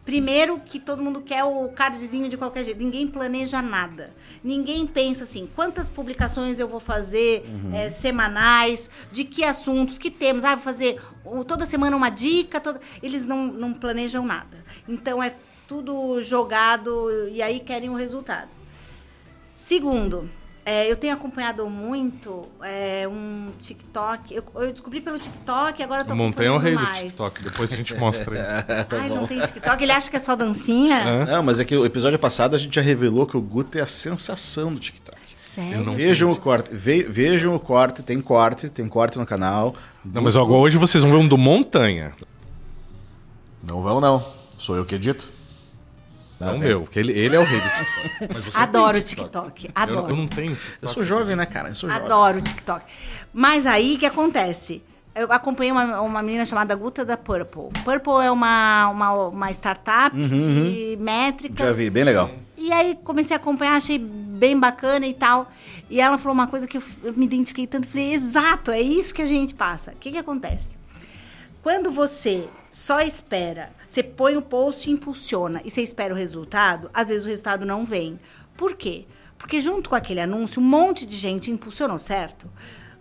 Primeiro 0.09 0.59
que 0.59 0.79
todo 0.79 1.03
mundo 1.03 1.21
quer 1.21 1.43
o 1.43 1.69
cardzinho 1.69 2.27
de 2.27 2.35
qualquer 2.35 2.63
jeito. 2.63 2.83
Ninguém 2.83 3.05
planeja 3.05 3.61
nada. 3.61 4.11
Ninguém 4.43 4.87
pensa 4.87 5.23
assim, 5.23 5.47
quantas 5.55 5.87
publicações 5.87 6.57
eu 6.57 6.67
vou 6.67 6.79
fazer 6.79 7.45
eh, 7.71 7.91
semanais, 7.91 8.89
de 9.11 9.23
que 9.23 9.43
assuntos, 9.43 9.99
que 9.99 10.09
temas. 10.09 10.43
Ah, 10.43 10.55
vou 10.55 10.63
fazer 10.63 10.99
toda 11.47 11.63
semana 11.63 11.95
uma 11.95 12.09
dica. 12.09 12.59
Toda... 12.59 12.81
Eles 13.03 13.23
não, 13.27 13.53
não 13.53 13.71
planejam 13.71 14.25
nada. 14.25 14.65
Então 14.87 15.21
é 15.21 15.35
tudo 15.67 16.19
jogado 16.23 17.29
e 17.29 17.39
aí 17.39 17.59
querem 17.59 17.91
o 17.91 17.95
resultado. 17.95 18.49
Segundo, 19.55 20.27
é, 20.65 20.89
eu 20.91 20.95
tenho 20.95 21.13
acompanhado 21.13 21.67
muito 21.69 22.47
é, 22.61 23.07
um 23.07 23.47
TikTok. 23.59 24.33
Eu, 24.35 24.43
eu 24.55 24.71
descobri 24.71 25.01
pelo 25.01 25.17
TikTok, 25.17 25.81
agora 25.81 26.01
eu 26.01 26.05
tô 26.05 26.15
montanha 26.15 26.49
é 26.49 26.51
o 26.51 26.57
rei 26.57 26.73
acompanhando 26.73 26.93
do 26.93 26.99
mais. 27.01 27.13
TikTok. 27.13 27.43
Depois 27.43 27.73
a 27.73 27.75
gente 27.75 27.95
mostra 27.95 28.35
aí. 28.35 28.75
Ai, 29.01 29.09
não 29.09 29.25
tem 29.25 29.39
TikTok. 29.41 29.83
Ele 29.83 29.91
acha 29.91 30.09
que 30.09 30.17
é 30.17 30.19
só 30.19 30.35
dancinha? 30.35 31.25
Não, 31.25 31.43
mas 31.43 31.59
é 31.59 31.65
que 31.65 31.75
o 31.75 31.85
episódio 31.85 32.19
passado 32.19 32.55
a 32.55 32.59
gente 32.59 32.75
já 32.75 32.81
revelou 32.81 33.25
que 33.25 33.35
o 33.37 33.41
Guto 33.41 33.77
é 33.77 33.81
a 33.81 33.87
sensação 33.87 34.73
do 34.73 34.79
TikTok. 34.79 35.17
Sério? 35.35 35.79
Eu 35.79 35.83
não- 35.83 35.93
Vejam 35.93 36.31
o 36.31 36.35
corte, 36.35 36.69
ve- 36.73 37.03
vejam 37.03 37.55
o 37.55 37.59
corte, 37.59 38.03
tem 38.03 38.21
corte, 38.21 38.69
tem 38.69 38.87
corte 38.87 39.17
no 39.17 39.25
canal. 39.25 39.73
Não, 40.05 40.21
mas 40.21 40.35
ó, 40.35 40.43
hoje 40.43 40.77
vocês 40.77 41.03
vão 41.03 41.11
ver 41.11 41.17
um 41.17 41.27
do 41.27 41.37
Montanha. 41.37 42.13
Não 43.67 43.81
vão, 43.81 43.99
não. 43.99 44.23
Sou 44.57 44.75
eu 44.75 44.85
que 44.85 44.95
edito. 44.95 45.31
Não 46.39 46.57
meu, 46.57 46.81
porque 46.81 46.99
ele, 46.99 47.11
ele 47.11 47.35
é 47.35 47.39
o 47.39 47.43
rei 47.43 47.59
do 47.59 47.69
TikTok. 47.69 48.33
Mas 48.33 48.45
você 48.45 48.57
Adoro 48.57 48.97
o 48.97 49.01
TikTok. 49.01 49.65
Eu, 49.65 49.71
Adoro. 49.75 50.09
eu 50.09 50.15
não 50.15 50.27
tenho. 50.27 50.51
Eu 50.51 50.55
TikTok. 50.55 50.93
sou 50.93 51.03
jovem, 51.03 51.35
né, 51.35 51.45
cara? 51.45 51.69
Eu 51.69 51.75
sou 51.75 51.89
jovem. 51.89 52.05
Adoro 52.05 52.37
o 52.37 52.41
TikTok. 52.41 52.85
Mas 53.33 53.65
aí, 53.65 53.95
o 53.95 53.99
que 53.99 54.05
acontece? 54.05 54.81
Eu 55.13 55.31
acompanhei 55.33 55.71
uma, 55.71 55.99
uma 56.01 56.21
menina 56.23 56.45
chamada 56.45 56.73
Guta 56.75 57.03
da 57.03 57.17
Purple. 57.17 57.69
Purple 57.83 58.23
é 58.23 58.31
uma, 58.31 58.87
uma, 58.89 59.13
uma 59.27 59.51
startup 59.51 60.15
de 60.15 60.97
métricas. 60.99 61.59
Uhum, 61.59 61.65
Já 61.65 61.73
vi, 61.73 61.89
bem 61.89 62.03
legal. 62.05 62.31
E 62.57 62.71
aí 62.71 62.97
comecei 63.03 63.35
a 63.35 63.39
acompanhar, 63.39 63.75
achei 63.75 63.97
bem 63.97 64.57
bacana 64.57 65.05
e 65.05 65.13
tal. 65.13 65.51
E 65.89 65.99
ela 65.99 66.17
falou 66.17 66.33
uma 66.33 66.47
coisa 66.47 66.67
que 66.67 66.77
eu, 66.77 66.83
eu 67.03 67.13
me 67.13 67.25
identifiquei 67.25 67.67
tanto. 67.67 67.87
Falei, 67.87 68.13
exato, 68.13 68.71
é 68.71 68.79
isso 68.79 69.13
que 69.13 69.21
a 69.21 69.25
gente 69.25 69.53
passa. 69.53 69.91
O 69.91 69.95
que, 69.95 70.11
que 70.11 70.17
acontece? 70.17 70.78
Quando 71.69 71.91
você 71.91 72.49
só 72.71 72.99
espera, 72.99 73.71
você 73.85 74.01
põe 74.01 74.35
o 74.35 74.41
post 74.41 74.89
e 74.89 74.91
impulsiona, 74.91 75.61
e 75.63 75.69
você 75.69 75.83
espera 75.83 76.11
o 76.11 76.17
resultado, 76.17 76.89
às 76.91 77.09
vezes 77.09 77.23
o 77.23 77.27
resultado 77.27 77.63
não 77.63 77.85
vem. 77.85 78.19
Por 78.57 78.75
quê? 78.75 79.05
Porque 79.37 79.61
junto 79.61 79.87
com 79.87 79.95
aquele 79.95 80.19
anúncio, 80.19 80.59
um 80.59 80.65
monte 80.65 81.05
de 81.05 81.15
gente 81.15 81.51
impulsionou, 81.51 81.99
certo? 81.99 82.49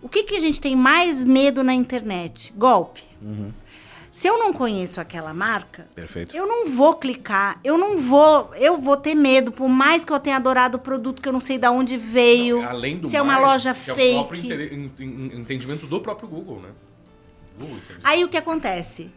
O 0.03 0.09
que, 0.09 0.23
que 0.23 0.37
a 0.37 0.39
gente 0.39 0.61
tem 0.61 0.77
mais 0.77 1.25
medo 1.25 1.65
na 1.65 1.73
internet? 1.73 2.53
Golpe. 2.55 3.03
Se 4.11 4.29
eu 4.29 4.37
não 4.37 4.53
conheço 4.53 5.01
aquela 5.01 5.33
marca, 5.33 5.89
Perfeito. 5.95 6.37
eu 6.37 6.47
não 6.47 6.69
vou 6.69 6.97
clicar, 6.97 7.59
eu 7.65 7.79
não 7.79 7.97
vou, 7.97 8.55
eu 8.55 8.77
vou 8.77 8.99
ter 8.99 9.15
medo, 9.15 9.51
por 9.51 9.71
mais 9.71 10.05
que 10.05 10.13
eu 10.13 10.21
tenha 10.21 10.37
adorado 10.37 10.77
o 10.77 10.81
produto 10.81 11.23
que 11.23 11.29
eu 11.29 11.33
não 11.33 11.41
sei 11.41 11.57
de 11.57 11.69
onde 11.69 11.97
veio, 11.97 12.63
Além 12.63 12.99
do 12.99 13.09
se 13.09 13.17
é 13.17 13.23
mais, 13.23 13.41
uma 13.41 13.49
loja 13.49 13.73
que 13.73 13.91
é 13.91 13.95
o 13.95 13.97
fake. 13.97 14.47
próprio 14.47 15.41
entendimento 15.41 15.87
do 15.87 16.03
próprio 16.03 16.29
Google, 16.29 16.61
né? 16.61 16.69
Aí 18.03 18.25
o 18.25 18.29
que 18.29 18.37
acontece? 18.37 19.11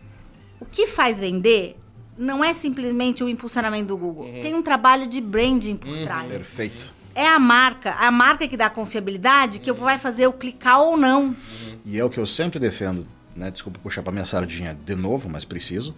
O 0.59 0.65
que 0.65 0.87
faz 0.87 1.19
vender 1.19 1.77
não 2.17 2.43
é 2.43 2.53
simplesmente 2.53 3.23
o 3.23 3.29
impulsionamento 3.29 3.87
do 3.87 3.97
Google. 3.97 4.25
Uhum. 4.27 4.41
Tem 4.41 4.53
um 4.53 4.61
trabalho 4.61 5.07
de 5.07 5.19
branding 5.19 5.75
por 5.75 5.97
trás. 5.99 6.27
Perfeito. 6.27 6.93
É 7.13 7.27
a 7.27 7.39
marca, 7.39 7.93
a 7.93 8.09
marca 8.11 8.47
que 8.47 8.55
dá 8.55 8.69
confiabilidade 8.69 9.59
que 9.59 9.71
vai 9.71 9.97
fazer 9.97 10.25
eu 10.25 10.33
clicar 10.33 10.79
ou 10.79 10.95
não. 10.95 11.35
E 11.83 11.99
é 11.99 12.05
o 12.05 12.09
que 12.09 12.19
eu 12.19 12.25
sempre 12.25 12.59
defendo, 12.59 13.05
né? 13.35 13.51
Desculpa 13.51 13.79
puxar 13.79 14.01
pra 14.01 14.13
minha 14.13 14.25
sardinha 14.25 14.77
de 14.85 14.95
novo, 14.95 15.27
mas 15.27 15.43
preciso, 15.43 15.95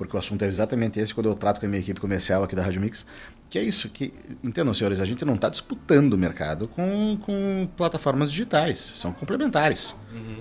porque 0.00 0.16
o 0.16 0.18
assunto 0.18 0.42
é 0.42 0.48
exatamente 0.48 0.98
esse 0.98 1.12
quando 1.12 1.28
eu 1.28 1.34
trato 1.34 1.60
com 1.60 1.66
a 1.66 1.68
minha 1.68 1.78
equipe 1.78 2.00
comercial 2.00 2.42
aqui 2.42 2.56
da 2.56 2.62
Rádio 2.62 2.80
Mix, 2.80 3.04
que 3.50 3.58
é 3.58 3.62
isso, 3.62 3.90
que, 3.90 4.14
entendam, 4.42 4.72
senhores, 4.72 4.98
a 4.98 5.04
gente 5.04 5.26
não 5.26 5.34
está 5.34 5.50
disputando 5.50 6.14
o 6.14 6.18
mercado 6.18 6.66
com, 6.68 7.18
com 7.20 7.68
plataformas 7.76 8.30
digitais, 8.30 8.78
são 8.78 9.12
complementares. 9.12 9.94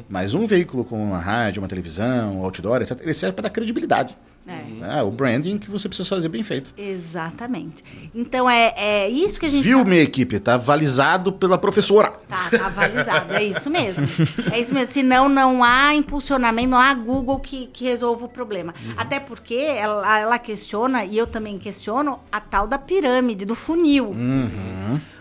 Mas 0.07 0.33
um 0.33 0.47
veículo 0.47 0.85
com 0.85 1.03
uma 1.03 1.19
rádio, 1.19 1.61
uma 1.61 1.67
televisão, 1.67 2.37
um 2.37 2.43
outdoor, 2.45 2.83
etc., 2.83 3.01
ele 3.01 3.13
serve 3.13 3.33
para 3.33 3.43
dar 3.43 3.49
credibilidade. 3.49 4.17
É. 4.49 4.63
né? 4.79 5.03
o 5.03 5.11
branding 5.11 5.57
que 5.57 5.69
você 5.69 5.87
precisa 5.87 6.09
fazer 6.09 6.29
bem 6.29 6.41
feito. 6.43 6.73
Exatamente. 6.77 7.83
Então 8.13 8.49
é, 8.49 8.73
é 8.75 9.09
isso 9.09 9.39
que 9.39 9.45
a 9.45 9.49
gente 9.49 9.63
Viu, 9.63 9.79
tá- 9.79 9.85
minha 9.85 10.01
equipe? 10.01 10.39
Tá 10.39 10.55
avalizado 10.55 11.31
pela 11.33 11.57
professora. 11.57 12.13
Tá, 12.27 12.49
tá 12.49 12.65
avalizado. 12.65 13.33
É 13.33 13.43
isso 13.43 13.69
mesmo. 13.69 14.07
É 14.51 14.59
isso 14.59 14.73
mesmo. 14.73 14.91
Senão 14.93 15.29
não 15.29 15.63
há 15.63 15.93
impulsionamento, 15.93 16.69
não 16.69 16.77
há 16.79 16.93
Google 16.93 17.39
que, 17.39 17.67
que 17.67 17.85
resolva 17.85 18.25
o 18.25 18.29
problema. 18.29 18.73
Até 18.97 19.19
porque 19.19 19.55
ela, 19.55 20.19
ela 20.19 20.39
questiona, 20.39 21.05
e 21.05 21.17
eu 21.17 21.27
também 21.27 21.57
questiono, 21.59 22.19
a 22.31 22.39
tal 22.39 22.67
da 22.67 22.77
pirâmide, 22.79 23.45
do 23.45 23.55
funil. 23.55 24.11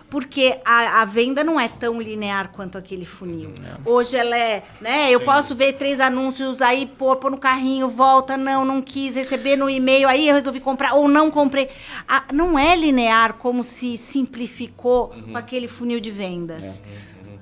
Porque 0.09 0.57
a, 0.65 1.01
a 1.01 1.05
venda 1.05 1.43
não 1.43 1.59
é 1.59 1.67
tão 1.67 2.01
linear 2.01 2.49
quanto 2.51 2.77
aquele 2.77 3.05
funil. 3.05 3.53
Hoje 3.85 4.15
ela 4.15 4.35
é, 4.37 4.63
né? 4.81 5.11
Eu 5.11 5.19
posso 5.21 5.55
ver 5.55 5.73
três 5.73 5.99
anúncios 5.99 6.61
aí, 6.61 6.85
pôr, 6.85 7.15
pôr 7.17 7.29
no 7.29 7.37
carrinho, 7.37 7.89
volta, 7.89 8.35
não, 8.35 8.65
não 8.65 8.81
quis 8.81 9.15
receber 9.15 9.55
no 9.55 9.69
e-mail, 9.69 10.07
aí 10.07 10.27
eu 10.27 10.35
resolvi 10.35 10.59
comprar, 10.59 10.93
ou 10.93 11.07
não 11.07 11.29
comprei. 11.29 11.69
Ah, 12.07 12.25
não 12.33 12.57
é 12.57 12.75
linear 12.75 13.33
como 13.33 13.63
se 13.63 13.97
simplificou 13.97 15.09
com 15.09 15.37
aquele 15.37 15.67
funil 15.67 15.99
de 15.99 16.09
vendas. 16.11 16.81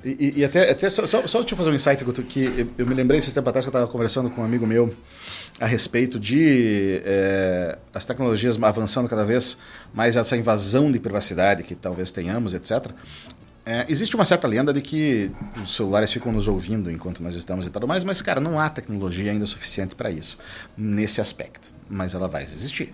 E, 0.03 0.09
e- 0.09 0.39
e 0.39 0.45
até, 0.45 0.69
até 0.71 0.89
só, 0.89 1.05
só, 1.07 1.25
só 1.27 1.39
deixa 1.39 1.53
eu 1.53 1.57
fazer 1.57 1.69
um 1.71 1.73
insight, 1.73 2.03
Guto, 2.03 2.21
que 2.23 2.69
eu, 2.77 2.85
me 2.85 2.93
lembrei 2.93 3.17
esses 3.19 3.33
tempos 3.33 3.49
atrás 3.49 3.65
que 3.65 3.69
eu 3.69 3.71
estava 3.71 3.87
conversando 3.87 4.29
com 4.29 4.41
um 4.41 4.45
amigo 4.45 4.65
meu 4.65 4.93
a 5.59 5.65
respeito 5.65 6.19
de 6.19 7.01
eh, 7.03 7.77
as 7.93 8.05
tecnologias 8.05 8.61
avançando 8.61 9.09
cada 9.09 9.25
vez 9.25 9.57
mais, 9.93 10.15
essa 10.15 10.37
invasão 10.37 10.91
de 10.91 10.99
privacidade 10.99 11.63
que 11.63 11.73
talvez 11.75 12.11
tenhamos, 12.11 12.53
etc. 12.53 12.91
Eh, 13.65 13.85
existe 13.89 14.15
uma 14.15 14.23
certa 14.23 14.47
lenda 14.47 14.71
de 14.71 14.81
que 14.81 15.31
os 15.61 15.75
celulares 15.75 16.11
ficam 16.11 16.31
nos 16.31 16.47
ouvindo 16.47 16.91
enquanto 16.91 17.21
nós 17.23 17.35
estamos 17.35 17.65
e 17.65 17.69
tudo 17.71 17.87
mais, 17.87 18.03
mas, 18.03 18.21
cara, 18.21 18.39
não 18.39 18.59
há 18.59 18.69
tecnologia 18.69 19.31
ainda 19.31 19.45
suficiente 19.47 19.95
para 19.95 20.11
isso, 20.11 20.37
nesse 20.77 21.19
aspecto. 21.19 21.73
Mas 21.89 22.13
ela 22.13 22.27
vai 22.27 22.43
existir. 22.43 22.93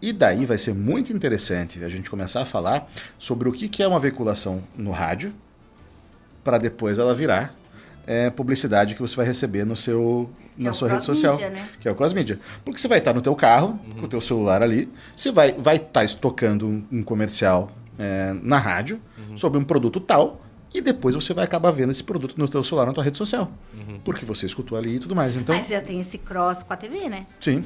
E 0.00 0.12
daí 0.12 0.44
vai 0.44 0.58
ser 0.58 0.74
muito 0.74 1.12
interessante 1.12 1.82
a 1.82 1.88
gente 1.88 2.10
começar 2.10 2.42
a 2.42 2.44
falar 2.44 2.90
sobre 3.18 3.48
o 3.48 3.52
que 3.52 3.82
é 3.82 3.86
uma 3.88 3.98
veiculação 4.00 4.62
no 4.76 4.90
rádio, 4.90 5.32
para 6.42 6.58
depois 6.58 6.98
ela 6.98 7.14
virar 7.14 7.54
é, 8.06 8.30
publicidade 8.30 8.94
que 8.94 9.00
você 9.00 9.14
vai 9.14 9.26
receber 9.26 9.64
no 9.64 9.76
seu 9.76 10.28
Que 10.56 10.62
na 10.62 10.70
é 10.70 10.72
o 10.72 10.74
sua 10.74 10.88
rede 10.88 11.04
cross-mídia, 11.04 11.30
social, 11.30 11.50
né? 11.50 11.68
que 11.80 11.88
é 11.88 11.90
o 11.92 11.94
cross 11.94 12.12
media. 12.12 12.38
Porque 12.64 12.80
você 12.80 12.88
vai 12.88 12.98
estar 12.98 13.12
no 13.12 13.20
teu 13.20 13.34
carro 13.34 13.78
com 13.98 14.04
o 14.04 14.08
teu 14.08 14.20
celular 14.20 14.62
ali, 14.62 14.88
você 15.16 15.30
vai 15.30 15.52
vai 15.52 15.76
estar 15.76 16.04
estocando 16.04 16.66
um, 16.66 16.84
um 16.90 17.02
comercial 17.02 17.70
é, 17.98 18.34
na 18.42 18.58
rádio 18.58 19.00
sobre 19.36 19.58
um 19.58 19.64
produto 19.64 20.00
tal 20.00 20.42
e 20.74 20.80
depois 20.80 21.14
você 21.14 21.34
vai 21.34 21.44
acabar 21.44 21.70
vendo 21.70 21.90
esse 21.90 22.02
produto 22.02 22.34
no 22.36 22.48
teu 22.48 22.64
celular 22.64 22.86
na 22.86 22.92
tua 22.92 23.04
rede 23.04 23.18
social, 23.18 23.50
porque 24.04 24.24
você 24.24 24.46
escutou 24.46 24.76
ali 24.76 24.96
e 24.96 24.98
tudo 24.98 25.14
mais. 25.14 25.36
Então, 25.36 25.54
Mas 25.54 25.68
já 25.68 25.80
tem 25.80 26.00
esse 26.00 26.18
cross 26.18 26.62
com 26.62 26.72
a 26.72 26.76
TV, 26.76 27.08
né? 27.08 27.26
sim. 27.40 27.64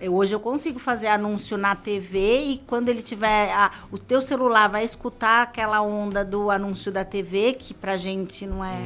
Eu- 0.00 0.14
Hoje 0.14 0.34
eu 0.34 0.40
consigo 0.40 0.78
fazer 0.78 1.06
anúncio 1.08 1.56
na 1.56 1.74
TV 1.74 2.40
e 2.42 2.58
quando 2.66 2.88
ele 2.88 3.02
tiver. 3.02 3.50
a- 3.52 3.70
o 3.90 3.98
teu 3.98 4.20
celular 4.22 4.68
vai 4.68 4.84
escutar 4.84 5.42
aquela 5.42 5.80
onda 5.80 6.24
do 6.24 6.50
anúncio 6.50 6.90
da 6.92 7.04
TV, 7.04 7.54
que 7.54 7.72
pra 7.74 7.96
gente 7.96 8.46
não 8.46 8.64
é. 8.64 8.78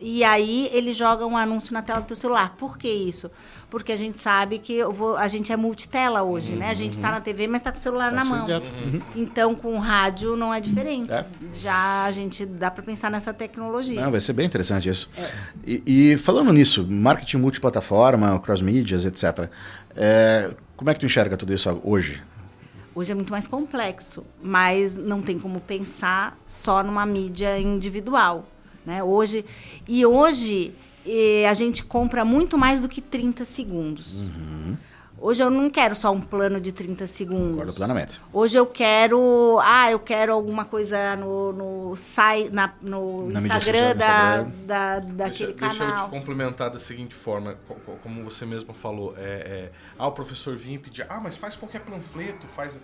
E 0.00 0.22
aí 0.24 0.68
ele 0.72 0.92
joga 0.92 1.24
um 1.26 1.36
anúncio 1.36 1.72
na 1.72 1.82
tela 1.82 2.00
do 2.00 2.06
teu 2.06 2.16
celular. 2.16 2.54
Por 2.58 2.76
que 2.78 2.88
isso? 2.88 3.30
Porque 3.70 3.92
a 3.92 3.96
gente 3.96 4.18
sabe 4.18 4.58
que 4.58 4.72
eu 4.72 4.92
vou- 4.92 5.16
a 5.16 5.28
gente 5.28 5.52
é 5.52 5.56
multitela 5.56 6.22
hoje, 6.22 6.54
né? 6.54 6.70
A 6.70 6.74
gente 6.74 6.98
tá 6.98 7.10
na 7.10 7.20
TV, 7.20 7.46
mas 7.46 7.60
tá 7.62 7.70
com 7.70 7.78
o 7.78 7.80
celular 7.80 8.10
na 8.12 8.24
mão. 8.24 8.46
direto. 8.46 8.70
Então 9.16 9.54
com 9.54 9.74
o 9.74 9.78
rádio 9.78 10.36
não 10.36 10.52
é 10.54 10.60
diferente. 10.60 11.10
É. 11.12 11.24
Já 11.54 12.04
a 12.04 12.10
gente 12.10 12.46
dá 12.46 12.70
pra 12.70 12.82
pensar 12.82 13.10
nessa 13.10 13.32
tecnologia. 13.32 14.00
Não, 14.00 14.10
vai 14.10 14.20
ser 14.20 14.32
bem 14.32 14.46
interessante 14.46 14.88
isso. 14.88 15.10
E, 15.66 15.82
e 15.86 16.16
falando 16.18 16.52
nisso, 16.52 16.86
marketing 16.88 17.38
multiplataforma, 17.38 18.38
cross-medias, 18.40 19.04
etc. 19.04 19.50
é, 20.00 20.50
como 20.76 20.88
é 20.88 20.94
que 20.94 21.00
tu 21.00 21.06
enxerga 21.06 21.36
tudo 21.36 21.52
isso 21.52 21.80
hoje? 21.82 22.22
Hoje 22.94 23.10
é 23.10 23.14
muito 23.14 23.30
mais 23.30 23.46
complexo, 23.48 24.24
mas 24.40 24.96
não 24.96 25.20
tem 25.20 25.38
como 25.38 25.60
pensar 25.60 26.38
só 26.46 26.84
numa 26.84 27.04
mídia 27.04 27.58
individual, 27.58 28.48
né? 28.86 29.02
Hoje 29.02 29.44
e 29.86 30.06
hoje 30.06 30.72
eh, 31.04 31.48
a 31.48 31.54
gente 31.54 31.84
compra 31.84 32.24
muito 32.24 32.56
mais 32.56 32.82
do 32.82 32.88
que 32.88 33.00
30 33.00 33.44
segundos. 33.44 34.26
Hoje 35.20 35.42
eu 35.42 35.50
não 35.50 35.68
quero 35.68 35.96
só 35.96 36.12
um 36.12 36.20
plano 36.20 36.60
de 36.60 36.70
30 36.70 37.06
segundos. 37.06 37.50
Concordo 37.50 37.72
plenamente. 37.72 38.20
Hoje 38.32 38.56
eu 38.56 38.64
quero, 38.66 39.58
ah, 39.62 39.90
eu 39.90 39.98
quero 39.98 40.32
alguma 40.32 40.64
coisa 40.64 41.16
no, 41.16 41.52
no 41.52 41.96
site, 41.96 42.50
na, 42.52 42.72
no 42.80 43.28
Na 43.28 43.40
Instagram, 43.40 43.88
social, 43.88 43.94
da, 43.94 44.36
Instagram. 44.38 44.66
da, 44.66 44.98
daquele 45.00 45.52
deixa, 45.52 45.66
deixa 45.68 45.84
eu 45.84 45.88
canal. 45.88 46.04
te 46.06 46.10
complementar 46.10 46.70
da 46.70 46.78
seguinte 46.78 47.14
forma, 47.16 47.56
co- 47.66 47.74
co- 47.84 47.96
como 48.02 48.22
você 48.22 48.46
mesmo 48.46 48.72
falou, 48.72 49.14
é, 49.18 49.22
é, 49.22 49.70
ah, 49.98 50.06
o 50.06 50.12
professor 50.12 50.54
vinha 50.56 50.76
e 50.76 50.78
pedia, 50.78 51.06
ah, 51.10 51.18
mas 51.20 51.36
faz 51.36 51.56
qualquer 51.56 51.80
panfleto, 51.80 52.46
faz... 52.46 52.78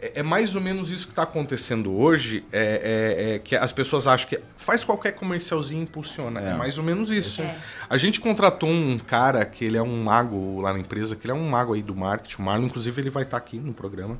É, 0.00 0.20
é 0.20 0.22
mais 0.22 0.54
ou 0.54 0.60
menos 0.62 0.90
isso 0.90 1.06
que 1.06 1.12
está 1.12 1.24
acontecendo 1.24 1.92
hoje, 1.92 2.44
é, 2.52 3.26
é- 3.30 3.34
é 3.34 3.38
que 3.40 3.56
as 3.56 3.72
pessoas 3.72 4.06
acham 4.06 4.28
que 4.28 4.40
faz 4.56 4.84
qualquer 4.84 5.12
comercialzinho 5.12 5.80
e 5.80 5.82
impulsiona, 5.84 6.40
é, 6.40 6.50
É. 6.50 6.54
mais 6.54 6.78
ou 6.78 6.84
menos 6.84 7.10
isso. 7.10 7.42
É. 7.42 7.56
A 7.88 7.96
gente 7.98 8.20
contratou 8.20 8.68
um 8.68 8.96
cara 8.98 9.44
que 9.44 9.64
ele 9.64 9.76
é 9.76 9.82
um 9.82 10.02
mago 10.04 10.60
lá 10.60 10.72
na 10.72 10.78
empresa, 10.78 11.16
que 11.16 11.26
ele 11.26 11.32
é 11.32 11.34
um 11.34 11.48
mago 11.48 11.74
aí 11.74 11.79
do 11.82 11.94
marketing, 11.94 12.42
o 12.42 12.44
Marlon, 12.44 12.66
inclusive 12.66 13.00
ele 13.00 13.10
vai 13.10 13.22
estar 13.22 13.36
aqui 13.36 13.58
no 13.58 13.72
programa. 13.72 14.18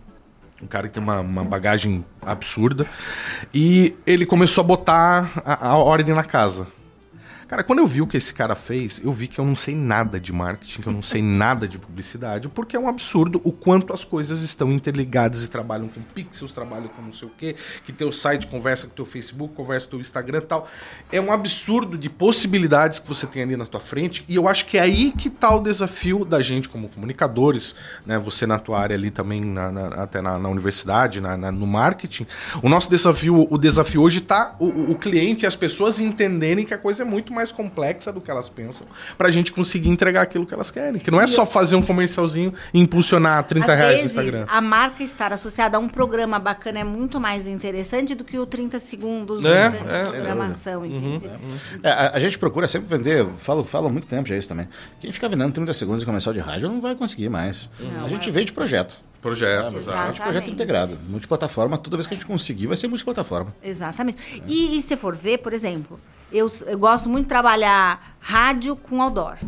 Um 0.62 0.66
cara 0.66 0.86
que 0.86 0.92
tem 0.92 1.02
uma, 1.02 1.20
uma 1.20 1.44
bagagem 1.44 2.04
absurda. 2.20 2.86
E 3.52 3.96
ele 4.06 4.26
começou 4.26 4.62
a 4.62 4.66
botar 4.66 5.30
a, 5.44 5.68
a 5.68 5.76
ordem 5.76 6.14
na 6.14 6.24
casa. 6.24 6.66
Cara, 7.50 7.64
quando 7.64 7.80
eu 7.80 7.86
vi 7.88 8.00
o 8.00 8.06
que 8.06 8.16
esse 8.16 8.32
cara 8.32 8.54
fez, 8.54 9.00
eu 9.02 9.10
vi 9.10 9.26
que 9.26 9.40
eu 9.40 9.44
não 9.44 9.56
sei 9.56 9.74
nada 9.74 10.20
de 10.20 10.32
marketing, 10.32 10.82
que 10.82 10.86
eu 10.86 10.92
não 10.92 11.02
sei 11.02 11.20
nada 11.20 11.66
de 11.66 11.80
publicidade, 11.80 12.48
porque 12.48 12.76
é 12.76 12.78
um 12.78 12.86
absurdo 12.86 13.40
o 13.42 13.50
quanto 13.50 13.92
as 13.92 14.04
coisas 14.04 14.42
estão 14.42 14.70
interligadas 14.70 15.44
e 15.44 15.50
trabalham 15.50 15.88
com 15.88 16.00
pixels, 16.00 16.52
trabalham 16.52 16.86
com 16.86 17.02
não 17.02 17.12
sei 17.12 17.26
o 17.26 17.30
quê, 17.36 17.56
que 17.84 17.92
teu 17.92 18.12
site 18.12 18.46
conversa 18.46 18.86
com 18.86 18.94
teu 18.94 19.04
Facebook, 19.04 19.52
conversa 19.56 19.86
com 19.86 19.90
teu 19.90 20.00
Instagram 20.00 20.38
e 20.38 20.42
tal. 20.42 20.68
É 21.10 21.20
um 21.20 21.32
absurdo 21.32 21.98
de 21.98 22.08
possibilidades 22.08 23.00
que 23.00 23.08
você 23.08 23.26
tem 23.26 23.42
ali 23.42 23.56
na 23.56 23.66
tua 23.66 23.80
frente, 23.80 24.24
e 24.28 24.36
eu 24.36 24.46
acho 24.46 24.66
que 24.66 24.78
é 24.78 24.82
aí 24.82 25.10
que 25.10 25.28
tá 25.28 25.52
o 25.52 25.58
desafio 25.60 26.24
da 26.24 26.40
gente 26.40 26.68
como 26.68 26.88
comunicadores, 26.88 27.74
né? 28.06 28.16
Você 28.20 28.46
na 28.46 28.60
tua 28.60 28.78
área 28.78 28.94
ali 28.94 29.10
também, 29.10 29.40
na- 29.40 29.72
na- 29.72 29.88
até 30.04 30.22
na, 30.22 30.38
na 30.38 30.48
universidade, 30.48 31.20
no 31.20 31.66
marketing. 31.66 32.28
O 32.62 32.68
nosso 32.68 32.88
desafio, 32.88 33.48
o 33.50 33.58
desafio 33.58 34.02
hoje 34.02 34.20
tá 34.20 34.54
o, 34.60 34.66
o- 34.66 34.90
o 34.92 34.94
cliente 34.94 35.44
e 35.44 35.48
as 35.48 35.56
pessoas 35.56 35.98
entenderem 35.98 36.64
que 36.64 36.72
a 36.72 36.78
coisa 36.78 37.02
é 37.02 37.04
muito 37.04 37.32
mais 37.32 37.39
complexa 37.50 38.12
do 38.12 38.20
que 38.20 38.30
elas 38.30 38.48
pensam, 38.48 38.86
pra 39.16 39.30
gente 39.30 39.52
conseguir 39.52 39.88
entregar 39.88 40.22
aquilo 40.22 40.44
que 40.46 40.52
elas 40.52 40.70
querem. 40.70 41.00
Que 41.00 41.10
não 41.10 41.20
é 41.20 41.26
só 41.26 41.46
fazer 41.46 41.76
um 41.76 41.82
comercialzinho 41.82 42.52
e 42.74 42.78
impulsionar 42.80 43.42
30 43.44 43.72
Às 43.72 43.78
reais 43.78 44.00
vezes, 44.02 44.16
no 44.16 44.22
Instagram. 44.22 44.46
a 44.50 44.60
marca 44.60 45.02
estar 45.02 45.32
associada 45.32 45.76
a 45.76 45.80
um 45.80 45.88
programa 45.88 46.38
bacana 46.38 46.80
é 46.80 46.84
muito 46.84 47.20
mais 47.20 47.46
interessante 47.46 48.14
do 48.14 48.24
que 48.24 48.38
o 48.38 48.44
30 48.44 48.78
segundos 48.80 49.44
É, 49.44 49.70
de 49.70 49.76
é. 49.94 50.04
programação, 50.10 50.84
entende? 50.84 51.30
É, 51.82 51.90
a, 51.90 52.10
a 52.16 52.20
gente 52.20 52.38
procura 52.38 52.66
sempre 52.68 52.88
vender, 52.88 53.26
falo, 53.38 53.64
falo 53.64 53.86
há 53.86 53.90
muito 53.90 54.06
tempo 54.08 54.28
já 54.28 54.36
isso 54.36 54.48
também. 54.48 54.68
Quem 55.00 55.12
ficar 55.12 55.28
vendendo 55.28 55.52
30 55.52 55.72
segundos 55.72 56.00
de 56.00 56.06
comercial 56.06 56.32
de 56.34 56.40
rádio 56.40 56.68
não 56.68 56.80
vai 56.80 56.94
conseguir 56.96 57.28
mais. 57.28 57.70
Não, 57.78 58.04
a 58.04 58.08
gente 58.08 58.28
é. 58.28 58.32
vende 58.32 58.52
projeto. 58.52 58.98
Projeto, 59.20 59.76
A 59.76 59.78
exato. 59.78 59.98
gente 60.08 60.16
projeto 60.16 60.18
Exatamente. 60.28 60.50
integrado. 60.52 60.98
Multiplataforma, 61.06 61.76
toda 61.76 61.96
vez 61.96 62.06
que 62.06 62.14
a 62.14 62.16
gente 62.16 62.26
conseguir, 62.26 62.66
vai 62.66 62.76
ser 62.76 62.88
multiplataforma. 62.88 63.54
Exatamente. 63.62 64.42
E, 64.46 64.78
e 64.78 64.80
se 64.82 64.96
for 64.96 65.14
ver, 65.14 65.38
por 65.38 65.52
exemplo, 65.52 66.00
eu, 66.32 66.50
eu 66.66 66.78
gosto 66.78 67.08
muito 67.08 67.24
de 67.24 67.28
trabalhar 67.28 68.16
rádio 68.20 68.76
com 68.76 69.00
outdoor. 69.02 69.38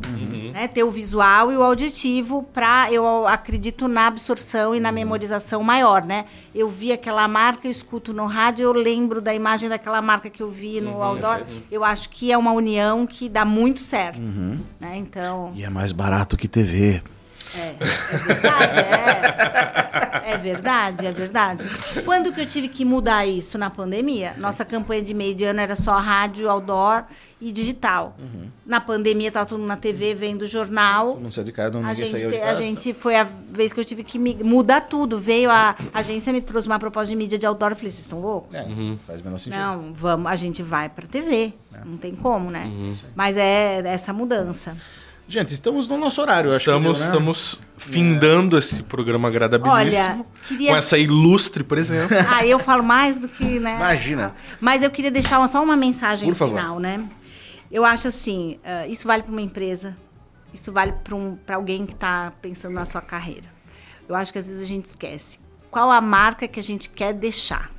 Né? 0.53 0.67
Ter 0.69 0.83
o 0.83 0.91
visual 0.91 1.53
e 1.53 1.57
o 1.57 1.63
auditivo 1.63 2.43
para 2.43 2.91
eu 2.91 3.27
acredito 3.27 3.87
na 3.87 4.07
absorção 4.07 4.75
e 4.75 4.81
na 4.81 4.91
memorização 4.91 5.63
maior, 5.63 6.05
né? 6.05 6.25
Eu 6.55 6.69
vi 6.69 6.93
aquela 6.93 7.29
marca, 7.29 7.67
eu 7.67 7.71
escuto 7.71 8.13
no 8.13 8.27
rádio, 8.27 8.65
eu 8.65 8.73
lembro 8.73 9.21
da 9.21 9.35
imagem 9.35 9.69
daquela 9.69 10.01
marca 10.03 10.29
que 10.31 10.43
eu 10.43 10.51
vi 10.51 10.81
no 10.81 11.03
outdoor. 11.03 11.43
Eu 11.71 11.85
acho 11.85 12.09
que 12.09 12.33
é 12.33 12.39
uma 12.39 12.53
união 12.53 13.07
que 13.07 13.29
dá 13.29 13.45
muito 13.45 13.81
certo. 13.81 14.21
Né? 14.81 14.97
Então. 14.97 15.53
E 15.55 15.65
é 15.65 15.71
mais 15.71 15.93
barato 15.93 16.37
que 16.37 16.49
TV. 16.49 17.03
É, 17.55 17.77
é 17.77 18.19
verdade, 18.19 18.79
é. 18.79 19.53
É 20.25 20.37
verdade, 20.39 21.07
é 21.07 21.13
verdade. 21.13 21.67
Quando 22.05 22.33
que 22.33 22.41
eu 22.41 22.47
tive 22.47 22.69
que 22.69 22.85
mudar 22.85 23.27
isso 23.27 23.59
na 23.59 23.69
pandemia? 23.69 24.35
Nossa 24.39 24.65
campanha 24.65 25.03
de 25.03 25.13
meio 25.13 25.35
de 25.35 25.45
ano 25.45 25.61
era 25.61 25.77
só 25.77 25.99
rádio, 25.99 26.49
outdoor 26.49 27.05
e 27.41 27.51
digital. 27.53 28.17
Na 28.65 28.81
pandemia 28.81 29.29
estava 29.29 29.45
tudo 29.47 29.65
na 29.65 29.77
TV, 29.77 30.15
vendo 30.15 30.47
jornal. 30.47 31.19
Não 31.21 31.31
sei 31.31 31.45
de 31.45 31.53
casa, 31.53 31.73
não 31.73 31.81
A 31.81 31.93
ninguém 31.93 32.07
gente, 32.07 32.11
saiu 32.13 32.31
de 32.31 32.37
te- 32.37 32.43
a 32.43 32.47
casa. 32.47 32.63
gente 32.63 32.95
foi 32.95 33.17
a 33.17 33.25
vez 33.25 33.73
que 33.73 33.81
eu 33.81 33.85
tive 33.85 34.05
que 34.05 34.19
mudar 34.19 34.83
tudo. 34.83 35.19
Veio 35.19 35.51
a, 35.51 35.75
a 35.93 35.99
agência 35.99 36.33
me 36.33 36.41
trouxe 36.41 36.69
uma 36.69 36.79
proposta 36.79 37.09
de 37.11 37.17
mídia 37.17 37.39
de 37.39 37.45
outdoor. 37.47 37.73
Eu 37.73 37.77
falei, 37.77 37.91
vocês 37.91 38.05
estão 38.05 38.21
loucos? 38.21 38.55
É, 38.57 38.65
faz 39.07 39.21
o 39.21 39.25
menor 39.25 39.39
sentido. 39.39 39.59
Não, 39.61 39.93
vamos, 39.93 40.31
a 40.31 40.37
gente 40.37 40.63
vai 40.63 40.89
para 40.89 41.07
TV. 41.07 41.53
Não 41.85 41.97
tem 41.97 42.15
como, 42.15 42.51
né? 42.51 42.71
Mas 43.15 43.37
é 43.37 43.83
essa 43.87 44.13
mudança. 44.13 44.77
Gente, 45.29 45.55
estamos 45.55 45.89
no 45.89 45.97
nosso 45.97 46.21
horário, 46.21 46.51
eu 46.51 46.57
acho 46.57 46.69
Estamos, 46.71 46.99
que 46.99 47.05
deu, 47.05 47.11
né? 47.13 47.19
estamos 47.19 47.61
findando 47.79 48.59
esse 48.59 48.83
programa 48.83 49.29
agradabilíssimo. 49.29 50.27
Olha, 50.27 50.27
queria- 50.47 50.71
Com 50.71 50.77
essa 50.77 50.99
ilustre 50.99 51.65
presença. 51.65 52.15
Ah, 52.29 52.45
eu 52.45 52.59
falo 52.59 52.83
mais 52.83 53.17
do 53.19 53.29
que, 53.29 53.59
né? 53.61 53.77
Imagina. 53.77 54.35
Mas 54.61 54.83
eu 54.83 54.91
queria 54.91 55.11
deixar 55.11 55.39
uma- 55.39 55.49
só 55.49 55.63
uma 55.63 55.77
mensagem 55.77 56.29
Por 56.29 56.35
favor. 56.35 56.57
final, 56.59 56.79
né? 56.79 57.03
Eu 57.71 57.85
acho 57.85 58.09
assim, 58.09 58.59
ah, 58.65 58.87
isso 58.87 59.07
vale 59.07 59.23
para 59.23 59.33
uma 59.33 59.41
empresa, 59.41 59.97
isso 60.53 60.71
vale 60.73 60.93
para 61.05 61.15
um, 61.15 61.37
pra 61.37 61.57
alguém 61.57 61.87
que 61.87 61.93
está 61.95 62.33
pensando 62.43 62.75
na 62.75 62.85
sua 62.85 63.01
carreira. 63.01 63.47
Eu 64.09 64.15
acho 64.15 64.33
que 64.33 64.39
às 64.39 64.47
vezes 64.49 64.63
a 64.63 64.67
gente 64.67 64.85
esquece 64.87 65.39
qual 65.71 65.91
a 65.91 66.01
marca 66.01 66.47
que 66.47 66.61
a 66.61 66.63
gente 66.63 66.91
quer 66.91 67.15
deixar. 67.15 67.71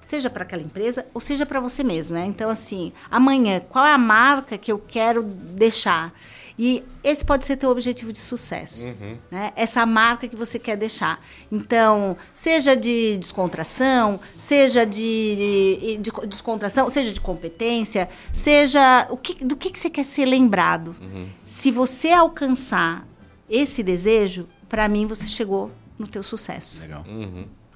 Seja 0.00 0.30
para 0.30 0.44
aquela 0.44 0.62
empresa 0.62 1.04
ou 1.12 1.20
seja 1.20 1.44
para 1.44 1.60
você 1.60 1.82
mesmo, 1.82 2.14
né? 2.14 2.24
Então, 2.26 2.48
assim, 2.48 2.92
amanhã, 3.10 3.60
qual 3.60 3.84
é 3.86 3.92
a 3.92 3.98
marca 3.98 4.56
que 4.56 4.70
eu 4.70 4.78
quero 4.78 5.22
deixar? 5.22 6.12
E 6.56 6.84
esse 7.02 7.24
pode 7.24 7.44
ser 7.44 7.56
teu 7.56 7.68
objetivo 7.68 8.12
de 8.12 8.20
sucesso, 8.20 8.94
né? 9.28 9.52
Essa 9.56 9.84
marca 9.84 10.28
que 10.28 10.36
você 10.36 10.56
quer 10.56 10.76
deixar. 10.76 11.20
Então, 11.50 12.16
seja 12.32 12.76
de 12.76 13.16
descontração, 13.16 14.20
seja 14.36 14.86
de, 14.86 15.98
de- 15.98 15.98
de 15.98 16.26
descontração, 16.28 16.88
seja 16.88 17.12
de 17.12 17.20
competência, 17.20 18.08
seja 18.32 19.06
o 19.10 19.16
que, 19.16 19.44
do 19.44 19.56
que, 19.56 19.70
que 19.70 19.78
você 19.80 19.90
quer 19.90 20.04
ser 20.04 20.26
lembrado. 20.26 20.94
Se 21.42 21.72
você 21.72 22.10
alcançar 22.12 23.04
esse 23.50 23.82
desejo, 23.82 24.46
para 24.68 24.88
mim 24.88 25.06
você 25.06 25.26
chegou 25.26 25.72
no 25.98 26.06
teu 26.06 26.22
sucesso. 26.22 26.80
Legal. 26.82 27.04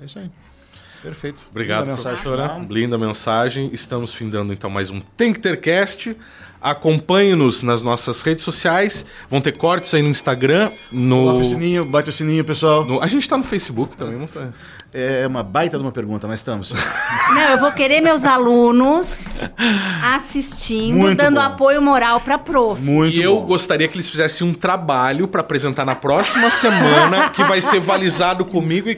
É 0.00 0.04
isso 0.04 0.18
aí. 0.20 0.30
Perfeito. 1.02 1.46
Obrigado, 1.50 1.80
Linda 1.82 1.92
mensagem 1.92 2.22
professora. 2.22 2.66
Linda 2.68 2.98
mensagem. 2.98 3.70
Estamos 3.72 4.12
findando 4.12 4.52
então 4.52 4.68
mais 4.68 4.90
um 4.90 5.00
Tenctercast. 5.00 6.16
Acompanhe-nos 6.60 7.62
nas 7.62 7.82
nossas 7.82 8.20
redes 8.22 8.44
sociais. 8.44 9.06
Vão 9.30 9.40
ter 9.40 9.56
cortes 9.56 9.92
aí 9.94 10.02
no 10.02 10.08
Instagram, 10.08 10.70
no. 10.92 11.16
Coloca 11.24 11.38
o 11.38 11.44
sininho, 11.44 11.84
bate 11.90 12.10
o 12.10 12.12
sininho, 12.12 12.44
pessoal. 12.44 12.84
no- 12.84 13.02
A 13.02 13.06
gente 13.06 13.28
tá 13.28 13.36
no 13.36 13.44
Facebook 13.44 13.96
também, 13.96 14.16
não 14.18 14.26
tá? 14.26 14.48
É 14.94 15.26
uma 15.26 15.42
baita 15.42 15.76
de 15.76 15.82
uma 15.84 15.92
pergunta, 15.92 16.26
mas 16.26 16.40
estamos. 16.40 16.72
Não, 17.28 17.42
eu 17.50 17.58
vou 17.58 17.70
querer 17.72 18.00
meus 18.00 18.24
alunos 18.24 19.42
assistindo, 20.02 20.96
Muito 20.96 21.18
dando 21.22 21.34
bom. 21.34 21.42
apoio 21.46 21.82
moral 21.82 22.22
para 22.22 22.38
prof. 22.38 22.80
Muito 22.80 23.14
e 23.14 23.22
eu 23.22 23.36
bom. 23.38 23.46
gostaria 23.48 23.86
que 23.86 23.94
eles 23.96 24.08
fizessem 24.08 24.46
um 24.46 24.54
trabalho 24.54 25.28
para 25.28 25.42
apresentar 25.42 25.84
na 25.84 25.94
próxima 25.94 26.50
semana, 26.50 27.28
que 27.28 27.42
vai 27.44 27.60
ser 27.60 27.80
valizado 27.80 28.46
comigo 28.46 28.88
e 28.88 28.96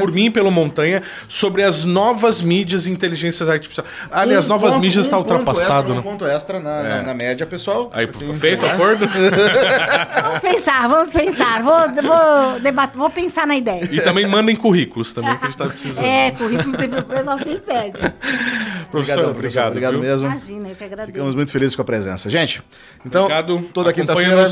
por 0.00 0.10
mim 0.10 0.26
e 0.26 0.30
pelo 0.30 0.50
Montanha, 0.50 1.02
sobre 1.28 1.62
as 1.62 1.84
novas 1.84 2.40
mídias 2.40 2.86
e 2.86 2.90
inteligências 2.90 3.46
artificiais. 3.46 3.86
Ali, 4.10 4.34
as 4.34 4.46
Um 4.46 4.48
novas 4.48 4.70
ponto- 4.70 4.80
mídias 4.80 5.04
um 5.04 5.06
está 5.06 5.16
ponto 5.18 5.32
ultrapassado, 5.34 5.78
extra, 5.78 5.94
né? 5.94 6.00
Um 6.00 6.02
ponto 6.02 6.26
extra 6.26 6.60
na, 6.60 6.82
na- 6.82 6.95
É. 6.98 7.02
na 7.02 7.14
média, 7.14 7.46
pessoal. 7.46 7.90
Aí, 7.92 8.06
Tem- 8.06 8.32
feito 8.34 8.62
o 8.64 8.66
né? 8.66 8.72
acordo? 8.72 9.06
Vamos 10.22 10.38
pensar, 10.40 10.88
vamos 10.88 11.12
pensar. 11.12 11.62
Vou, 11.62 11.80
vou, 12.02 12.60
debater, 12.60 12.98
vou 12.98 13.10
pensar 13.10 13.46
na 13.46 13.56
ideia. 13.56 13.84
E 13.90 14.00
também 14.00 14.26
mandem 14.26 14.54
currículos 14.56 15.12
também, 15.12 15.36
que 15.36 15.44
a 15.44 15.46
gente 15.48 15.58
tá 15.58 15.66
precisando. 15.66 16.04
É, 16.04 16.30
currículo 16.32 16.76
sempre 16.76 17.00
o 17.00 17.04
pessoal 17.04 17.38
sempre 17.38 17.58
pede. 17.60 17.98
Professor, 18.90 18.90
Obrigadão, 18.90 18.90
professor. 18.90 19.30
obrigado, 19.30 19.66
Obrigado 19.68 19.92
viu? 19.92 20.00
mesmo. 20.00 20.28
Imagina, 20.28 20.68
eu 20.68 20.74
que 20.76 20.84
agradeço. 20.84 21.12
Ficamos 21.12 21.34
muito 21.34 21.52
felizes 21.52 21.74
com 21.76 21.82
a 21.82 21.84
presença. 21.84 22.30
Gente, 22.30 22.62
então, 23.04 23.22
Obrigado. 23.24 23.62
toda 23.74 23.92
quinta-feira, 23.92 24.44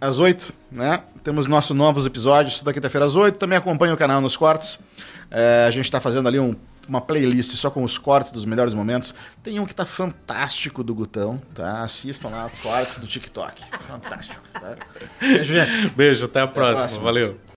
às 0.00 0.18
8, 0.18 0.52
né? 0.72 1.00
Temos 1.22 1.46
nossos 1.46 1.76
novos 1.76 2.04
episódios, 2.06 2.58
toda 2.58 2.72
quinta-feira 2.72 3.04
às 3.06 3.16
8. 3.16 3.38
Também 3.38 3.56
acompanha 3.58 3.94
o 3.94 3.96
canal 3.96 4.20
nos 4.20 4.36
cortes. 4.36 4.78
É, 5.30 5.64
a 5.66 5.70
gente 5.70 5.84
está 5.84 6.00
fazendo 6.00 6.28
ali 6.28 6.38
um- 6.38 6.54
uma 6.88 7.00
playlist 7.00 7.54
só 7.56 7.70
com 7.70 7.82
os 7.82 7.98
cortes 7.98 8.32
dos 8.32 8.44
melhores 8.44 8.74
momentos. 8.74 9.14
Tem 9.42 9.58
um 9.60 9.66
que 9.66 9.74
tá 9.74 9.86
fantástico 9.86 10.82
do 10.82 10.94
Gutão, 10.94 11.40
tá? 11.54 11.82
Assistam 11.82 12.28
lá, 12.28 12.50
cortes 12.62 12.98
do 12.98 13.06
TikTok. 13.06 13.62
Fantástico, 13.86 14.42
tá? 14.52 14.76
Beijo, 15.20 15.52
gente. 15.52 15.94
Beijo, 15.94 16.24
até 16.26 16.40
a 16.40 16.46
próxima. 16.46 16.78
próxima. 16.78 17.04
Valeu. 17.04 17.53